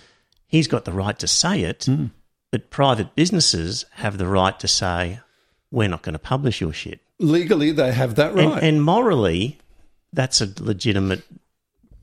he's 0.48 0.68
got 0.68 0.86
the 0.86 0.94
right 0.94 1.18
to 1.20 1.28
say 1.28 1.62
it, 1.62 1.86
Hmm. 1.86 2.06
but 2.52 2.72
private 2.72 3.14
businesses 3.16 3.86
have 3.92 4.18
the 4.18 4.26
right 4.28 4.60
to 4.60 4.68
say, 4.68 5.20
we're 5.74 5.90
not 5.90 6.02
going 6.04 6.14
to 6.14 6.20
publish 6.20 6.62
your 6.62 6.72
shit. 6.72 7.00
Legally, 7.20 7.72
they 7.72 7.92
have 7.92 8.16
that 8.16 8.34
right. 8.36 8.46
And, 8.46 8.64
and 8.64 8.84
morally, 8.84 9.58
that's 10.14 10.40
a 10.42 10.48
legitimate 10.62 11.24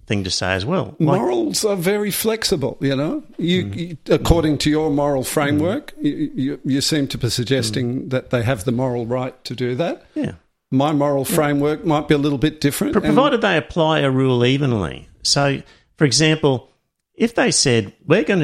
thing 0.06 0.24
to 0.24 0.30
say 0.30 0.52
as 0.54 0.66
well. 0.66 0.96
Like, 0.98 1.20
Morals 1.20 1.64
are 1.64 1.76
very 1.76 2.10
flexible, 2.10 2.76
you 2.80 2.96
know. 2.96 3.22
You, 3.38 3.64
Mm. 3.66 3.76
you 3.76 3.96
according 4.14 4.58
to 4.58 4.70
your 4.70 4.90
moral 4.90 5.22
framework, 5.22 5.94
you, 6.00 6.32
you, 6.34 6.60
you 6.64 6.80
seem 6.80 7.06
to 7.08 7.18
be 7.18 7.30
suggesting 7.30 7.86
Mm. 8.02 8.10
that 8.10 8.30
they 8.30 8.42
have 8.42 8.64
the 8.64 8.72
moral 8.72 9.06
right 9.06 9.34
to 9.44 9.54
do 9.54 9.74
that. 9.76 10.04
yeah. 10.14 10.32
My 10.72 10.92
moral 10.92 11.24
framework 11.24 11.84
might 11.84 12.06
be 12.08 12.14
a 12.14 12.18
little 12.18 12.38
bit 12.38 12.60
different. 12.60 12.92
Pro- 12.92 13.02
and- 13.02 13.14
provided 13.14 13.40
they 13.40 13.56
apply 13.56 14.00
a 14.00 14.10
rule 14.10 14.44
evenly. 14.44 15.08
So, 15.22 15.62
for 15.96 16.04
example, 16.04 16.70
if 17.14 17.34
they 17.34 17.50
said, 17.50 17.92
we're 18.06 18.22
going 18.24 18.40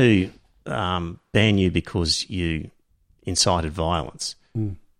to 0.67 0.73
um, 0.73 1.21
ban 1.33 1.57
you 1.59 1.71
because 1.71 2.29
you 2.29 2.71
incited 3.25 3.73
violence, 3.73 4.35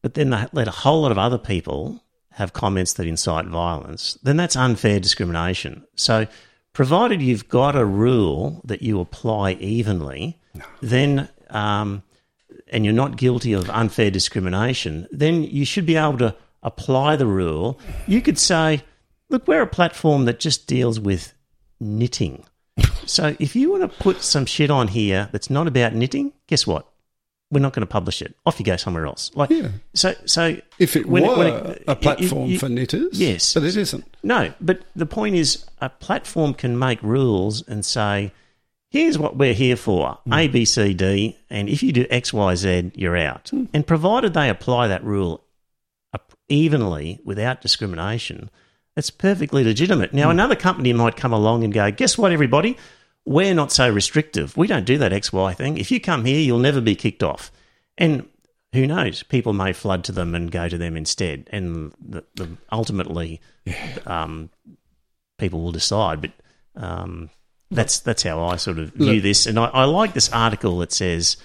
but 0.03 0.15
then 0.15 0.31
they 0.31 0.47
let 0.53 0.69
a 0.69 0.73
whole 0.73 1.03
lot 1.03 1.13
of 1.13 1.19
other 1.19 1.39
people 1.39 2.03
have 2.33 2.53
comments 2.53 2.93
that 2.95 3.07
incite 3.07 3.47
violence, 3.47 4.19
then 4.23 4.37
that's 4.37 4.57
unfair 4.57 5.01
discrimination. 5.01 5.87
So, 5.95 6.27
provided 6.73 7.23
you've 7.23 7.49
got 7.49 7.75
a 7.75 7.85
rule 7.85 8.61
that 8.65 8.83
you 8.83 9.01
apply 9.01 9.53
evenly, 9.53 10.39
then. 10.81 11.29
Um, 11.51 12.03
and 12.69 12.85
you're 12.85 12.95
not 12.95 13.17
guilty 13.17 13.53
of 13.53 13.71
unfair 13.71 14.11
discrimination, 14.11 15.07
then 15.11 15.45
you 15.45 15.65
should 15.65 15.87
be 15.87 15.97
able 15.97 16.19
to 16.19 16.35
apply 16.63 17.17
the 17.17 17.27
rule. 17.27 17.79
You 18.07 18.21
could 18.21 18.39
say, 18.39 18.83
look, 19.29 19.47
we're 19.47 19.63
a 19.63 19.67
platform 19.67 20.25
that 20.25 20.41
just 20.41 20.67
deals 20.67 21.01
with 21.01 21.33
knitting. 21.81 22.45
So 23.07 23.37
if 23.39 23.55
you 23.55 23.71
want 23.71 23.83
to 23.83 24.03
put 24.03 24.21
some 24.21 24.47
shit 24.47 24.69
on 24.69 24.89
here 24.89 25.29
that's 25.31 25.49
not 25.49 25.69
about 25.69 25.95
knitting, 25.95 26.33
guess 26.49 26.67
what? 26.67 26.89
We're 27.51 27.61
not 27.61 27.73
going 27.73 27.83
to 27.83 27.87
publish 27.87 28.23
it. 28.23 28.35
Off 28.45 28.59
you 28.59 28.65
go 28.65 28.77
somewhere 28.77 29.07
else. 29.07 29.31
Like 29.35 29.51
Yeah. 29.51 29.69
so 29.95 30.15
so 30.25 30.57
If 30.79 30.97
it 30.97 31.07
when 31.07 31.23
were 31.25 31.37
when 31.37 31.47
it- 31.47 31.85
a 31.87 31.97
platform 31.97 32.51
it- 32.51 32.61
for 32.61 32.69
knitters, 32.69 33.19
yes. 33.19 33.55
but 33.55 33.63
it 33.63 33.77
isn't. 33.77 34.05
No, 34.23 34.53
but 34.61 34.81
the 34.97 35.07
point 35.07 35.37
is, 35.37 35.65
a 35.81 35.89
platform 35.89 36.55
can 36.55 36.79
make 36.79 37.03
rules 37.03 37.63
and 37.69 37.85
say, 37.85 38.33
here's 38.91 39.19
what 39.19 39.37
we're 39.37 39.55
here 39.55 39.77
for 39.77 40.19
hmm. 40.25 40.33
A, 40.33 40.49
B, 40.49 40.65
C, 40.65 40.93
D, 40.95 41.37
and 41.49 41.69
if 41.69 41.83
you 41.83 41.93
do 41.93 42.07
X, 42.11 42.33
Y, 42.33 42.55
Z, 42.57 42.93
you're 42.95 43.17
out. 43.17 43.51
Hmm. 43.51 43.65
And 43.73 43.87
provided 43.87 44.35
they 44.35 44.49
apply 44.49 44.89
that 44.89 45.05
rule 45.05 45.43
evenly 46.49 47.21
without 47.25 47.61
discrimination, 47.61 48.51
it's 48.97 49.11
perfectly 49.11 49.63
legitimate. 49.63 50.13
Now, 50.15 50.25
hmm. 50.25 50.31
another 50.33 50.57
company 50.57 50.93
might 50.93 51.17
come 51.17 51.33
along 51.33 51.63
and 51.65 51.73
go, 51.73 51.91
guess 51.91 52.19
what, 52.19 52.33
everybody? 52.33 52.77
We're 53.27 53.55
not 53.55 53.73
so 53.73 53.91
restrictive. 53.91 54.57
We 54.57 54.69
don't 54.69 54.85
do 54.87 54.99
that 54.99 55.13
X, 55.13 55.33
Y 55.33 55.53
thing. 55.53 55.79
If 55.79 55.91
you 55.91 56.01
come 56.01 56.25
here, 56.25 56.41
you'll 56.41 56.59
never 56.61 56.81
be 56.81 56.95
kicked 56.95 57.23
off. 57.23 57.51
And 57.99 58.29
who 58.73 58.87
knows? 58.87 59.23
People 59.25 59.53
may 59.53 59.73
flood 59.73 60.05
to 60.05 60.13
them 60.13 60.35
and 60.35 60.51
go 60.51 60.69
to 60.69 60.79
them 60.79 60.97
instead. 60.97 61.49
And 61.51 61.93
the, 62.01 62.25
the, 62.35 62.57
ultimately, 62.71 63.41
um, 64.07 64.51
people 65.39 65.61
will 65.63 65.73
decide. 65.73 66.21
But 66.21 66.33
um, 66.77 67.31
that's 67.71 67.99
that's 67.99 68.23
how 68.23 68.45
I 68.45 68.57
sort 68.57 68.79
of 68.79 68.91
view 68.91 69.15
Look- 69.15 69.23
this. 69.23 69.47
And 69.47 69.59
I, 69.59 69.67
I 69.67 69.85
like 69.85 70.15
this 70.15 70.31
article 70.33 70.79
that 70.79 70.93
says 70.93 71.37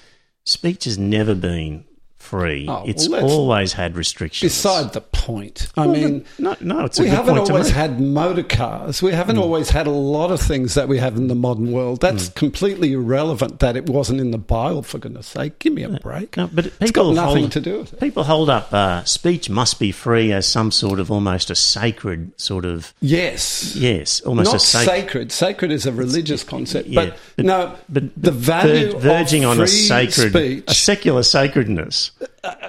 speech 0.46 0.84
has 0.86 0.98
never 0.98 1.34
been 1.34 1.86
free. 2.22 2.66
Oh, 2.70 2.84
it's 2.88 3.10
well, 3.10 3.30
always 3.30 3.74
had 3.74 3.96
restrictions. 3.98 4.52
Beside 4.52 4.94
the 4.94 5.02
point. 5.02 5.68
I 5.76 5.88
mean, 5.88 6.26
no, 6.40 6.56
no, 6.62 6.86
it's 6.86 7.00
a 7.00 7.04
we 7.04 7.10
haven't 7.10 7.38
always 7.38 7.70
had 7.70 8.00
motor 8.00 8.44
cars. 8.44 9.02
We 9.02 9.12
haven't 9.12 9.38
always 9.38 9.70
had 9.70 9.88
a 9.88 9.92
lot 9.92 10.32
of 10.32 10.40
things 10.40 10.76
that 10.76 10.88
we 10.88 10.98
have 11.00 11.18
in 11.18 11.28
the 11.28 11.36
modern 11.36 11.72
world. 11.72 12.02
That's 12.02 12.30
completely 12.30 12.94
irrelevant 12.94 13.60
that 13.60 13.76
it 13.76 13.90
wasn't 13.90 14.20
in 14.22 14.32
the 14.32 14.38
Bible, 14.38 14.84
for 14.84 15.00
goodness 15.00 15.28
sake. 15.28 15.60
Give 15.60 15.74
me 15.74 15.84
a 15.84 15.90
break. 16.00 16.36
But 16.36 16.72
it's 16.80 16.92
got 16.92 17.14
nothing 17.14 17.44
hold, 17.44 17.52
to 17.54 17.62
do 17.62 17.80
with 17.80 17.94
it. 17.94 18.00
People 18.00 18.24
hold 18.24 18.50
up 18.50 18.72
uh, 18.74 19.04
speech 19.04 19.50
must 19.50 19.80
be 19.80 19.92
free 19.92 20.32
as 20.32 20.46
some 20.46 20.72
sort 20.72 21.00
of 21.00 21.12
almost 21.12 21.50
a 21.50 21.56
sacred 21.56 22.40
sort 22.40 22.66
of 22.66 22.94
Yes. 23.02 23.76
yes, 23.76 24.22
almost 24.22 24.48
Not 24.52 24.56
a 24.56 24.60
sac- 24.60 24.86
sacred. 24.86 25.32
Sacred 25.32 25.72
is 25.72 25.86
a 25.86 25.92
religious 25.92 26.44
concept. 26.44 26.88
yeah, 26.88 27.06
but, 27.06 27.18
but- 27.36 27.46
no, 27.46 27.76
but 27.90 28.04
the 28.22 28.32
value 28.32 28.98
verging 28.98 29.44
of 29.44 29.52
on 29.52 29.62
a 29.62 29.68
sacred, 29.68 30.32
speech. 30.32 30.64
a 30.68 30.74
secular 30.74 31.24
sacredness, 31.24 32.11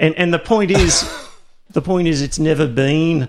and 0.00 0.14
and 0.16 0.32
the 0.32 0.38
point 0.38 0.70
is, 0.70 1.08
the 1.70 1.82
point 1.82 2.08
is, 2.08 2.22
it's 2.22 2.38
never 2.38 2.66
been. 2.66 3.28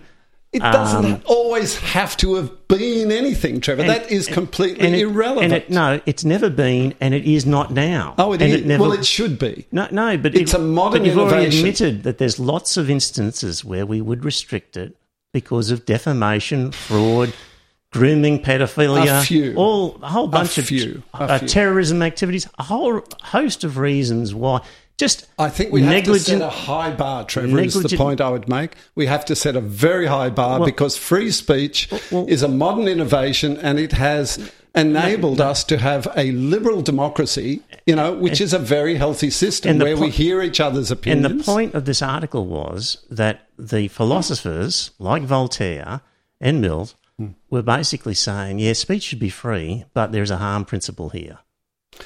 It 0.51 0.59
doesn't 0.59 1.05
Um, 1.05 1.21
always 1.25 1.77
have 1.77 2.15
to 2.17 2.35
have 2.35 2.67
been 2.67 3.11
anything, 3.11 3.59
Trevor. 3.59 3.81
and- 3.81 3.89
that 3.89 4.11
is 4.11 4.27
completely 4.27 4.85
and 4.85 4.93
it- 4.95 4.99
irrelevant. 5.01 5.45
And 5.45 5.53
it, 5.53 5.69
no, 5.71 5.99
it's 6.05 6.23
never 6.23 6.47
been, 6.51 6.93
and 7.01 7.15
it 7.15 7.25
is 7.25 7.43
not 7.47 7.71
now. 7.73 8.13
oh, 8.19 8.33
it 8.33 8.41
is. 8.43 8.63
never, 8.63 8.83
well, 8.83 8.91
it 8.91 9.03
should 9.03 9.39
be. 9.39 9.65
No, 9.71 9.87
no, 9.89 10.15
but 10.15 10.35
It's 10.35 10.53
it- 10.53 10.59
a 10.59 10.61
modern 10.61 11.01
but 11.01 11.07
you've 11.07 11.17
already 11.17 11.47
admitted 11.57 12.03
that 12.03 12.19
there's 12.19 12.37
lots 12.37 12.77
of 12.77 12.87
instances 12.87 13.65
where 13.65 13.83
we 13.83 13.99
would 13.99 14.23
restrict 14.23 14.77
it 14.77 14.95
because 15.33 15.71
of 15.71 15.87
defamation, 15.87 16.71
fraud, 16.71 17.33
grooming, 17.91 18.39
pedophilia, 18.43 19.21
A 19.21 19.23
few. 19.23 19.55
all 19.55 19.97
a 20.03 20.09
whole 20.09 20.27
bunch 20.27 20.59
of 20.59 20.65
few. 20.65 21.01
A 21.15 21.23
uh, 21.23 21.37
few. 21.39 21.47
terrorism 21.47 22.03
activities, 22.03 22.47
a 22.59 22.63
whole 22.63 23.01
host 23.23 23.63
of 23.63 23.79
reasons 23.79 24.35
why. 24.35 24.61
Just 24.97 25.27
I 25.39 25.49
think 25.49 25.71
we 25.71 25.81
have 25.81 26.03
to 26.03 26.19
set 26.19 26.41
a 26.41 26.49
high 26.49 26.91
bar, 26.91 27.25
Trevor, 27.25 27.59
is 27.59 27.73
the 27.73 27.97
point 27.97 28.21
I 28.21 28.29
would 28.29 28.47
make. 28.47 28.75
We 28.95 29.07
have 29.07 29.25
to 29.25 29.35
set 29.35 29.55
a 29.55 29.61
very 29.61 30.05
high 30.05 30.29
bar 30.29 30.59
Well- 30.59 30.65
because 30.65 30.95
free 30.95 31.31
speech 31.31 31.89
well- 32.11 32.25
is 32.27 32.43
a 32.43 32.47
modern 32.47 32.87
innovation 32.87 33.57
and 33.57 33.79
it 33.79 33.93
has 33.93 34.51
enabled 34.75 35.39
us 35.39 35.63
to 35.63 35.77
have 35.77 36.07
a 36.15 36.31
liberal 36.31 36.81
democracy, 36.81 37.61
you 37.85 37.95
know, 37.95 38.13
which 38.13 38.41
is 38.41 38.53
a 38.53 38.59
very 38.59 38.95
healthy 38.95 39.29
system 39.29 39.77
where 39.77 39.97
we 39.97 40.09
hear 40.09 40.41
each 40.41 40.59
other's 40.59 40.89
opinions. 40.89 41.25
And 41.25 41.39
the 41.39 41.43
point 41.43 41.73
of 41.75 41.85
this 41.85 42.01
article 42.01 42.45
was 42.45 43.05
that 43.09 43.47
the 43.57 43.87
philosophers 43.87 44.91
like 44.97 45.23
Voltaire 45.23 46.01
and 46.41 46.59
Mill 46.59 46.89
hmm. 47.17 47.29
were 47.49 47.61
basically 47.61 48.15
saying, 48.15 48.59
yeah, 48.59 48.73
speech 48.73 49.03
should 49.03 49.19
be 49.19 49.29
free, 49.29 49.85
but 49.93 50.11
there's 50.11 50.31
a 50.31 50.37
harm 50.37 50.65
principle 50.65 51.09
here. 51.09 51.39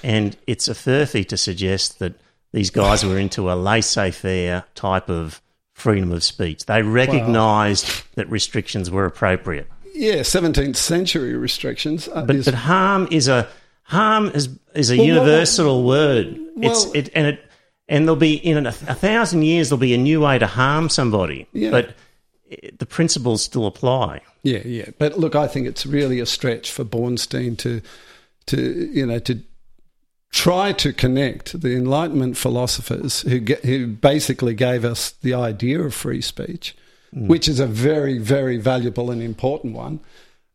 And 0.04 0.36
it's 0.46 0.68
a 0.68 0.74
furphy 0.74 1.26
to 1.28 1.38
suggest 1.38 2.00
that 2.00 2.16
these 2.54 2.70
guys 2.70 3.04
were 3.06 3.18
into 3.18 3.52
a 3.52 3.56
laissez 3.56 4.12
faire 4.12 4.64
type 4.76 5.10
of 5.10 5.42
freedom 5.74 6.12
of 6.12 6.24
speech. 6.24 6.66
They 6.66 6.82
recognised 6.82 8.04
that 8.16 8.30
restrictions 8.30 8.90
were 8.90 9.06
appropriate. 9.06 9.68
yeah, 9.94 10.22
17th 10.22 10.76
century 10.76 11.36
restrictions. 11.36 12.08
uh, 12.14 12.22
But, 12.24 12.36
is- 12.38 12.46
but 12.46 12.54
harm 12.54 13.08
is 13.12 13.28
a 13.28 13.48
harm 13.84 14.28
is 14.34 14.50
is 14.76 14.92
a 14.92 14.98
Well, 14.98 15.06
well, 15.08 15.16
universal 15.16 15.84
word. 15.84 16.38
it's 16.58 16.86
well- 16.86 16.92
it 16.96 17.10
and 17.16 17.28
it 17.28 17.40
and 17.90 18.06
there'll 18.06 18.16
be 18.18 18.36
in 18.36 18.66
a, 18.66 18.70
a 18.70 18.74
thousand 18.96 19.44
years 19.44 19.70
there'll 19.70 19.80
be 19.80 19.94
a 19.94 19.98
new 19.98 20.22
way 20.22 20.38
to 20.40 20.46
harm 20.48 20.90
somebody. 20.90 21.48
Yeah. 21.54 21.72
But 21.72 21.96
the 22.80 22.86
principles 22.86 23.42
still 23.44 23.66
apply. 23.66 24.22
Yeah, 24.44 24.60
yeah. 24.66 24.90
But 24.98 25.18
look, 25.20 25.36
I 25.36 25.48
think 25.48 25.68
it's 25.68 25.86
really 25.86 26.20
a 26.20 26.26
stretch 26.26 26.72
for 26.72 26.84
Bornstein 26.86 27.58
to, 27.60 27.82
to 28.48 28.90
you 28.94 29.06
know, 29.06 29.20
to 29.20 29.40
try 30.32 30.72
to 30.74 30.94
connect 30.94 31.62
the 31.62 31.76
Enlightenment 31.76 32.38
philosophers 32.38 33.22
who 33.22 33.40
get, 33.40 33.64
who 33.66 33.88
basically 33.88 34.54
gave 34.54 34.84
us 34.86 35.12
the 35.22 35.34
idea 35.34 35.80
of 35.82 35.94
free 35.94 36.22
speech, 36.22 36.76
which 37.14 37.48
is 37.48 37.60
a 37.60 37.68
very, 37.68 38.18
very 38.18 38.58
valuable 38.58 39.10
and 39.12 39.22
important 39.22 39.74
one, 39.74 40.00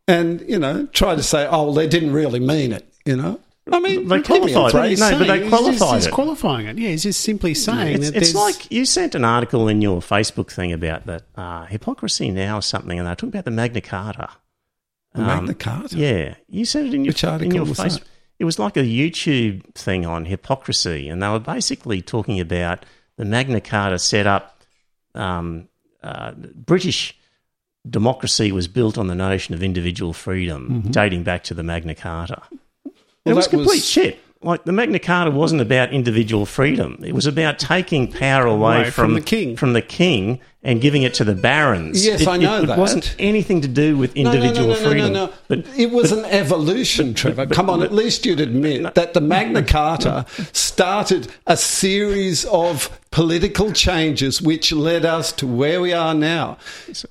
and 0.06 0.42
you 0.48 0.58
know, 0.58 0.86
try 0.92 1.14
to 1.14 1.22
say, 1.22 1.46
oh, 1.46 1.64
well, 1.64 1.74
they 1.74 1.88
didn't 1.88 2.12
really 2.12 2.40
mean 2.40 2.72
it. 2.72 2.86
You 3.04 3.16
know, 3.16 3.40
I 3.72 3.80
mean, 3.80 4.06
They 4.08 4.20
give 4.20 4.44
me 4.44 4.52
a 4.52 4.54
qualified 4.54 4.92
it. 4.92 4.98
No, 5.00 5.18
but 5.18 5.26
they 5.26 5.40
He's 5.42 5.50
just- 5.50 5.50
qualified 5.50 5.94
he's 5.96 6.06
it. 6.06 6.12
qualifying 6.12 6.66
it. 6.66 6.78
Yeah, 6.78 6.88
he's 6.90 7.02
just 7.04 7.20
simply 7.22 7.54
saying 7.54 7.96
It's, 7.96 8.10
that 8.10 8.16
it's 8.22 8.34
like 8.34 8.70
you 8.70 8.84
sent 8.84 9.14
an 9.14 9.24
article 9.24 9.68
in 9.68 9.80
your 9.82 10.00
Facebook 10.00 10.50
thing 10.52 10.72
about 10.72 11.06
that 11.06 11.22
uh, 11.36 11.64
hypocrisy 11.66 12.30
now 12.30 12.58
or 12.58 12.62
something, 12.62 12.98
and 12.98 13.08
they 13.08 13.12
talking 13.12 13.30
about 13.30 13.44
the 13.44 13.50
Magna 13.50 13.80
Carta. 13.80 14.28
The 15.14 15.22
Magna 15.22 15.54
Carta? 15.54 15.96
Yeah, 15.96 16.34
you 16.48 16.64
said 16.64 16.86
it 16.86 16.94
in 16.94 17.04
your 17.04 17.10
Which 17.10 17.24
article 17.24 17.50
in 17.50 17.54
your 17.56 17.64
was 17.64 17.78
face- 17.80 17.94
that? 17.98 18.06
It 18.38 18.44
was 18.44 18.58
like 18.58 18.76
a 18.76 18.80
YouTube 18.80 19.74
thing 19.74 20.04
on 20.04 20.24
hypocrisy, 20.24 21.08
and 21.08 21.22
they 21.22 21.28
were 21.28 21.38
basically 21.38 22.02
talking 22.02 22.40
about 22.40 22.84
the 23.16 23.24
Magna 23.24 23.60
Carta 23.60 23.98
set 23.98 24.26
up. 24.26 24.62
Um, 25.14 25.68
uh, 26.02 26.32
British 26.32 27.16
democracy 27.88 28.50
was 28.50 28.66
built 28.68 28.98
on 28.98 29.06
the 29.06 29.14
notion 29.14 29.54
of 29.54 29.62
individual 29.62 30.12
freedom, 30.12 30.82
dating 30.90 31.22
back 31.22 31.44
to 31.44 31.54
the 31.54 31.62
Magna 31.62 31.94
Carta. 31.94 32.42
Mm-hmm. 32.44 32.88
Well, 33.24 33.32
it 33.32 33.34
was 33.34 33.48
complete 33.48 33.66
was- 33.66 33.88
shit. 33.88 34.18
Like 34.44 34.64
the 34.64 34.72
Magna 34.72 34.98
Carta 34.98 35.30
wasn't 35.30 35.60
about 35.60 35.92
individual 35.92 36.46
freedom; 36.46 36.98
it 37.04 37.14
was 37.14 37.26
about 37.26 37.58
taking 37.58 38.10
power 38.10 38.46
away 38.46 38.80
Away 38.80 38.90
from 38.90 39.14
the 39.14 39.20
king. 39.20 39.56
from 39.56 39.72
the 39.72 39.82
king, 39.82 40.40
and 40.64 40.80
giving 40.80 41.02
it 41.02 41.14
to 41.14 41.24
the 41.24 41.34
barons. 41.34 42.04
Yes, 42.04 42.22
It- 42.22 42.28
I 42.28 42.36
know 42.38 42.62
it, 42.62 42.66
that. 42.66 42.76
It 42.76 42.80
wasn't 42.80 43.14
anything 43.18 43.60
to 43.60 43.68
do 43.68 43.96
with 43.96 44.16
No, 44.16 44.22
no, 44.24 44.30
no, 44.32 44.34
individual 44.42 44.68
no, 44.68 44.74
no, 44.74 44.90
freedom. 44.90 45.12
No, 45.12 45.26
no, 45.26 45.32
But 45.48 45.64
it 45.76 45.90
was 45.92 46.10
an 46.12 46.24
evolution, 46.24 47.14
Trevor. 47.14 47.46
but- 47.46 47.54
Come 47.54 47.70
on, 47.70 47.80
but- 47.80 47.86
at 47.86 47.94
least 47.94 48.26
you'd 48.26 48.40
admit 48.40 48.94
that 48.94 49.14
the 49.14 49.20
Magna 49.20 49.62
Carta 49.62 50.26
started 50.52 51.28
a 51.46 51.56
series 51.56 52.44
of 52.46 52.90
political 53.10 53.72
changes 53.72 54.40
which 54.42 54.72
led 54.72 55.04
us 55.04 55.30
to 55.32 55.46
where 55.46 55.80
we 55.80 55.92
are 55.92 56.14
now. 56.14 56.56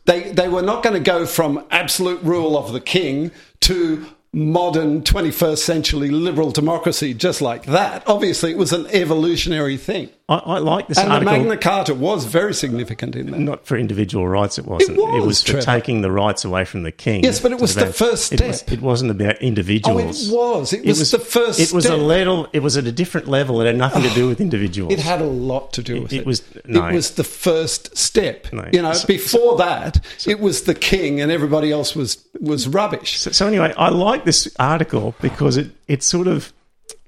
They, 0.05 0.31
they 0.31 0.49
were 0.49 0.61
not 0.61 0.83
going 0.83 0.95
to 0.95 0.99
go 0.99 1.25
from 1.25 1.63
absolute 1.71 2.21
rule 2.23 2.57
of 2.57 2.73
the 2.73 2.79
king 2.81 3.31
to 3.61 4.05
modern 4.33 5.01
21st 5.01 5.57
century 5.57 6.09
liberal 6.09 6.51
democracy 6.51 7.13
just 7.13 7.41
like 7.41 7.65
that. 7.65 8.03
Obviously, 8.07 8.51
it 8.51 8.57
was 8.57 8.71
an 8.71 8.87
evolutionary 8.87 9.77
thing. 9.77 10.09
I, 10.31 10.37
I 10.55 10.57
like 10.59 10.87
this 10.87 10.97
And 10.97 11.11
the. 11.11 11.21
Magna 11.25 11.57
Carta 11.57 11.93
was 11.93 12.23
very 12.25 12.53
significant 12.53 13.15
in 13.15 13.31
that. 13.31 13.39
not 13.39 13.65
for 13.65 13.75
individual 13.77 14.27
rights, 14.27 14.57
it 14.57 14.65
wasn't. 14.65 14.97
It 14.97 15.25
was, 15.25 15.41
for 15.41 15.51
Trevor. 15.51 15.65
taking 15.65 16.01
the 16.01 16.11
rights 16.11 16.45
away 16.45 16.63
from 16.63 16.83
the 16.83 16.91
king. 16.91 17.23
Yes, 17.23 17.39
but 17.41 17.51
it 17.51 17.59
was 17.59 17.75
the 17.75 17.81
about- 17.83 17.95
first 17.95 18.31
It, 18.31 18.41
was, 18.41 18.59
step. 18.59 18.71
it 18.71 18.81
wasn't 18.81 19.11
about 19.11 19.41
individuals. 19.41 20.31
Oh, 20.31 20.57
it 20.57 20.59
was. 20.61 20.73
It 20.73 20.85
was 20.85 21.11
the 21.11 21.19
first 21.19 21.59
It 21.59 21.73
was 21.73 21.83
step. 21.83 21.97
a 21.97 22.01
level. 22.01 22.47
It 22.53 22.59
was 22.63 22.77
at 22.77 22.85
a 22.87 22.91
different 22.91 23.27
level. 23.27 23.59
It 23.61 23.65
had 23.65 23.75
nothing 23.77 24.03
to 24.03 24.09
do 24.09 24.27
with 24.29 24.39
oh, 24.39 24.43
individuals. 24.43 24.93
It 24.93 24.99
had 24.99 25.21
a 25.21 25.25
lot 25.25 25.73
to 25.73 25.83
do 25.83 26.01
with 26.03 26.13
it. 26.13 26.19
it 26.19 26.25
was- 26.25 26.43
no. 26.65 26.87
it 26.87 26.93
was 26.93 27.11
the 27.11 27.23
first 27.25 27.97
step. 27.97 28.47
No. 28.53 28.67
You 28.71 28.81
know, 28.81 28.93
So- 28.93 29.07
before 29.07 29.57
that, 29.57 29.99
it 30.25 30.39
was 30.39 30.63
the 30.63 30.75
king, 30.75 31.19
and 31.19 31.31
everybody 31.31 31.71
else 31.71 31.95
was 31.95 32.23
was 32.39 32.67
rubbish. 32.67 33.19
So, 33.19 33.31
so 33.31 33.47
anyway, 33.47 33.73
I 33.77 33.89
like 33.89 34.23
this 34.23 34.47
article 34.57 35.13
because 35.21 35.57
it 35.57 35.71
it 35.87 36.03
sort 36.03 36.27
of 36.27 36.53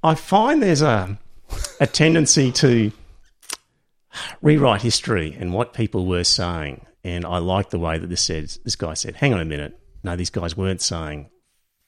I 0.03 0.15
find 0.15 0.61
there's 0.61 0.81
a 0.81 1.17
a 1.79 1.87
tendency 1.87 2.51
to 2.51 2.91
rewrite 4.41 4.81
history 4.81 5.35
and 5.39 5.53
what 5.53 5.73
people 5.73 6.05
were 6.05 6.23
saying, 6.23 6.85
and 7.03 7.25
I 7.25 7.37
like 7.39 7.69
the 7.69 7.79
way 7.79 7.97
that 7.97 8.07
this 8.07 8.21
says 8.21 8.59
this 8.63 8.75
guy 8.75 8.93
said, 8.93 9.15
"Hang 9.15 9.33
on 9.33 9.39
a 9.39 9.45
minute, 9.45 9.77
no, 10.03 10.15
these 10.15 10.29
guys 10.29 10.55
weren't 10.57 10.81
saying." 10.81 11.29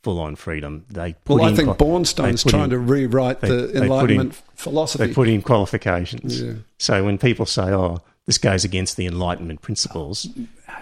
Full 0.03 0.19
on 0.19 0.35
freedom. 0.35 0.85
They 0.87 1.13
put 1.13 1.37
Well, 1.37 1.45
I 1.45 1.49
in 1.49 1.55
think 1.55 1.69
Bornstein's 1.79 2.43
trying 2.43 2.65
in- 2.65 2.69
to 2.69 2.77
rewrite 2.77 3.41
they- 3.41 3.47
the 3.49 3.55
they 3.55 3.77
in- 3.77 3.83
Enlightenment 3.85 4.35
philosophy. 4.53 5.07
They 5.07 5.13
put 5.13 5.27
in 5.27 5.41
qualifications. 5.41 6.43
Yeah. 6.43 6.53
So 6.77 7.03
when 7.03 7.17
people 7.17 7.47
say, 7.47 7.63
"Oh, 7.73 8.01
this 8.27 8.37
goes 8.37 8.63
against 8.63 8.97
the 8.97 9.07
Enlightenment 9.07 9.63
principles," 9.63 10.27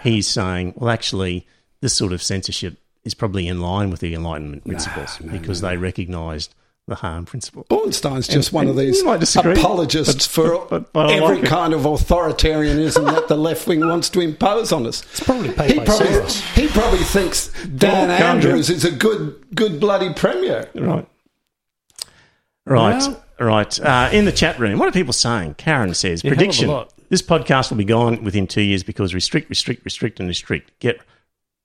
he's 0.02 0.26
saying, 0.26 0.74
"Well, 0.76 0.90
actually, 0.90 1.46
this 1.80 1.94
sort 1.94 2.12
of 2.12 2.22
censorship 2.22 2.76
is 3.04 3.14
probably 3.14 3.48
in 3.48 3.62
line 3.62 3.88
with 3.88 4.00
the 4.00 4.12
Enlightenment 4.14 4.66
principles 4.66 5.16
because 5.32 5.62
they 5.62 5.78
recognised 5.78 6.54
the 6.86 6.96
harm 6.96 7.24
principle. 7.24 7.64
Bornstein's 7.70 8.28
just 8.28 8.48
And- 8.48 8.54
one 8.54 8.68
of 8.68 8.76
these 8.76 9.02
disagree, 9.02 9.52
apologists 9.52 10.26
for 10.26 10.66
but- 10.68 10.68
but- 10.68 10.92
but 10.92 11.10
every 11.10 11.36
like 11.36 11.44
it. 11.44 11.48
kind 11.48 11.72
of 11.72 11.82
authoritarianism 11.82 13.06
that 13.06 13.28
the 13.28 13.36
left 13.36 13.66
wing 13.66 13.80
wants 13.88 14.10
to 14.10 14.20
impose 14.20 14.70
on 14.70 14.86
us. 14.86 15.02
It's 15.12 15.20
probably 15.20 15.50
paid 15.52 15.70
He 15.72 15.78
by 15.78 15.84
probably, 15.86 16.06
Soros. 16.08 16.40
he 16.54 16.68
probably 16.68 16.98
thinks 16.98 17.48
Dan 17.76 18.08
Well, 18.08 18.22
Andrews 18.22 18.68
is 18.68 18.84
a 18.84 18.90
good, 18.90 19.34
good 19.54 19.80
bloody 19.80 20.12
premier. 20.12 20.68
Right. 20.74 21.06
Right. 22.66 22.98
Well- 22.98 23.24
right. 23.40 23.80
Uh, 23.80 24.08
in 24.12 24.24
the 24.24 24.32
chat 24.32 24.58
room, 24.58 24.78
what 24.78 24.88
are 24.88 24.92
people 24.92 25.12
saying? 25.12 25.54
Karen 25.58 25.94
says, 25.94 26.22
Yeah, 26.22 26.30
hell 26.30 26.32
of 26.34 26.38
a 26.38 26.44
prediction. 26.44 26.84
This 27.10 27.22
podcast 27.22 27.70
will 27.70 27.76
be 27.76 27.84
gone 27.84 28.24
within 28.24 28.46
two 28.46 28.62
years 28.62 28.82
because 28.82 29.14
restrict, 29.14 29.48
restrict, 29.50 29.84
restrict, 29.84 30.18
and 30.20 30.28
restrict. 30.28 30.72
Get 30.80 31.00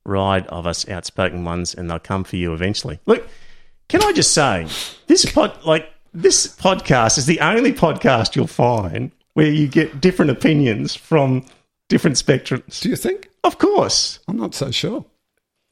rid 0.05 0.45
of 0.47 0.67
us 0.67 0.87
outspoken 0.89 1.43
ones 1.43 1.73
and 1.73 1.89
they'll 1.89 1.99
come 1.99 2.23
for 2.23 2.35
you 2.35 2.53
eventually. 2.53 2.99
Look, 3.05 3.27
can 3.89 4.01
I 4.03 4.13
just 4.13 4.33
say, 4.33 4.67
this 5.07 5.25
pod, 5.25 5.53
like, 5.65 5.91
this 6.13 6.47
podcast 6.47 7.17
is 7.17 7.25
the 7.25 7.39
only 7.41 7.73
podcast 7.73 8.35
you'll 8.35 8.47
find 8.47 9.11
where 9.33 9.51
you 9.51 9.67
get 9.67 9.99
different 10.01 10.31
opinions 10.31 10.95
from 10.95 11.45
different 11.87 12.17
spectrums. 12.17 12.81
Do 12.81 12.89
you 12.89 12.95
think? 12.95 13.29
Of 13.43 13.57
course. 13.57 14.19
I'm 14.27 14.37
not 14.37 14.55
so 14.55 14.71
sure. 14.71 15.05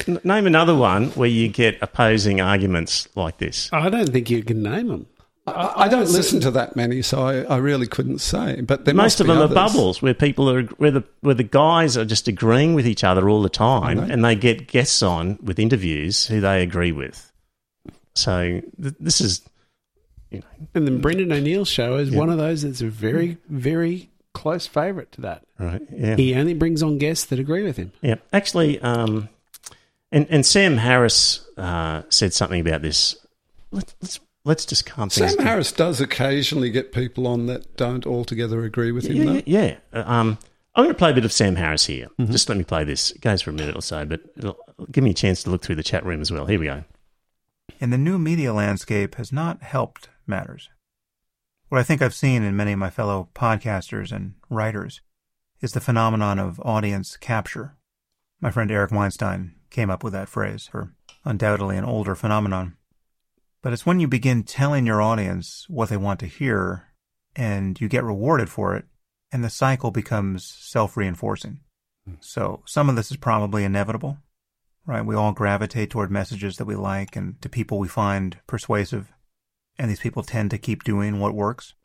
N- 0.07 0.19
Name 0.23 0.45
another 0.45 0.75
one 0.75 1.09
where 1.11 1.29
you 1.29 1.47
get 1.47 1.77
opposing 1.81 2.39
arguments 2.39 3.07
like 3.15 3.37
this. 3.39 3.69
I 3.73 3.89
don't 3.89 4.09
think 4.11 4.29
you 4.29 4.43
can 4.43 4.61
name 4.61 4.87
them. 4.89 5.07
I, 5.47 5.85
I 5.85 5.87
don't 5.87 6.09
listen 6.11 6.39
to 6.41 6.51
that 6.51 6.75
many, 6.75 7.01
so 7.01 7.25
I, 7.25 7.41
I 7.43 7.57
really 7.57 7.87
couldn't 7.87 8.19
say. 8.19 8.61
But 8.61 8.85
there 8.85 8.93
Most 8.93 9.03
must 9.03 9.19
of 9.21 9.27
be 9.27 9.33
them 9.33 9.41
others. 9.41 9.51
are 9.51 9.55
bubbles 9.55 10.01
where 10.01 10.13
people 10.13 10.49
are 10.51 10.63
where 10.63 10.91
the 10.91 11.03
where 11.21 11.33
the 11.35 11.43
guys 11.43 11.97
are 11.97 12.05
just 12.05 12.27
agreeing 12.27 12.75
with 12.75 12.85
each 12.85 13.03
other 13.03 13.29
all 13.29 13.41
the 13.41 13.49
time, 13.49 13.97
and 13.97 14.23
they 14.25 14.35
get 14.35 14.67
guests 14.67 15.01
on 15.01 15.39
with 15.41 15.57
interviews 15.57 16.27
who 16.27 16.41
they 16.41 16.61
agree 16.61 16.91
with. 16.91 17.26
So 18.17 18.61
th- 18.81 18.95
this 18.99 19.21
is, 19.21 19.41
you 20.31 20.39
know, 20.39 20.45
And 20.75 20.87
then 20.87 20.99
Brendan 21.01 21.31
O'Neill's 21.31 21.69
show 21.69 21.97
is 21.97 22.11
one 22.11 22.29
of 22.29 22.37
those 22.37 22.63
that's 22.63 22.81
a 22.81 22.87
very, 22.87 23.37
very 23.49 24.09
close 24.33 24.67
favourite 24.67 25.11
to 25.13 25.21
that. 25.21 25.43
right? 25.59 25.81
Yeah, 25.91 26.15
He 26.15 26.35
only 26.35 26.53
brings 26.53 26.83
on 26.83 26.97
guests 26.97 27.25
that 27.27 27.39
agree 27.39 27.63
with 27.63 27.77
him. 27.77 27.91
yeah. 28.01 28.15
Actually, 28.33 28.79
um, 28.81 29.29
and 30.11 30.25
and 30.29 30.45
Sam 30.45 30.77
Harris 30.77 31.45
uh, 31.57 32.03
said 32.09 32.33
something 32.33 32.61
about 32.61 32.81
this. 32.81 33.15
Let's 33.71 33.93
let's 34.01 34.19
let's 34.45 34.65
just 34.65 34.85
calm 34.85 35.09
things. 35.09 35.29
Sam 35.31 35.37
down. 35.37 35.45
Harris 35.47 35.71
does 35.73 35.99
occasionally 35.99 36.69
get 36.69 36.93
people 36.93 37.27
on 37.27 37.47
that 37.47 37.75
don't 37.75 38.05
altogether 38.07 38.63
agree 38.63 38.91
with 38.93 39.05
him, 39.07 39.17
Yeah, 39.17 39.23
though. 39.25 39.41
yeah. 39.45 39.65
yeah. 39.65 39.75
Uh, 39.93 40.03
Um, 40.11 40.37
I'm 40.75 40.83
going 40.85 40.93
to 40.93 40.97
play 40.97 41.09
a 41.09 41.13
bit 41.13 41.25
of 41.25 41.33
Sam 41.33 41.55
Harris 41.55 41.87
here. 41.87 42.05
Mm-hmm. 42.19 42.31
Just 42.31 42.47
let 42.49 42.57
me 42.57 42.63
play 42.63 42.83
this. 42.83 43.09
It 43.11 43.19
goes 43.21 43.41
for 43.41 43.49
a 43.49 43.53
minute 43.53 43.75
or 43.75 43.81
so, 43.81 44.05
but 44.05 44.21
it'll 44.37 44.57
give 44.91 45.03
me 45.03 45.09
a 45.09 45.13
chance 45.13 45.41
to 45.43 45.49
look 45.49 45.63
through 45.63 45.75
the 45.75 45.81
chat 45.83 46.05
room 46.05 46.21
as 46.21 46.31
well. 46.31 46.45
Here 46.45 46.59
we 46.59 46.67
go. 46.67 46.83
And 47.79 47.91
the 47.91 47.97
new 47.97 48.17
media 48.17 48.53
landscape 48.53 49.15
has 49.15 49.31
not 49.31 49.61
helped 49.61 50.09
matters. 50.25 50.69
What 51.69 51.79
I 51.79 51.83
think 51.83 52.01
I've 52.01 52.13
seen 52.13 52.43
in 52.43 52.55
many 52.55 52.71
of 52.71 52.79
my 52.79 52.89
fellow 52.89 53.29
podcasters 53.35 54.11
and 54.11 54.35
writers 54.49 55.01
is 55.61 55.73
the 55.73 55.81
phenomenon 55.81 56.39
of 56.39 56.61
audience 56.61 57.17
capture. 57.17 57.75
My 58.39 58.51
friend 58.51 58.71
Eric 58.71 58.91
Weinstein 58.91 59.55
came 59.69 59.89
up 59.89 60.03
with 60.03 60.13
that 60.13 60.29
phrase 60.29 60.67
for 60.67 60.93
undoubtedly 61.25 61.77
an 61.77 61.83
older 61.83 62.15
phenomenon. 62.15 62.77
But 63.61 63.73
it's 63.73 63.85
when 63.85 63.99
you 63.99 64.07
begin 64.07 64.43
telling 64.43 64.85
your 64.85 65.01
audience 65.01 65.65
what 65.67 65.89
they 65.89 65.97
want 65.97 66.19
to 66.21 66.27
hear 66.27 66.87
and 67.35 67.79
you 67.79 67.87
get 67.87 68.03
rewarded 68.03 68.49
for 68.49 68.75
it, 68.75 68.85
and 69.31 69.43
the 69.43 69.49
cycle 69.49 69.91
becomes 69.91 70.45
self 70.45 70.97
reinforcing. 70.97 71.59
Hmm. 72.05 72.15
So 72.19 72.63
some 72.65 72.89
of 72.89 72.95
this 72.95 73.11
is 73.11 73.17
probably 73.17 73.63
inevitable 73.63 74.17
right? 74.87 75.05
We 75.05 75.15
all 75.15 75.33
gravitate 75.33 75.91
toward 75.91 76.09
messages 76.09 76.55
that 76.57 76.65
we 76.65 76.75
like 76.75 77.15
and 77.15 77.39
to 77.41 77.49
people 77.49 77.77
we 77.77 77.89
find 77.89 78.39
persuasive. 78.47 79.11
And 79.77 79.91
these 79.91 79.99
people 79.99 80.23
tend 80.23 80.49
to 80.51 80.57
keep 80.57 80.83
doing 80.83 81.19
what 81.19 81.35
works. 81.35 81.75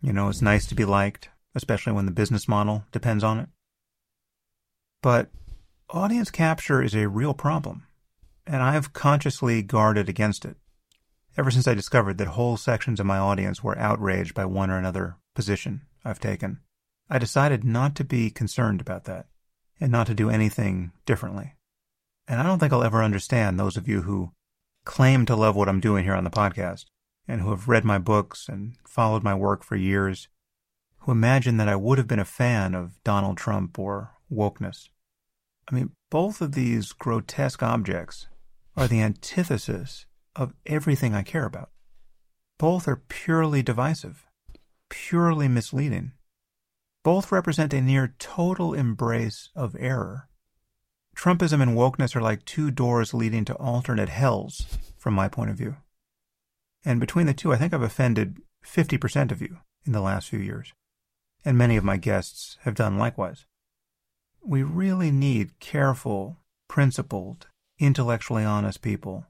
You 0.00 0.12
know, 0.12 0.28
it's 0.28 0.42
nice 0.42 0.66
to 0.66 0.74
be 0.74 0.84
liked, 0.84 1.30
especially 1.54 1.94
when 1.94 2.04
the 2.04 2.12
business 2.12 2.46
model 2.46 2.84
depends 2.92 3.24
on 3.24 3.40
it. 3.40 3.48
But 5.02 5.30
audience 5.88 6.30
capture 6.30 6.82
is 6.82 6.94
a 6.94 7.08
real 7.08 7.34
problem, 7.34 7.86
and 8.46 8.62
I've 8.62 8.92
consciously 8.92 9.62
guarded 9.62 10.08
against 10.08 10.44
it. 10.44 10.56
Ever 11.36 11.50
since 11.50 11.66
I 11.66 11.74
discovered 11.74 12.18
that 12.18 12.28
whole 12.28 12.56
sections 12.56 13.00
of 13.00 13.06
my 13.06 13.18
audience 13.18 13.64
were 13.64 13.78
outraged 13.78 14.34
by 14.34 14.44
one 14.44 14.70
or 14.70 14.78
another 14.78 15.16
position 15.34 15.82
I've 16.04 16.20
taken, 16.20 16.60
I 17.10 17.18
decided 17.18 17.64
not 17.64 17.96
to 17.96 18.04
be 18.04 18.30
concerned 18.30 18.80
about 18.80 19.04
that 19.04 19.26
and 19.80 19.90
not 19.90 20.06
to 20.06 20.14
do 20.14 20.30
anything 20.30 20.92
differently. 21.06 21.54
And 22.26 22.40
I 22.40 22.42
don't 22.42 22.58
think 22.58 22.72
I'll 22.72 22.82
ever 22.82 23.02
understand 23.02 23.58
those 23.58 23.76
of 23.76 23.88
you 23.88 24.02
who 24.02 24.32
claim 24.84 25.26
to 25.26 25.36
love 25.36 25.56
what 25.56 25.68
I'm 25.68 25.80
doing 25.80 26.04
here 26.04 26.14
on 26.14 26.24
the 26.24 26.30
podcast 26.30 26.86
and 27.26 27.40
who 27.40 27.50
have 27.50 27.68
read 27.68 27.84
my 27.84 27.98
books 27.98 28.48
and 28.48 28.76
followed 28.86 29.22
my 29.22 29.34
work 29.34 29.64
for 29.64 29.76
years, 29.76 30.28
who 31.00 31.12
imagine 31.12 31.56
that 31.58 31.68
I 31.68 31.76
would 31.76 31.98
have 31.98 32.08
been 32.08 32.18
a 32.18 32.24
fan 32.24 32.74
of 32.74 33.02
Donald 33.02 33.36
Trump 33.36 33.78
or 33.78 34.12
wokeness. 34.32 34.88
I 35.70 35.74
mean, 35.74 35.92
both 36.10 36.40
of 36.40 36.52
these 36.52 36.92
grotesque 36.92 37.62
objects 37.62 38.26
are 38.76 38.88
the 38.88 39.00
antithesis 39.00 40.06
of 40.36 40.54
everything 40.66 41.14
I 41.14 41.22
care 41.22 41.44
about. 41.44 41.70
Both 42.58 42.86
are 42.88 43.02
purely 43.08 43.62
divisive, 43.62 44.26
purely 44.88 45.48
misleading. 45.48 46.12
Both 47.02 47.32
represent 47.32 47.74
a 47.74 47.80
near 47.80 48.14
total 48.18 48.74
embrace 48.74 49.50
of 49.54 49.76
error. 49.78 50.28
Trumpism 51.14 51.62
and 51.62 51.76
wokeness 51.76 52.14
are 52.16 52.20
like 52.20 52.44
two 52.44 52.70
doors 52.70 53.14
leading 53.14 53.44
to 53.46 53.54
alternate 53.54 54.08
hells, 54.08 54.78
from 54.96 55.14
my 55.14 55.28
point 55.28 55.50
of 55.50 55.56
view. 55.56 55.76
And 56.84 57.00
between 57.00 57.26
the 57.26 57.34
two, 57.34 57.52
I 57.52 57.56
think 57.56 57.72
I've 57.72 57.82
offended 57.82 58.38
50% 58.64 59.30
of 59.30 59.40
you 59.40 59.58
in 59.86 59.92
the 59.92 60.00
last 60.00 60.28
few 60.28 60.38
years. 60.38 60.72
And 61.44 61.56
many 61.56 61.76
of 61.76 61.84
my 61.84 61.96
guests 61.96 62.58
have 62.62 62.74
done 62.74 62.98
likewise. 62.98 63.46
We 64.42 64.62
really 64.62 65.10
need 65.10 65.58
careful, 65.60 66.38
principled, 66.68 67.46
intellectually 67.78 68.44
honest 68.44 68.82
people 68.82 69.26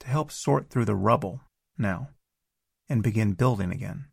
to 0.00 0.08
help 0.08 0.30
sort 0.30 0.70
through 0.70 0.84
the 0.84 0.94
rubble 0.94 1.40
now 1.76 2.10
and 2.88 3.02
begin 3.02 3.32
building 3.32 3.70
again. 3.70 4.06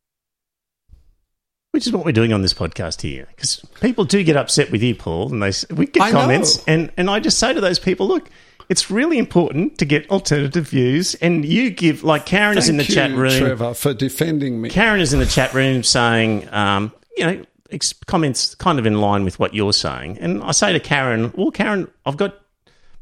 Which 1.75 1.87
is 1.87 1.91
what 1.91 2.05
we're 2.05 2.13
doing 2.13 2.31
on 2.31 2.41
this 2.41 2.53
podcast 2.53 3.01
here, 3.01 3.27
because 3.35 3.61
people 3.81 4.05
do 4.05 4.23
get 4.23 4.37
upset 4.37 4.71
with 4.71 4.81
you, 4.81 4.95
Paul, 4.95 5.33
and 5.33 5.43
they 5.43 5.51
we 5.75 5.87
get 5.87 6.03
I 6.03 6.11
know. 6.11 6.21
comments, 6.21 6.63
and 6.67 6.89
and 6.95 7.09
I 7.09 7.19
just 7.19 7.37
say 7.37 7.53
to 7.53 7.59
those 7.59 7.79
people, 7.79 8.07
look, 8.07 8.29
it's 8.69 8.89
really 8.89 9.17
important 9.17 9.77
to 9.79 9.85
get 9.85 10.09
alternative 10.09 10.69
views, 10.69 11.15
and 11.15 11.43
you 11.43 11.69
give 11.69 12.05
like 12.05 12.25
Karen 12.25 12.57
is 12.57 12.69
in 12.69 12.77
the 12.77 12.85
Thank 12.85 12.95
chat 12.95 13.11
room. 13.11 13.37
Trevor, 13.37 13.73
for 13.73 13.93
defending 13.93 14.61
me. 14.61 14.69
Karen 14.69 15.01
is 15.01 15.11
in 15.11 15.19
the 15.19 15.25
chat 15.25 15.53
room 15.53 15.83
saying, 15.83 16.47
um, 16.53 16.93
you 17.17 17.25
know, 17.25 17.45
ex- 17.71 17.91
comments 18.05 18.55
kind 18.55 18.79
of 18.79 18.85
in 18.85 19.01
line 19.01 19.25
with 19.25 19.37
what 19.37 19.53
you're 19.53 19.73
saying, 19.73 20.17
and 20.19 20.41
I 20.43 20.51
say 20.51 20.71
to 20.71 20.79
Karen, 20.79 21.33
well, 21.35 21.51
Karen, 21.51 21.91
I've 22.05 22.15
got 22.15 22.39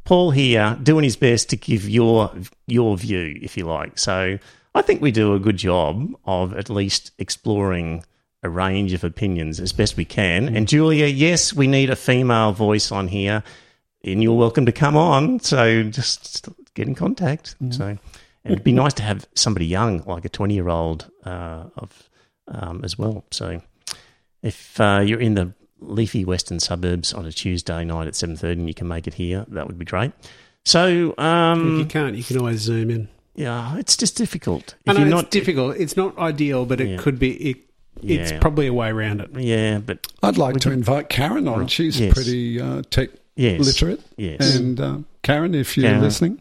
Paul 0.04 0.32
here 0.32 0.80
doing 0.82 1.04
his 1.04 1.16
best 1.16 1.52
to 1.52 1.58
give 1.58 1.88
your 1.88 2.32
your 2.66 2.98
view, 2.98 3.38
if 3.40 3.56
you 3.56 3.68
like. 3.68 4.00
So 4.00 4.40
I 4.74 4.82
think 4.82 5.00
we 5.00 5.12
do 5.12 5.36
a 5.36 5.40
good 5.40 5.58
job 5.58 6.16
of 6.26 6.56
at 6.56 6.72
least 6.72 7.12
exploring 7.20 8.04
a 8.44 8.50
range 8.50 8.94
of 8.94 9.04
opinions 9.04 9.60
as 9.60 9.72
best 9.74 9.96
we 9.98 10.06
can. 10.06 10.56
And 10.56 10.68
Julia, 10.68 11.06
yes, 11.08 11.54
we 11.54 11.66
need 11.68 11.90
a 11.90 11.96
female 11.96 12.52
voice 12.52 12.92
on 12.92 13.08
here, 13.08 13.44
and 14.04 14.22
you're 14.22 14.38
welcome 14.38 14.66
to 14.66 14.72
come 14.72 14.96
on. 14.98 15.40
So 15.40 15.84
just 15.84 16.48
get 16.74 16.88
in 16.88 16.96
contact. 16.96 17.56
So 17.72 17.86
and 18.46 18.52
it'd 18.54 18.64
be 18.64 18.74
nice 18.74 18.94
to 18.96 19.04
have 19.04 19.26
somebody 19.36 19.66
young, 19.66 20.00
like 20.06 20.26
a 20.26 20.30
20 20.30 20.54
year 20.54 20.68
old, 20.70 21.10
uh, 21.26 21.66
of 21.78 22.10
um, 22.50 22.82
as 22.84 22.98
well. 22.98 23.24
So 23.32 23.62
if 24.42 24.80
uh, 24.80 25.02
you're 25.06 25.22
in 25.22 25.36
the 25.36 25.54
leafy 25.80 26.26
western 26.26 26.60
suburbs 26.60 27.14
on 27.14 27.26
a 27.26 27.32
Tuesday 27.32 27.84
night 27.86 28.08
at 28.08 28.14
7.30 28.14 28.52
and 28.54 28.68
you 28.68 28.74
can 28.74 28.88
make 28.88 29.08
it 29.08 29.14
here, 29.14 29.46
that 29.50 29.68
would 29.68 29.78
be 29.78 29.86
great. 29.86 30.12
So, 30.66 30.88
if 30.88 31.18
you 31.18 31.24
um, 31.24 31.88
can't, 31.90 32.16
you 32.16 32.24
can 32.24 32.38
always 32.38 32.62
zoom 32.62 32.90
in. 32.90 33.10
yeah, 33.36 33.78
it's 33.78 33.98
just 33.98 34.16
difficult. 34.16 34.76
I 34.88 34.92
If 34.92 34.98
know 34.98 35.06
you're 35.06 35.20
it's 35.20 35.30
difficult. 35.30 35.76
It's 35.78 35.98
not 35.98 36.18
ideal, 36.18 36.66
but 36.66 36.80
it 36.80 36.88
Yeah. 36.90 36.98
could 36.98 37.20
be. 37.20 37.32
It, 37.50 37.58
It's 38.02 38.32
probably 38.42 38.68
a 38.68 38.74
way 38.74 38.90
around 38.90 39.22
it. 39.22 39.30
Yeah, 39.38 39.80
but 39.80 40.08
I'd 40.22 40.38
like 40.38 40.60
to 40.62 40.72
invite 40.72 41.10
Karen 41.10 41.48
on. 41.48 41.68
She's 41.68 42.00
Yes. 42.00 42.14
pretty 42.14 42.60
uh, 42.60 42.82
tech 42.90 43.10
yes. 43.36 43.60
literate. 43.62 44.02
Yes. 44.18 44.56
And 44.56 44.80
uh, 44.80 44.98
Karen, 45.22 45.56
if 45.56 45.78
you're 45.78 45.88
Karen. 45.88 46.02
listening, 46.02 46.40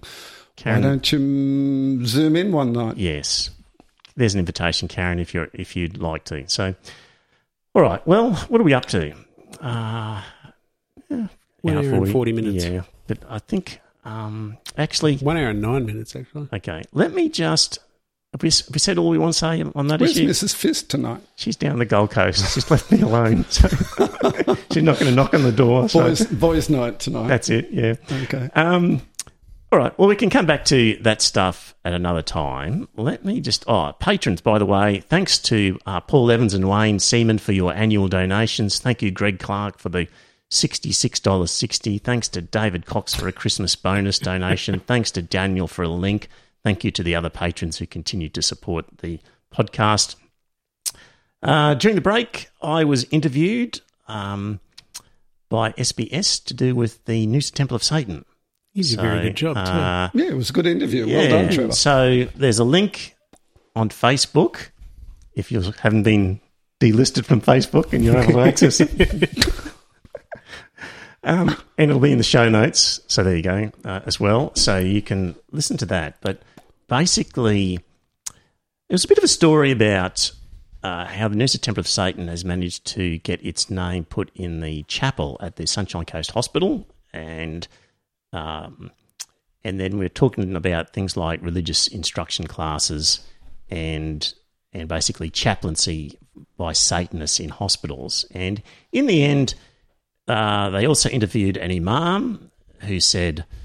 Karen, 0.56 0.82
why 0.82 0.88
don't 0.88 1.12
you 1.12 1.18
mm, 1.18 2.04
zoom 2.06 2.34
in 2.36 2.50
one 2.52 2.72
night? 2.72 2.96
Yes. 2.96 3.50
There's 4.16 4.34
an 4.34 4.40
invitation, 4.40 4.88
Karen, 4.88 5.18
if 5.18 5.32
you're 5.34 5.48
if 5.52 5.76
you'd 5.76 5.98
like 5.98 6.24
to. 6.24 6.48
So, 6.48 6.74
all 7.74 7.82
right. 7.82 8.04
Well, 8.06 8.32
what 8.48 8.60
are 8.60 8.64
we 8.64 8.74
up 8.74 8.86
to? 8.86 9.12
Uh, 9.60 10.22
yeah, 11.08 11.26
One 11.60 11.76
hour 11.76 11.84
hour 11.84 11.94
and 11.94 12.10
40 12.10 12.32
minutes. 12.32 12.64
Yeah, 12.64 12.82
but 13.06 13.18
I 13.28 13.38
think 13.38 13.80
um, 14.04 14.58
actually, 14.76 15.16
One 15.18 15.36
hour 15.36 15.50
and 15.50 15.62
nine 15.62 15.86
minutes, 15.86 16.16
actually. 16.16 16.48
okay. 16.52 16.82
Let 16.92 17.14
me 17.14 17.28
just. 17.28 17.78
Have 18.32 18.42
we, 18.42 18.48
have 18.48 18.68
we 18.72 18.78
said 18.78 18.96
all 18.98 19.10
we 19.10 19.18
want 19.18 19.34
to 19.34 19.38
say 19.38 19.62
on 19.74 19.88
that 19.88 20.00
Where's 20.00 20.16
issue? 20.16 20.26
Mrs. 20.28 20.54
Fist 20.54 20.88
tonight? 20.90 21.20
She's 21.36 21.54
down 21.56 21.78
the 21.78 21.84
Gold 21.84 22.10
Coast. 22.12 22.54
She's 22.54 22.70
left 22.70 22.90
me 22.90 23.00
alone. 23.02 23.44
So 23.54 24.56
she's 24.72 24.82
not 24.82 24.98
going 24.98 25.10
to 25.10 25.14
knock 25.14 25.34
on 25.34 25.42
the 25.42 25.52
door. 25.52 25.88
So 25.88 26.00
Boys, 26.00 26.24
boys' 26.26 26.70
night 26.70 26.98
tonight. 26.98 27.28
that's 27.28 27.50
it. 27.50 27.68
Yeah. 27.70 27.94
okay. 28.22 28.48
Um, 28.54 29.02
All 29.70 29.78
right. 29.78 29.96
Well, 29.98 30.08
we 30.08 30.16
can 30.16 30.30
come 30.30 30.46
back 30.46 30.64
to 30.66 30.96
that 31.02 31.20
stuff 31.20 31.74
at 31.84 31.92
another 31.92 32.22
time. 32.22 32.88
Let 32.96 33.24
me 33.24 33.40
just. 33.40 33.64
Oh, 33.68 33.92
patrons, 33.98 34.40
by 34.40 34.58
the 34.58 34.64
way, 34.66 35.00
thanks 35.00 35.38
to 35.40 35.78
uh, 35.86 36.00
Paul 36.00 36.30
Evans 36.30 36.54
and 36.54 36.68
Wayne 36.68 36.98
Seaman 37.00 37.38
for 37.38 37.52
your 37.52 37.74
annual 37.74 38.08
donations. 38.08 38.78
Thank 38.78 39.02
you, 39.02 39.10
Greg 39.10 39.38
Clark, 39.38 39.78
for 39.78 39.88
the 39.90 40.08
$66.60. 40.50 42.00
Thanks 42.00 42.28
to 42.28 42.40
David 42.40 42.86
Cox 42.86 43.14
for 43.14 43.28
a 43.28 43.32
Christmas 43.32 43.76
bonus 43.76 44.18
donation. 44.18 44.80
thanks 44.80 45.10
to 45.12 45.22
Daniel 45.22 45.66
for 45.68 45.82
a 45.82 45.88
link. 45.88 46.28
Thank 46.64 46.84
you 46.84 46.90
to 46.92 47.02
the 47.02 47.14
other 47.16 47.30
patrons 47.30 47.78
who 47.78 47.86
continue 47.86 48.28
to 48.30 48.42
support 48.42 48.86
the 48.98 49.18
podcast. 49.52 50.16
Uh, 51.42 51.74
during 51.74 51.96
the 51.96 52.00
break, 52.02 52.48
I 52.62 52.84
was 52.84 53.04
interviewed 53.10 53.80
um, 54.06 54.60
by 55.48 55.72
SBS 55.72 56.42
to 56.44 56.54
do 56.54 56.74
with 56.76 57.04
the 57.06 57.26
Noosa 57.26 57.52
Temple 57.52 57.74
of 57.74 57.82
Satan. 57.82 58.24
You 58.74 58.84
did 58.84 58.98
a 58.98 59.02
very 59.02 59.22
good 59.24 59.36
job, 59.36 59.56
too. 59.56 59.60
uh, 59.72 60.08
Yeah, 60.14 60.26
it 60.30 60.36
was 60.36 60.50
a 60.50 60.52
good 60.52 60.66
interview. 60.66 61.04
yeah. 61.06 61.18
Well 61.18 61.28
done, 61.30 61.52
Trevor. 61.52 61.72
So 61.72 62.26
there's 62.36 62.58
a 62.58 62.64
link 62.64 63.16
on 63.74 63.88
Facebook 63.88 64.68
if 65.34 65.50
you 65.50 65.60
haven't 65.80 66.04
been 66.04 66.40
delisted 66.80 67.24
from 67.24 67.40
Facebook 67.40 67.92
and 67.92 68.04
you're 68.04 68.16
able 68.16 68.34
to 68.34 68.40
access 68.40 68.80
it. 68.80 68.90
um, 71.24 71.56
and 71.78 71.90
it'll 71.90 72.00
be 72.00 72.12
in 72.12 72.18
the 72.18 72.24
show 72.24 72.48
notes. 72.48 73.00
So 73.08 73.22
there 73.22 73.36
you 73.36 73.42
go 73.42 73.70
uh, 73.84 74.00
as 74.06 74.18
well. 74.20 74.54
So 74.54 74.78
you 74.78 75.02
can 75.02 75.34
listen 75.50 75.76
to 75.78 75.86
that. 75.86 76.16
But 76.20 76.40
basically, 76.92 77.76
it 77.76 78.92
was 78.92 79.06
a 79.06 79.08
bit 79.08 79.16
of 79.16 79.24
a 79.24 79.28
story 79.28 79.70
about 79.70 80.30
uh, 80.82 81.06
how 81.06 81.26
the 81.26 81.36
Noosa 81.36 81.58
Temple 81.58 81.80
of 81.80 81.88
Satan 81.88 82.28
has 82.28 82.44
managed 82.44 82.84
to 82.88 83.16
get 83.20 83.42
its 83.42 83.70
name 83.70 84.04
put 84.04 84.30
in 84.34 84.60
the 84.60 84.82
chapel 84.82 85.38
at 85.40 85.56
the 85.56 85.66
Sunshine 85.66 86.04
Coast 86.04 86.32
Hospital. 86.32 86.86
And 87.14 87.66
um, 88.34 88.90
and 89.64 89.80
then 89.80 89.96
we're 89.96 90.10
talking 90.10 90.54
about 90.54 90.92
things 90.92 91.16
like 91.16 91.40
religious 91.40 91.86
instruction 91.86 92.46
classes 92.46 93.26
and 93.70 94.30
and 94.74 94.86
basically 94.86 95.30
chaplaincy 95.30 96.18
by 96.58 96.74
Satanists 96.74 97.40
in 97.40 97.48
hospitals. 97.48 98.26
And 98.32 98.62
in 98.92 99.06
the 99.06 99.24
end, 99.24 99.54
uh, 100.28 100.68
they 100.68 100.86
also 100.86 101.08
interviewed 101.08 101.56
an 101.56 101.70
imam 101.70 102.50
who 102.80 103.00
said, 103.00 103.46
"Oh, 103.46 103.61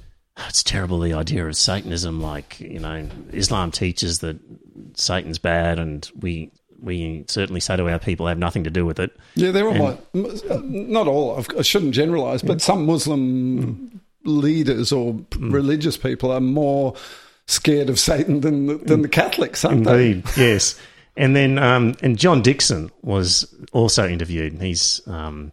"It's 0.47 0.63
terrible 0.63 0.99
the 0.99 1.13
idea 1.13 1.45
of 1.47 1.55
Satanism. 1.55 2.21
Like 2.21 2.59
you 2.59 2.79
know, 2.79 3.07
Islam 3.33 3.71
teaches 3.71 4.19
that 4.19 4.37
Satan's 4.95 5.39
bad, 5.39 5.79
and 5.79 6.09
we." 6.19 6.51
We 6.79 7.25
certainly 7.27 7.59
say 7.59 7.75
to 7.75 7.89
our 7.89 7.97
people, 7.97 8.27
have 8.27 8.37
nothing 8.37 8.65
to 8.65 8.69
do 8.69 8.85
with 8.85 8.99
it. 8.99 9.09
Yeah, 9.33 9.49
they're 9.49 9.67
all 9.67 9.97
And- 10.13 10.23
my, 10.23 10.29
uh, 10.47 10.61
not 10.63 11.07
all. 11.07 11.35
I've- 11.35 11.63
shouldn't 11.63 11.95
generalise, 11.95 12.43
but 12.43 12.61
some 12.61 12.85
Muslim 12.85 13.99
leaders 14.25 14.91
or 14.91 15.19
religious 15.39 15.97
people 15.97 16.31
are 16.31 16.39
more 16.39 16.93
scared 17.47 17.89
of 17.89 17.99
Satan 17.99 18.41
than 18.41 18.67
the, 18.67 18.75
than 18.75 19.01
the 19.01 19.07
Catholics, 19.09 19.65
aren't 19.65 19.85
they? 19.85 20.11
Indeed, 20.11 20.23
yes. 20.37 20.79
And 21.15 21.35
then, 21.35 21.57
um, 21.57 21.95
and 22.03 22.15
John 22.15 22.43
Dickson 22.43 22.91
was 23.01 23.51
also 23.73 24.07
interviewed. 24.07 24.61
He's, 24.61 25.01
um, 25.07 25.51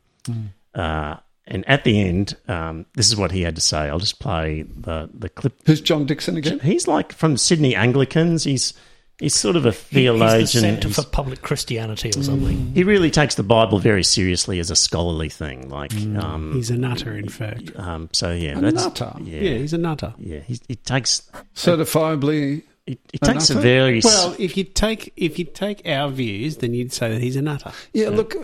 uh, 0.75 1.17
and 1.47 1.69
at 1.69 1.85
the 1.85 2.01
end, 2.01 2.37
um, 2.49 2.87
this 2.95 3.09
is 3.09 3.17
what 3.17 3.31
he 3.33 3.43
had 3.43 3.55
to 3.57 3.61
say. 3.61 3.89
I'll 3.89 3.99
just 3.99 4.19
play 4.21 4.63
the 4.63 5.11
the 5.13 5.29
clip. 5.29 5.55
Who's 5.67 5.81
John 5.81 6.07
Dickson 6.07 6.37
again? 6.37 6.61
He's 6.61 6.89
like 6.89 7.13
from 7.13 7.37
Sydney 7.37 7.75
Anglicans. 7.75 8.45
He's 8.45 8.73
he's 9.21 9.35
sort 9.35 9.55
of 9.57 9.65
a 9.67 9.71
He's 9.71 9.79
theologian. 9.81 10.41
the 10.41 10.47
Centre 10.47 10.89
for 10.89 11.05
Public 11.09 11.43
Christianity 11.43 12.11
or 12.17 12.23
something. 12.23 12.73
he 12.75 12.83
really 12.83 13.11
takes 13.11 13.35
the 13.37 13.43
Bible 13.45 13.79
very 13.79 14.03
seriously 14.03 14.59
as 14.59 14.71
a 14.71 14.77
scholarly 14.77 15.29
thing. 15.29 15.69
Like, 15.69 15.93
um, 16.17 16.53
He's 16.55 16.71
a 16.71 16.77
nutter, 16.77 17.17
in 17.17 17.29
fact. 17.29 17.71
um, 17.79 18.09
so 18.13 18.33
yeah, 18.33 18.59
A 18.59 18.61
that's 18.61 18.75
nutter? 18.75 19.13
yeah, 19.23 19.41
Yeah, 19.41 19.59
he's 19.59 19.73
a 19.73 19.79
nutter. 19.79 20.15
yeah. 20.19 20.41
He, 20.41 20.59
he 20.67 20.75
takes 20.77 21.31
Certifiably. 21.55 22.63
he, 22.87 22.99
he 23.13 23.19
A 23.23 23.27
takes 23.27 23.51
a 23.51 23.55
very 23.55 24.01
Well, 24.05 24.35
if 24.39 24.57
you 24.57 24.65
take 24.65 25.13
if 25.17 25.39
you 25.39 25.45
take 25.45 25.87
our 25.89 26.09
views, 26.11 26.57
then 26.59 26.75
you'd 26.75 26.93
say 26.93 27.11
that 27.13 27.21
he's 27.21 27.37
a 27.37 27.43
nutter. 27.43 27.73
Yeah, 27.93 28.09
look, 28.11 28.35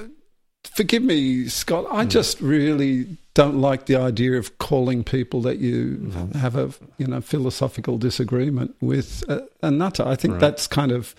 forgive 0.74 1.02
me, 1.02 1.46
Scott. 1.48 1.86
I 1.90 2.04
hmm. 2.04 2.08
just 2.08 2.40
really 2.40 3.16
don't 3.34 3.60
like 3.60 3.86
the 3.86 3.96
idea 3.96 4.32
of 4.32 4.58
calling 4.58 5.04
people 5.04 5.40
that 5.42 5.58
you 5.58 5.98
mm-hmm. 6.00 6.38
have 6.38 6.56
a 6.56 6.72
you 6.98 7.06
know 7.06 7.20
philosophical 7.20 7.98
disagreement 7.98 8.74
with 8.80 9.24
a, 9.28 9.46
a 9.62 9.70
nutter. 9.70 10.06
I 10.06 10.16
think 10.16 10.40
that's 10.40 10.66
kind 10.66 10.92
of 10.92 11.14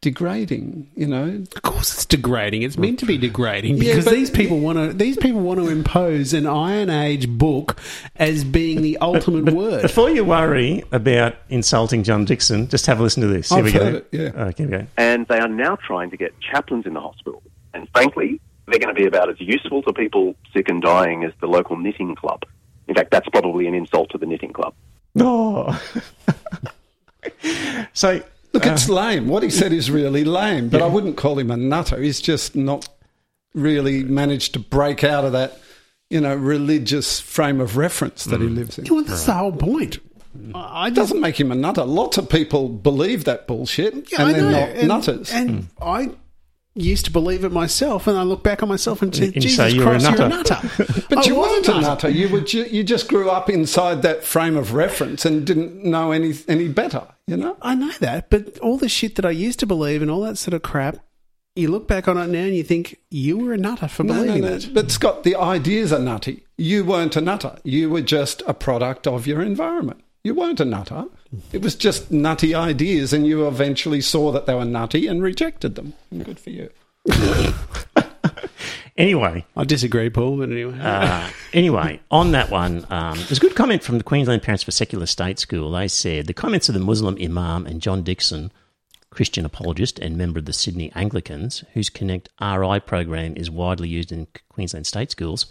degrading. 0.00 0.90
You 0.94 1.06
know, 1.06 1.44
Of 1.54 1.62
course, 1.62 1.94
it's 1.94 2.06
degrading. 2.06 2.62
It's 2.62 2.76
meant 2.76 2.98
to 3.00 3.06
be 3.06 3.18
degrading 3.18 3.78
because 3.78 4.04
but- 4.04 4.14
these 4.14 4.30
people 4.30 4.58
want 4.58 4.78
to. 4.78 4.92
These 4.92 5.16
people 5.16 5.40
want 5.40 5.60
to 5.60 5.68
impose 5.68 6.34
an 6.34 6.46
Iron 6.46 6.90
Age 6.90 7.28
book 7.28 7.78
as 8.16 8.44
being 8.44 8.82
the 8.82 8.98
ultimate 8.98 9.54
word. 9.54 9.82
Before 9.82 10.10
you 10.10 10.24
worry 10.24 10.84
about 10.92 11.36
insulting 11.48 12.02
John 12.02 12.24
Dickson, 12.24 12.68
just 12.68 12.86
have 12.86 13.00
a 13.00 13.02
listen 13.02 13.22
to 13.22 13.28
this. 13.28 13.48
Here 13.50 13.58
I've 13.58 13.64
we 13.64 13.72
go. 13.72 13.84
heard 13.84 13.94
it, 13.94 14.08
yeah. 14.12 14.44
Okay, 14.46 14.64
we 14.66 14.70
go. 14.70 14.86
and 14.96 15.26
they 15.28 15.38
are 15.38 15.48
now 15.48 15.76
trying 15.76 16.10
to 16.10 16.16
get 16.16 16.38
chaplains 16.40 16.86
in 16.86 16.94
the 16.94 17.00
hospital. 17.00 17.42
And 17.74 17.88
frankly, 17.90 18.40
they're 18.70 18.78
going 18.78 18.94
to 18.94 19.00
be 19.00 19.06
about 19.06 19.28
as 19.28 19.40
useful 19.40 19.82
to 19.82 19.92
people 19.92 20.34
sick 20.52 20.68
and 20.68 20.82
dying 20.82 21.24
as 21.24 21.32
the 21.40 21.46
local 21.46 21.76
knitting 21.76 22.14
club. 22.14 22.42
In 22.86 22.94
fact, 22.94 23.10
that's 23.10 23.28
probably 23.28 23.66
an 23.66 23.74
insult 23.74 24.10
to 24.10 24.18
the 24.18 24.26
knitting 24.26 24.52
club. 24.52 24.74
No. 25.14 25.76
so 27.92 28.22
look, 28.52 28.66
it's 28.66 28.88
uh, 28.88 28.94
lame. 28.94 29.28
What 29.28 29.42
he 29.42 29.50
said 29.50 29.72
is 29.72 29.90
really 29.90 30.24
lame, 30.24 30.68
but 30.68 30.82
I 30.82 30.86
wouldn't 30.86 31.16
call 31.16 31.38
him 31.38 31.50
a 31.50 31.56
nutter. 31.56 32.00
He's 32.00 32.20
just 32.20 32.56
not 32.56 32.88
really 33.54 34.04
managed 34.04 34.52
to 34.54 34.58
break 34.58 35.04
out 35.04 35.24
of 35.24 35.32
that. 35.32 35.58
You 36.10 36.22
know, 36.22 36.34
religious 36.34 37.20
frame 37.20 37.60
of 37.60 37.76
reference 37.76 38.24
that 38.24 38.40
he 38.40 38.46
mm. 38.46 38.54
lives 38.54 38.78
in. 38.78 38.86
well, 38.88 39.04
that's 39.04 39.24
the 39.24 39.34
whole 39.34 39.52
point. 39.52 39.98
I 40.54 40.84
I 40.84 40.88
It 40.88 40.94
doesn't 40.94 41.20
make 41.20 41.38
him 41.38 41.52
a 41.52 41.54
nutter. 41.54 41.84
Lots 41.84 42.16
of 42.16 42.30
people 42.30 42.70
believe 42.70 43.24
that 43.24 43.46
bullshit, 43.46 44.10
Yeah, 44.10 44.22
and 44.22 44.28
I 44.28 44.32
they're 44.32 44.42
know. 44.42 44.50
not 44.50 44.68
and, 44.70 44.88
nutters. 44.88 45.32
And 45.32 45.50
mm. 45.50 45.66
I 45.82 46.10
used 46.80 47.04
to 47.06 47.10
believe 47.10 47.44
it 47.44 47.52
myself, 47.52 48.06
and 48.06 48.16
I 48.16 48.22
look 48.22 48.42
back 48.42 48.62
on 48.62 48.68
myself 48.68 49.02
and 49.02 49.14
say, 49.14 49.30
Jesus 49.32 49.56
say 49.56 49.70
you 49.70 49.80
were 49.84 49.94
a 49.94 49.98
Christ, 50.00 50.10
you're 50.18 50.26
a 50.26 50.28
nutter." 50.28 50.54
nutter. 50.62 51.04
But 51.08 51.18
I 51.18 51.22
you 51.24 51.34
was 51.36 51.50
weren't 51.50 51.68
a 51.68 51.80
nutter. 51.80 52.08
You 52.08 52.28
were 52.28 52.40
ju- 52.40 52.66
you 52.70 52.84
just 52.84 53.08
grew 53.08 53.28
up 53.30 53.48
inside 53.50 54.02
that 54.02 54.24
frame 54.24 54.56
of 54.56 54.74
reference 54.74 55.24
and 55.24 55.46
didn't 55.46 55.84
know 55.84 56.12
any 56.12 56.34
any 56.48 56.68
better. 56.68 57.06
You 57.26 57.36
know. 57.36 57.56
I 57.62 57.74
know 57.74 57.92
that, 58.00 58.30
but 58.30 58.58
all 58.58 58.78
the 58.78 58.88
shit 58.88 59.16
that 59.16 59.24
I 59.24 59.30
used 59.30 59.58
to 59.60 59.66
believe 59.66 60.00
and 60.02 60.10
all 60.10 60.20
that 60.22 60.38
sort 60.38 60.54
of 60.54 60.62
crap, 60.62 60.96
you 61.56 61.68
look 61.68 61.86
back 61.88 62.08
on 62.08 62.16
it 62.16 62.28
now 62.28 62.38
and 62.44 62.54
you 62.56 62.62
think 62.62 62.98
you 63.10 63.36
were 63.38 63.52
a 63.52 63.58
nutter 63.58 63.88
for 63.88 64.04
No, 64.04 64.14
no, 64.14 64.20
believing 64.22 64.42
no. 64.42 64.58
that. 64.58 64.72
But 64.74 64.90
Scott, 64.90 65.24
the 65.24 65.36
ideas 65.36 65.92
are 65.92 65.98
nutty. 65.98 66.44
You 66.56 66.84
weren't 66.84 67.16
a 67.16 67.20
nutter. 67.20 67.58
You 67.64 67.90
were 67.90 68.00
just 68.02 68.42
a 68.46 68.54
product 68.54 69.06
of 69.06 69.26
your 69.26 69.42
environment. 69.42 70.00
You 70.24 70.34
weren't 70.34 70.60
a 70.60 70.64
nutter. 70.64 71.06
It 71.52 71.62
was 71.62 71.74
just 71.74 72.10
nutty 72.10 72.54
ideas, 72.54 73.12
and 73.12 73.26
you 73.26 73.46
eventually 73.46 74.00
saw 74.00 74.32
that 74.32 74.46
they 74.46 74.54
were 74.54 74.64
nutty 74.64 75.06
and 75.06 75.22
rejected 75.22 75.74
them. 75.74 75.92
Good 76.16 76.40
for 76.40 76.50
you. 76.50 76.70
anyway, 78.96 79.44
I 79.56 79.64
disagree, 79.64 80.08
Paul, 80.10 80.38
but 80.38 80.50
anyway. 80.50 80.78
uh, 80.80 81.28
anyway, 81.52 82.00
on 82.10 82.32
that 82.32 82.50
one, 82.50 82.86
um, 82.90 83.16
there's 83.18 83.38
a 83.38 83.40
good 83.40 83.54
comment 83.54 83.82
from 83.82 83.98
the 83.98 84.04
Queensland 84.04 84.42
Parents 84.42 84.62
for 84.62 84.70
Secular 84.70 85.06
State 85.06 85.38
School. 85.38 85.70
They 85.70 85.88
said 85.88 86.26
the 86.26 86.34
comments 86.34 86.68
of 86.68 86.74
the 86.74 86.80
Muslim 86.80 87.16
Imam 87.20 87.66
and 87.66 87.82
John 87.82 88.02
Dickson, 88.02 88.50
Christian 89.10 89.44
apologist 89.44 89.98
and 89.98 90.16
member 90.16 90.38
of 90.38 90.46
the 90.46 90.52
Sydney 90.52 90.92
Anglicans, 90.94 91.64
whose 91.74 91.90
Connect 91.90 92.28
RI 92.40 92.80
program 92.80 93.36
is 93.36 93.50
widely 93.50 93.88
used 93.88 94.12
in 94.12 94.28
Queensland 94.48 94.86
state 94.86 95.10
schools, 95.10 95.46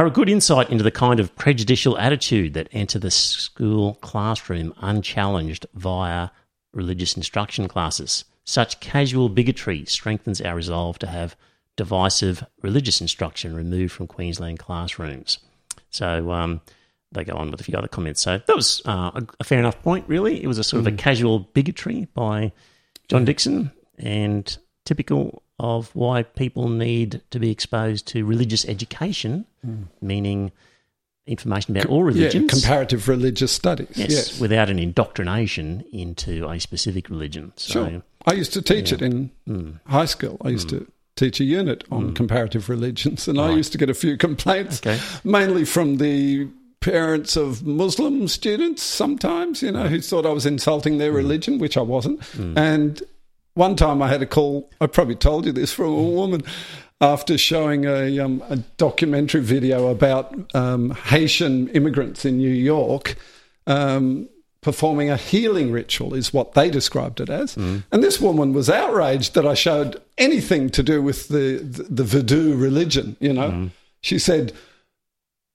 are 0.00 0.06
a 0.06 0.10
good 0.10 0.30
insight 0.30 0.70
into 0.70 0.82
the 0.82 0.90
kind 0.90 1.20
of 1.20 1.36
prejudicial 1.36 1.98
attitude 1.98 2.54
that 2.54 2.70
enter 2.72 2.98
the 2.98 3.10
school 3.10 3.96
classroom 3.96 4.72
unchallenged 4.80 5.66
via 5.74 6.30
religious 6.72 7.18
instruction 7.18 7.68
classes. 7.68 8.24
Such 8.44 8.80
casual 8.80 9.28
bigotry 9.28 9.84
strengthens 9.84 10.40
our 10.40 10.54
resolve 10.54 10.98
to 11.00 11.06
have 11.06 11.36
divisive 11.76 12.42
religious 12.62 13.02
instruction 13.02 13.54
removed 13.54 13.92
from 13.92 14.06
Queensland 14.06 14.58
classrooms. 14.58 15.38
So 15.90 16.32
um, 16.32 16.62
they 17.12 17.22
go 17.22 17.34
on 17.34 17.50
with 17.50 17.60
a 17.60 17.64
few 17.64 17.76
other 17.76 17.86
comments. 17.86 18.22
So 18.22 18.38
that 18.38 18.56
was 18.56 18.80
uh, 18.86 19.10
a, 19.14 19.26
a 19.40 19.44
fair 19.44 19.58
enough 19.58 19.82
point, 19.82 20.06
really. 20.08 20.42
It 20.42 20.46
was 20.46 20.56
a 20.56 20.64
sort 20.64 20.80
of 20.80 20.86
a 20.86 20.96
casual 20.96 21.40
bigotry 21.40 22.08
by 22.14 22.52
John 23.08 23.26
Dickson 23.26 23.70
and 23.98 24.56
typical 24.86 25.42
of 25.60 25.94
why 25.94 26.22
people 26.22 26.68
need 26.68 27.20
to 27.30 27.38
be 27.38 27.50
exposed 27.50 28.06
to 28.08 28.24
religious 28.24 28.64
education, 28.66 29.44
hmm. 29.64 29.82
meaning 30.00 30.50
information 31.26 31.76
about 31.76 31.86
all 31.86 32.00
Yeah, 32.10 32.16
religions. 32.16 32.50
comparative 32.50 33.06
religious 33.08 33.52
studies. 33.52 33.88
Yes, 33.94 34.10
Yes. 34.10 34.40
without 34.40 34.70
an 34.70 34.78
indoctrination 34.78 35.84
into 35.92 36.48
a 36.48 36.58
specific 36.58 37.08
religion. 37.10 37.52
So, 37.56 37.72
Sure. 37.72 38.02
I 38.26 38.32
used 38.32 38.52
to 38.54 38.62
teach 38.62 38.90
it 38.92 39.02
in 39.02 39.30
Hmm. 39.46 39.70
high 39.86 40.06
school. 40.06 40.38
I 40.42 40.48
used 40.48 40.70
hmm. 40.70 40.78
to 40.78 40.86
teach 41.16 41.40
a 41.40 41.44
unit 41.44 41.84
on 41.90 42.08
hmm. 42.08 42.12
comparative 42.14 42.68
religions, 42.70 43.28
and 43.28 43.38
I 43.38 43.50
used 43.52 43.72
to 43.72 43.78
get 43.78 43.90
a 43.90 43.94
few 43.94 44.16
complaints, 44.16 44.80
Okay. 44.80 44.98
mainly 45.22 45.64
from 45.66 45.98
the 45.98 46.48
parents 46.80 47.36
of 47.36 47.66
Muslim 47.66 48.26
students 48.26 48.82
sometimes, 48.82 49.60
you 49.62 49.70
know, 49.70 49.88
who 49.88 50.00
thought 50.00 50.24
I 50.24 50.32
was 50.32 50.46
insulting 50.46 50.96
their 50.96 51.12
religion, 51.12 51.58
which 51.58 51.76
I 51.76 51.82
wasn't. 51.82 52.20
And 52.56 53.02
one 53.60 53.76
time 53.76 54.02
I 54.06 54.08
had 54.08 54.22
a 54.22 54.26
call, 54.26 54.52
I 54.80 54.86
probably 54.86 55.16
told 55.16 55.44
you 55.46 55.52
this, 55.52 55.72
from 55.72 55.92
a 55.92 56.02
woman 56.20 56.40
after 57.00 57.38
showing 57.38 57.84
a, 57.84 58.18
um, 58.24 58.42
a 58.48 58.56
documentary 58.78 59.42
video 59.42 59.88
about 59.88 60.24
um, 60.54 60.90
Haitian 61.12 61.68
immigrants 61.78 62.24
in 62.24 62.38
New 62.38 62.56
York. 62.74 63.16
um, 63.66 64.28
performing 64.60 65.08
a 65.08 65.16
healing 65.16 65.72
ritual, 65.72 66.14
is 66.14 66.34
what 66.34 66.52
they 66.52 66.70
described 66.70 67.20
it 67.20 67.30
as. 67.30 67.56
Mm. 67.56 67.82
And 67.90 68.02
this 68.02 68.20
woman 68.20 68.52
was 68.52 68.68
outraged 68.68 69.34
that 69.34 69.46
I 69.46 69.54
showed 69.54 70.00
anything 70.18 70.68
to 70.70 70.82
do 70.82 71.00
with 71.00 71.28
the, 71.28 71.58
the, 71.58 71.84
the 71.84 72.04
voodoo 72.04 72.54
religion, 72.56 73.16
you 73.20 73.32
know. 73.32 73.50
Mm. 73.50 73.70
She 74.02 74.18
said, 74.18 74.52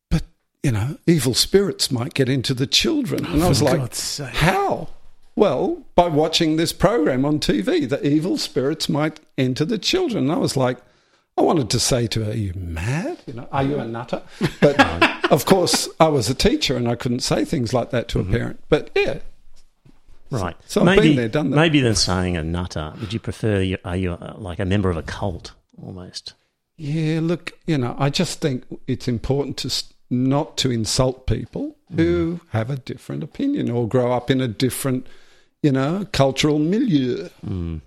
but, 0.10 0.24
you 0.64 0.72
know, 0.72 0.98
evil 1.06 1.36
spirits 1.36 1.92
might 1.92 2.16
get 2.16 2.30
into 2.30 2.56
the 2.56 2.66
children. 2.66 3.26
And 3.26 3.44
I 3.44 3.50
was 3.50 3.62
like, 3.62 3.96
how? 4.34 4.90
Well, 5.36 5.84
by 5.96 6.08
watching 6.08 6.56
this 6.56 6.72
program 6.72 7.26
on 7.26 7.40
TV, 7.40 7.88
the 7.88 8.06
evil 8.06 8.38
spirits 8.38 8.88
might 8.88 9.20
enter 9.38 9.66
the 9.66 9.78
children. 9.78 10.26
And 10.26 10.32
I 10.34 10.38
was 10.38 10.56
like, 10.56 10.78
I 11.38 11.42
wanted 11.42 11.70
to 11.72 11.80
say 11.80 12.08
to 12.08 12.24
her, 12.24 12.32
Are 12.32 12.36
you 12.36 12.54
mad? 12.56 13.20
You 13.26 13.34
know, 13.34 13.48
are 13.52 13.64
you 13.64 13.78
a 13.78 13.86
nutter? 13.86 14.22
But 14.62 14.80
of 15.32 15.46
course, 15.46 15.90
I 16.00 16.08
was 16.08 16.30
a 16.30 16.36
teacher 16.36 16.78
and 16.78 16.88
I 16.88 16.96
couldn't 16.96 17.20
say 17.20 17.44
things 17.44 17.74
like 17.74 17.90
that 17.92 18.08
to 18.10 18.20
a 18.20 18.24
parent. 18.24 18.62
But 18.70 18.92
yeah, 18.96 19.20
Right. 20.32 20.56
So 20.66 20.86
I've 20.86 21.02
been 21.02 21.16
there, 21.16 21.30
done 21.30 21.52
that. 21.52 21.56
Maybe 21.56 21.82
than 21.82 21.96
saying 21.96 22.36
a 22.36 22.44
nutter, 22.44 22.94
would 23.00 23.14
you 23.14 23.20
prefer, 23.20 23.62
you, 23.62 23.78
are 23.86 23.96
you 23.96 24.14
uh, 24.14 24.36
like 24.38 24.60
a 24.60 24.66
member 24.66 24.90
of 24.90 24.98
a 24.98 25.04
cult 25.04 25.54
almost? 25.82 26.34
yeah, 26.78 27.20
look, 27.22 27.54
you 27.66 27.78
know, 27.78 27.96
I 27.98 28.10
just 28.10 28.42
think 28.42 28.66
it's 28.88 29.08
important 29.08 29.58
to 29.58 29.84
not 30.10 30.58
to 30.58 30.72
insult 30.72 31.26
people 31.26 31.78
who 31.96 32.42
have 32.50 32.70
a 32.70 32.76
different 32.76 33.24
opinion 33.24 33.70
or 33.70 33.88
grow 33.88 34.12
up 34.12 34.30
in 34.30 34.42
a 34.42 34.48
different, 34.48 35.08
you 35.66 35.72
know, 35.72 36.06
cultural 36.12 36.60
milieu. 36.60 37.28
Mm. 37.44 37.82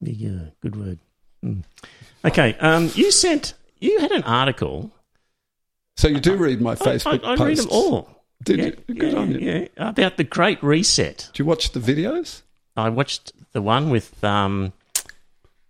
Yeah, 0.00 0.50
good 0.60 0.74
word. 0.74 0.98
Mm. 1.44 1.62
Okay, 2.24 2.56
um, 2.58 2.90
you 2.96 3.12
sent, 3.12 3.54
you 3.78 4.00
had 4.00 4.10
an 4.10 4.24
article. 4.24 4.90
So 5.96 6.08
you 6.08 6.18
do 6.18 6.34
read 6.36 6.60
my 6.60 6.74
Facebook 6.74 7.24
I, 7.24 7.34
I 7.34 7.36
posts. 7.36 7.46
read 7.46 7.58
them 7.58 7.68
all. 7.70 8.08
Did 8.42 8.58
yeah, 8.58 8.64
you? 8.64 8.94
Good 8.94 9.12
yeah, 9.12 9.18
on 9.18 9.30
you. 9.30 9.38
Yeah, 9.38 9.68
about 9.76 10.16
the 10.16 10.24
Great 10.24 10.60
Reset. 10.64 11.30
Do 11.32 11.42
you 11.42 11.46
watch 11.46 11.70
the 11.70 11.80
videos? 11.80 12.42
I 12.76 12.88
watched 12.88 13.32
the 13.52 13.62
one 13.62 13.88
with 13.90 14.22
um, 14.24 14.72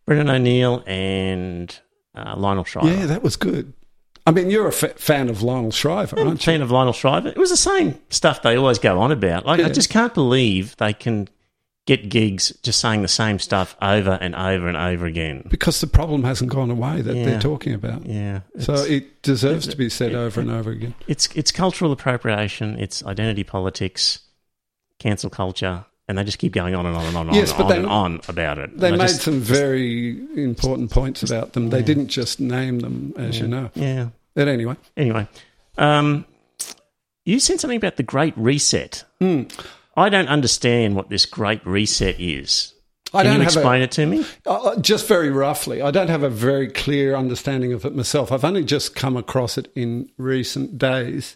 Brendan 0.06 0.30
O'Neill 0.30 0.82
and 0.86 1.78
uh, 2.14 2.34
Lionel 2.34 2.64
Shriver. 2.64 2.88
Yeah, 2.88 3.06
that 3.06 3.22
was 3.22 3.36
good. 3.36 3.74
I 4.26 4.32
mean, 4.32 4.50
you're 4.50 4.66
a 4.66 4.72
fan 4.72 5.28
of 5.28 5.42
Lionel 5.42 5.70
Shriver, 5.70 6.18
I'm 6.18 6.26
a 6.26 6.28
aren't 6.30 6.40
you? 6.46 6.52
fan 6.52 6.62
of 6.62 6.70
Lionel 6.70 6.92
Shriver. 6.92 7.28
It 7.28 7.36
was 7.36 7.50
the 7.50 7.56
same 7.56 7.98
stuff 8.10 8.42
they 8.42 8.56
always 8.56 8.78
go 8.80 9.00
on 9.00 9.12
about. 9.12 9.46
Like, 9.46 9.60
I 9.60 9.68
just 9.68 9.88
can't 9.90 10.12
believe 10.14 10.76
they 10.78 10.92
can 10.92 11.28
get 11.86 12.08
gigs 12.08 12.50
just 12.64 12.80
saying 12.80 13.02
the 13.02 13.06
same 13.08 13.38
stuff 13.38 13.76
over 13.80 14.18
and 14.20 14.34
over 14.34 14.66
and 14.66 14.76
over 14.76 15.06
again. 15.06 15.46
Because 15.48 15.80
the 15.80 15.86
problem 15.86 16.24
hasn't 16.24 16.50
gone 16.50 16.68
away 16.72 17.00
that 17.02 17.14
Yeah. 17.14 17.24
they're 17.24 17.40
talking 17.40 17.74
about. 17.74 18.04
Yeah. 18.04 18.40
So 18.58 18.74
it 18.74 19.22
deserves 19.22 19.68
to 19.68 19.76
be 19.76 19.88
said 19.88 20.10
it- 20.10 20.16
over 20.16 20.40
and 20.40 20.50
over 20.50 20.72
again. 20.72 20.94
it's 21.06 21.28
it's 21.36 21.52
cultural 21.52 21.92
appropriation, 21.92 22.76
it's 22.80 23.04
identity 23.06 23.44
politics, 23.44 24.18
cancel 24.98 25.30
culture, 25.30 25.84
and 26.08 26.18
they 26.18 26.24
just 26.24 26.38
keep 26.40 26.52
going 26.52 26.74
on 26.74 26.86
and 26.86 26.96
on 26.96 27.04
and 27.04 27.16
on 27.16 27.26
and 27.28 27.36
Yes, 27.36 27.52
on, 27.52 27.58
but 27.58 27.64
on 27.66 27.68
they- 27.70 27.76
and 27.76 27.86
on 27.86 28.20
about 28.28 28.58
it. 28.58 28.76
They 28.76 28.88
And 28.88 28.98
made 28.98 29.06
just- 29.06 29.22
some 29.22 29.38
very 29.40 30.18
important 30.34 30.90
points 30.90 31.22
about 31.22 31.52
them. 31.52 31.70
They 31.70 31.82
didn't 31.82 32.08
just 32.08 32.40
name 32.40 32.80
them, 32.80 33.14
as 33.16 33.38
you 33.38 33.46
know. 33.46 33.70
yeah. 33.76 34.08
But 34.36 34.46
anyway, 34.48 34.76
Anyway, 34.96 35.26
um, 35.78 36.24
you 37.24 37.40
said 37.40 37.58
something 37.58 37.76
about 37.76 37.96
the 37.96 38.02
Great 38.04 38.34
Reset. 38.36 39.02
Hmm. 39.20 39.42
I 39.96 40.08
don't 40.10 40.28
understand 40.28 40.94
what 40.94 41.08
this 41.10 41.26
Great 41.26 41.66
Reset 41.66 42.20
is. 42.20 42.72
I 43.14 43.22
Can 43.22 43.26
don't 43.32 43.34
you 43.40 43.44
have 43.44 43.56
a- 43.56 43.58
explain 43.60 43.82
it 43.82 43.90
to 43.92 44.06
me? 44.06 44.24
Uh, 44.44 44.78
just 44.80 45.08
very 45.08 45.30
roughly, 45.30 45.80
I 45.80 45.90
don't 45.90 46.08
have 46.10 46.22
a 46.22 46.28
very 46.28 46.68
clear 46.68 47.16
understanding 47.16 47.72
of 47.72 47.84
it 47.84 47.96
myself. 47.96 48.30
I've 48.30 48.44
only 48.44 48.62
just 48.64 48.94
come 48.94 49.16
across 49.16 49.56
it 49.58 49.72
in 49.74 50.10
recent 50.18 50.76
days. 50.78 51.34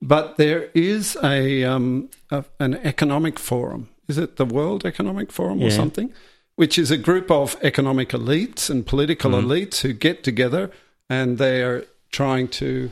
But 0.00 0.36
there 0.36 0.70
is 0.74 1.16
a, 1.22 1.62
um, 1.64 2.08
a 2.30 2.44
an 2.58 2.74
economic 2.82 3.38
forum. 3.38 3.88
Is 4.08 4.18
it 4.18 4.36
the 4.36 4.44
World 4.44 4.84
Economic 4.84 5.30
Forum 5.30 5.60
or 5.60 5.64
Yeah. 5.68 5.76
something? 5.76 6.12
Which 6.56 6.76
is 6.78 6.90
a 6.90 6.96
group 6.96 7.30
of 7.30 7.56
economic 7.62 8.08
elites 8.10 8.68
and 8.68 8.84
political 8.86 9.30
Mm-hmm. 9.30 9.46
elites 9.50 9.82
who 9.82 9.92
get 9.92 10.24
together 10.24 10.70
and 11.08 11.38
they 11.38 11.62
are 11.62 11.84
trying 12.12 12.46
to, 12.48 12.90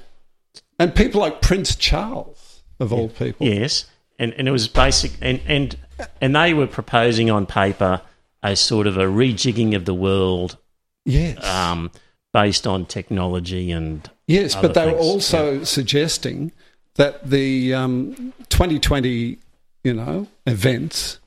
and 0.79 0.95
people 0.95 1.21
like 1.21 1.41
Prince 1.41 1.77
Charles 1.77 2.63
of 2.81 2.93
all 2.93 3.09
people. 3.09 3.47
Yes, 3.47 3.85
and 4.19 4.33
and 4.35 4.49
it 4.49 4.51
was 4.51 4.67
basic, 4.69 5.13
and 5.21 5.41
and 5.47 5.77
and 6.21 6.35
they 6.35 6.53
were 6.55 6.67
proposing 6.67 7.31
on 7.31 7.47
paper 7.47 8.03
a 8.43 8.57
sort 8.57 8.87
of 8.87 8.97
a 8.97 9.05
rejigging 9.05 9.77
of 9.77 9.85
the 9.85 9.95
world 9.95 10.57
Yes. 11.05 11.45
um, 11.47 11.91
based 12.33 12.67
on 12.67 12.87
technology 12.87 13.71
and 13.71 14.09
Yes, 14.27 14.55
but 14.55 14.73
they 14.75 14.87
were 14.87 14.93
things. 14.93 15.05
also 15.05 15.63
suggesting 15.65 16.51
that 16.95 17.29
the 17.29 17.75
um, 17.75 18.33
2020, 18.49 19.39
you 19.85 19.95
know, 19.95 20.27
events 20.47 21.20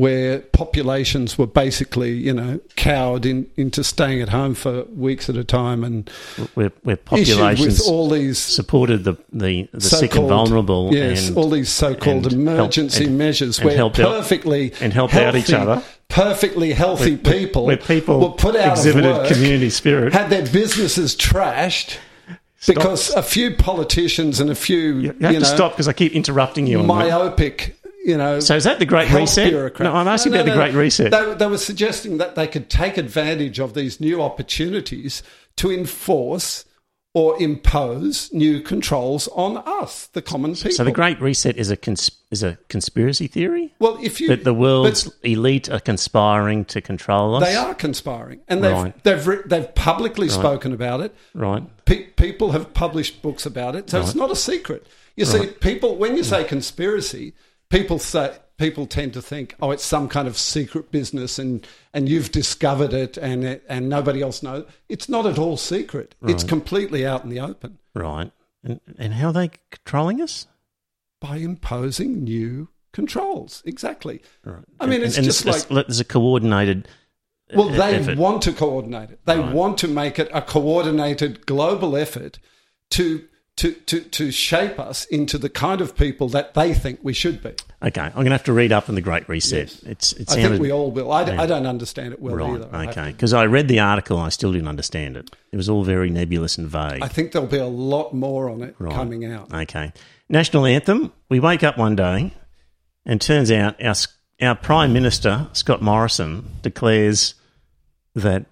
where 0.00 0.38
populations 0.38 1.36
were 1.36 1.46
basically, 1.46 2.12
you 2.12 2.32
know, 2.32 2.58
cowed 2.74 3.26
in, 3.26 3.46
into 3.58 3.84
staying 3.84 4.22
at 4.22 4.30
home 4.30 4.54
for 4.54 4.84
weeks 4.84 5.28
at 5.28 5.36
a 5.36 5.44
time 5.44 5.84
and 5.84 6.08
where, 6.54 6.72
where 6.84 6.96
populations 6.96 7.80
with 7.80 7.86
all 7.86 8.08
these 8.08 8.38
supported 8.38 9.04
the 9.04 9.14
the, 9.30 9.68
the 9.74 9.80
sick 9.82 10.16
and 10.16 10.26
vulnerable. 10.26 10.88
Yes, 10.94 11.28
and, 11.28 11.36
all 11.36 11.50
these 11.50 11.68
so-called 11.68 12.32
and 12.32 12.48
help- 12.48 12.56
emergency 12.56 13.04
and- 13.04 13.18
measures 13.18 13.58
and 13.58 13.66
where 13.68 13.78
out- 13.84 13.92
perfectly 13.92 14.72
and 14.80 14.94
helped 14.94 15.12
out 15.16 15.36
each 15.36 15.52
other. 15.52 15.82
perfectly 16.08 16.72
healthy 16.72 17.16
where- 17.16 17.34
people 17.34 17.66
where 17.66 17.76
people 17.76 18.20
were 18.20 18.30
put 18.30 18.56
out 18.56 18.70
exhibited 18.78 19.10
of 19.10 19.16
work, 19.18 19.28
community 19.30 19.68
spirit. 19.68 20.14
had 20.14 20.30
their 20.30 20.46
businesses 20.46 21.14
trashed 21.14 21.98
because 22.66 23.10
a 23.14 23.22
few 23.22 23.54
politicians 23.54 24.40
and 24.40 24.48
a 24.50 24.54
few 24.54 24.98
you 24.98 25.12
have 25.20 25.32
you 25.32 25.40
to 25.40 25.44
stop 25.44 25.72
because 25.72 25.88
I 25.88 25.92
keep 25.92 26.12
interrupting 26.12 26.66
you. 26.66 26.82
myopic, 26.82 27.76
you 28.04 28.16
know. 28.16 28.40
So 28.40 28.56
is 28.56 28.64
that 28.64 28.78
the 28.78 28.86
Great 28.86 29.10
Reset? 29.12 29.50
bureaucrats. 29.50 29.84
No, 29.84 29.94
I'm 29.94 30.08
asking 30.08 30.34
about 30.34 30.46
the 30.46 30.52
Great 30.52 30.74
Reset. 30.74 31.10
They, 31.10 31.34
they 31.34 31.46
were 31.46 31.58
suggesting 31.58 32.18
that 32.18 32.34
they 32.34 32.46
could 32.46 32.68
take 32.70 32.96
advantage 32.96 33.58
of 33.58 33.74
these 33.74 34.00
new 34.00 34.22
opportunities 34.22 35.22
to 35.56 35.70
enforce 35.70 36.64
or 37.12 37.40
impose 37.42 38.32
new 38.32 38.60
controls 38.60 39.26
on 39.28 39.56
us, 39.66 40.06
the 40.12 40.22
common 40.22 40.54
people. 40.54 40.70
So 40.70 40.84
the 40.84 40.92
Great 40.92 41.20
Reset 41.20 41.56
is 41.56 41.68
a 41.68 41.76
cons- 41.76 42.12
is 42.30 42.44
a 42.44 42.56
conspiracy 42.68 43.26
theory 43.26 43.74
well, 43.80 43.98
if 44.00 44.20
you 44.20 44.28
that 44.28 44.44
the 44.44 44.54
world's 44.54 45.10
elite 45.24 45.68
are 45.68 45.80
conspiring 45.80 46.64
to 46.66 46.80
control 46.80 47.34
us. 47.34 47.44
they 47.44 47.56
are 47.56 47.74
conspiring, 47.74 48.40
and 48.46 48.62
they've 48.62 48.72
Right. 48.72 49.02
they've 49.02 49.26
re- 49.26 49.42
they've 49.44 49.74
publicly 49.74 50.28
spoken 50.28 50.72
about 50.72 51.00
it. 51.00 51.12
right. 51.34 51.64
Pe- 51.84 52.04
people 52.10 52.52
have 52.52 52.72
published 52.74 53.22
books 53.22 53.44
about 53.44 53.74
it, 53.74 53.90
so 53.90 54.00
it's 54.00 54.14
not 54.14 54.30
a 54.30 54.36
secret. 54.36 54.86
You 55.16 55.24
see, 55.24 55.46
people 55.48 55.96
when 55.96 56.16
you 56.16 56.22
say 56.22 56.44
conspiracy, 56.44 57.34
people 57.70 57.98
say 57.98 58.36
people 58.58 58.84
tend 58.86 59.14
to 59.14 59.22
think, 59.22 59.54
oh, 59.62 59.70
it's 59.70 59.84
some 59.84 60.06
kind 60.08 60.28
of 60.28 60.36
secret 60.36 60.90
business, 60.90 61.38
and 61.38 61.66
and 61.94 62.08
you've 62.08 62.30
discovered 62.30 62.92
it, 62.92 63.16
and 63.16 63.44
it, 63.44 63.64
and 63.68 63.88
nobody 63.88 64.20
else 64.20 64.42
knows. 64.42 64.66
It's 64.88 65.08
not 65.08 65.24
at 65.26 65.38
all 65.38 65.56
secret. 65.56 66.14
It's 66.22 66.44
completely 66.44 67.06
out 67.06 67.24
in 67.24 67.30
the 67.30 67.40
open 67.40 67.78
Right. 67.94 68.30
And 68.62 68.80
and 68.98 69.14
how 69.14 69.28
are 69.28 69.32
they 69.32 69.50
controlling 69.70 70.20
us? 70.20 70.46
by 71.20 71.36
imposing 71.36 72.24
new 72.24 72.68
controls. 72.92 73.62
Exactly. 73.66 74.22
Right. 74.42 74.64
I 74.80 74.86
mean, 74.86 74.94
And- 74.96 75.04
it's 75.04 75.16
and 75.18 75.24
just 75.26 75.42
it's- 75.42 75.70
like 75.70 75.86
there's 75.86 76.00
a 76.00 76.04
coordinated. 76.04 76.88
Uh, 77.52 77.56
well, 77.58 77.74
e- 77.74 77.76
they 77.76 77.94
effort. 77.96 78.16
want 78.16 78.40
to 78.42 78.52
coordinate 78.52 79.10
it. 79.10 79.20
They 79.26 79.38
Right. 79.38 79.52
want 79.54 79.76
to 79.78 79.88
make 79.88 80.18
it 80.18 80.30
a 80.32 80.40
coordinated 80.40 81.44
global 81.44 81.94
effort 81.94 82.38
to, 82.90 83.26
to, 83.60 83.72
to, 83.72 84.00
to 84.00 84.30
shape 84.30 84.78
us 84.78 85.04
into 85.06 85.36
the 85.38 85.48
kind 85.48 85.80
of 85.80 85.94
people 85.96 86.28
that 86.30 86.54
they 86.54 86.72
think 86.74 87.00
we 87.02 87.12
should 87.12 87.42
be. 87.42 87.52
Okay, 87.82 88.00
I'm 88.00 88.12
going 88.12 88.26
to 88.26 88.32
have 88.32 88.44
to 88.44 88.52
read 88.52 88.72
up 88.72 88.88
on 88.88 88.94
the 88.94 89.00
Great 89.00 89.28
Reset. 89.28 89.68
Yes. 89.68 89.82
It's 89.82 90.12
it 90.14 90.30
I 90.30 90.34
sounded 90.34 90.48
think 90.50 90.62
we 90.62 90.72
all 90.72 90.90
will. 90.90 91.10
I, 91.12 91.24
d- 91.24 91.32
Yeah. 91.32 91.42
I 91.42 91.46
don't 91.46 91.66
understand 91.66 92.12
it 92.12 92.20
well 92.22 92.36
right. 92.36 92.50
either. 92.62 92.88
Okay, 92.90 93.12
because 93.12 93.32
I 93.34 93.44
read 93.46 93.68
the 93.68 93.80
article, 93.80 94.16
and 94.18 94.26
I 94.26 94.28
still 94.30 94.52
didn't 94.52 94.68
understand 94.68 95.16
it. 95.16 95.34
It 95.52 95.56
was 95.56 95.68
all 95.68 95.84
very 95.84 96.08
nebulous 96.10 96.56
and 96.58 96.68
vague. 96.68 97.02
I 97.02 97.08
think 97.08 97.32
there'll 97.32 97.48
be 97.48 97.58
a 97.58 97.66
lot 97.66 98.14
more 98.14 98.48
on 98.50 98.62
it 98.62 98.74
Right. 98.78 98.92
coming 98.94 99.24
out. 99.24 99.52
Okay. 99.52 99.92
National 100.28 100.64
anthem. 100.66 101.12
We 101.28 101.40
wake 101.40 101.62
up 101.62 101.76
one 101.76 101.96
day, 101.96 102.32
and 103.06 103.20
turns 103.20 103.50
out 103.50 103.82
our 103.82 103.94
our 104.40 104.54
Prime 104.54 104.92
Minister 104.94 105.48
Scott 105.52 105.82
Morrison 105.82 106.48
declares 106.62 107.34
that 108.14 108.46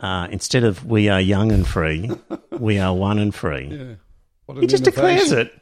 uh, 0.00 0.28
instead 0.30 0.64
of 0.64 0.84
"We 0.86 1.08
are 1.08 1.20
young 1.20 1.52
and 1.52 1.66
free," 1.66 2.10
we 2.50 2.78
are 2.78 2.94
one 2.94 3.18
and 3.18 3.34
free. 3.34 3.66
Yeah. 3.70 3.94
What 4.46 4.58
He 4.58 4.66
just 4.66 4.84
declares 4.84 5.32
it. 5.32 5.52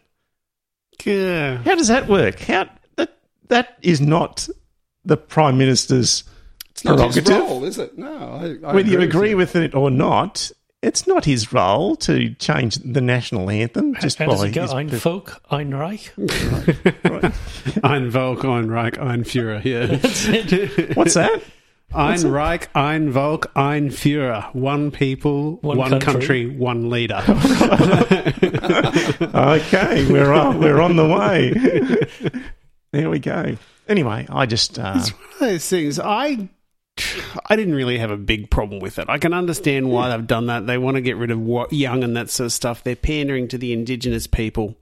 Yeah. 1.05 1.59
How 1.59 1.75
does 1.75 1.89
that 1.89 2.09
work? 2.09 2.39
How 2.41 2.69
that 2.97 3.17
that 3.49 3.79
is 3.83 4.01
not 4.01 4.49
the 5.05 5.17
Prime 5.17 5.59
Minister's 5.59 6.25
It's 6.71 6.85
not 6.85 6.99
his 6.99 7.15
prerogative. 7.25 7.49
role, 7.51 7.65
is 7.65 7.79
it? 7.79 7.99
No. 7.99 8.15
I, 8.65 8.69
I 8.69 8.75
Whether 8.75 8.91
you 8.91 8.99
with 8.99 9.09
agree 9.09 9.35
with 9.35 9.57
it 9.57 9.75
or 9.75 9.91
not, 9.91 10.51
it's 10.83 11.07
not 11.07 11.25
his 11.25 11.53
role 11.53 11.97
to 11.97 12.35
change 12.35 12.77
the 12.77 13.01
national 13.01 13.51
anthem 13.51 13.95
just 14.01 14.19
How 14.19 14.27
by 14.27 14.33
does 14.33 14.43
it 14.45 14.51
go? 14.53 14.63
his- 14.63 14.73
Ein 14.73 14.89
Volk, 14.91 15.41
Ein 15.51 15.73
Reich? 15.75 16.13
Ein 17.83 18.11
Volk, 18.11 18.45
Ein 18.45 18.69
Reich, 18.71 18.99
Ein 19.01 19.25
Führer. 19.25 19.65
Yeah. 19.65 19.97
What's 20.95 21.15
that? 21.15 21.43
Ein 21.95 22.23
Reich, 22.27 22.69
ein 22.75 23.13
Volk, 23.13 23.51
ein 23.55 23.91
Führer. 23.91 24.51
One 24.55 24.91
people, 24.91 25.59
one, 25.63 25.79
One 25.79 25.91
country. 26.01 26.47
country. 26.47 26.47
one 26.47 26.89
leader. 26.91 27.23
okay, 29.35 30.11
we're 30.11 30.33
on, 30.33 30.59
we're 30.59 30.81
on 30.81 30.97
the 30.97 31.07
way. 31.07 31.53
there 32.93 33.11
we 33.11 33.19
go. 33.19 33.57
Anyway, 33.89 34.27
I 34.31 34.47
just 34.47 34.79
uh, 34.79 34.95
It's 34.97 35.11
one 35.11 35.33
of 35.33 35.39
those 35.41 35.69
things. 35.69 35.99
I 35.99 36.49
I 37.47 37.57
didn't 37.57 37.75
really 37.75 37.99
have 37.99 38.11
a 38.11 38.17
big 38.17 38.51
problem 38.51 38.81
with 38.81 38.99
it. 38.99 39.07
I 39.09 39.19
can 39.19 39.33
understand 39.35 39.91
why 39.91 40.11
they've 40.11 40.27
done 40.27 40.47
that. 40.47 40.67
They 40.67 40.79
want 40.79 40.97
to 40.97 41.01
get 41.01 41.17
rid 41.17 41.31
of 41.31 41.41
what 41.41 41.73
young 41.73 42.05
and 42.05 42.17
that 42.17 42.31
sort 42.31 42.47
of 42.47 42.53
stuff. 42.53 42.85
They're 42.85 42.97
pandering 42.97 43.49
to 43.49 43.59
the 43.59 43.73
indigenous 43.73 44.27
people 44.27 44.77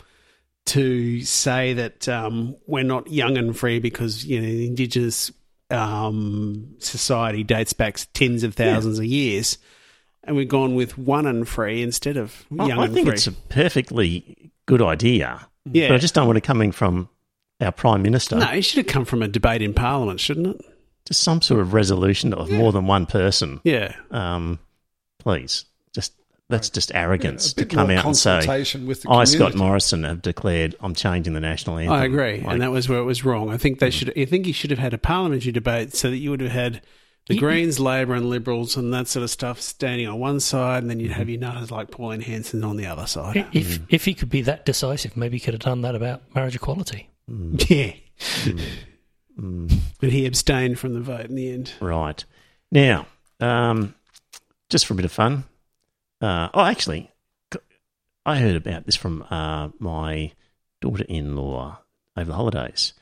to 0.67 1.23
say 1.23 1.73
that 1.73 2.09
um, 2.09 2.57
we're 2.67 2.85
not 2.85 3.11
young 3.11 3.39
and 3.39 3.57
free 3.57 3.79
because 3.79 4.25
you 4.25 4.41
know 4.41 4.47
the 4.47 4.67
indigenous 4.67 5.33
um, 5.71 6.75
society 6.79 7.43
dates 7.45 7.73
back 7.73 7.99
tens 8.15 8.43
of 8.43 8.55
thousands 8.55 8.99
of 8.99 9.05
years, 9.05 9.59
and 10.25 10.37
we've 10.37 10.49
gone 10.49 10.75
with 10.75 10.99
one 10.99 11.27
and 11.27 11.49
free 11.49 11.83
instead 11.83 12.17
of 12.17 12.45
I, 12.59 12.67
young 12.67 12.79
I 12.79 12.85
and 12.87 12.95
think 12.95 13.07
free. 13.07 13.15
it's 13.15 13.27
a 13.27 13.33
perfectly 13.33 14.53
good 14.67 14.83
idea. 14.83 15.49
yeah, 15.71 15.89
But 15.89 15.95
I 15.97 15.99
just 15.99 16.15
don't 16.15 16.27
want 16.27 16.39
it 16.39 16.43
coming 16.45 16.73
from 16.73 17.09
our 17.61 17.73
prime 17.73 18.03
minister. 18.03 18.37
no, 18.37 18.51
it 18.51 18.63
should 18.63 18.79
have 18.79 18.87
come 18.93 19.05
from 19.05 19.23
a 19.23 19.29
debate 19.29 19.63
in 19.63 19.75
Parliament, 19.75 20.21
shouldn't 20.21 20.47
it? 20.47 20.61
Just 21.07 21.23
some 21.23 21.41
sort 21.43 21.61
of 21.61 21.73
resolution 21.75 22.33
of 22.35 22.51
more 22.51 22.73
than 22.73 22.87
one 22.87 23.07
person. 23.07 23.61
Yeah. 23.65 23.95
Um, 24.11 24.59
please, 25.19 25.65
that's 26.51 26.69
just 26.69 26.93
arrogance 26.95 27.53
a 27.53 27.55
bit 27.55 27.71
to 27.71 27.77
come 27.77 27.91
out 27.91 28.05
and 28.05 28.17
say, 28.17 28.41
with 28.85 29.03
the 29.03 29.11
"I, 29.11 29.25
Scott. 29.25 29.55
Morrison, 29.55 30.05
have 30.05 30.21
declared 30.21 30.77
I'm 30.81 30.95
changing 30.95 31.33
the 31.33 31.41
national 31.41 31.79
anthem." 31.79 31.95
I 31.95 32.05
agree, 32.05 32.41
Like, 32.41 32.47
and 32.47 32.63
that 32.63 32.71
was 32.71 32.89
where 32.89 32.99
it 32.99 33.05
was 33.05 33.25
wrong. 33.25 33.51
I 33.51 33.57
think 33.57 33.79
they 33.79 33.89
mm. 33.89 33.93
should. 33.93 34.19
I 34.19 34.25
think 34.25 34.47
you 34.47 34.53
should 34.53 34.71
have 34.71 34.79
had 34.79 34.93
a 34.93 34.99
parliamentary 34.99 35.53
debate 35.53 35.95
so 35.95 36.11
that 36.11 36.19
you 36.19 36.31
would 36.31 36.41
have 36.41 36.53
had 36.53 36.83
the 37.29 37.39
Greens, 37.39 37.79
Labor, 37.79 38.15
and 38.15 38.29
Liberals 38.29 38.77
and 38.77 38.93
that 38.93 39.07
sort 39.09 39.23
of 39.23 39.31
stuff 39.31 39.61
standing 39.61 40.09
on 40.09 40.19
one 40.19 40.41
side, 40.41 40.83
and 40.83 40.91
then 40.91 40.99
you'd 41.01 41.11
mm-hmm. 41.11 41.19
have 41.19 41.29
your 41.29 41.41
nutters 41.41 41.71
like 41.71 41.91
Pauline 41.91 42.21
Hanson 42.21 42.65
on 42.65 42.77
the 42.77 42.87
other 42.87 43.07
side. 43.07 43.47
If 43.53 43.79
mm. 43.79 43.87
if 43.89 44.05
he 44.05 44.15
could 44.15 44.31
be 44.31 44.43
that 44.43 44.67
decisive, 44.67 45.17
maybe 45.17 45.37
he 45.37 45.41
could 45.41 45.55
have 45.55 45.63
done 45.63 45.83
that 45.83 45.95
about 45.95 46.23
marriage 46.35 46.57
equality. 46.57 47.09
Mm. 47.31 47.97
Yeah, 49.39 49.63
but 50.01 50.11
he 50.11 50.27
abstained 50.27 50.79
from 50.79 50.93
the 50.93 51.01
vote 51.01 51.25
in 51.27 51.35
the 51.35 51.51
end. 51.51 51.73
Right. 51.81 52.23
Now, 52.71 53.07
um, 53.41 53.95
just 54.69 54.87
for 54.87 54.93
a 54.93 54.97
bit 54.97 55.05
of 55.07 55.13
fun. 55.13 55.45
Uh, 56.21 56.49
oh, 56.55 56.65
actually, 56.65 57.11
I 58.27 58.37
heard 58.39 58.57
about 58.57 58.87
this 58.87 58.97
from 58.97 59.25
uh, 59.31 59.69
my 59.79 60.33
daughter-in-law 60.81 61.79
over 62.17 62.31
the 62.31 62.35
holidays. 62.37 62.93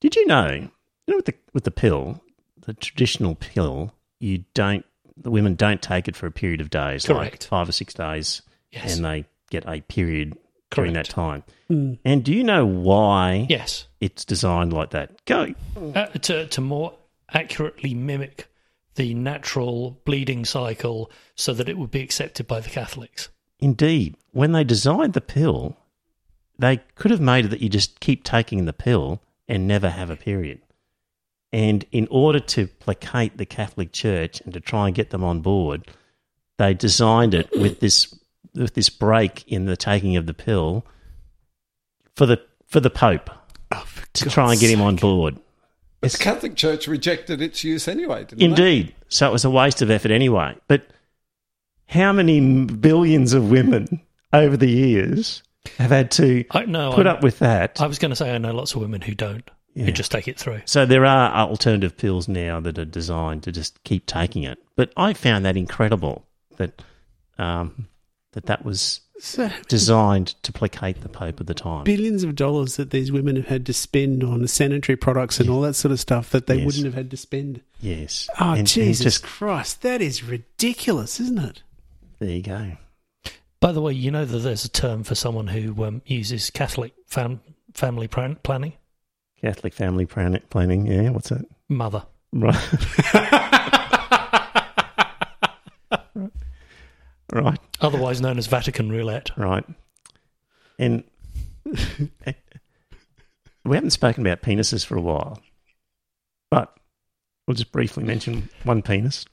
Did 0.00 0.16
you 0.16 0.26
know? 0.26 0.48
You 0.50 0.68
know, 1.08 1.16
with 1.16 1.24
the 1.26 1.34
with 1.54 1.64
the 1.64 1.70
pill, 1.70 2.22
the 2.66 2.74
traditional 2.74 3.34
pill, 3.34 3.94
you 4.20 4.44
don't. 4.54 4.84
The 5.16 5.30
women 5.30 5.54
don't 5.56 5.82
take 5.82 6.06
it 6.06 6.14
for 6.14 6.26
a 6.26 6.30
period 6.30 6.60
of 6.60 6.70
days, 6.70 7.08
like 7.08 7.16
Correct. 7.18 7.46
five 7.46 7.68
or 7.68 7.72
six 7.72 7.92
days, 7.94 8.42
Yes. 8.70 8.94
and 8.96 9.04
they 9.04 9.24
get 9.50 9.64
a 9.66 9.80
period 9.80 10.36
during 10.70 10.92
that 10.92 11.08
Correct. 11.12 11.48
time. 11.70 11.98
And 12.04 12.22
do 12.24 12.32
you 12.32 12.44
know 12.44 12.64
why 12.64 13.46
Yes, 13.48 13.88
it's 14.00 14.24
designed 14.24 14.72
like 14.72 14.90
that? 14.90 15.24
Go. 15.24 15.54
uh, 15.76 16.06
to 16.06 16.46
to 16.46 16.60
more 16.60 16.94
accurately 17.32 17.94
mimic 17.94 18.48
the 18.98 19.14
natural 19.14 20.00
bleeding 20.04 20.44
cycle, 20.44 21.10
so 21.36 21.54
that 21.54 21.68
it 21.68 21.78
would 21.78 21.90
be 21.90 22.02
accepted 22.02 22.46
by 22.46 22.58
the 22.58 22.68
Catholics. 22.68 23.28
Indeed, 23.60 24.16
when 24.32 24.52
they 24.52 24.64
designed 24.64 25.12
the 25.12 25.20
pill, 25.20 25.76
they 26.58 26.78
could 26.96 27.12
have 27.12 27.20
made 27.20 27.46
it 27.46 27.48
that 27.48 27.62
you 27.62 27.68
just 27.68 28.00
keep 28.00 28.24
taking 28.24 28.64
the 28.64 28.72
pill 28.72 29.22
and 29.46 29.66
never 29.66 29.88
have 29.88 30.10
a 30.10 30.16
period. 30.16 30.60
And 31.52 31.84
in 31.92 32.08
order 32.10 32.40
to 32.40 32.66
placate 32.66 33.38
the 33.38 33.46
Catholic 33.46 33.92
Church 33.92 34.40
and 34.42 34.52
to 34.52 34.60
try 34.60 34.86
and 34.86 34.94
get 34.94 35.10
them 35.10 35.24
on 35.24 35.40
board, 35.40 35.88
they 36.58 36.74
designed 36.74 37.34
it 37.34 37.48
with 37.52 37.80
this 37.80 38.14
with 38.54 38.74
this 38.74 38.90
break 38.90 39.46
in 39.46 39.66
the 39.66 39.76
taking 39.76 40.16
of 40.16 40.26
the 40.26 40.34
pill 40.34 40.84
for 42.16 42.26
the 42.26 42.40
for 42.66 42.80
the 42.80 42.90
Pope 42.90 43.30
to 44.14 44.28
try 44.28 44.50
and 44.50 44.60
get 44.60 44.70
him 44.70 44.82
on 44.82 44.96
board. 44.96 45.38
But 46.00 46.12
the 46.12 46.18
Catholic 46.18 46.54
Church 46.54 46.86
rejected 46.86 47.42
its 47.42 47.64
use 47.64 47.88
anyway, 47.88 48.24
didn't 48.24 48.38
they? 48.38 48.44
Indeed. 48.44 48.94
So 49.08 49.28
it 49.28 49.32
was 49.32 49.44
a 49.44 49.50
waste 49.50 49.82
of 49.82 49.90
effort 49.90 50.10
anyway. 50.10 50.56
But 50.68 50.86
how 51.86 52.12
many 52.12 52.64
billions 52.66 53.32
of 53.32 53.50
women 53.50 54.00
over 54.32 54.56
the 54.56 54.70
years 54.70 55.42
have 55.78 55.90
had 55.90 56.10
to 56.12 56.44
I 56.50 56.64
know. 56.66 56.92
put 56.92 57.06
I, 57.06 57.10
up 57.10 57.22
with 57.22 57.40
that? 57.40 57.80
I 57.80 57.86
was 57.86 57.98
going 57.98 58.10
to 58.10 58.16
say 58.16 58.32
I 58.32 58.38
know 58.38 58.52
lots 58.52 58.74
of 58.74 58.80
women 58.80 59.00
who 59.00 59.14
don't. 59.14 59.48
Yeah. 59.74 59.84
Who 59.84 59.92
just 59.92 60.10
take 60.10 60.26
it 60.26 60.38
through. 60.38 60.62
So 60.64 60.86
there 60.86 61.04
are 61.04 61.30
alternative 61.32 61.96
pills 61.96 62.26
now 62.26 62.58
that 62.60 62.78
are 62.78 62.84
designed 62.84 63.44
to 63.44 63.52
just 63.52 63.82
keep 63.84 64.06
taking 64.06 64.42
it. 64.42 64.58
But 64.74 64.92
I 64.96 65.12
found 65.12 65.44
that 65.44 65.56
incredible 65.56 66.26
that 66.56 66.82
um, 67.38 67.86
that 68.32 68.46
that 68.46 68.64
was 68.64 69.02
So 69.20 69.50
designed 69.68 70.28
to 70.44 70.52
placate 70.52 71.00
the 71.00 71.08
Pope 71.08 71.40
at 71.40 71.46
the 71.48 71.54
time. 71.54 71.84
billions 71.84 72.22
of 72.22 72.36
dollars 72.36 72.76
that 72.76 72.90
these 72.90 73.10
women 73.10 73.34
have 73.36 73.46
had 73.46 73.66
to 73.66 73.72
spend 73.72 74.22
on 74.22 74.46
sanitary 74.46 74.96
products 74.96 75.40
and 75.40 75.50
all 75.50 75.60
that 75.62 75.74
sort 75.74 75.90
of 75.92 75.98
stuff 75.98 76.30
that 76.30 76.46
they 76.46 76.58
Yes. 76.58 76.66
wouldn't 76.66 76.84
have 76.84 76.94
had 76.94 77.10
to 77.10 77.16
spend. 77.16 77.60
Yes. 77.80 78.28
Oh, 78.40 78.50
And- 78.50 78.58
and 78.60 78.68
Jesus 78.68 79.02
just 79.04 79.22
Christ, 79.24 79.82
that 79.82 80.00
is 80.00 80.22
ridiculous, 80.22 81.18
isn't 81.20 81.38
it? 81.38 81.62
there 82.20 82.30
you 82.30 82.42
go. 82.42 82.72
By 83.60 83.72
the 83.72 83.80
way, 83.80 83.92
you 83.92 84.10
know 84.12 84.24
that 84.24 84.38
there's 84.38 84.64
a 84.64 84.68
term 84.68 85.02
for 85.02 85.14
someone 85.16 85.48
who 85.48 85.84
um, 85.84 86.02
uses 86.06 86.50
Catholic 86.50 86.94
fam- 87.06 87.40
family 87.74 88.06
plan- 88.06 88.38
planning. 88.44 88.74
Catholic 89.40 89.74
family 89.74 90.06
plan- 90.06 90.40
planning. 90.50 90.86
Yeah, 90.86 91.10
what's 91.10 91.28
that? 91.30 91.44
Mother. 91.68 92.04
Right. 92.32 92.54
right. 93.14 93.34
otherwise 97.80 98.20
known 98.20 98.38
as 98.38 98.46
Vatican 98.46 98.90
roulette. 98.90 99.30
Right. 99.36 99.64
And 100.78 101.04
we 103.64 103.76
haven't 103.76 103.90
spoken 103.90 104.26
about 104.26 104.42
penises 104.42 104.84
for 104.84 104.96
a 104.96 105.00
while, 105.00 105.40
but 106.50 106.74
we'll 107.46 107.54
just 107.54 107.72
briefly 107.72 108.04
mention 108.04 108.48
one 108.64 108.82
penis. 108.82 109.26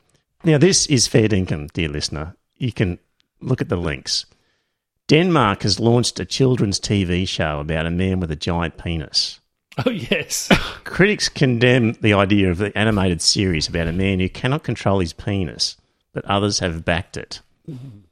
Now, 0.43 0.57
this 0.57 0.85
is 0.87 1.07
fair 1.07 1.27
dinkum, 1.27 1.71
dear 1.73 1.89
listener. 1.89 2.35
You 2.57 2.71
can 2.71 2.99
look 3.41 3.61
at 3.61 3.69
the 3.69 3.77
links. 3.77 4.25
Denmark 5.07 5.63
has 5.63 5.79
launched 5.79 6.19
a 6.19 6.25
children's 6.25 6.79
TV 6.79 7.27
show 7.27 7.59
about 7.59 7.85
a 7.85 7.91
man 7.91 8.19
with 8.19 8.31
a 8.31 8.35
giant 8.35 8.77
penis. 8.77 9.39
Oh 9.85 9.89
yes, 9.89 10.49
Critics 10.83 11.29
condemn 11.29 11.93
the 11.93 12.13
idea 12.13 12.49
of 12.49 12.57
the 12.57 12.75
animated 12.77 13.21
series 13.21 13.67
about 13.67 13.87
a 13.87 13.93
man 13.93 14.19
who 14.19 14.29
cannot 14.29 14.63
control 14.63 14.99
his 14.99 15.13
penis, 15.13 15.75
but 16.13 16.25
others 16.25 16.59
have 16.59 16.85
backed 16.85 17.17
it. 17.17 17.41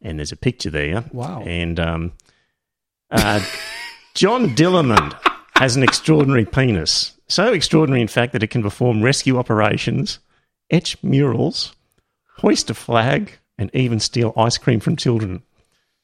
And 0.01 0.19
there's 0.19 0.31
a 0.31 0.37
picture 0.37 0.69
there. 0.69 1.03
Wow. 1.11 1.43
And 1.45 1.79
um, 1.79 2.11
uh, 3.11 3.43
John 4.13 4.49
Dillermand 4.55 5.17
has 5.55 5.75
an 5.75 5.83
extraordinary 5.83 6.45
penis. 6.45 7.13
So 7.27 7.53
extraordinary, 7.53 8.01
in 8.01 8.07
fact, 8.07 8.33
that 8.33 8.43
it 8.43 8.49
can 8.49 8.61
perform 8.61 9.01
rescue 9.01 9.37
operations, 9.37 10.19
etch 10.69 11.01
murals, 11.03 11.73
hoist 12.37 12.69
a 12.69 12.73
flag, 12.73 13.39
and 13.57 13.69
even 13.73 13.99
steal 13.99 14.33
ice 14.35 14.57
cream 14.57 14.79
from 14.79 14.95
children. 14.95 15.43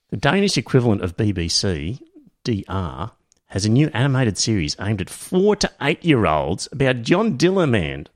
The 0.09 0.17
Danish 0.17 0.57
equivalent 0.57 1.01
of 1.01 1.17
BBC, 1.17 1.99
DR, 2.43 3.11
has 3.47 3.65
a 3.65 3.69
new 3.69 3.89
animated 3.93 4.37
series 4.37 4.75
aimed 4.79 5.01
at 5.01 5.09
four 5.09 5.55
to 5.57 5.71
eight 5.81 6.03
year 6.05 6.25
olds 6.25 6.67
about 6.71 7.01
John 7.01 7.37
Dillermand, 7.37 8.07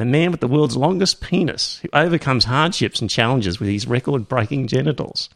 the 0.00 0.06
man 0.06 0.30
with 0.30 0.40
the 0.40 0.48
world's 0.48 0.78
longest 0.78 1.20
penis 1.20 1.78
who 1.82 1.88
overcomes 1.92 2.46
hardships 2.46 3.02
and 3.02 3.10
challenges 3.10 3.60
with 3.60 3.68
his 3.68 3.86
record 3.86 4.26
breaking 4.28 4.66
genitals. 4.66 5.28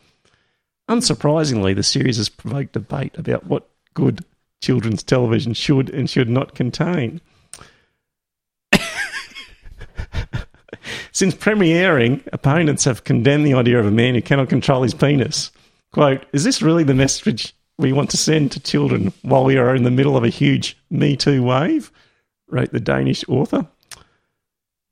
Unsurprisingly, 0.89 1.77
the 1.77 1.83
series 1.83 2.17
has 2.17 2.31
provoked 2.31 2.73
debate 2.73 3.15
about 3.19 3.47
what 3.47 3.69
good 3.93 4.25
children's 4.63 5.03
television 5.03 5.53
should 5.53 5.91
and 5.91 6.09
should 6.09 6.31
not 6.31 6.55
contain. 6.55 7.21
Since 11.13 11.35
premiering, 11.35 12.27
opponents 12.33 12.85
have 12.85 13.05
condemned 13.05 13.45
the 13.45 13.53
idea 13.53 13.79
of 13.79 13.85
a 13.85 13.91
man 13.91 14.15
who 14.15 14.23
cannot 14.23 14.49
control 14.49 14.83
his 14.83 14.95
penis. 14.95 15.53
Quote, 15.93 16.25
is 16.33 16.43
this 16.43 16.63
really 16.63 16.85
the 16.85 16.95
message 16.95 17.55
we 17.77 17.93
want 17.93 18.09
to 18.11 18.17
send 18.17 18.51
to 18.53 18.61
children 18.61 19.13
while 19.21 19.45
we 19.45 19.59
are 19.59 19.77
in 19.77 19.83
the 19.83 19.91
middle 19.91 20.17
of 20.17 20.25
a 20.25 20.31
huge 20.31 20.79
Me 20.89 21.19
Too 21.19 21.43
wave? 21.43 21.93
wrote 22.49 22.73
the 22.73 22.81
Danish 22.81 23.29
author. 23.29 23.67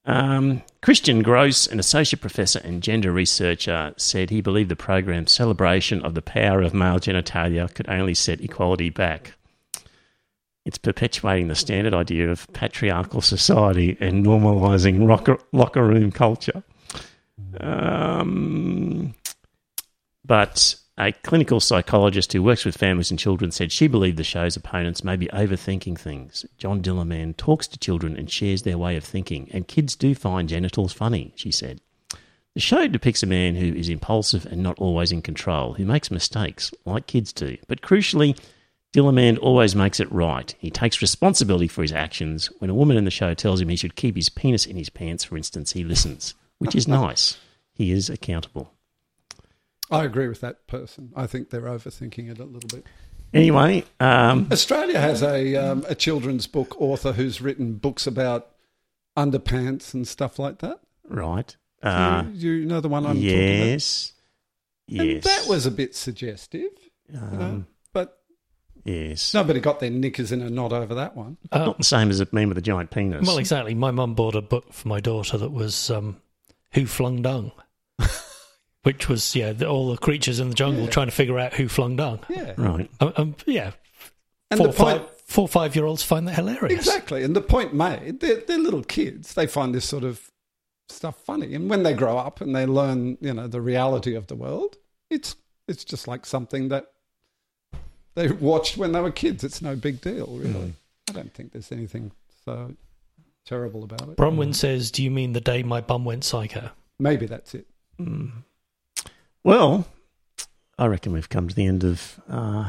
Um, 0.05 0.62
Christian 0.81 1.23
Groes, 1.23 1.69
an 1.69 1.79
associate 1.79 2.20
professor 2.20 2.61
and 2.65 2.83
gender 2.83 3.12
researcher, 3.12 3.95
said 3.97 4.31
he 4.31 4.41
believed 4.41 4.69
the 4.69 4.77
program's 4.77 5.31
celebration 5.31 6.03
of 6.03 6.15
the 6.15 6.23
power 6.23 6.61
of 6.61 6.74
male 6.74 6.99
genitalia 6.99 7.73
could 7.73 7.89
only 7.89 8.15
set 8.15 8.41
equality 8.41 8.91
back. 8.91 9.35
It's 10.65 10.79
perpetuating 10.79 11.49
the 11.49 11.55
standard 11.55 11.95
idea 11.95 12.31
of 12.31 12.53
patriarchal 12.53 13.20
society 13.20 13.97
and 14.01 14.24
normalising 14.24 15.09
rocker, 15.09 15.39
locker 15.53 15.85
room 15.85 16.12
culture. 16.12 16.62
Um, 17.61 19.15
but 20.24 20.77
a 20.98 21.12
clinical 21.12 21.59
psychologist 21.59 22.32
who 22.32 22.43
works 22.43 22.64
with 22.64 22.77
families 22.77 23.10
and 23.10 23.19
children 23.19 23.51
said 23.51 23.73
she 23.73 23.89
believed 23.89 24.19
the 24.19 24.24
show's 24.24 24.56
opponents 24.56 25.02
may 25.02 25.16
be 25.16 25.27
overthinking 25.28 25.98
things. 25.98 26.44
John 26.59 26.82
Dillermand 26.82 27.39
talks 27.39 27.66
to 27.69 27.78
children 27.78 28.16
and 28.16 28.31
shares 28.31 28.62
their 28.62 28.77
way 28.77 28.97
of 28.97 29.05
thinking, 29.05 29.48
and 29.52 29.66
kids 29.66 29.97
do 29.97 30.14
find 30.14 30.48
genitals 30.48 30.93
funny, 30.93 31.32
she 31.35 31.51
said. 31.51 31.81
The 32.55 32.60
show 32.60 32.86
depicts 32.86 33.23
a 33.23 33.27
man 33.27 33.55
who 33.55 33.73
is 33.73 33.89
impulsive 33.89 34.44
and 34.44 34.62
not 34.62 34.78
always 34.78 35.10
in 35.10 35.23
control, 35.23 35.73
who 35.73 35.86
makes 35.86 36.10
mistakes, 36.10 36.70
like 36.85 37.06
kids 37.06 37.32
do. 37.32 37.56
But 37.66 37.81
crucially, 37.81 38.39
Dillermand 38.93 39.39
always 39.40 39.74
makes 39.74 40.01
it 40.01 40.12
right. 40.12 40.55
He 40.59 40.70
takes 40.70 41.01
responsibility 41.01 41.69
for 41.69 41.81
his 41.81 41.93
actions. 41.93 42.51
When 42.59 42.69
a 42.69 42.74
woman 42.74 42.98
in 42.98 43.06
the 43.06 43.10
show 43.10 43.32
tells 43.32 43.62
him 43.62 43.70
he 43.70 43.77
should 43.77 43.97
keep 43.97 44.16
his 44.16 44.28
penis 44.28 44.66
in 44.66 44.77
his 44.77 44.90
pants, 44.90 45.24
for 45.24 45.39
instance, 45.39 45.73
he 45.73 45.82
listens, 45.82 46.35
which 46.59 46.74
is 46.74 46.86
nice. 47.02 47.39
He 47.73 47.90
is 47.90 48.10
accountable. 48.10 48.74
I 49.93 50.05
agree 50.05 50.27
with 50.28 50.40
that 50.40 50.66
person. 50.66 51.12
I 51.14 51.27
think 51.27 51.51
they're 51.51 51.62
overthinking 51.62 52.31
it 52.31 52.39
a 52.39 52.44
little 52.44 52.69
bit. 52.69 52.86
Anyway, 53.35 53.85
um, 54.01 54.48
Australia 54.51 54.98
has 54.98 55.23
a 55.23 55.55
um, 55.56 55.85
a 55.89 55.94
children's 55.94 56.47
book 56.47 56.74
author 56.81 57.12
who's 57.12 57.40
written 57.40 57.74
books 57.74 58.06
about 58.06 58.48
underpants 59.16 59.94
and 59.94 60.06
stuff 60.09 60.39
like 60.39 60.59
that. 60.59 60.81
right. 61.09 61.56
Uh, 61.82 62.24
you, 62.32 62.52
you 62.52 62.66
know 62.66 62.81
the 62.81 62.89
one 62.89 63.05
I'm 63.05 63.14
talking 63.16 63.28
yes. 63.28 64.12
about? 64.89 65.05
Yes. 65.05 65.14
And 65.14 65.23
that 65.24 65.48
was 65.48 65.66
a 65.66 65.70
bit 65.70 65.94
suggestive, 65.97 66.70
you 67.09 67.14
know, 67.19 67.40
Um, 67.40 67.66
but 67.93 68.20
yes. 68.85 69.35
nobody 69.35 69.59
got 69.59 69.81
their 69.81 69.90
knickers 69.90 70.31
in 70.31 70.43
a 70.43 70.48
knot 70.51 70.73
over 70.73 70.94
that 70.94 71.16
one. 71.16 71.39
Uh, 71.51 71.59
Not 71.66 71.78
the 71.78 71.85
same 71.85 72.10
as 72.10 72.20
a 72.20 72.28
man 72.31 72.48
with 72.48 72.59
a 72.59 72.62
giant 72.62 72.90
penis. 72.93 73.27
well, 73.27 73.39
exactly. 73.39 73.74
My 73.74 73.90
mum 73.90 74.14
bought 74.14 74.36
a 74.36 74.40
book 74.43 74.73
for 74.73 74.86
my 74.89 75.01
daughter 75.01 75.36
that 75.39 75.51
was 75.51 75.90
um, 75.90 76.19
Who 76.74 76.86
Flung 76.86 77.20
Dung, 77.23 77.51
which 78.82 79.09
was 79.09 79.34
yeah 79.36 79.52
the, 79.52 79.68
all 79.68 79.90
the 79.90 79.98
creatures 79.98 80.40
in 80.40 80.48
the 80.48 80.54
jungle 80.54 80.84
Yeah. 80.84 80.90
trying 80.90 81.06
to 81.09 81.12
figure 81.12 81.38
out 81.38 81.54
who 81.54 81.68
flung 81.68 81.96
dung. 81.96 82.20
Yeah, 82.28 82.54
Right. 82.56 82.90
Um, 83.00 83.12
um, 83.16 83.36
yeah, 83.46 83.72
and 84.50 84.59
four, 84.59 84.66
the 84.68 84.72
point 84.72 85.02
five, 85.02 85.20
four 85.26 85.48
five 85.48 85.76
year 85.76 85.84
olds 85.84 86.02
find 86.02 86.26
that 86.28 86.34
hilarious. 86.34 86.72
exactly, 86.78 87.22
and 87.24 87.34
the 87.36 87.40
point 87.40 87.74
made, 87.74 88.20
they're, 88.20 88.40
they're 88.46 88.59
little 88.59 88.82
kids. 88.84 89.34
They 89.34 89.46
find 89.46 89.74
this 89.74 89.84
sort 89.84 90.04
of 90.04 90.30
stuff 90.88 91.16
funny, 91.24 91.54
and 91.54 91.70
when 91.70 91.82
they 91.84 91.94
grow 91.94 92.18
up 92.18 92.40
and 92.40 92.54
they 92.54 92.66
learn, 92.66 93.18
you 93.20 93.32
know, 93.34 93.46
the 93.46 93.60
reality 93.60 94.14
of 94.14 94.26
the 94.26 94.34
world, 94.34 94.76
it's 95.10 95.36
it's 95.68 95.84
just 95.84 96.09
like 96.09 96.26
something 96.26 96.68
that 96.68 96.86
they 98.14 98.28
watched 98.28 98.76
when 98.76 98.92
they 98.92 99.00
were 99.00 99.10
kids. 99.12 99.42
It's 99.44 99.62
no 99.62 99.74
big 99.76 100.00
deal, 100.00 100.26
really. 100.40 100.74
I 101.09 101.12
don't 101.12 101.32
think 101.32 101.52
there's 101.52 101.72
anything 101.72 102.10
so 102.44 102.74
terrible 103.46 103.84
about 103.84 104.02
it. 104.02 104.16
Bronwyn 104.16 104.54
says, 104.54 104.90
"Do 104.90 105.02
you 105.02 105.10
mean 105.10 105.32
the 105.32 105.40
day 105.40 105.62
my 105.62 105.80
bum 105.80 106.04
went 106.04 106.24
psycho?" 106.24 106.70
Maybe 106.98 107.26
that's 107.26 107.54
it. 107.54 107.66
Well, 109.44 109.86
I 110.78 110.86
reckon 110.86 111.12
we've 111.12 111.28
come 111.28 111.48
to 111.48 111.55
the 111.55 111.66
end 111.66 111.85
of 111.85 112.20
uh, 112.28 112.69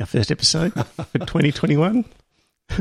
our 0.00 0.06
first 0.06 0.30
episode 0.30 0.72
for 0.72 1.04
2021. 1.18 2.04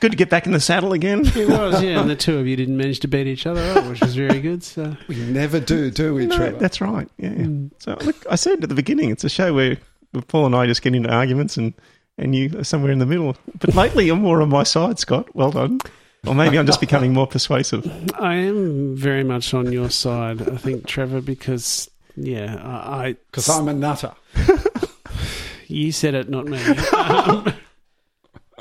Good 0.00 0.12
to 0.12 0.16
get 0.16 0.30
back 0.30 0.46
in 0.46 0.52
the 0.52 0.60
saddle 0.60 0.92
again. 0.92 1.22
It 1.26 1.48
was, 1.48 1.82
yeah, 1.82 2.00
and 2.00 2.08
the 2.10 2.16
two 2.16 2.38
of 2.38 2.46
you 2.46 2.56
didn't 2.56 2.76
manage 2.76 3.00
to 3.00 3.08
beat 3.08 3.26
each 3.26 3.46
other 3.46 3.62
up, 3.72 3.86
which 3.86 4.00
was 4.00 4.14
very 4.14 4.40
good. 4.40 4.62
So 4.62 4.96
We 5.08 5.16
never 5.16 5.60
do, 5.60 5.90
do 5.90 6.14
we, 6.14 6.26
No, 6.26 6.36
Trevor? 6.36 6.58
that's 6.58 6.80
right. 6.80 7.08
Yeah. 7.18 7.46
So 7.78 7.96
look, 8.02 8.16
I 8.30 8.36
said 8.36 8.62
at 8.62 8.68
the 8.68 8.74
beginning, 8.74 9.10
it's 9.10 9.24
a 9.24 9.28
show 9.28 9.54
where 9.54 9.76
Paul 10.28 10.46
and 10.46 10.54
I 10.56 10.66
just 10.66 10.82
get 10.82 10.94
into 10.94 11.10
arguments, 11.10 11.56
and 11.56 11.74
and 12.18 12.34
you 12.34 12.58
are 12.58 12.64
somewhere 12.64 12.90
in 12.92 12.98
the 12.98 13.06
middle. 13.06 13.36
But 13.58 13.74
lately, 13.74 14.06
you're 14.06 14.16
more 14.16 14.40
on 14.42 14.48
my 14.48 14.62
side, 14.62 14.98
Scott. 14.98 15.34
Well 15.34 15.50
done. 15.50 15.80
Or 16.26 16.34
maybe 16.34 16.58
I'm 16.58 16.66
just 16.66 16.80
becoming 16.80 17.12
more 17.12 17.26
persuasive. 17.26 17.86
I 18.18 18.34
am 18.36 18.96
very 18.96 19.24
much 19.24 19.52
on 19.54 19.72
your 19.72 19.90
side, 19.90 20.46
I 20.48 20.56
think, 20.56 20.86
Trevor, 20.86 21.20
because 21.20 21.90
yeah, 22.16 22.56
I, 22.62 23.06
I 23.08 23.16
Because 23.30 23.48
I'm 23.48 23.68
a 23.68 23.74
nutter. 23.74 24.14
you 25.68 25.92
said 25.92 26.14
it, 26.14 26.28
not 26.28 26.46
me. 26.46 26.58
Um, 26.92 27.52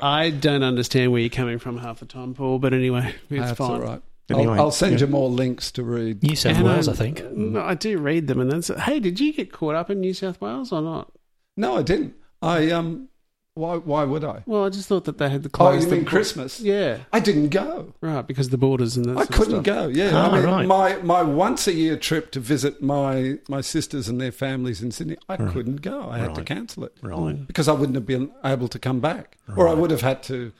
I 0.01 0.29
don't 0.29 0.63
understand 0.63 1.11
where 1.11 1.21
you're 1.21 1.29
coming 1.29 1.57
from 1.59 1.77
half 1.77 1.99
the 1.99 2.05
time, 2.05 2.33
Paul. 2.33 2.59
But 2.59 2.73
anyway, 2.73 3.15
it's 3.29 3.45
That's 3.47 3.57
fine. 3.57 3.71
all 3.71 3.79
right. 3.79 4.01
Anyway, 4.29 4.53
I'll, 4.55 4.61
I'll 4.65 4.71
send 4.71 4.93
yeah. 4.99 5.05
you 5.05 5.07
more 5.11 5.29
links 5.29 5.71
to 5.73 5.83
read. 5.83 6.23
New 6.23 6.35
South 6.35 6.55
And, 6.57 6.65
Wales, 6.65 6.87
um, 6.87 6.93
I 6.93 6.97
think. 6.97 7.31
no, 7.31 7.61
I 7.61 7.75
do 7.75 7.97
read 7.99 8.27
them, 8.27 8.39
and 8.39 8.51
that's. 8.51 8.67
Hey, 8.83 8.99
did 8.99 9.19
you 9.19 9.31
get 9.33 9.51
caught 9.51 9.75
up 9.75 9.89
in 9.89 9.99
New 9.99 10.13
South 10.13 10.41
Wales 10.41 10.71
or 10.71 10.81
not? 10.81 11.11
No, 11.55 11.77
I 11.77 11.83
didn't. 11.83 12.15
I 12.41 12.71
um, 12.71 13.07
why 13.55 13.75
why 13.77 14.03
would 14.03 14.23
I? 14.23 14.43
Well, 14.45 14.65
I 14.65 14.69
just 14.69 14.87
thought 14.87 15.05
that 15.05 15.17
they 15.17 15.29
had 15.29 15.43
the 15.43 15.49
Oh, 15.49 15.57
closed. 15.57 15.85
you 15.87 15.95
mean 15.95 16.03
bo- 16.03 16.09
Christmas? 16.09 16.59
Yeah, 16.59 16.99
I 17.11 17.19
didn't 17.19 17.49
go. 17.49 17.93
right. 18.01 18.25
Because 18.27 18.49
the 18.49 18.57
borders 18.57 18.95
and 18.97 19.05
that. 19.05 19.11
I 19.11 19.15
sort 19.15 19.29
of 19.29 19.35
couldn't 19.35 19.63
stuff. 19.63 19.63
go. 19.63 19.87
Yeah, 19.87 20.11
Ah, 20.13 20.29
I 20.29 20.35
mean, 20.35 20.45
right. 20.45 20.65
my 20.67 20.95
my 20.97 21.21
once 21.23 21.67
a 21.67 21.73
year 21.73 21.97
trip 21.97 22.31
to 22.31 22.39
visit 22.39 22.81
my 22.83 23.37
my 23.49 23.61
sisters 23.61 24.07
and 24.09 24.19
their 24.21 24.31
families 24.31 24.81
in 24.81 24.91
Sydney, 24.91 25.17
I 25.29 25.37
couldn't 25.37 25.81
go. 25.81 26.09
I 26.09 26.17
had 26.19 26.35
to 26.35 26.41
Right. 26.41 26.45
cancel 26.47 26.83
it 26.85 26.93
Right. 27.01 27.47
because 27.47 27.67
I 27.67 27.71
wouldn't 27.73 27.95
have 27.95 28.05
been 28.05 28.29
able 28.43 28.67
to 28.67 28.77
come 28.77 28.99
back, 28.99 29.37
or 29.55 29.67
I 29.67 29.73
would 29.73 29.89
have 29.91 30.01
had 30.01 30.21
to 30.23 30.51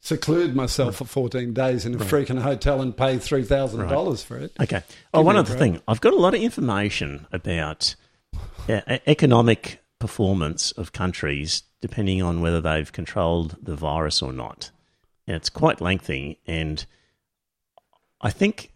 seclude 0.00 0.54
myself 0.56 0.96
for 0.96 1.04
14 1.04 1.52
days 1.54 1.86
in 1.86 1.94
a 1.94 1.98
freaking 1.98 2.40
hotel 2.42 2.80
and 2.82 2.96
pay 2.96 3.18
three 3.18 3.44
thousand 3.44 3.88
dollars 3.88 4.22
for 4.22 4.36
it. 4.36 4.52
Okay. 4.60 4.82
Oh, 5.14 5.20
Give 5.20 5.26
one 5.26 5.34
me 5.34 5.38
a 5.38 5.40
other 5.40 5.50
break. 5.56 5.58
thing. 5.58 5.80
I've 5.88 6.00
got 6.00 6.12
a 6.12 6.16
lot 6.16 6.34
of 6.34 6.40
information 6.42 7.26
about 7.32 7.94
uh, 8.68 8.80
e- 8.90 8.98
economic 9.06 9.78
performance 10.02 10.72
of 10.72 10.90
countries 10.90 11.62
depending 11.80 12.20
on 12.20 12.40
whether 12.40 12.60
they've 12.60 12.90
controlled 12.90 13.56
the 13.62 13.76
virus 13.76 14.20
or 14.20 14.32
not. 14.32 14.72
And 15.28 15.36
it's 15.36 15.48
quite 15.48 15.80
lengthy, 15.80 16.40
and 16.44 16.84
I 18.20 18.30
think 18.30 18.72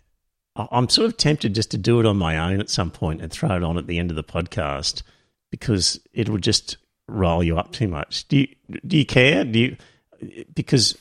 I'm 0.55 0.89
sort 0.89 1.07
of 1.07 1.17
tempted 1.17 1.53
just 1.53 1.73
to 1.73 1.79
do 1.79 1.99
it 1.99 2.07
on 2.07 2.17
my 2.17 2.39
own 2.39 2.61
at 2.61 2.71
some 2.71 2.93
point 2.93 3.23
and 3.23 3.33
throw 3.33 3.57
it 3.57 3.65
on 3.65 3.77
at 3.77 3.89
the 3.89 3.99
end 3.99 4.11
of 4.11 4.17
the 4.17 4.23
podcast 4.23 5.03
because 5.51 5.99
it 6.13 6.29
would 6.29 6.43
just 6.43 6.77
roll 7.09 7.43
you 7.43 7.59
up 7.59 7.73
too 7.73 7.89
much. 7.89 8.29
Do 8.29 8.39
you 8.39 8.49
do 8.87 8.97
you 8.97 9.05
care? 9.05 9.45
Do 9.45 9.59
you 9.59 9.77
because 10.55 10.97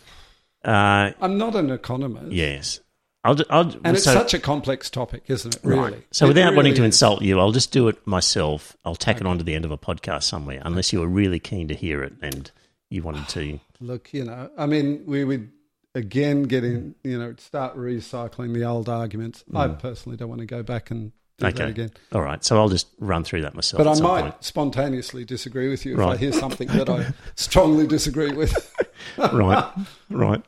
uh, 0.63 1.11
I'm 1.21 1.37
not 1.37 1.55
an 1.55 1.69
economist. 1.69 2.31
yes. 2.31 2.79
I'll, 3.25 3.35
I'll, 3.49 3.71
And 3.83 3.95
it's 3.97 4.03
so- 4.05 4.13
such 4.13 4.33
a 4.33 4.39
complex 4.39 4.89
topic, 4.89 5.23
isn't 5.27 5.55
it? 5.55 5.61
Really. 5.63 5.81
Right. 5.93 6.07
So 6.11 6.25
It 6.25 6.29
without 6.29 6.43
really 6.45 6.55
wanting 6.55 6.73
to 6.75 6.81
is. 6.83 6.85
insult 6.85 7.21
you, 7.21 7.39
I'll 7.39 7.51
just 7.51 7.71
do 7.71 7.87
it 7.87 8.05
myself. 8.07 8.77
I'll 8.85 8.95
tack 8.95 9.19
it 9.19 9.27
on 9.27 9.37
to 9.39 9.43
the 9.43 9.55
end 9.55 9.65
of 9.65 9.71
a 9.71 9.77
podcast 9.77 10.23
somewhere, 10.23 10.61
unless 10.63 10.93
you 10.93 10.99
were 10.99 11.07
really 11.07 11.39
keen 11.39 11.67
to 11.67 11.73
hear 11.75 12.01
it 12.03 12.13
and 12.21 12.51
you 12.89 13.01
wanted 13.03 13.27
to. 13.29 13.59
Look, 13.81 14.13
you 14.13 14.23
know, 14.23 14.49
I 14.57 14.65
mean, 14.67 15.03
we 15.05 15.23
would 15.25 15.51
again 15.95 16.43
get 16.43 16.63
in, 16.63 16.95
you 17.03 17.17
know, 17.17 17.33
start 17.37 17.75
recycling 17.77 18.53
the 18.53 18.63
old 18.63 18.87
arguments. 18.89 19.43
I 19.53 19.67
personally 19.69 20.17
don't 20.17 20.29
want 20.29 20.41
to 20.41 20.45
go 20.47 20.61
back 20.63 20.91
and 20.91 21.11
do 21.37 21.45
that 21.51 21.55
Mm. 21.55 21.69
Again. 21.69 21.91
All 22.13 22.21
right. 22.21 22.41
So 22.45 22.57
I'll 22.57 22.69
just 22.69 22.87
run 22.99 23.23
through 23.25 23.41
that 23.41 23.55
myself. 23.55 23.77
But 23.83 23.87
I 23.89 23.99
might 24.01 24.21
point. 24.21 24.43
spontaneously 24.43 25.25
disagree 25.25 25.67
with 25.69 25.85
you 25.85 25.95
if 25.99 26.07
I 26.07 26.15
hear 26.15 26.31
something 26.31 26.67
that 26.69 26.89
I 26.89 27.13
strongly 27.35 27.85
disagree 27.87 28.31
with. 28.31 28.73
right. 29.17 29.69
Right. 30.09 30.41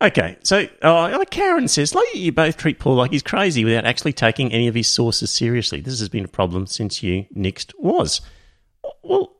Okay. 0.00 0.36
So 0.44 0.66
uh, 0.82 1.10
like 1.16 1.30
Karen 1.30 1.66
says, 1.68 1.94
like 1.94 2.06
you 2.14 2.30
both 2.32 2.56
treat 2.56 2.78
Paul 2.78 2.94
like 2.94 3.10
he's 3.10 3.22
crazy 3.22 3.64
without 3.64 3.84
actually 3.84 4.12
taking 4.12 4.52
any 4.52 4.68
of 4.68 4.74
his 4.74 4.86
sources 4.88 5.30
seriously. 5.30 5.80
This 5.80 5.98
has 5.98 6.08
been 6.08 6.24
a 6.24 6.28
problem 6.28 6.66
since 6.66 7.02
you 7.02 7.26
next 7.32 7.74
was. 7.78 8.20
Well, 9.02 9.32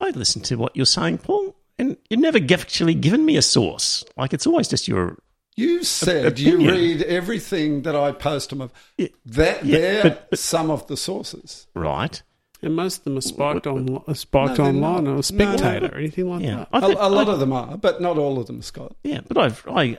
I 0.00 0.10
listen 0.10 0.42
to 0.42 0.56
what 0.56 0.76
you're 0.76 0.86
saying, 0.86 1.18
Paul, 1.18 1.56
and 1.78 1.96
you've 2.10 2.20
never 2.20 2.38
actually 2.38 2.94
given 2.94 3.24
me 3.24 3.36
a 3.36 3.42
source. 3.42 4.04
Like 4.16 4.32
it's 4.34 4.46
always 4.46 4.68
just 4.68 4.86
your 4.88 5.18
You 5.56 5.84
said 5.84 6.38
you 6.38 6.58
read 6.58 7.02
everything 7.02 7.82
that 7.82 7.96
I 7.96 8.12
post 8.12 8.52
on 8.52 8.58
my. 8.58 8.68
Yeah. 8.98 9.08
That 9.26 9.64
Yeah, 9.64 9.78
they're 9.78 10.02
but- 10.02 10.30
but- 10.30 10.38
some 10.38 10.70
of 10.70 10.86
the 10.86 10.96
sources. 10.96 11.66
right. 11.74 12.22
And 12.62 12.74
most 12.76 12.98
of 12.98 13.04
them 13.04 13.16
are 13.16 13.22
spiked 13.22 13.66
on 13.66 14.02
spiked 14.14 14.58
No, 14.58 14.66
online 14.66 15.04
not. 15.04 15.10
or 15.10 15.14
No, 15.16 15.20
Spectator 15.22 15.80
no. 15.80 15.94
or 15.94 15.98
anything 15.98 16.28
like 16.28 16.42
Yeah. 16.42 16.56
that. 16.56 16.68
I 16.72 16.78
A, 16.78 16.80
think- 16.82 16.98
a 17.00 17.08
lot 17.08 17.28
I- 17.28 17.32
of 17.32 17.40
them 17.40 17.52
are, 17.52 17.76
but 17.78 18.00
not 18.02 18.18
all 18.18 18.38
of 18.38 18.46
them, 18.46 18.60
Scott. 18.62 18.94
Yeah, 19.02 19.20
but 19.26 19.38
I've 19.38 19.64
I 19.68 19.96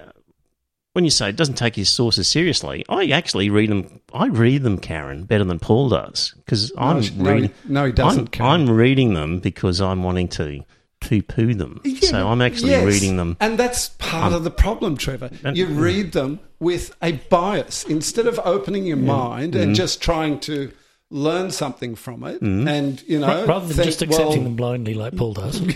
when 0.94 1.06
you 1.06 1.10
say 1.12 1.30
it 1.30 1.38
doesn't 1.38 1.56
take 1.56 1.76
his 1.76 1.90
sources 1.90 2.28
seriously, 2.28 2.84
I 2.90 3.06
actually 3.08 3.50
read 3.50 3.70
them. 3.70 4.02
I 4.14 4.28
read 4.28 4.64
them, 4.64 4.78
Karen, 4.78 5.24
better 5.24 5.46
than 5.46 5.58
Paul 5.58 5.90
does 5.90 6.34
because 6.46 6.72
I'm 6.78 7.02
sh- 7.02 7.12
no, 7.16 7.32
reading. 7.34 7.50
he- 7.66 7.74
no, 7.74 7.86
he 7.86 7.92
doesn't, 7.94 8.20
I'm, 8.20 8.28
Karen. 8.28 8.52
I'm 8.52 8.70
reading 8.70 9.14
them 9.14 9.40
because 9.40 9.80
I'm 9.82 10.04
wanting 10.04 10.28
to 10.30 10.64
poo-poo 11.00 11.54
them. 11.56 11.82
so 12.02 12.28
I'm 12.28 12.42
actually 12.42 12.72
Yes, 12.72 12.86
reading 12.86 13.18
them. 13.18 13.38
And 13.40 13.58
that's 13.58 13.90
part 14.00 14.34
of 14.34 14.44
the 14.44 14.52
problem, 14.52 14.98
Trevor. 14.98 15.32
And- 15.44 15.58
You 15.58 15.66
read 15.68 16.12
them 16.12 16.40
with 16.60 16.96
a 17.02 17.14
bias 17.30 17.84
instead 17.86 18.28
of 18.28 18.40
opening 18.46 18.86
your 18.86 18.98
mind 18.98 19.54
Mm-hmm. 19.54 19.64
and 19.64 19.76
just 19.76 20.00
trying 20.02 20.40
to 20.42 20.72
learn 21.12 21.52
something 21.52 21.96
from 21.96 22.24
it. 22.24 22.42
Mm. 22.42 22.68
And, 22.68 23.04
you 23.08 23.20
know, 23.20 23.46
Rather 23.46 23.68
than 23.68 23.76
think, 23.76 23.86
just 23.86 24.02
accepting 24.02 24.28
well, 24.30 24.44
them 24.44 24.56
blindly 24.56 24.94
like 24.96 25.16
Paul 25.16 25.34
does. 25.34 25.62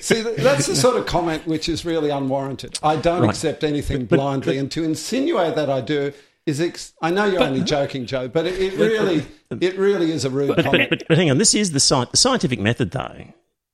See, 0.00 0.22
that's 0.22 0.66
the 0.66 0.74
sort 0.76 0.96
of 0.96 1.06
comment 1.06 1.46
which 1.46 1.68
is 1.68 1.84
really 1.84 2.10
unwarranted. 2.10 2.78
I 2.82 2.96
don't 2.96 3.22
Right. 3.22 3.30
accept 3.30 3.62
anything 3.64 4.00
But- 4.00 4.10
but- 4.10 4.16
blindly, 4.16 4.58
and 4.58 4.70
to 4.72 4.82
insinuate 4.84 5.54
that 5.56 5.68
I 5.70 5.80
do 5.80 6.12
is. 6.46 6.60
Ex- 6.60 6.94
I 7.02 7.10
know 7.10 7.26
you're 7.26 7.42
only 7.42 7.62
joking, 7.62 8.06
Joe, 8.06 8.28
but 8.28 8.46
it, 8.46 8.58
it 8.60 8.74
really, 8.78 9.24
it 9.60 9.76
really 9.78 10.10
is 10.10 10.24
a 10.24 10.30
rude 10.30 10.48
But, 10.56 10.64
comment. 10.64 10.90
but, 10.90 10.98
but, 11.00 11.08
but 11.08 11.18
hang 11.18 11.30
on, 11.30 11.38
this 11.38 11.54
is 11.54 11.72
the 11.72 11.80
sci- 11.80 12.06
the 12.10 12.16
scientific 12.16 12.58
method 12.60 12.90
though. 12.92 13.24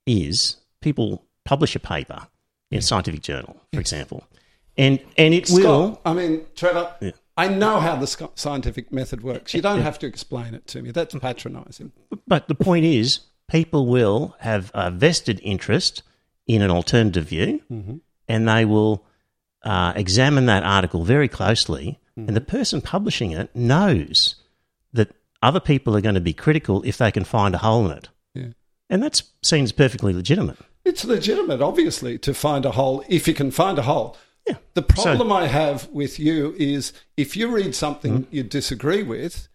Is 0.06 0.56
people 0.82 1.24
publish 1.44 1.74
a 1.74 1.80
paper 1.80 2.26
in 2.70 2.78
a 2.78 2.82
scientific 2.82 3.22
journal, 3.22 3.56
for 3.72 3.80
example, 3.80 4.24
and 4.76 5.00
and 5.16 5.32
it 5.34 5.48
Scott, 5.48 5.60
will. 5.62 6.00
I 6.04 6.12
mean, 6.12 6.44
Trevor, 6.54 6.92
Yeah. 7.00 7.10
I 7.36 7.48
know 7.48 7.80
how 7.80 7.96
the 7.96 8.30
scientific 8.34 8.92
method 8.92 9.22
works. 9.22 9.52
You 9.52 9.60
don't 9.60 9.82
have 9.82 9.98
to 10.00 10.06
explain 10.06 10.54
it 10.54 10.66
to 10.68 10.82
me. 10.82 10.90
That's 10.90 11.14
mm. 11.14 11.20
patronising. 11.20 11.92
But 12.26 12.48
the 12.48 12.54
point 12.54 12.84
is, 12.84 13.20
people 13.48 13.86
will 13.86 14.34
have 14.40 14.70
a 14.74 14.90
vested 14.90 15.40
interest 15.42 16.02
in 16.46 16.62
an 16.62 16.70
alternative 16.70 17.28
view, 17.28 17.62
mm-hmm. 17.70 17.96
and 18.28 18.48
they 18.48 18.64
will 18.64 19.04
uh, 19.62 19.92
examine 19.96 20.46
that 20.46 20.62
article 20.62 21.04
very 21.04 21.28
closely. 21.28 21.98
And 22.16 22.28
the 22.28 22.40
mm-hmm. 22.40 22.50
person 22.50 22.80
publishing 22.80 23.32
it 23.32 23.54
knows 23.54 24.36
that 24.94 25.14
other 25.42 25.60
people 25.60 25.94
are 25.94 26.00
going 26.00 26.14
to 26.14 26.20
be 26.20 26.32
critical 26.32 26.82
if 26.84 26.96
they 26.96 27.12
can 27.12 27.24
find 27.24 27.54
a 27.54 27.58
hole 27.58 27.84
in 27.90 27.98
it. 27.98 28.08
Yeah. 28.32 28.46
And 28.88 29.02
that 29.02 29.20
seems 29.42 29.72
perfectly 29.72 30.14
legitimate. 30.14 30.56
It's 30.84 31.04
legitimate, 31.04 31.60
obviously, 31.60 32.16
to 32.18 32.32
find 32.32 32.64
a 32.64 32.70
hole 32.70 33.04
if 33.08 33.28
you 33.28 33.34
can 33.34 33.50
find 33.50 33.78
a 33.78 33.82
hole. 33.82 34.16
Yeah. 34.46 34.56
The 34.74 34.82
problem 34.82 35.32
I 35.32 35.46
have 35.46 35.88
with 35.88 36.18
you 36.18 36.54
is 36.58 36.92
if 37.16 37.36
you 37.36 37.48
read 37.48 37.74
something 37.74 38.12
Mm-hmm. 38.12 38.34
you 38.34 38.42
disagree 38.42 39.02
with, 39.02 39.48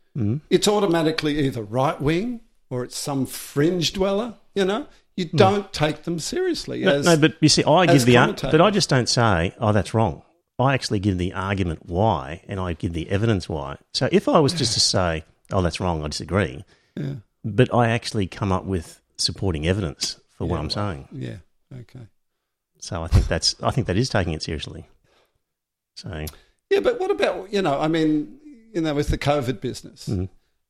it's 0.49 0.67
automatically 0.67 1.39
either 1.39 1.63
right 1.63 1.99
wing 2.01 2.41
or 2.69 2.83
it's 2.83 2.97
some 2.97 3.25
fringe 3.25 3.93
dweller. 3.93 4.35
You 4.53 4.65
know, 4.65 4.87
you 5.15 5.25
don't 5.25 5.71
take 5.71 6.03
them 6.03 6.19
seriously. 6.19 6.81
Mm. 6.81 6.85
No, 6.85 6.95
as, 6.95 7.05
no, 7.05 7.17
but 7.17 7.35
you 7.39 7.49
see, 7.49 7.63
I 7.63 7.85
give 7.85 8.05
the 8.05 8.49
but 8.51 8.59
I 8.61 8.69
just 8.69 8.89
don't 8.89 9.07
say, 9.07 9.53
"Oh, 9.59 9.71
that's 9.71 9.93
wrong." 9.93 10.23
I 10.59 10.73
actually 10.73 10.99
give 10.99 11.17
the 11.17 11.33
argument 11.33 11.85
why, 11.85 12.43
and 12.47 12.59
I 12.59 12.73
give 12.73 12.93
the 12.93 13.09
evidence 13.09 13.47
why. 13.47 13.77
So 13.93 14.09
if 14.11 14.27
I 14.27 14.39
was 14.39 14.53
just 14.53 14.73
to 14.73 14.79
say, 14.79 15.23
"Oh, 15.51 15.61
that's 15.61 15.79
wrong," 15.79 16.03
I 16.03 16.07
disagree. 16.07 16.65
Yeah. 16.97 17.15
But 17.43 17.73
I 17.73 17.89
actually 17.89 18.27
come 18.27 18.51
up 18.51 18.65
with 18.65 19.01
supporting 19.17 19.65
evidence 19.67 20.19
for 20.37 20.45
what 20.45 20.59
I'm 20.59 20.65
well, 20.65 20.69
saying. 20.69 21.07
Yeah. 21.13 21.37
Okay. 21.73 22.07
So 22.81 23.03
I 23.03 23.07
think 23.07 23.27
that's 23.27 23.55
I 23.63 23.71
think 23.71 23.87
that 23.87 23.95
is 23.97 24.09
taking 24.09 24.33
it 24.33 24.41
seriously. 24.43 24.85
So 25.95 26.25
Yeah, 26.69 26.79
but 26.81 26.99
what 26.99 27.11
about 27.11 27.53
you 27.53 27.61
know? 27.61 27.79
I 27.79 27.87
mean, 27.87 28.39
you 28.73 28.81
know, 28.81 28.93
with 28.93 29.07
the 29.09 29.17
COVID 29.17 29.61
business, 29.61 30.07
Mm-hmm. 30.09 30.25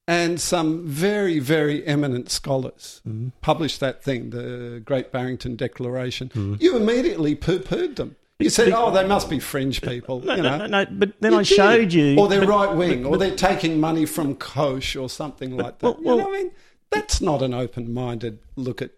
and 0.07 0.41
some 0.41 0.85
very, 0.87 1.39
very 1.39 1.85
eminent 1.87 2.29
scholars 2.29 3.01
Mm-hmm. 3.07 3.29
published 3.41 3.79
that 3.79 4.03
thing, 4.03 4.31
the 4.31 4.81
Great 4.83 5.11
Barrington 5.11 5.55
Declaration. 5.55 6.57
You 6.59 6.75
immediately 6.75 7.33
poo-pooed 7.35 7.95
them. 7.95 8.15
You 8.39 8.49
said, 8.49 8.69
Mm-hmm. 8.73 8.83
"Oh, 8.83 8.91
they 8.91 9.07
must 9.07 9.29
be 9.29 9.39
fringe 9.39 9.81
people," 9.81 10.19
no, 10.21 10.35
you 10.35 10.41
no, 10.41 10.57
know. 10.57 10.65
no, 10.67 10.83
no, 10.83 10.85
but 10.91 11.13
then 11.21 11.31
You 11.33 11.37
I 11.39 11.43
did. 11.43 11.47
showed 11.55 11.93
you, 11.93 12.17
or 12.19 12.27
they're 12.27 12.45
right 12.47 12.75
wing, 12.75 13.05
or 13.05 13.17
they're 13.17 13.35
taking 13.35 13.79
money 13.79 14.05
from 14.05 14.35
Koch 14.35 14.95
or 14.97 15.09
something 15.09 15.55
like 15.55 15.79
that. 15.79 15.85
well, 15.85 15.97
you 15.99 16.05
know, 16.05 16.15
well- 16.17 16.27
I 16.27 16.31
mean, 16.39 16.51
that's 16.89 17.21
not 17.21 17.41
an 17.41 17.53
open-minded 17.53 18.39
look 18.57 18.81
at 18.81 18.91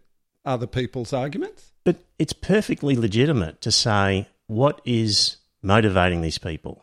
other 0.45 0.67
people's 0.67 1.13
arguments. 1.13 1.71
But 1.83 1.97
it's 2.19 2.33
perfectly 2.33 2.95
legitimate 2.95 3.61
to 3.61 3.71
say 3.71 4.27
what 4.47 4.81
is 4.85 5.37
motivating 5.61 6.21
these 6.21 6.37
people. 6.37 6.81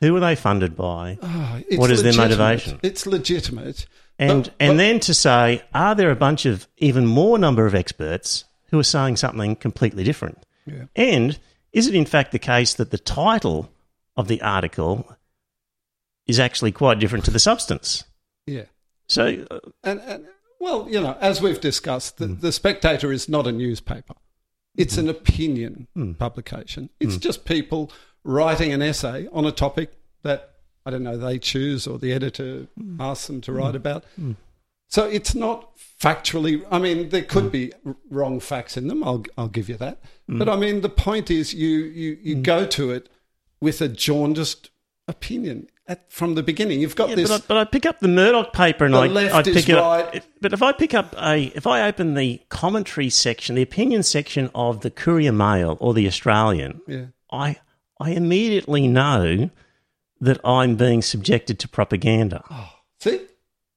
Who 0.00 0.14
are 0.16 0.20
they 0.20 0.34
funded 0.36 0.76
by? 0.76 1.18
Oh, 1.22 1.62
What 1.76 1.90
is 1.90 2.02
their 2.02 2.12
motivation? 2.14 2.78
It's 2.82 3.06
legitimate. 3.06 3.86
And 4.18 4.44
But- 4.44 4.54
and 4.60 4.70
but- 4.72 4.76
then 4.78 5.00
to 5.00 5.14
say, 5.14 5.62
are 5.74 5.94
there 5.94 6.10
a 6.10 6.16
bunch 6.16 6.46
of 6.46 6.66
even 6.78 7.06
more 7.06 7.38
number 7.38 7.66
of 7.66 7.74
experts 7.74 8.44
who 8.70 8.78
are 8.78 8.82
saying 8.84 9.16
something 9.16 9.56
completely 9.56 10.04
different? 10.04 10.44
Yeah. 10.66 10.84
And 10.94 11.38
is 11.72 11.86
it 11.86 11.94
in 11.94 12.06
fact 12.06 12.32
the 12.32 12.38
case 12.38 12.74
that 12.74 12.90
the 12.90 12.98
title 12.98 13.70
of 14.16 14.28
the 14.28 14.40
article 14.42 15.06
is 16.26 16.38
actually 16.40 16.72
quite 16.72 16.98
different 16.98 17.24
to 17.26 17.30
the 17.30 17.38
substance? 17.38 18.04
yeah. 18.46 18.64
So 19.08 19.46
uh, 19.50 19.60
And, 19.84 20.00
and 20.00 20.26
well, 20.60 20.88
you 20.88 21.00
know, 21.00 21.16
as 21.20 21.40
we've 21.40 21.60
discussed, 21.60 22.18
the, 22.18 22.26
hmm. 22.26 22.40
the 22.40 22.52
Spectator 22.52 23.12
is 23.12 23.28
not 23.28 23.46
a 23.46 23.52
newspaper. 23.52 24.14
It's 24.76 24.94
hmm. 24.94 25.00
an 25.00 25.08
opinion 25.08 25.88
hmm. 25.94 26.12
publication. 26.12 26.90
It's 27.00 27.16
just 27.16 27.44
people 27.44 27.90
writing 28.24 28.72
an 28.72 28.82
essay 28.82 29.28
on 29.32 29.44
a 29.44 29.52
topic 29.52 29.92
that 30.22 30.50
I 30.84 30.90
don't 30.90 31.02
know 31.02 31.16
they 31.16 31.38
choose 31.38 31.86
or 31.86 31.98
the 31.98 32.12
editor 32.12 32.66
asks 33.00 33.26
them 33.26 33.40
to 33.42 33.52
write 33.52 33.74
about. 33.74 34.04
So 34.88 35.04
it's 35.04 35.34
not 35.34 35.76
factually. 35.76 36.64
I 36.70 36.78
mean, 36.78 37.08
there 37.08 37.22
could 37.22 37.50
be 37.50 37.72
wrong 38.08 38.38
facts 38.38 38.76
in 38.76 38.86
them. 38.88 39.02
I'll 39.02 39.24
I'll 39.36 39.48
give 39.48 39.68
you 39.68 39.76
that. 39.78 40.00
But 40.28 40.48
I 40.48 40.56
mean, 40.56 40.80
the 40.80 40.88
point 40.88 41.30
is, 41.30 41.54
you 41.54 41.68
you 41.68 42.18
you 42.22 42.34
go 42.36 42.66
to 42.66 42.90
it 42.90 43.08
with 43.60 43.80
a 43.80 43.88
jaundiced 43.88 44.70
opinion 45.08 45.68
at, 45.88 46.10
from 46.12 46.34
the 46.34 46.42
beginning. 46.42 46.80
You've 46.80 46.96
got 46.96 47.08
Yeah, 47.10 47.16
this. 47.16 47.28
but, 47.28 47.42
I, 47.42 47.44
but 47.46 47.56
I 47.56 47.64
pick 47.64 47.86
up 47.86 48.00
the 48.00 48.08
Murdoch 48.08 48.52
paper 48.52 48.84
and 48.84 48.94
I, 48.94 49.06
left 49.06 49.34
I 49.34 49.40
is 49.40 49.56
pick 49.56 49.68
it 49.68 49.74
right. 49.76 50.16
up. 50.16 50.22
But 50.40 50.52
if 50.52 50.62
I 50.62 50.72
pick 50.72 50.94
up 50.94 51.14
a, 51.18 51.52
if 51.54 51.66
I 51.66 51.86
open 51.86 52.14
the 52.14 52.40
commentary 52.48 53.10
section, 53.10 53.54
the 53.54 53.62
opinion 53.62 54.02
section 54.02 54.50
of 54.54 54.80
the 54.80 54.90
Courier 54.90 55.32
Mail 55.32 55.76
or 55.80 55.94
the 55.94 56.06
Australian, 56.06 56.80
yeah. 56.86 57.06
I 57.32 57.56
I 58.00 58.10
immediately 58.10 58.88
know 58.88 59.50
that 60.20 60.38
I'm 60.44 60.76
being 60.76 61.02
subjected 61.02 61.58
to 61.60 61.68
propaganda. 61.68 62.42
Oh, 62.50 62.72
see, 63.00 63.20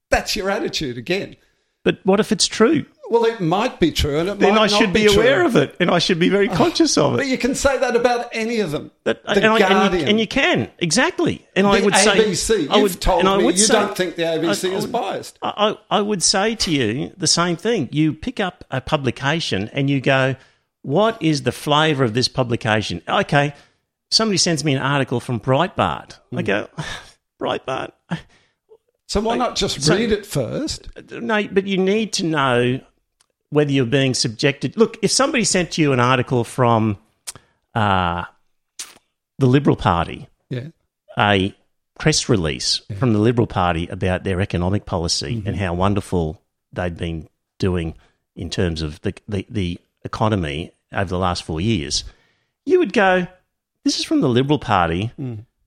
that's 0.09 0.35
your 0.35 0.49
attitude 0.49 0.97
again. 0.97 1.35
But 1.83 1.99
what 2.03 2.19
if 2.19 2.31
it's 2.31 2.47
true? 2.47 2.85
Well, 3.09 3.25
it 3.25 3.41
might 3.41 3.79
be 3.79 3.91
true, 3.91 4.19
and 4.19 4.29
it 4.29 4.37
Then 4.37 4.55
I 4.57 4.67
should 4.67 4.93
be, 4.93 5.05
true. 5.07 5.19
aware 5.21 5.43
of 5.43 5.55
it, 5.55 5.75
and 5.79 5.89
I 5.89 5.97
should 5.97 6.19
be 6.19 6.29
very 6.29 6.47
conscious 6.47 6.95
of 6.95 7.17
But 7.17 7.25
it. 7.25 7.29
you 7.29 7.39
can 7.39 7.55
say 7.55 7.75
that 7.79 7.95
about 7.95 8.29
any 8.33 8.59
of 8.59 8.69
them. 8.69 8.91
That- 9.03 9.23
the 9.23 9.31
and, 9.31 9.45
I, 9.47 9.49
and, 9.57 9.59
Guardian, 9.59 10.01
you, 10.03 10.07
and 10.09 10.19
you 10.19 10.27
can 10.27 10.69
exactly. 10.77 11.43
And 11.55 11.65
I 11.65 11.81
would 11.81 11.93
ABC. 11.95 12.35
say, 12.35 12.67
I 12.69 12.79
would, 12.81 13.01
told 13.01 13.25
I 13.25 13.37
me 13.37 13.45
would 13.45 13.59
you 13.59 13.65
don't 13.67 13.97
think 13.97 14.15
the 14.15 14.23
ABC 14.23 14.71
I- 14.71 14.75
is 14.75 14.85
biased. 14.85 15.39
I, 15.41 15.75
I 15.89 16.01
would 16.01 16.21
say 16.21 16.53
to 16.55 16.71
you 16.71 17.11
the 17.17 17.25
same 17.25 17.55
thing. 17.55 17.89
You 17.91 18.13
pick 18.13 18.39
up 18.39 18.63
a 18.69 18.79
publication 18.79 19.69
and 19.73 19.89
you 19.89 20.01
go, 20.01 20.35
"What 20.83 21.19
is 21.19 21.41
the 21.43 21.51
flavour 21.51 22.03
of 22.03 22.13
this 22.13 22.27
publication?" 22.27 23.01
Okay, 23.09 23.55
somebody 24.11 24.37
sends 24.37 24.63
me 24.63 24.73
an 24.75 24.81
article 24.83 25.19
from 25.19 25.39
Breitbart. 25.39 26.19
Hmm. 26.29 26.37
I 26.37 26.41
go, 26.43 26.69
Breitbart. 27.41 27.91
So 29.07 29.19
why 29.21 29.35
not 29.37 29.55
just 29.55 29.89
read 29.89 30.11
it 30.11 30.27
first? 30.27 30.87
No, 31.11 31.47
but 31.47 31.65
you 31.65 31.77
need 31.79 32.13
to 32.13 32.23
know 32.25 32.79
whether 33.49 33.71
you're 33.71 33.85
being 33.85 34.13
subjected. 34.13 34.77
Look, 34.77 34.97
if 35.01 35.11
somebody 35.11 35.43
sent 35.43 35.77
you 35.77 35.93
an 35.93 35.99
article 35.99 36.43
from 36.43 36.97
uh, 37.73 38.23
the 39.37 39.47
Liberal 39.47 39.75
Party, 39.75 40.27
Yeah, 40.49 40.67
a 41.17 41.53
press 41.99 42.29
release 42.29 42.81
from 42.97 43.13
the 43.13 43.19
Liberal 43.19 43.47
Party 43.47 43.87
about 43.87 44.23
their 44.23 44.39
economic 44.39 44.85
policy 44.85 45.43
and 45.45 45.55
how 45.55 45.73
wonderful 45.73 46.41
they'd 46.71 46.95
been 46.97 47.27
doing 47.57 47.95
in 48.35 48.49
terms 48.49 48.81
of 48.81 49.01
the, 49.01 49.13
the, 49.27 49.45
the 49.49 49.79
economy 50.05 50.71
over 50.93 51.09
the 51.09 51.17
last 51.17 51.43
four 51.43 51.59
years, 51.59 52.05
you 52.65 52.79
would 52.79 52.93
go, 52.93 53.27
This 53.83 53.99
is 53.99 54.05
from 54.05 54.21
the 54.21 54.29
Liberal 54.29 54.59
Party. 54.59 55.11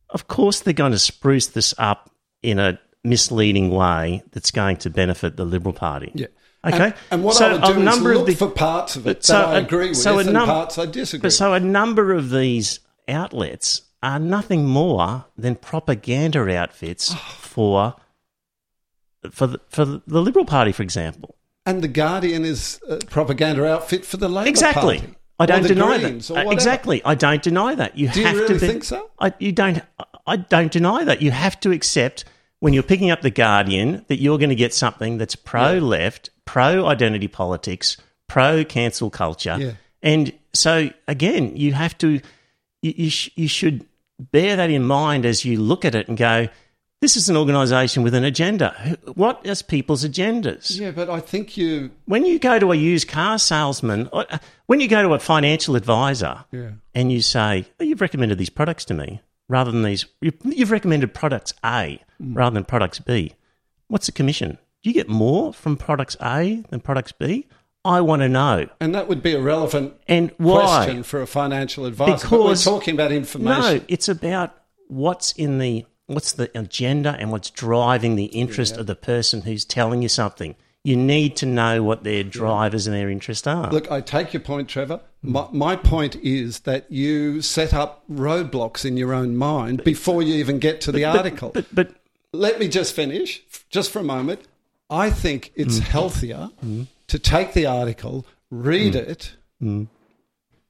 Of 0.08 0.26
course, 0.28 0.60
they're 0.60 0.72
going 0.72 0.92
to 0.92 0.98
spruce 0.98 1.48
this 1.48 1.74
up 1.78 2.10
in 2.42 2.58
a 2.58 2.78
misleading 3.04 3.70
way 3.70 4.22
that's 4.32 4.50
going 4.50 4.76
to 4.78 4.90
benefit 4.90 5.36
the 5.36 5.44
Liberal 5.44 5.74
Party. 5.74 6.12
yeah. 6.14 6.26
Okay. 6.64 6.84
And, 6.84 6.94
and 7.10 7.24
what 7.24 7.34
So 7.34 7.46
I 7.48 7.52
would 7.54 7.62
a 7.64 7.66
do 7.74 7.78
is 7.80 7.84
number 7.84 8.12
of 8.12 8.18
look 8.18 8.26
the- 8.28 8.34
for 8.34 8.48
parts 8.48 8.94
of 8.96 9.06
it 9.06 9.24
so 9.24 9.32
that 9.32 9.48
I 9.48 9.58
a- 9.58 9.62
agree 9.62 9.88
with 9.88 9.96
so 9.96 10.16
a 10.16 10.20
and 10.20 10.32
num- 10.32 10.46
parts 10.46 10.78
I 10.78 10.86
disagree. 10.86 11.22
But 11.26 11.32
so 11.32 11.54
a 11.54 11.60
number 11.60 12.12
of 12.12 12.30
these 12.30 12.78
outlets 13.08 13.82
are 14.02 14.18
nothing 14.18 14.66
more 14.66 15.24
than 15.36 15.56
propaganda 15.56 16.48
outfits 16.56 17.14
for 17.40 17.94
for 19.30 19.46
the, 19.46 19.60
for 19.68 19.84
the 19.84 20.20
Liberal 20.20 20.44
Party, 20.44 20.72
for 20.72 20.82
example. 20.82 21.36
and 21.64 21.82
the 21.82 21.88
Guardian 21.88 22.44
is 22.44 22.80
a 22.88 22.96
propaganda 22.98 23.64
outfit 23.66 24.04
for 24.04 24.16
the 24.16 24.28
Labor 24.28 24.48
Exactly. 24.48 24.98
Party. 24.98 24.98
Exactly. 24.98 25.16
I 25.38 25.46
don't 25.46 25.66
deny 25.66 25.98
Greens 25.98 26.28
that. 26.28 26.46
Uh, 26.46 26.50
exactly. 26.50 27.02
I 27.04 27.14
don't 27.16 27.42
deny 27.42 27.74
that. 27.74 27.96
You 27.98 28.08
Do 28.08 28.20
you 28.20 28.26
have 28.26 28.36
really 28.36 28.54
to 28.54 28.60
be, 28.60 28.66
think 28.66 28.84
so? 28.84 29.10
I, 29.18 29.32
you 29.40 29.50
don't. 29.52 29.80
I 30.26 30.36
don't 30.36 30.70
deny 30.70 31.02
that. 31.04 31.20
You 31.22 31.30
have 31.32 31.58
to 31.60 31.72
accept 31.72 32.24
when 32.62 32.72
you're 32.72 32.84
picking 32.84 33.10
up 33.10 33.22
the 33.22 33.30
Guardian 33.30 34.04
that 34.06 34.20
you're 34.20 34.38
going 34.38 34.50
to 34.50 34.54
get 34.54 34.72
something 34.72 35.18
that's 35.18 35.34
pro 35.34 35.78
left, 35.78 36.30
pro 36.44 36.86
identity 36.86 37.26
politics, 37.26 37.96
pro 38.28 38.64
cancel 38.64 39.10
culture, 39.10 39.56
Yeah. 39.58 39.72
and 40.00 40.32
so 40.52 40.90
again, 41.08 41.56
you 41.56 41.72
have 41.72 41.98
to. 41.98 42.20
You 42.82 42.94
you, 42.96 43.10
sh- 43.10 43.30
you 43.34 43.48
should 43.48 43.84
bear 44.18 44.54
that 44.56 44.70
in 44.70 44.84
mind 44.84 45.26
as 45.26 45.44
you 45.44 45.60
look 45.60 45.84
at 45.84 45.94
it 45.96 46.06
and 46.08 46.16
go. 46.16 46.48
This 47.00 47.16
is 47.16 47.28
an 47.28 47.36
organisation 47.36 48.04
with 48.04 48.14
an 48.14 48.22
agenda. 48.22 48.96
What 49.16 49.40
is 49.44 49.60
people's 49.60 50.04
agendas? 50.04 50.78
Yeah, 50.78 50.92
but 50.92 51.10
I 51.10 51.18
think 51.18 51.56
you. 51.56 51.90
when 52.04 52.24
you 52.24 52.38
go 52.38 52.60
to 52.60 52.70
a 52.70 52.76
used 52.76 53.08
car 53.08 53.40
salesman, 53.40 54.08
uh, 54.12 54.38
when 54.66 54.78
you 54.80 54.86
go 54.86 55.02
to 55.02 55.12
a 55.14 55.18
financial 55.18 55.74
advisor 55.74 56.44
Yeah. 56.52 56.70
and 56.94 57.10
you 57.10 57.20
say, 57.20 57.64
oh, 57.80 57.84
you've 57.84 58.00
recommended 58.00 58.38
these 58.38 58.50
products 58.50 58.84
to 58.84 58.94
me 58.94 59.20
rather 59.52 59.70
than 59.70 59.82
these, 59.82 60.06
you- 60.20 60.32
you've 60.44 60.70
recommended 60.70 61.12
products 61.14 61.52
A 61.64 62.00
Mm. 62.20 62.36
rather 62.36 62.54
than 62.54 62.64
products 62.64 62.98
B, 62.98 63.34
what's 63.88 64.06
the 64.06 64.12
commission? 64.12 64.58
Do 64.82 64.90
you 64.90 64.94
get 64.94 65.08
more 65.08 65.52
from 65.52 65.76
products 65.76 66.16
A 66.20 66.62
than 66.70 66.80
products 66.80 67.12
B? 67.12 67.46
I 67.84 68.00
want 68.00 68.22
to 68.22 68.28
know. 68.28 68.66
And 68.80 68.94
that 68.94 69.08
would 69.08 69.22
be 69.22 69.34
a 69.34 69.40
relevant 69.40 69.94
And 70.08 70.30
why? 70.38 70.60
question 70.84 71.02
for 71.02 71.20
a 71.20 71.26
financial 71.26 71.84
advisor. 71.84 72.28
but 72.28 72.40
we're 72.40 72.54
talking 72.56 72.94
about 72.94 73.10
information. 73.12 73.60
No, 73.62 73.80
it's 73.88 74.08
about 74.08 74.54
what's 74.88 75.32
in 75.32 75.58
the 75.58 75.84
what's 76.06 76.32
the 76.32 76.50
agenda 76.58 77.16
and 77.18 77.30
what's 77.30 77.48
driving 77.48 78.16
the 78.16 78.26
interest 78.26 78.76
of 78.76 78.86
the 78.86 78.94
person 78.96 79.42
who's 79.42 79.64
telling 79.64 80.02
you 80.02 80.08
something. 80.08 80.54
You 80.84 80.96
need 80.96 81.36
to 81.36 81.46
know 81.46 81.82
what 81.82 82.02
their 82.02 82.24
drivers 82.24 82.86
and 82.86 82.96
their 82.96 83.08
interests 83.08 83.46
are. 83.46 83.70
Look, 83.70 83.90
I 83.90 84.00
take 84.00 84.32
your 84.32 84.40
point, 84.42 84.68
Trevor. 84.68 85.00
My, 85.22 85.46
my 85.52 85.76
point 85.76 86.16
is 86.16 86.60
that 86.60 86.90
you 86.90 87.40
set 87.42 87.72
up 87.72 88.02
roadblocks 88.10 88.84
in 88.84 88.96
your 88.96 89.12
own 89.14 89.36
mind 89.36 89.84
before 89.84 90.22
you 90.22 90.34
even 90.34 90.58
get 90.58 90.80
to 90.82 90.92
the 90.92 91.04
article. 91.04 91.50
but 91.50 91.66
but 91.72 91.94
Let 92.32 92.58
me 92.58 92.66
just 92.66 92.94
finish, 92.94 93.42
just 93.70 93.90
for 93.92 94.00
a 94.00 94.04
moment. 94.04 94.40
I 94.90 95.10
think 95.10 95.52
it's 95.54 95.78
Mm. 95.78 95.82
healthier 95.82 96.50
to 97.06 97.18
take 97.18 97.52
the 97.52 97.66
article, 97.66 98.26
read 98.50 98.94
Mm. 98.94 99.08
it, 99.08 99.32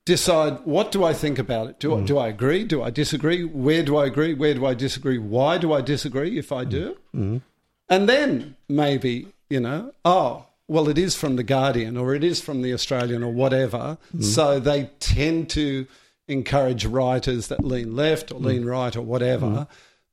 decide 0.05 0.59
what 0.64 0.93
do 0.93 1.05
I 1.05 1.12
think 1.14 1.39
about 1.39 1.68
it. 1.68 1.78
Do, 1.80 1.90
Mm. 1.90 2.02
I, 2.02 2.06
do 2.06 2.18
I 2.18 2.28
agree? 2.28 2.64
Do 2.64 2.82
I 2.82 2.90
disagree? 2.90 3.44
Where 3.44 3.82
do 3.82 3.97
I 3.97 4.06
agree? 4.06 4.34
Where 4.34 4.55
do 4.55 4.66
I 4.66 4.74
disagree? 4.74 5.18
Why 5.18 5.59
do 5.59 5.72
I 5.72 5.80
disagree 5.80 6.39
if 6.39 6.52
I 6.52 6.64
do? 6.64 6.97
Mm. 7.14 7.40
And 7.89 8.09
then 8.09 8.56
maybe, 8.68 9.28
you 9.52 9.60
know, 9.60 9.92
oh, 10.04 10.46
well, 10.68 10.88
it 10.88 10.96
is 10.98 11.14
from 11.14 11.36
The 11.36 11.42
Guardian 11.42 11.96
or 11.96 12.14
it 12.14 12.24
is 12.24 12.40
from 12.40 12.62
The 12.62 12.72
Australian 12.72 13.22
or 13.22 13.32
whatever. 13.32 13.98
Mm. 14.16 14.24
So 14.24 14.58
they 14.58 14.90
tend 15.00 15.50
to 15.50 15.86
encourage 16.28 16.86
writers 16.86 17.48
that 17.48 17.62
lean 17.64 17.94
left 17.94 18.32
or 18.32 18.40
Mm. 18.40 18.44
lean 18.46 18.64
right 18.64 18.94
or 18.96 19.02
whatever. 19.02 19.66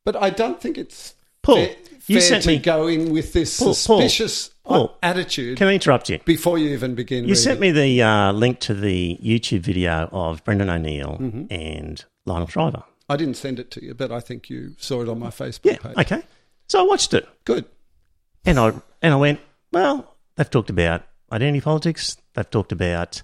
But 0.06 0.16
I 0.18 0.30
don't 0.32 0.60
think 0.62 0.78
it's 0.78 1.14
Paul, 1.42 1.56
fair, 1.56 1.76
you 2.08 2.20
fair 2.22 2.40
to 2.42 2.48
me- 2.48 2.58
go 2.58 2.88
in 2.88 3.12
with 3.14 3.32
this 3.32 3.58
Paul, 3.60 3.74
suspicious 3.74 4.50
Paul, 4.66 4.98
attitude 5.02 5.58
can 5.58 5.68
I 5.68 5.74
interrupt 5.76 6.10
you? 6.10 6.20
before 6.26 6.58
you 6.58 6.70
even 6.70 6.94
begin. 6.96 7.28
You 7.28 7.36
sent 7.36 7.60
me 7.62 7.72
the 7.72 8.02
uh, 8.02 8.32
link 8.34 8.60
to 8.62 8.74
the 8.74 9.18
YouTube 9.24 9.62
video 9.62 10.10
of 10.12 10.44
Brendan 10.44 10.70
O'Neill 10.70 11.18
Mm-hmm. 11.22 11.46
and 11.54 12.04
Lionel 12.26 12.48
Shriver. 12.48 12.84
I 13.08 13.16
didn't 13.16 13.38
send 13.38 13.60
it 13.60 13.72
to 13.72 13.84
you, 13.86 13.94
but 13.94 14.12
I 14.12 14.20
think 14.20 14.50
you 14.50 14.76
saw 14.78 15.02
it 15.02 15.08
on 15.10 15.18
my 15.20 15.30
Facebook 15.30 15.66
Yeah, 15.72 15.78
page. 15.78 15.98
okay. 15.98 16.22
So 16.68 16.80
I 16.80 16.84
watched 16.84 17.14
it. 17.14 17.28
Good. 17.46 17.66
And 18.46 18.60
I 18.60 18.74
and 19.02 19.14
I 19.14 19.18
went, 19.18 19.40
well, 19.72 20.16
they've 20.36 20.50
talked 20.50 20.70
about 20.70 21.04
identity 21.32 21.62
politics, 21.62 22.18
they've 22.34 22.50
talked 22.50 22.72
about 22.72 23.22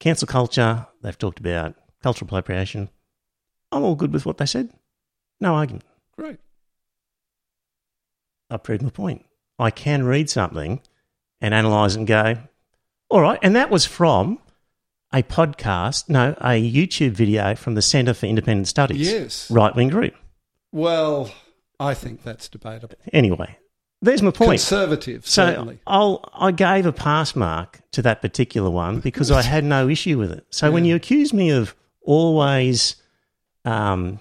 cancel 0.00 0.28
culture, 0.28 0.86
they've 1.02 1.18
talked 1.18 1.40
about 1.40 1.74
cultural 2.02 2.28
appropriation. 2.28 2.88
I'm 3.70 3.82
all 3.82 3.94
good 3.94 4.12
with 4.12 4.26
what 4.26 4.38
they 4.38 4.46
said. 4.46 4.70
No 5.40 5.54
argument. 5.54 5.84
Great. 6.16 6.38
I 8.50 8.58
proved 8.58 8.82
my 8.82 8.90
point. 8.90 9.24
I 9.58 9.70
can 9.70 10.04
read 10.04 10.28
something 10.28 10.80
and 11.40 11.54
analyse 11.54 11.94
and 11.94 12.06
go, 12.06 12.36
all 13.08 13.20
right. 13.20 13.38
And 13.42 13.56
that 13.56 13.70
was 13.70 13.84
from 13.86 14.38
a 15.12 15.22
podcast, 15.22 16.08
no, 16.08 16.34
a 16.40 16.70
YouTube 16.70 17.12
video 17.12 17.54
from 17.54 17.74
the 17.74 17.82
Centre 17.82 18.14
for 18.14 18.26
Independent 18.26 18.68
Studies. 18.68 19.10
Yes. 19.10 19.50
Right 19.50 19.74
wing 19.74 19.88
group. 19.88 20.14
Well, 20.70 21.30
I 21.78 21.94
think 21.94 22.22
that's 22.22 22.48
debatable. 22.48 22.96
Anyway, 23.12 23.58
there's 24.02 24.20
my 24.20 24.30
point. 24.32 24.50
Conservative, 24.60 25.26
So 25.26 25.46
certainly. 25.46 25.78
I'll, 25.86 26.28
I 26.34 26.50
gave 26.50 26.84
a 26.86 26.92
pass 26.92 27.34
mark 27.34 27.80
to 27.92 28.02
that 28.02 28.20
particular 28.20 28.68
one 28.68 29.00
because 29.00 29.30
I 29.30 29.40
had 29.42 29.64
no 29.64 29.88
issue 29.88 30.18
with 30.18 30.32
it. 30.32 30.44
So 30.50 30.70
when 30.70 30.84
you 30.84 30.94
accuse 30.96 31.32
me 31.32 31.50
of 31.50 31.74
always 32.02 32.96
um, 33.64 34.20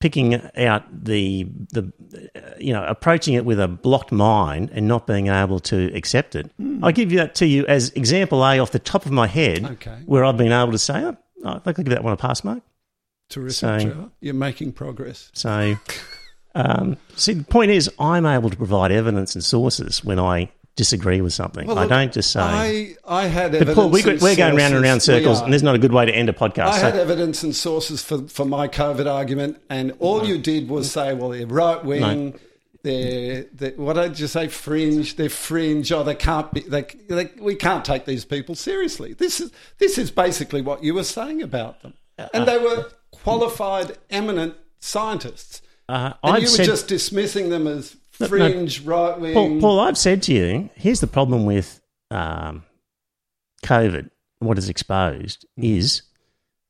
picking 0.00 0.40
out 0.56 0.84
the 1.04 1.46
the 1.72 1.92
uh, 2.36 2.40
you 2.58 2.72
know 2.72 2.84
approaching 2.84 3.34
it 3.34 3.44
with 3.44 3.60
a 3.60 3.68
blocked 3.68 4.12
mind 4.12 4.70
and 4.72 4.86
not 4.88 5.06
being 5.06 5.26
able 5.26 5.60
to 5.60 5.92
accept 5.94 6.34
it, 6.34 6.50
I 6.82 6.92
give 6.92 7.12
you 7.12 7.18
that 7.18 7.34
to 7.36 7.46
you 7.46 7.66
as 7.66 7.90
example 7.90 8.44
A 8.44 8.58
off 8.58 8.70
the 8.70 8.78
top 8.78 9.04
of 9.06 9.12
my 9.12 9.26
head, 9.26 9.64
Okay. 9.64 9.98
where 10.06 10.24
I've 10.24 10.36
been 10.36 10.52
able 10.52 10.72
to 10.72 10.78
say, 10.78 10.94
oh, 11.04 11.16
I 11.44 11.58
think 11.58 11.78
I'll 11.78 11.84
give 11.84 11.94
that 11.94 12.04
one 12.04 12.12
a 12.12 12.16
pass 12.16 12.42
mark. 12.44 12.62
Terrific, 13.28 13.56
so- 13.56 13.78
Trevor. 13.80 14.10
You're 14.20 14.32
making 14.34 14.72
progress. 14.72 15.30
So, 15.34 15.76
um, 16.58 16.96
see, 17.16 17.34
the 17.34 17.44
point 17.44 17.70
is, 17.70 17.90
I'm 17.98 18.26
able 18.26 18.50
to 18.50 18.56
provide 18.56 18.90
evidence 18.92 19.34
and 19.34 19.44
sources 19.44 20.04
when 20.04 20.18
I 20.18 20.50
disagree 20.76 21.20
with 21.20 21.32
something. 21.32 21.66
Well, 21.66 21.78
I 21.78 21.82
look, 21.82 21.90
don't 21.90 22.12
just 22.12 22.30
say. 22.30 22.40
I, 22.40 22.94
I 23.06 23.26
had 23.26 23.54
evidence. 23.54 23.74
Paul, 23.74 23.90
we, 23.90 24.02
and 24.02 24.20
we're 24.20 24.36
going 24.36 24.56
round 24.56 24.74
and 24.74 24.82
round 24.82 25.02
circles, 25.02 25.40
and 25.40 25.52
there's 25.52 25.62
not 25.62 25.74
a 25.74 25.78
good 25.78 25.92
way 25.92 26.06
to 26.06 26.12
end 26.12 26.28
a 26.28 26.32
podcast. 26.32 26.66
I 26.68 26.78
So- 26.78 26.82
had 26.90 26.96
evidence 26.96 27.42
and 27.42 27.54
sources 27.54 28.02
for, 28.02 28.28
for 28.28 28.44
my 28.44 28.68
COVID 28.68 29.10
argument, 29.10 29.60
and 29.70 29.92
all 29.98 30.24
you 30.24 30.38
did 30.38 30.68
was 30.68 30.90
say, 30.90 31.14
well, 31.14 31.30
they're 31.30 31.46
right 31.46 31.84
wing. 31.84 32.38
They're, 32.84 33.46
they're 33.52 33.72
what 33.72 33.94
did 33.94 34.20
you 34.20 34.28
say? 34.28 34.46
Fringe. 34.46 35.16
They're 35.16 35.28
fringe. 35.28 35.90
Oh, 35.90 36.04
they 36.04 36.14
can't 36.14 36.52
be. 36.54 36.60
They, 36.60 36.82
they, 37.08 37.30
we 37.40 37.56
can't 37.56 37.84
take 37.84 38.04
these 38.04 38.24
people 38.24 38.54
seriously. 38.54 39.14
This 39.14 39.40
is 39.40 39.50
this 39.78 39.98
is 39.98 40.12
basically 40.12 40.62
what 40.62 40.84
you 40.84 40.94
were 40.94 41.02
saying 41.04 41.42
about 41.42 41.82
them, 41.82 41.94
and 42.32 42.46
they 42.46 42.56
were 42.56 42.88
qualified, 43.10 43.98
eminent 44.10 44.54
scientists, 44.78 45.60
uh, 45.88 46.12
I've 46.22 46.42
you 46.42 46.44
were 46.44 46.50
said, 46.50 46.66
just 46.66 46.88
dismissing 46.88 47.50
them 47.50 47.66
as 47.66 47.96
no. 48.20 48.26
fringe, 48.28 48.80
right 48.82 49.18
wing. 49.18 49.34
Paul, 49.34 49.60
Paul, 49.60 49.80
I've 49.80 49.98
said 49.98 50.22
to 50.24 50.32
you, 50.34 50.70
here's 50.74 51.00
the 51.00 51.06
problem 51.06 51.44
with 51.46 51.80
um, 52.10 52.64
COVID. 53.64 54.10
What 54.40 54.58
is 54.58 54.68
exposed 54.68 55.46
is 55.56 56.02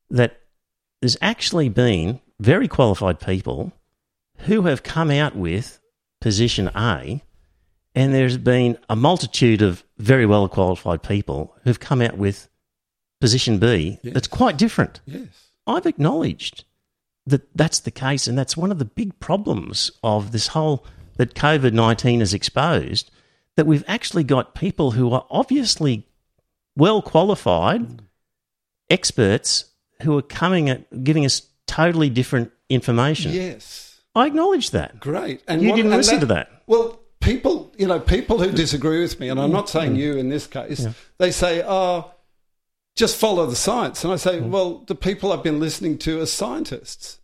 that 0.09 0.39
there's 1.01 1.17
actually 1.21 1.69
been 1.69 2.19
very 2.39 2.67
qualified 2.67 3.19
people 3.19 3.71
who 4.39 4.63
have 4.63 4.81
come 4.83 5.11
out 5.11 5.35
with 5.35 5.79
position 6.21 6.69
A, 6.75 7.21
and 7.95 8.13
there's 8.13 8.37
been 8.37 8.77
a 8.89 8.95
multitude 8.95 9.61
of 9.61 9.83
very 9.97 10.25
well 10.25 10.47
qualified 10.47 11.03
people 11.03 11.55
who've 11.63 11.79
come 11.79 12.01
out 12.01 12.17
with 12.17 12.47
position 13.21 13.59
B 13.59 13.99
Yes. 14.01 14.13
that's 14.13 14.27
quite 14.27 14.57
different. 14.57 15.01
yes. 15.05 15.27
I've 15.67 15.85
acknowledged 15.85 16.63
that 17.29 17.47
that's 17.55 17.79
the 17.79 17.91
case, 17.91 18.27
and 18.27 18.37
that's 18.37 18.57
one 18.57 18.71
of 18.71 18.79
the 18.79 18.85
big 18.85 19.19
problems 19.19 19.91
of 20.03 20.31
this 20.31 20.47
whole 20.47 20.85
that 21.17 21.33
COVID 21.35 21.73
19 21.73 22.19
has 22.21 22.33
exposed 22.33 23.11
that 23.55 23.65
we've 23.65 23.83
actually 23.87 24.23
got 24.23 24.55
people 24.55 24.91
who 24.91 25.11
are 25.11 25.25
obviously 25.29 26.07
well 26.77 27.01
qualified 27.01 28.01
experts 28.89 29.65
who 30.01 30.17
are 30.17 30.21
coming 30.21 30.69
at 30.69 31.03
giving 31.03 31.25
us 31.25 31.41
totally 31.67 32.09
different 32.09 32.51
information. 32.69 33.31
Yes. 33.31 34.01
I 34.15 34.27
acknowledge 34.27 34.71
that. 34.71 34.99
Great. 34.99 35.41
And 35.47 35.61
You 35.61 35.69
what- 35.69 35.75
didn't 35.75 35.91
and 35.91 35.97
listen 35.97 36.19
to 36.21 36.25
that. 36.27 36.63
Well, 36.67 36.99
people, 37.19 37.71
you 37.77 37.87
know, 37.87 37.99
people 37.99 38.39
who 38.39 38.51
disagree 38.51 39.01
with 39.01 39.19
me, 39.19 39.29
and 39.29 39.39
I'm 39.39 39.51
not 39.51 39.65
mm. 39.65 39.69
saying 39.69 39.95
mm. 39.95 39.99
you 39.99 40.17
in 40.17 40.29
this 40.29 40.47
case, 40.47 40.87
they 41.17 41.31
say, 41.31 41.63
"Oh, 41.65 42.11
just 42.95 43.17
follow 43.17 43.45
the 43.45 43.55
science." 43.55 44.03
And 44.03 44.13
I 44.13 44.17
say, 44.17 44.39
mm. 44.39 44.49
"Well, 44.49 44.83
the 44.87 44.95
people 44.95 45.31
I've 45.31 45.43
been 45.43 45.59
listening 45.59 45.97
to 45.99 46.21
are 46.21 46.25
scientists, 46.25 47.18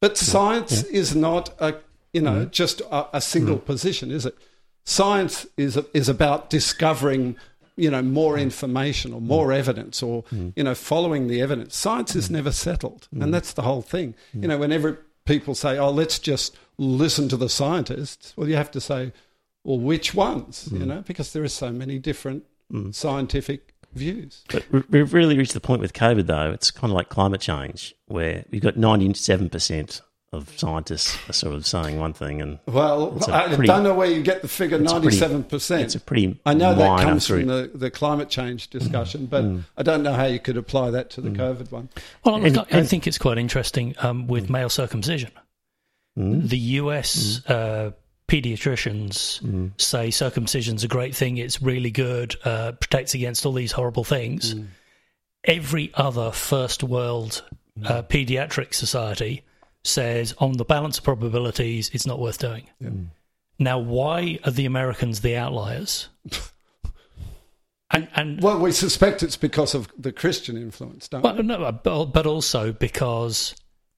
but 0.00 0.16
science 0.16 0.82
is 0.84 1.14
not 1.14 1.54
a, 1.60 1.74
you 2.12 2.22
know, 2.22 2.42
mm-hmm. 2.42 2.50
just 2.50 2.80
a, 2.82 3.16
a 3.16 3.20
single 3.20 3.56
mm-hmm. 3.56 3.66
position, 3.66 4.10
is 4.10 4.26
it? 4.26 4.36
Science 4.84 5.46
is 5.56 5.78
is 5.94 6.08
about 6.08 6.50
discovering." 6.50 7.36
You 7.76 7.90
know, 7.90 8.02
more 8.02 8.34
mm-hmm. 8.34 8.42
information 8.42 9.14
or 9.14 9.22
more 9.22 9.52
evidence, 9.52 10.02
or 10.02 10.24
you 10.54 10.62
know, 10.62 10.74
following 10.74 11.28
the 11.28 11.40
evidence. 11.40 11.74
Science 11.74 12.14
is 12.14 12.30
never 12.30 12.52
settled, 12.52 13.08
and 13.12 13.32
that's 13.32 13.54
the 13.54 13.62
whole 13.62 13.80
thing. 13.80 14.14
You 14.34 14.48
know, 14.48 14.58
whenever 14.58 14.98
people 15.24 15.54
say, 15.54 15.78
"Oh, 15.78 15.90
let's 15.90 16.18
just 16.18 16.54
listen 16.76 17.30
to 17.30 17.38
the 17.38 17.48
scientists," 17.48 18.34
well, 18.36 18.50
you 18.50 18.56
have 18.56 18.70
to 18.72 18.82
say, 18.82 19.12
"Well, 19.64 19.78
which 19.78 20.14
ones?" 20.14 20.68
You 20.70 20.84
know, 20.84 21.02
because 21.06 21.32
there 21.32 21.42
are 21.42 21.48
so 21.48 21.72
many 21.72 21.98
different 21.98 22.44
scientific 22.90 23.69
views. 23.94 24.44
But 24.50 24.64
we- 24.72 24.82
we've 24.90 25.12
really 25.12 25.36
reached 25.36 25.54
the 25.54 25.60
point 25.60 25.80
with 25.80 25.92
COVID, 25.92 26.26
though. 26.26 26.50
It's 26.52 26.70
kind 26.70 26.90
of 26.90 26.94
like 26.94 27.08
climate 27.08 27.40
change, 27.40 27.94
where 28.06 28.44
we've 28.50 28.62
got 28.62 28.76
97% 28.76 30.00
of 30.32 30.56
scientists 30.56 31.18
are 31.28 31.32
sort 31.32 31.54
of 31.56 31.66
saying 31.66 31.98
one 31.98 32.12
thing, 32.12 32.40
and 32.40 32.60
Well, 32.66 33.18
I 33.28 33.48
pretty- 33.48 33.66
don't 33.66 33.82
know 33.82 33.94
where 33.94 34.08
you 34.08 34.22
get 34.22 34.42
the 34.42 34.48
figure 34.48 34.80
it's 34.80 34.92
ninety-seven 34.92 35.42
percent. 35.44 35.82
it's 35.82 35.96
a 35.96 36.00
pretty 36.00 36.38
I 36.46 36.54
know 36.54 36.72
that 36.72 36.88
minor 36.88 37.02
comes 37.02 37.26
from 37.26 37.46
the, 37.46 37.68
the 37.74 37.90
climate 37.90 38.28
change 38.28 38.70
mm-hmm. 38.70 38.78
discussion, 38.78 39.26
but 39.26 39.44
mm-hmm. 39.44 39.60
I 39.76 39.82
don't 39.82 40.04
know 40.04 40.12
how 40.12 40.26
you 40.26 40.38
could 40.38 40.56
apply 40.56 40.92
that 40.92 41.10
to 41.10 41.20
the 41.20 41.30
mm-hmm. 41.30 41.40
COVID 41.40 41.72
one. 41.72 41.88
Well, 42.24 42.38
look, 42.38 42.46
And- 42.46 42.58
I- 42.58 42.78
I 42.78 42.84
think 42.84 43.08
it's 43.08 43.18
quite 43.18 43.38
interesting 43.38 43.96
um, 43.98 44.28
with 44.28 44.48
male 44.48 44.68
circumcision. 44.68 45.32
The 46.16 46.58
US 46.58 47.44
uh, 47.46 47.92
pediatricians 48.30 49.40
say 49.76 50.08
circumcision's 50.08 50.84
a 50.84 50.88
great 50.88 51.16
thing. 51.16 51.38
It's 51.38 51.60
really 51.60 51.90
good, 51.90 52.36
uh, 52.44 52.72
protects 52.72 53.14
against 53.14 53.44
all 53.44 53.52
these 53.52 53.72
horrible 53.72 54.04
things. 54.04 54.54
Every 55.44 55.90
other 55.94 56.30
first 56.30 56.84
world 56.84 57.42
uh, 57.84 58.02
pediatric 58.02 58.74
society 58.74 59.42
says, 59.82 60.34
on 60.38 60.52
the 60.52 60.64
balance 60.64 60.98
of 60.98 61.04
probabilities, 61.04 61.90
it's 61.92 62.06
not 62.06 62.20
worth 62.20 62.38
doing. 62.38 62.68
Now, 63.58 63.78
why 63.78 64.38
are 64.44 64.50
the 64.50 64.66
Americans 64.66 65.20
the 65.20 65.36
outliers? 65.36 66.08
and, 67.90 68.08
and 68.14 68.42
Well, 68.42 68.58
we 68.58 68.72
suspect 68.72 69.22
it's 69.22 69.36
because 69.36 69.74
of 69.74 69.88
the 69.98 70.12
Christian 70.12 70.56
influence, 70.56 71.08
don't 71.08 71.22
well, 71.22 71.36
we? 71.36 71.42
no, 71.42 71.72
but, 71.82 72.06
but 72.06 72.26
also 72.26 72.72
because 72.72 73.54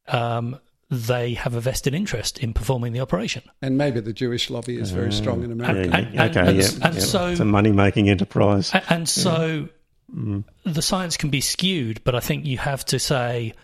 um, 0.08 0.58
they 0.94 1.32
have 1.32 1.54
a 1.54 1.60
vested 1.60 1.94
interest 1.94 2.38
in 2.40 2.52
performing 2.52 2.92
the 2.92 3.00
operation. 3.00 3.42
And 3.62 3.78
maybe 3.78 4.00
the 4.00 4.12
Jewish 4.12 4.50
lobby 4.50 4.76
is 4.78 4.90
very 4.90 5.10
strong 5.10 5.42
in 5.42 5.50
uh, 5.50 5.54
America. 5.54 5.88
yeah, 5.88 5.96
and- 5.96 6.20
and- 6.20 6.30
okay, 6.36 6.48
and- 6.48 6.58
yeah, 6.58 6.86
and 6.86 6.94
yeah. 6.94 7.00
so- 7.00 7.26
it's 7.28 7.40
a 7.40 7.46
money 7.46 7.72
making 7.72 8.10
enterprise. 8.10 8.70
A- 8.74 8.92
And 8.92 9.08
so 9.08 9.68
mm-hmm. 10.14 10.40
the 10.70 10.82
science 10.82 11.16
can 11.16 11.30
be 11.30 11.40
skewed, 11.40 12.04
but 12.04 12.14
I 12.14 12.20
think 12.20 12.44
you 12.44 12.58
have 12.58 12.84
to 12.86 12.98
say 12.98 13.54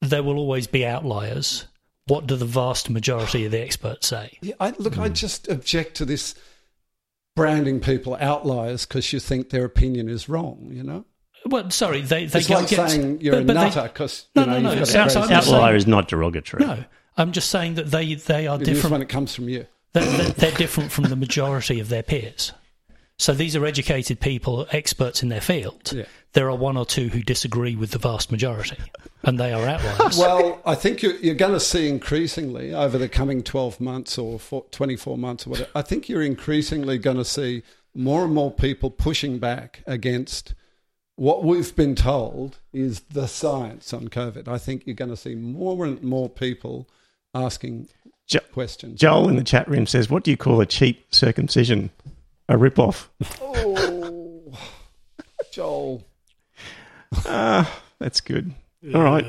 there 0.00 0.22
will 0.22 0.38
always 0.38 0.66
be 0.66 0.86
outliers. 0.86 1.66
What 2.06 2.26
do 2.26 2.36
the 2.36 2.46
vast 2.46 2.88
majority 2.88 3.44
of 3.44 3.52
the 3.52 3.60
experts 3.60 4.06
say? 4.08 4.38
Yeah, 4.40 4.54
I, 4.60 4.72
look, 4.78 4.96
I 4.98 5.10
mm. 5.10 5.14
just 5.14 5.48
object 5.48 5.96
to 5.96 6.06
this 6.06 6.34
branding 7.36 7.80
people 7.80 8.16
outliers 8.20 8.86
because 8.86 9.12
you 9.12 9.20
think 9.20 9.50
their 9.50 9.64
opinion 9.66 10.08
is 10.08 10.28
wrong. 10.30 10.68
You 10.70 10.82
know, 10.82 11.04
Well, 11.46 11.70
sorry, 11.70 12.00
they 12.00 12.26
they 12.26 12.38
it's 12.40 12.48
go 12.48 12.54
like 12.54 12.68
get, 12.68 12.90
saying 12.90 13.20
you're 13.20 13.34
but- 13.34 13.42
a 13.42 13.44
but 13.44 13.54
they- 13.54 13.60
nutter 13.60 13.82
because 13.82 14.26
No, 14.34 14.42
you 14.42 14.46
know 14.48 14.52
no, 14.54 14.60
no, 14.60 14.68
you've 14.70 14.78
got 14.78 14.82
it's 14.88 14.94
a 14.94 14.98
outside 15.00 15.26
crazy 15.28 15.50
the. 15.50 15.56
Outlier 15.56 15.76
is 15.76 15.86
not 15.86 16.08
derogatory. 16.08 16.64
No, 16.64 16.84
I'm 17.16 17.32
just 17.32 17.50
saying 17.50 17.74
that 17.74 17.90
they 17.90 18.14
they 18.14 18.46
are 18.46 18.56
It 18.56 18.62
is 18.62 18.68
different. 18.68 18.92
when 18.92 19.02
it 19.02 19.08
comes 19.08 19.34
from 19.34 19.48
you. 19.48 19.66
they're, 19.92 20.04
they're, 20.04 20.30
they're 20.30 20.50
different 20.52 20.90
from 20.90 21.04
the 21.04 21.16
majority 21.16 21.80
of 21.80 21.88
their 21.88 22.02
peers. 22.02 22.52
So 23.16 23.32
these 23.32 23.54
are 23.54 23.64
educated 23.64 24.18
people, 24.18 24.66
experts 24.72 25.22
in 25.22 25.28
their 25.28 25.40
field. 25.40 25.92
Yeah. 25.94 26.04
There 26.32 26.50
are 26.50 26.56
one 26.56 26.76
or 26.76 26.84
two 26.84 27.08
who 27.10 27.22
disagree 27.22 27.76
with 27.76 27.92
the 27.92 27.98
vast 28.00 28.32
majority, 28.32 28.76
and 29.22 29.38
they 29.38 29.52
are 29.52 29.64
outliers. 29.64 30.18
Well, 30.18 30.60
I 30.66 30.74
think 30.74 31.00
you're, 31.00 31.14
you're 31.18 31.36
going 31.36 31.52
to 31.52 31.60
see 31.60 31.88
increasingly 31.88 32.74
over 32.74 32.98
the 32.98 33.08
coming 33.08 33.44
12 33.44 33.80
months 33.80 34.18
or 34.18 34.40
four, 34.40 34.64
24 34.72 35.16
months 35.16 35.46
or 35.46 35.50
whatever, 35.50 35.70
I 35.76 35.82
think 35.82 36.08
you're 36.08 36.22
increasingly 36.22 36.98
going 36.98 37.18
to 37.18 37.24
see 37.24 37.62
more 37.94 38.24
and 38.24 38.34
more 38.34 38.50
people 38.50 38.90
pushing 38.90 39.38
back 39.38 39.84
against 39.86 40.54
what 41.16 41.44
we've 41.44 41.74
been 41.76 41.94
told 41.94 42.58
is 42.72 43.00
the 43.10 43.26
science 43.26 43.92
on 43.92 44.08
COVID. 44.08 44.48
I 44.48 44.58
think 44.58 44.86
you're 44.86 44.94
going 44.94 45.10
to 45.10 45.16
see 45.16 45.34
more 45.34 45.84
and 45.84 46.02
more 46.02 46.28
people 46.28 46.88
asking 47.34 47.88
Jo- 48.26 48.40
questions. 48.52 49.00
Joel 49.00 49.28
in 49.28 49.36
the 49.36 49.44
chat 49.44 49.68
room 49.68 49.86
says, 49.86 50.08
"What 50.10 50.24
do 50.24 50.30
you 50.30 50.36
call 50.36 50.60
a 50.60 50.66
cheap 50.66 51.04
circumcision? 51.14 51.90
A 52.48 52.56
rip-off?" 52.56 53.10
Oh, 53.40 54.52
Joel. 55.52 56.04
Ah, 57.26 57.80
that's 57.98 58.20
good. 58.20 58.52
All 58.94 59.02
right. 59.02 59.24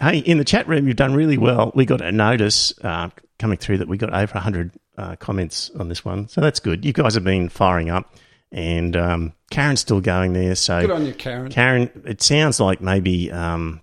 Hey, 0.00 0.18
in 0.18 0.38
the 0.38 0.44
chat 0.44 0.68
room, 0.68 0.86
you've 0.86 0.96
done 0.96 1.14
really 1.14 1.38
well. 1.38 1.72
We 1.74 1.86
got 1.86 2.00
a 2.00 2.12
notice 2.12 2.72
uh, 2.82 3.10
coming 3.38 3.56
through 3.56 3.78
that 3.78 3.88
we 3.88 3.96
got 3.96 4.12
over 4.12 4.34
100 4.34 4.72
uh, 4.98 5.16
comments 5.16 5.70
on 5.78 5.88
this 5.88 6.04
one. 6.04 6.28
So 6.28 6.40
that's 6.40 6.60
good. 6.60 6.84
You 6.84 6.92
guys 6.92 7.14
have 7.14 7.24
been 7.24 7.48
firing 7.48 7.88
up. 7.90 8.14
And 8.52 8.94
um, 8.96 9.32
Karen's 9.50 9.80
still 9.80 10.00
going 10.02 10.34
there. 10.34 10.54
So, 10.54 10.82
Good 10.82 10.90
on 10.90 11.06
you, 11.06 11.14
Karen. 11.14 11.50
Karen, 11.50 11.90
it 12.04 12.22
sounds 12.22 12.60
like 12.60 12.82
maybe 12.82 13.32
um, 13.32 13.80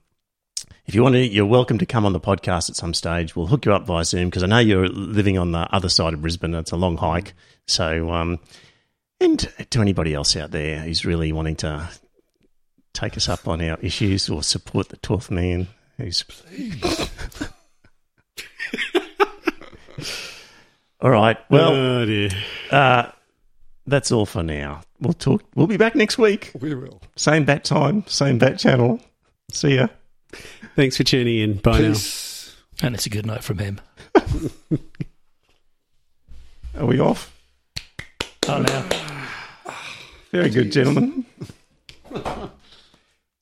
if 0.86 0.96
you 0.96 1.04
want 1.04 1.14
to, 1.14 1.26
you're 1.26 1.46
welcome 1.46 1.78
to 1.80 1.86
come 1.86 2.06
on 2.06 2.14
the 2.14 2.20
podcast 2.20 2.70
at 2.70 2.76
some 2.76 2.94
stage. 2.94 3.36
We'll 3.36 3.48
hook 3.48 3.66
you 3.66 3.74
up 3.74 3.86
via 3.86 4.04
Zoom 4.06 4.30
because 4.30 4.44
I 4.44 4.48
know 4.48 4.60
you're 4.60 4.88
living 4.88 5.38
on 5.38 5.52
the 5.52 5.68
other 5.74 5.90
side 5.90 6.14
of 6.14 6.22
Brisbane. 6.22 6.54
It's 6.56 6.72
a 6.72 6.78
long 6.78 6.98
hike. 6.98 7.34
So, 7.68 8.12
um, 8.12 8.40
and 9.20 9.40
to 9.70 9.82
anybody 9.82 10.14
else 10.14 10.36
out 10.36 10.52
there 10.52 10.80
who's 10.80 11.06
really 11.06 11.32
wanting 11.32 11.58
to 11.58 11.90
take 12.94 13.18
us 13.18 13.30
up 13.30 13.48
on 13.48 13.62
our 13.62 13.78
issues 13.82 14.30
or 14.30 14.42
support 14.44 14.90
the 14.90 14.98
12th 14.98 15.30
man 15.30 15.68
who's. 15.98 16.24
all 21.02 21.10
right. 21.10 21.38
Well, 21.50 21.72
oh 21.72 22.06
dear. 22.06 22.30
uh, 22.72 23.12
that's 23.90 24.12
all 24.12 24.26
for 24.26 24.44
now. 24.44 24.82
We'll 25.00 25.14
talk. 25.14 25.44
We'll 25.56 25.68
be 25.68 25.78
back 25.78 25.96
next 25.96 26.18
week. 26.18 26.52
We 26.60 26.74
will. 26.76 27.02
Same 27.16 27.46
bat 27.46 27.64
time, 27.64 28.04
same 28.08 28.38
bat 28.38 28.60
channel. 28.60 29.00
See 29.52 29.76
ya. 29.76 29.88
Thanks 30.76 30.98
for 30.98 31.04
tuning 31.04 31.40
in. 31.40 31.58
Bye 31.58 31.80
now. 31.80 31.96
And 32.82 32.96
it's 32.96 33.06
a 33.06 33.10
good 33.10 33.26
night 33.26 33.44
from 33.44 33.58
him. 33.58 33.82
Are 36.78 36.86
we 36.86 37.00
off? 37.00 37.36
Oh, 38.48 38.62
now. 38.62 38.86
Very 40.32 40.50
good, 40.50 40.72
gentlemen. 40.72 41.26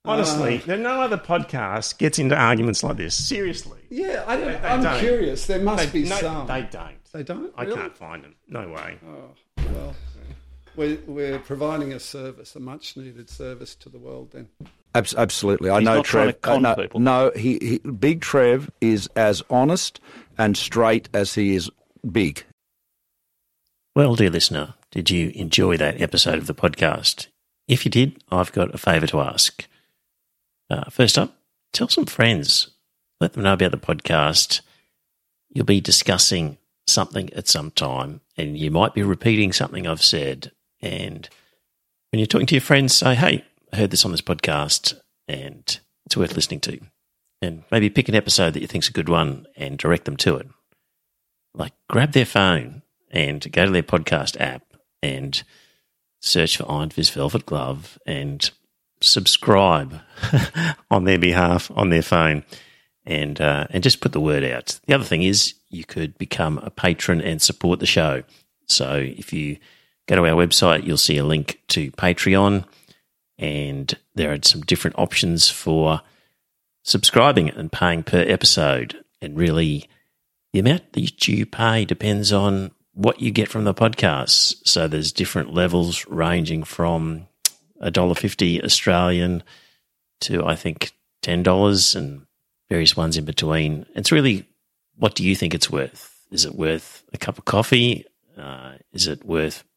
Honestly, 0.06 0.58
there 0.60 0.78
no 0.78 1.02
other 1.02 1.18
podcast 1.18 1.98
gets 1.98 2.18
into 2.18 2.36
arguments 2.36 2.82
like 2.84 2.96
this. 2.96 3.14
Seriously. 3.28 3.80
Yeah, 3.90 4.24
I 4.26 4.38
don't, 4.38 4.46
They- 4.46 4.52
they 4.54 4.68
I'm 4.68 4.82
don't. 4.84 5.00
curious. 5.00 5.46
There 5.48 5.60
must 5.60 5.92
They, 5.92 6.04
be 6.04 6.08
no, 6.10 6.16
some. 6.16 6.48
they 6.48 6.62
don't. 6.72 7.04
They 7.12 7.24
don't? 7.24 7.54
I 7.58 7.64
Really? 7.64 7.76
can't 7.76 7.98
find 7.98 8.24
them. 8.24 8.36
No 8.48 8.70
way. 8.70 8.98
Oh, 9.06 9.32
well, 9.74 9.96
we're, 10.78 11.00
we're 11.08 11.40
providing 11.40 11.92
a 11.92 12.00
service, 12.00 12.56
a 12.56 12.60
much 12.60 12.96
needed 12.96 13.30
service 13.30 13.76
to 13.76 13.90
the 13.90 13.98
world 13.98 14.32
then. 14.32 14.48
Absolutely. 14.96 15.70
I 15.70 15.80
He's 15.80 15.86
know 15.86 15.96
not 15.98 16.06
Trev. 16.06 16.28
to 16.28 16.34
con 16.34 16.66
uh, 16.66 16.70
no, 16.70 16.82
people. 16.82 17.00
no 17.00 17.32
he, 17.36 17.58
he, 17.60 17.78
Big 17.90 18.22
Trev 18.22 18.72
is 18.80 19.10
as 19.16 19.44
honest 19.50 20.00
and 20.38 20.56
straight 20.56 21.10
as 21.14 21.36
he 21.36 21.56
is 21.56 21.70
big. 22.10 22.46
Well, 23.96 24.16
dear 24.16 24.30
listener, 24.30 24.76
did 24.92 25.10
you 25.10 25.32
enjoy 25.36 25.78
that 25.78 26.02
episode 26.02 26.38
of 26.38 26.48
the 26.48 26.56
podcast? 26.56 27.28
If 27.68 27.86
you 27.86 27.92
did, 27.92 28.24
I've 28.32 28.52
got 28.52 28.74
a 28.74 28.78
favour 28.78 29.08
to 29.08 29.20
ask. 29.20 29.68
Uh, 30.70 30.90
first 30.90 31.18
up, 31.18 31.36
tell 31.74 31.90
some 31.90 32.06
friends. 32.06 32.70
Let 33.20 33.34
them 33.34 33.44
know 33.44 33.54
about 33.54 33.72
the 33.72 33.78
podcast. 33.78 34.62
You'll 35.50 35.66
be 35.66 35.82
discussing 35.82 36.58
something 36.86 37.32
at 37.34 37.48
some 37.48 37.72
time, 37.72 38.22
and 38.38 38.58
you 38.58 38.72
might 38.72 38.94
be 38.94 39.04
repeating 39.04 39.52
something 39.52 39.86
I've 39.86 40.04
said. 40.04 40.52
And 40.82 41.28
when 42.12 42.20
you're 42.20 42.28
talking 42.28 42.48
to 42.48 42.56
your 42.56 42.62
friends, 42.62 42.96
say, 42.96 43.16
hey, 43.16 43.44
I 43.74 43.78
heard 43.78 43.92
this 43.92 44.06
on 44.06 44.12
this 44.12 44.22
podcast, 44.22 45.00
and 45.28 45.80
it's 46.06 46.18
worth 46.18 46.36
listening 46.36 46.62
to. 46.62 46.80
And 47.42 47.64
maybe 47.72 47.90
pick 47.90 48.10
an 48.10 48.16
episode 48.16 48.54
that 48.54 48.62
you 48.62 48.68
think's 48.68 48.90
a 48.90 48.94
good 48.94 49.10
one 49.10 49.46
and 49.56 49.78
direct 49.78 50.06
them 50.06 50.18
to 50.18 50.38
it. 50.38 50.48
Like, 51.54 51.74
grab 51.90 52.14
their 52.14 52.26
phone 52.26 52.82
and 53.12 53.52
go 53.52 53.66
to 53.66 53.72
their 53.72 53.84
podcast 53.84 54.40
app 54.40 54.64
and 55.04 55.42
search 56.20 56.58
for 56.58 56.70
Iron 56.70 56.90
Fist 56.90 57.14
Velvet 57.14 57.46
Glove 57.46 57.98
and 58.06 58.50
subscribe 59.02 60.02
on 60.92 61.04
their 61.04 61.20
behalf 61.20 61.70
on 61.76 61.90
their 61.92 62.02
phone 62.02 62.44
and 63.06 63.40
uh, 63.40 63.68
and 63.70 63.84
just 63.84 64.02
put 64.02 64.12
the 64.12 64.20
word 64.20 64.44
out. 64.44 64.80
The 64.86 64.94
other 64.94 65.04
thing 65.04 65.24
is 65.24 65.54
you 65.70 65.86
could 65.86 66.18
become 66.18 66.58
a 66.60 66.70
patron 66.70 67.22
and 67.22 67.42
support 67.42 67.80
the 67.80 67.86
show. 67.86 68.24
So 68.66 68.96
if 68.96 69.32
you 69.32 69.58
go 70.08 70.16
to 70.16 70.26
our 70.26 70.36
website, 70.36 70.86
you'll 70.86 70.98
see 70.98 71.18
a 71.18 71.26
link 71.26 71.62
to 71.70 71.92
Patreon, 71.92 72.66
and 73.38 73.94
there 74.16 74.32
are 74.32 74.40
some 74.42 74.62
different 74.62 74.98
options 74.98 75.50
for 75.50 76.02
subscribing 76.84 77.50
and 77.50 77.72
paying 77.72 78.04
per 78.04 78.22
episode. 78.28 79.04
And 79.22 79.38
really, 79.38 79.90
the 80.54 80.60
amount 80.60 80.94
that 80.94 81.28
you 81.28 81.46
pay 81.46 81.86
depends 81.86 82.32
on 82.32 82.72
what 82.94 83.22
you 83.22 83.30
get 83.32 83.50
from 83.50 83.64
the 83.64 83.74
podcast. 83.74 84.56
So 84.66 84.88
there's 84.88 85.12
different 85.12 85.54
levels 85.54 86.08
ranging 86.08 86.64
from 86.64 87.28
a 87.80 87.92
dollar 87.92 88.16
fifty 88.16 88.64
Australian 88.64 89.44
to 90.22 90.44
I 90.46 90.56
think 90.56 90.94
ten 91.22 91.44
dollars 91.44 91.96
and 91.96 92.26
various 92.70 92.98
ones 92.98 93.18
in 93.18 93.26
between. 93.26 93.86
It's 93.94 94.12
really 94.12 94.48
what 94.96 95.14
do 95.14 95.24
you 95.24 95.36
think 95.36 95.54
it's 95.54 95.70
worth? 95.70 96.16
Is 96.32 96.46
it 96.46 96.56
worth 96.56 97.04
a 97.14 97.18
cup 97.18 97.38
of 97.38 97.46
coffee? 97.46 98.06
Uh, 98.38 98.74
is 98.92 99.08
it 99.08 99.24
worth 99.24 99.64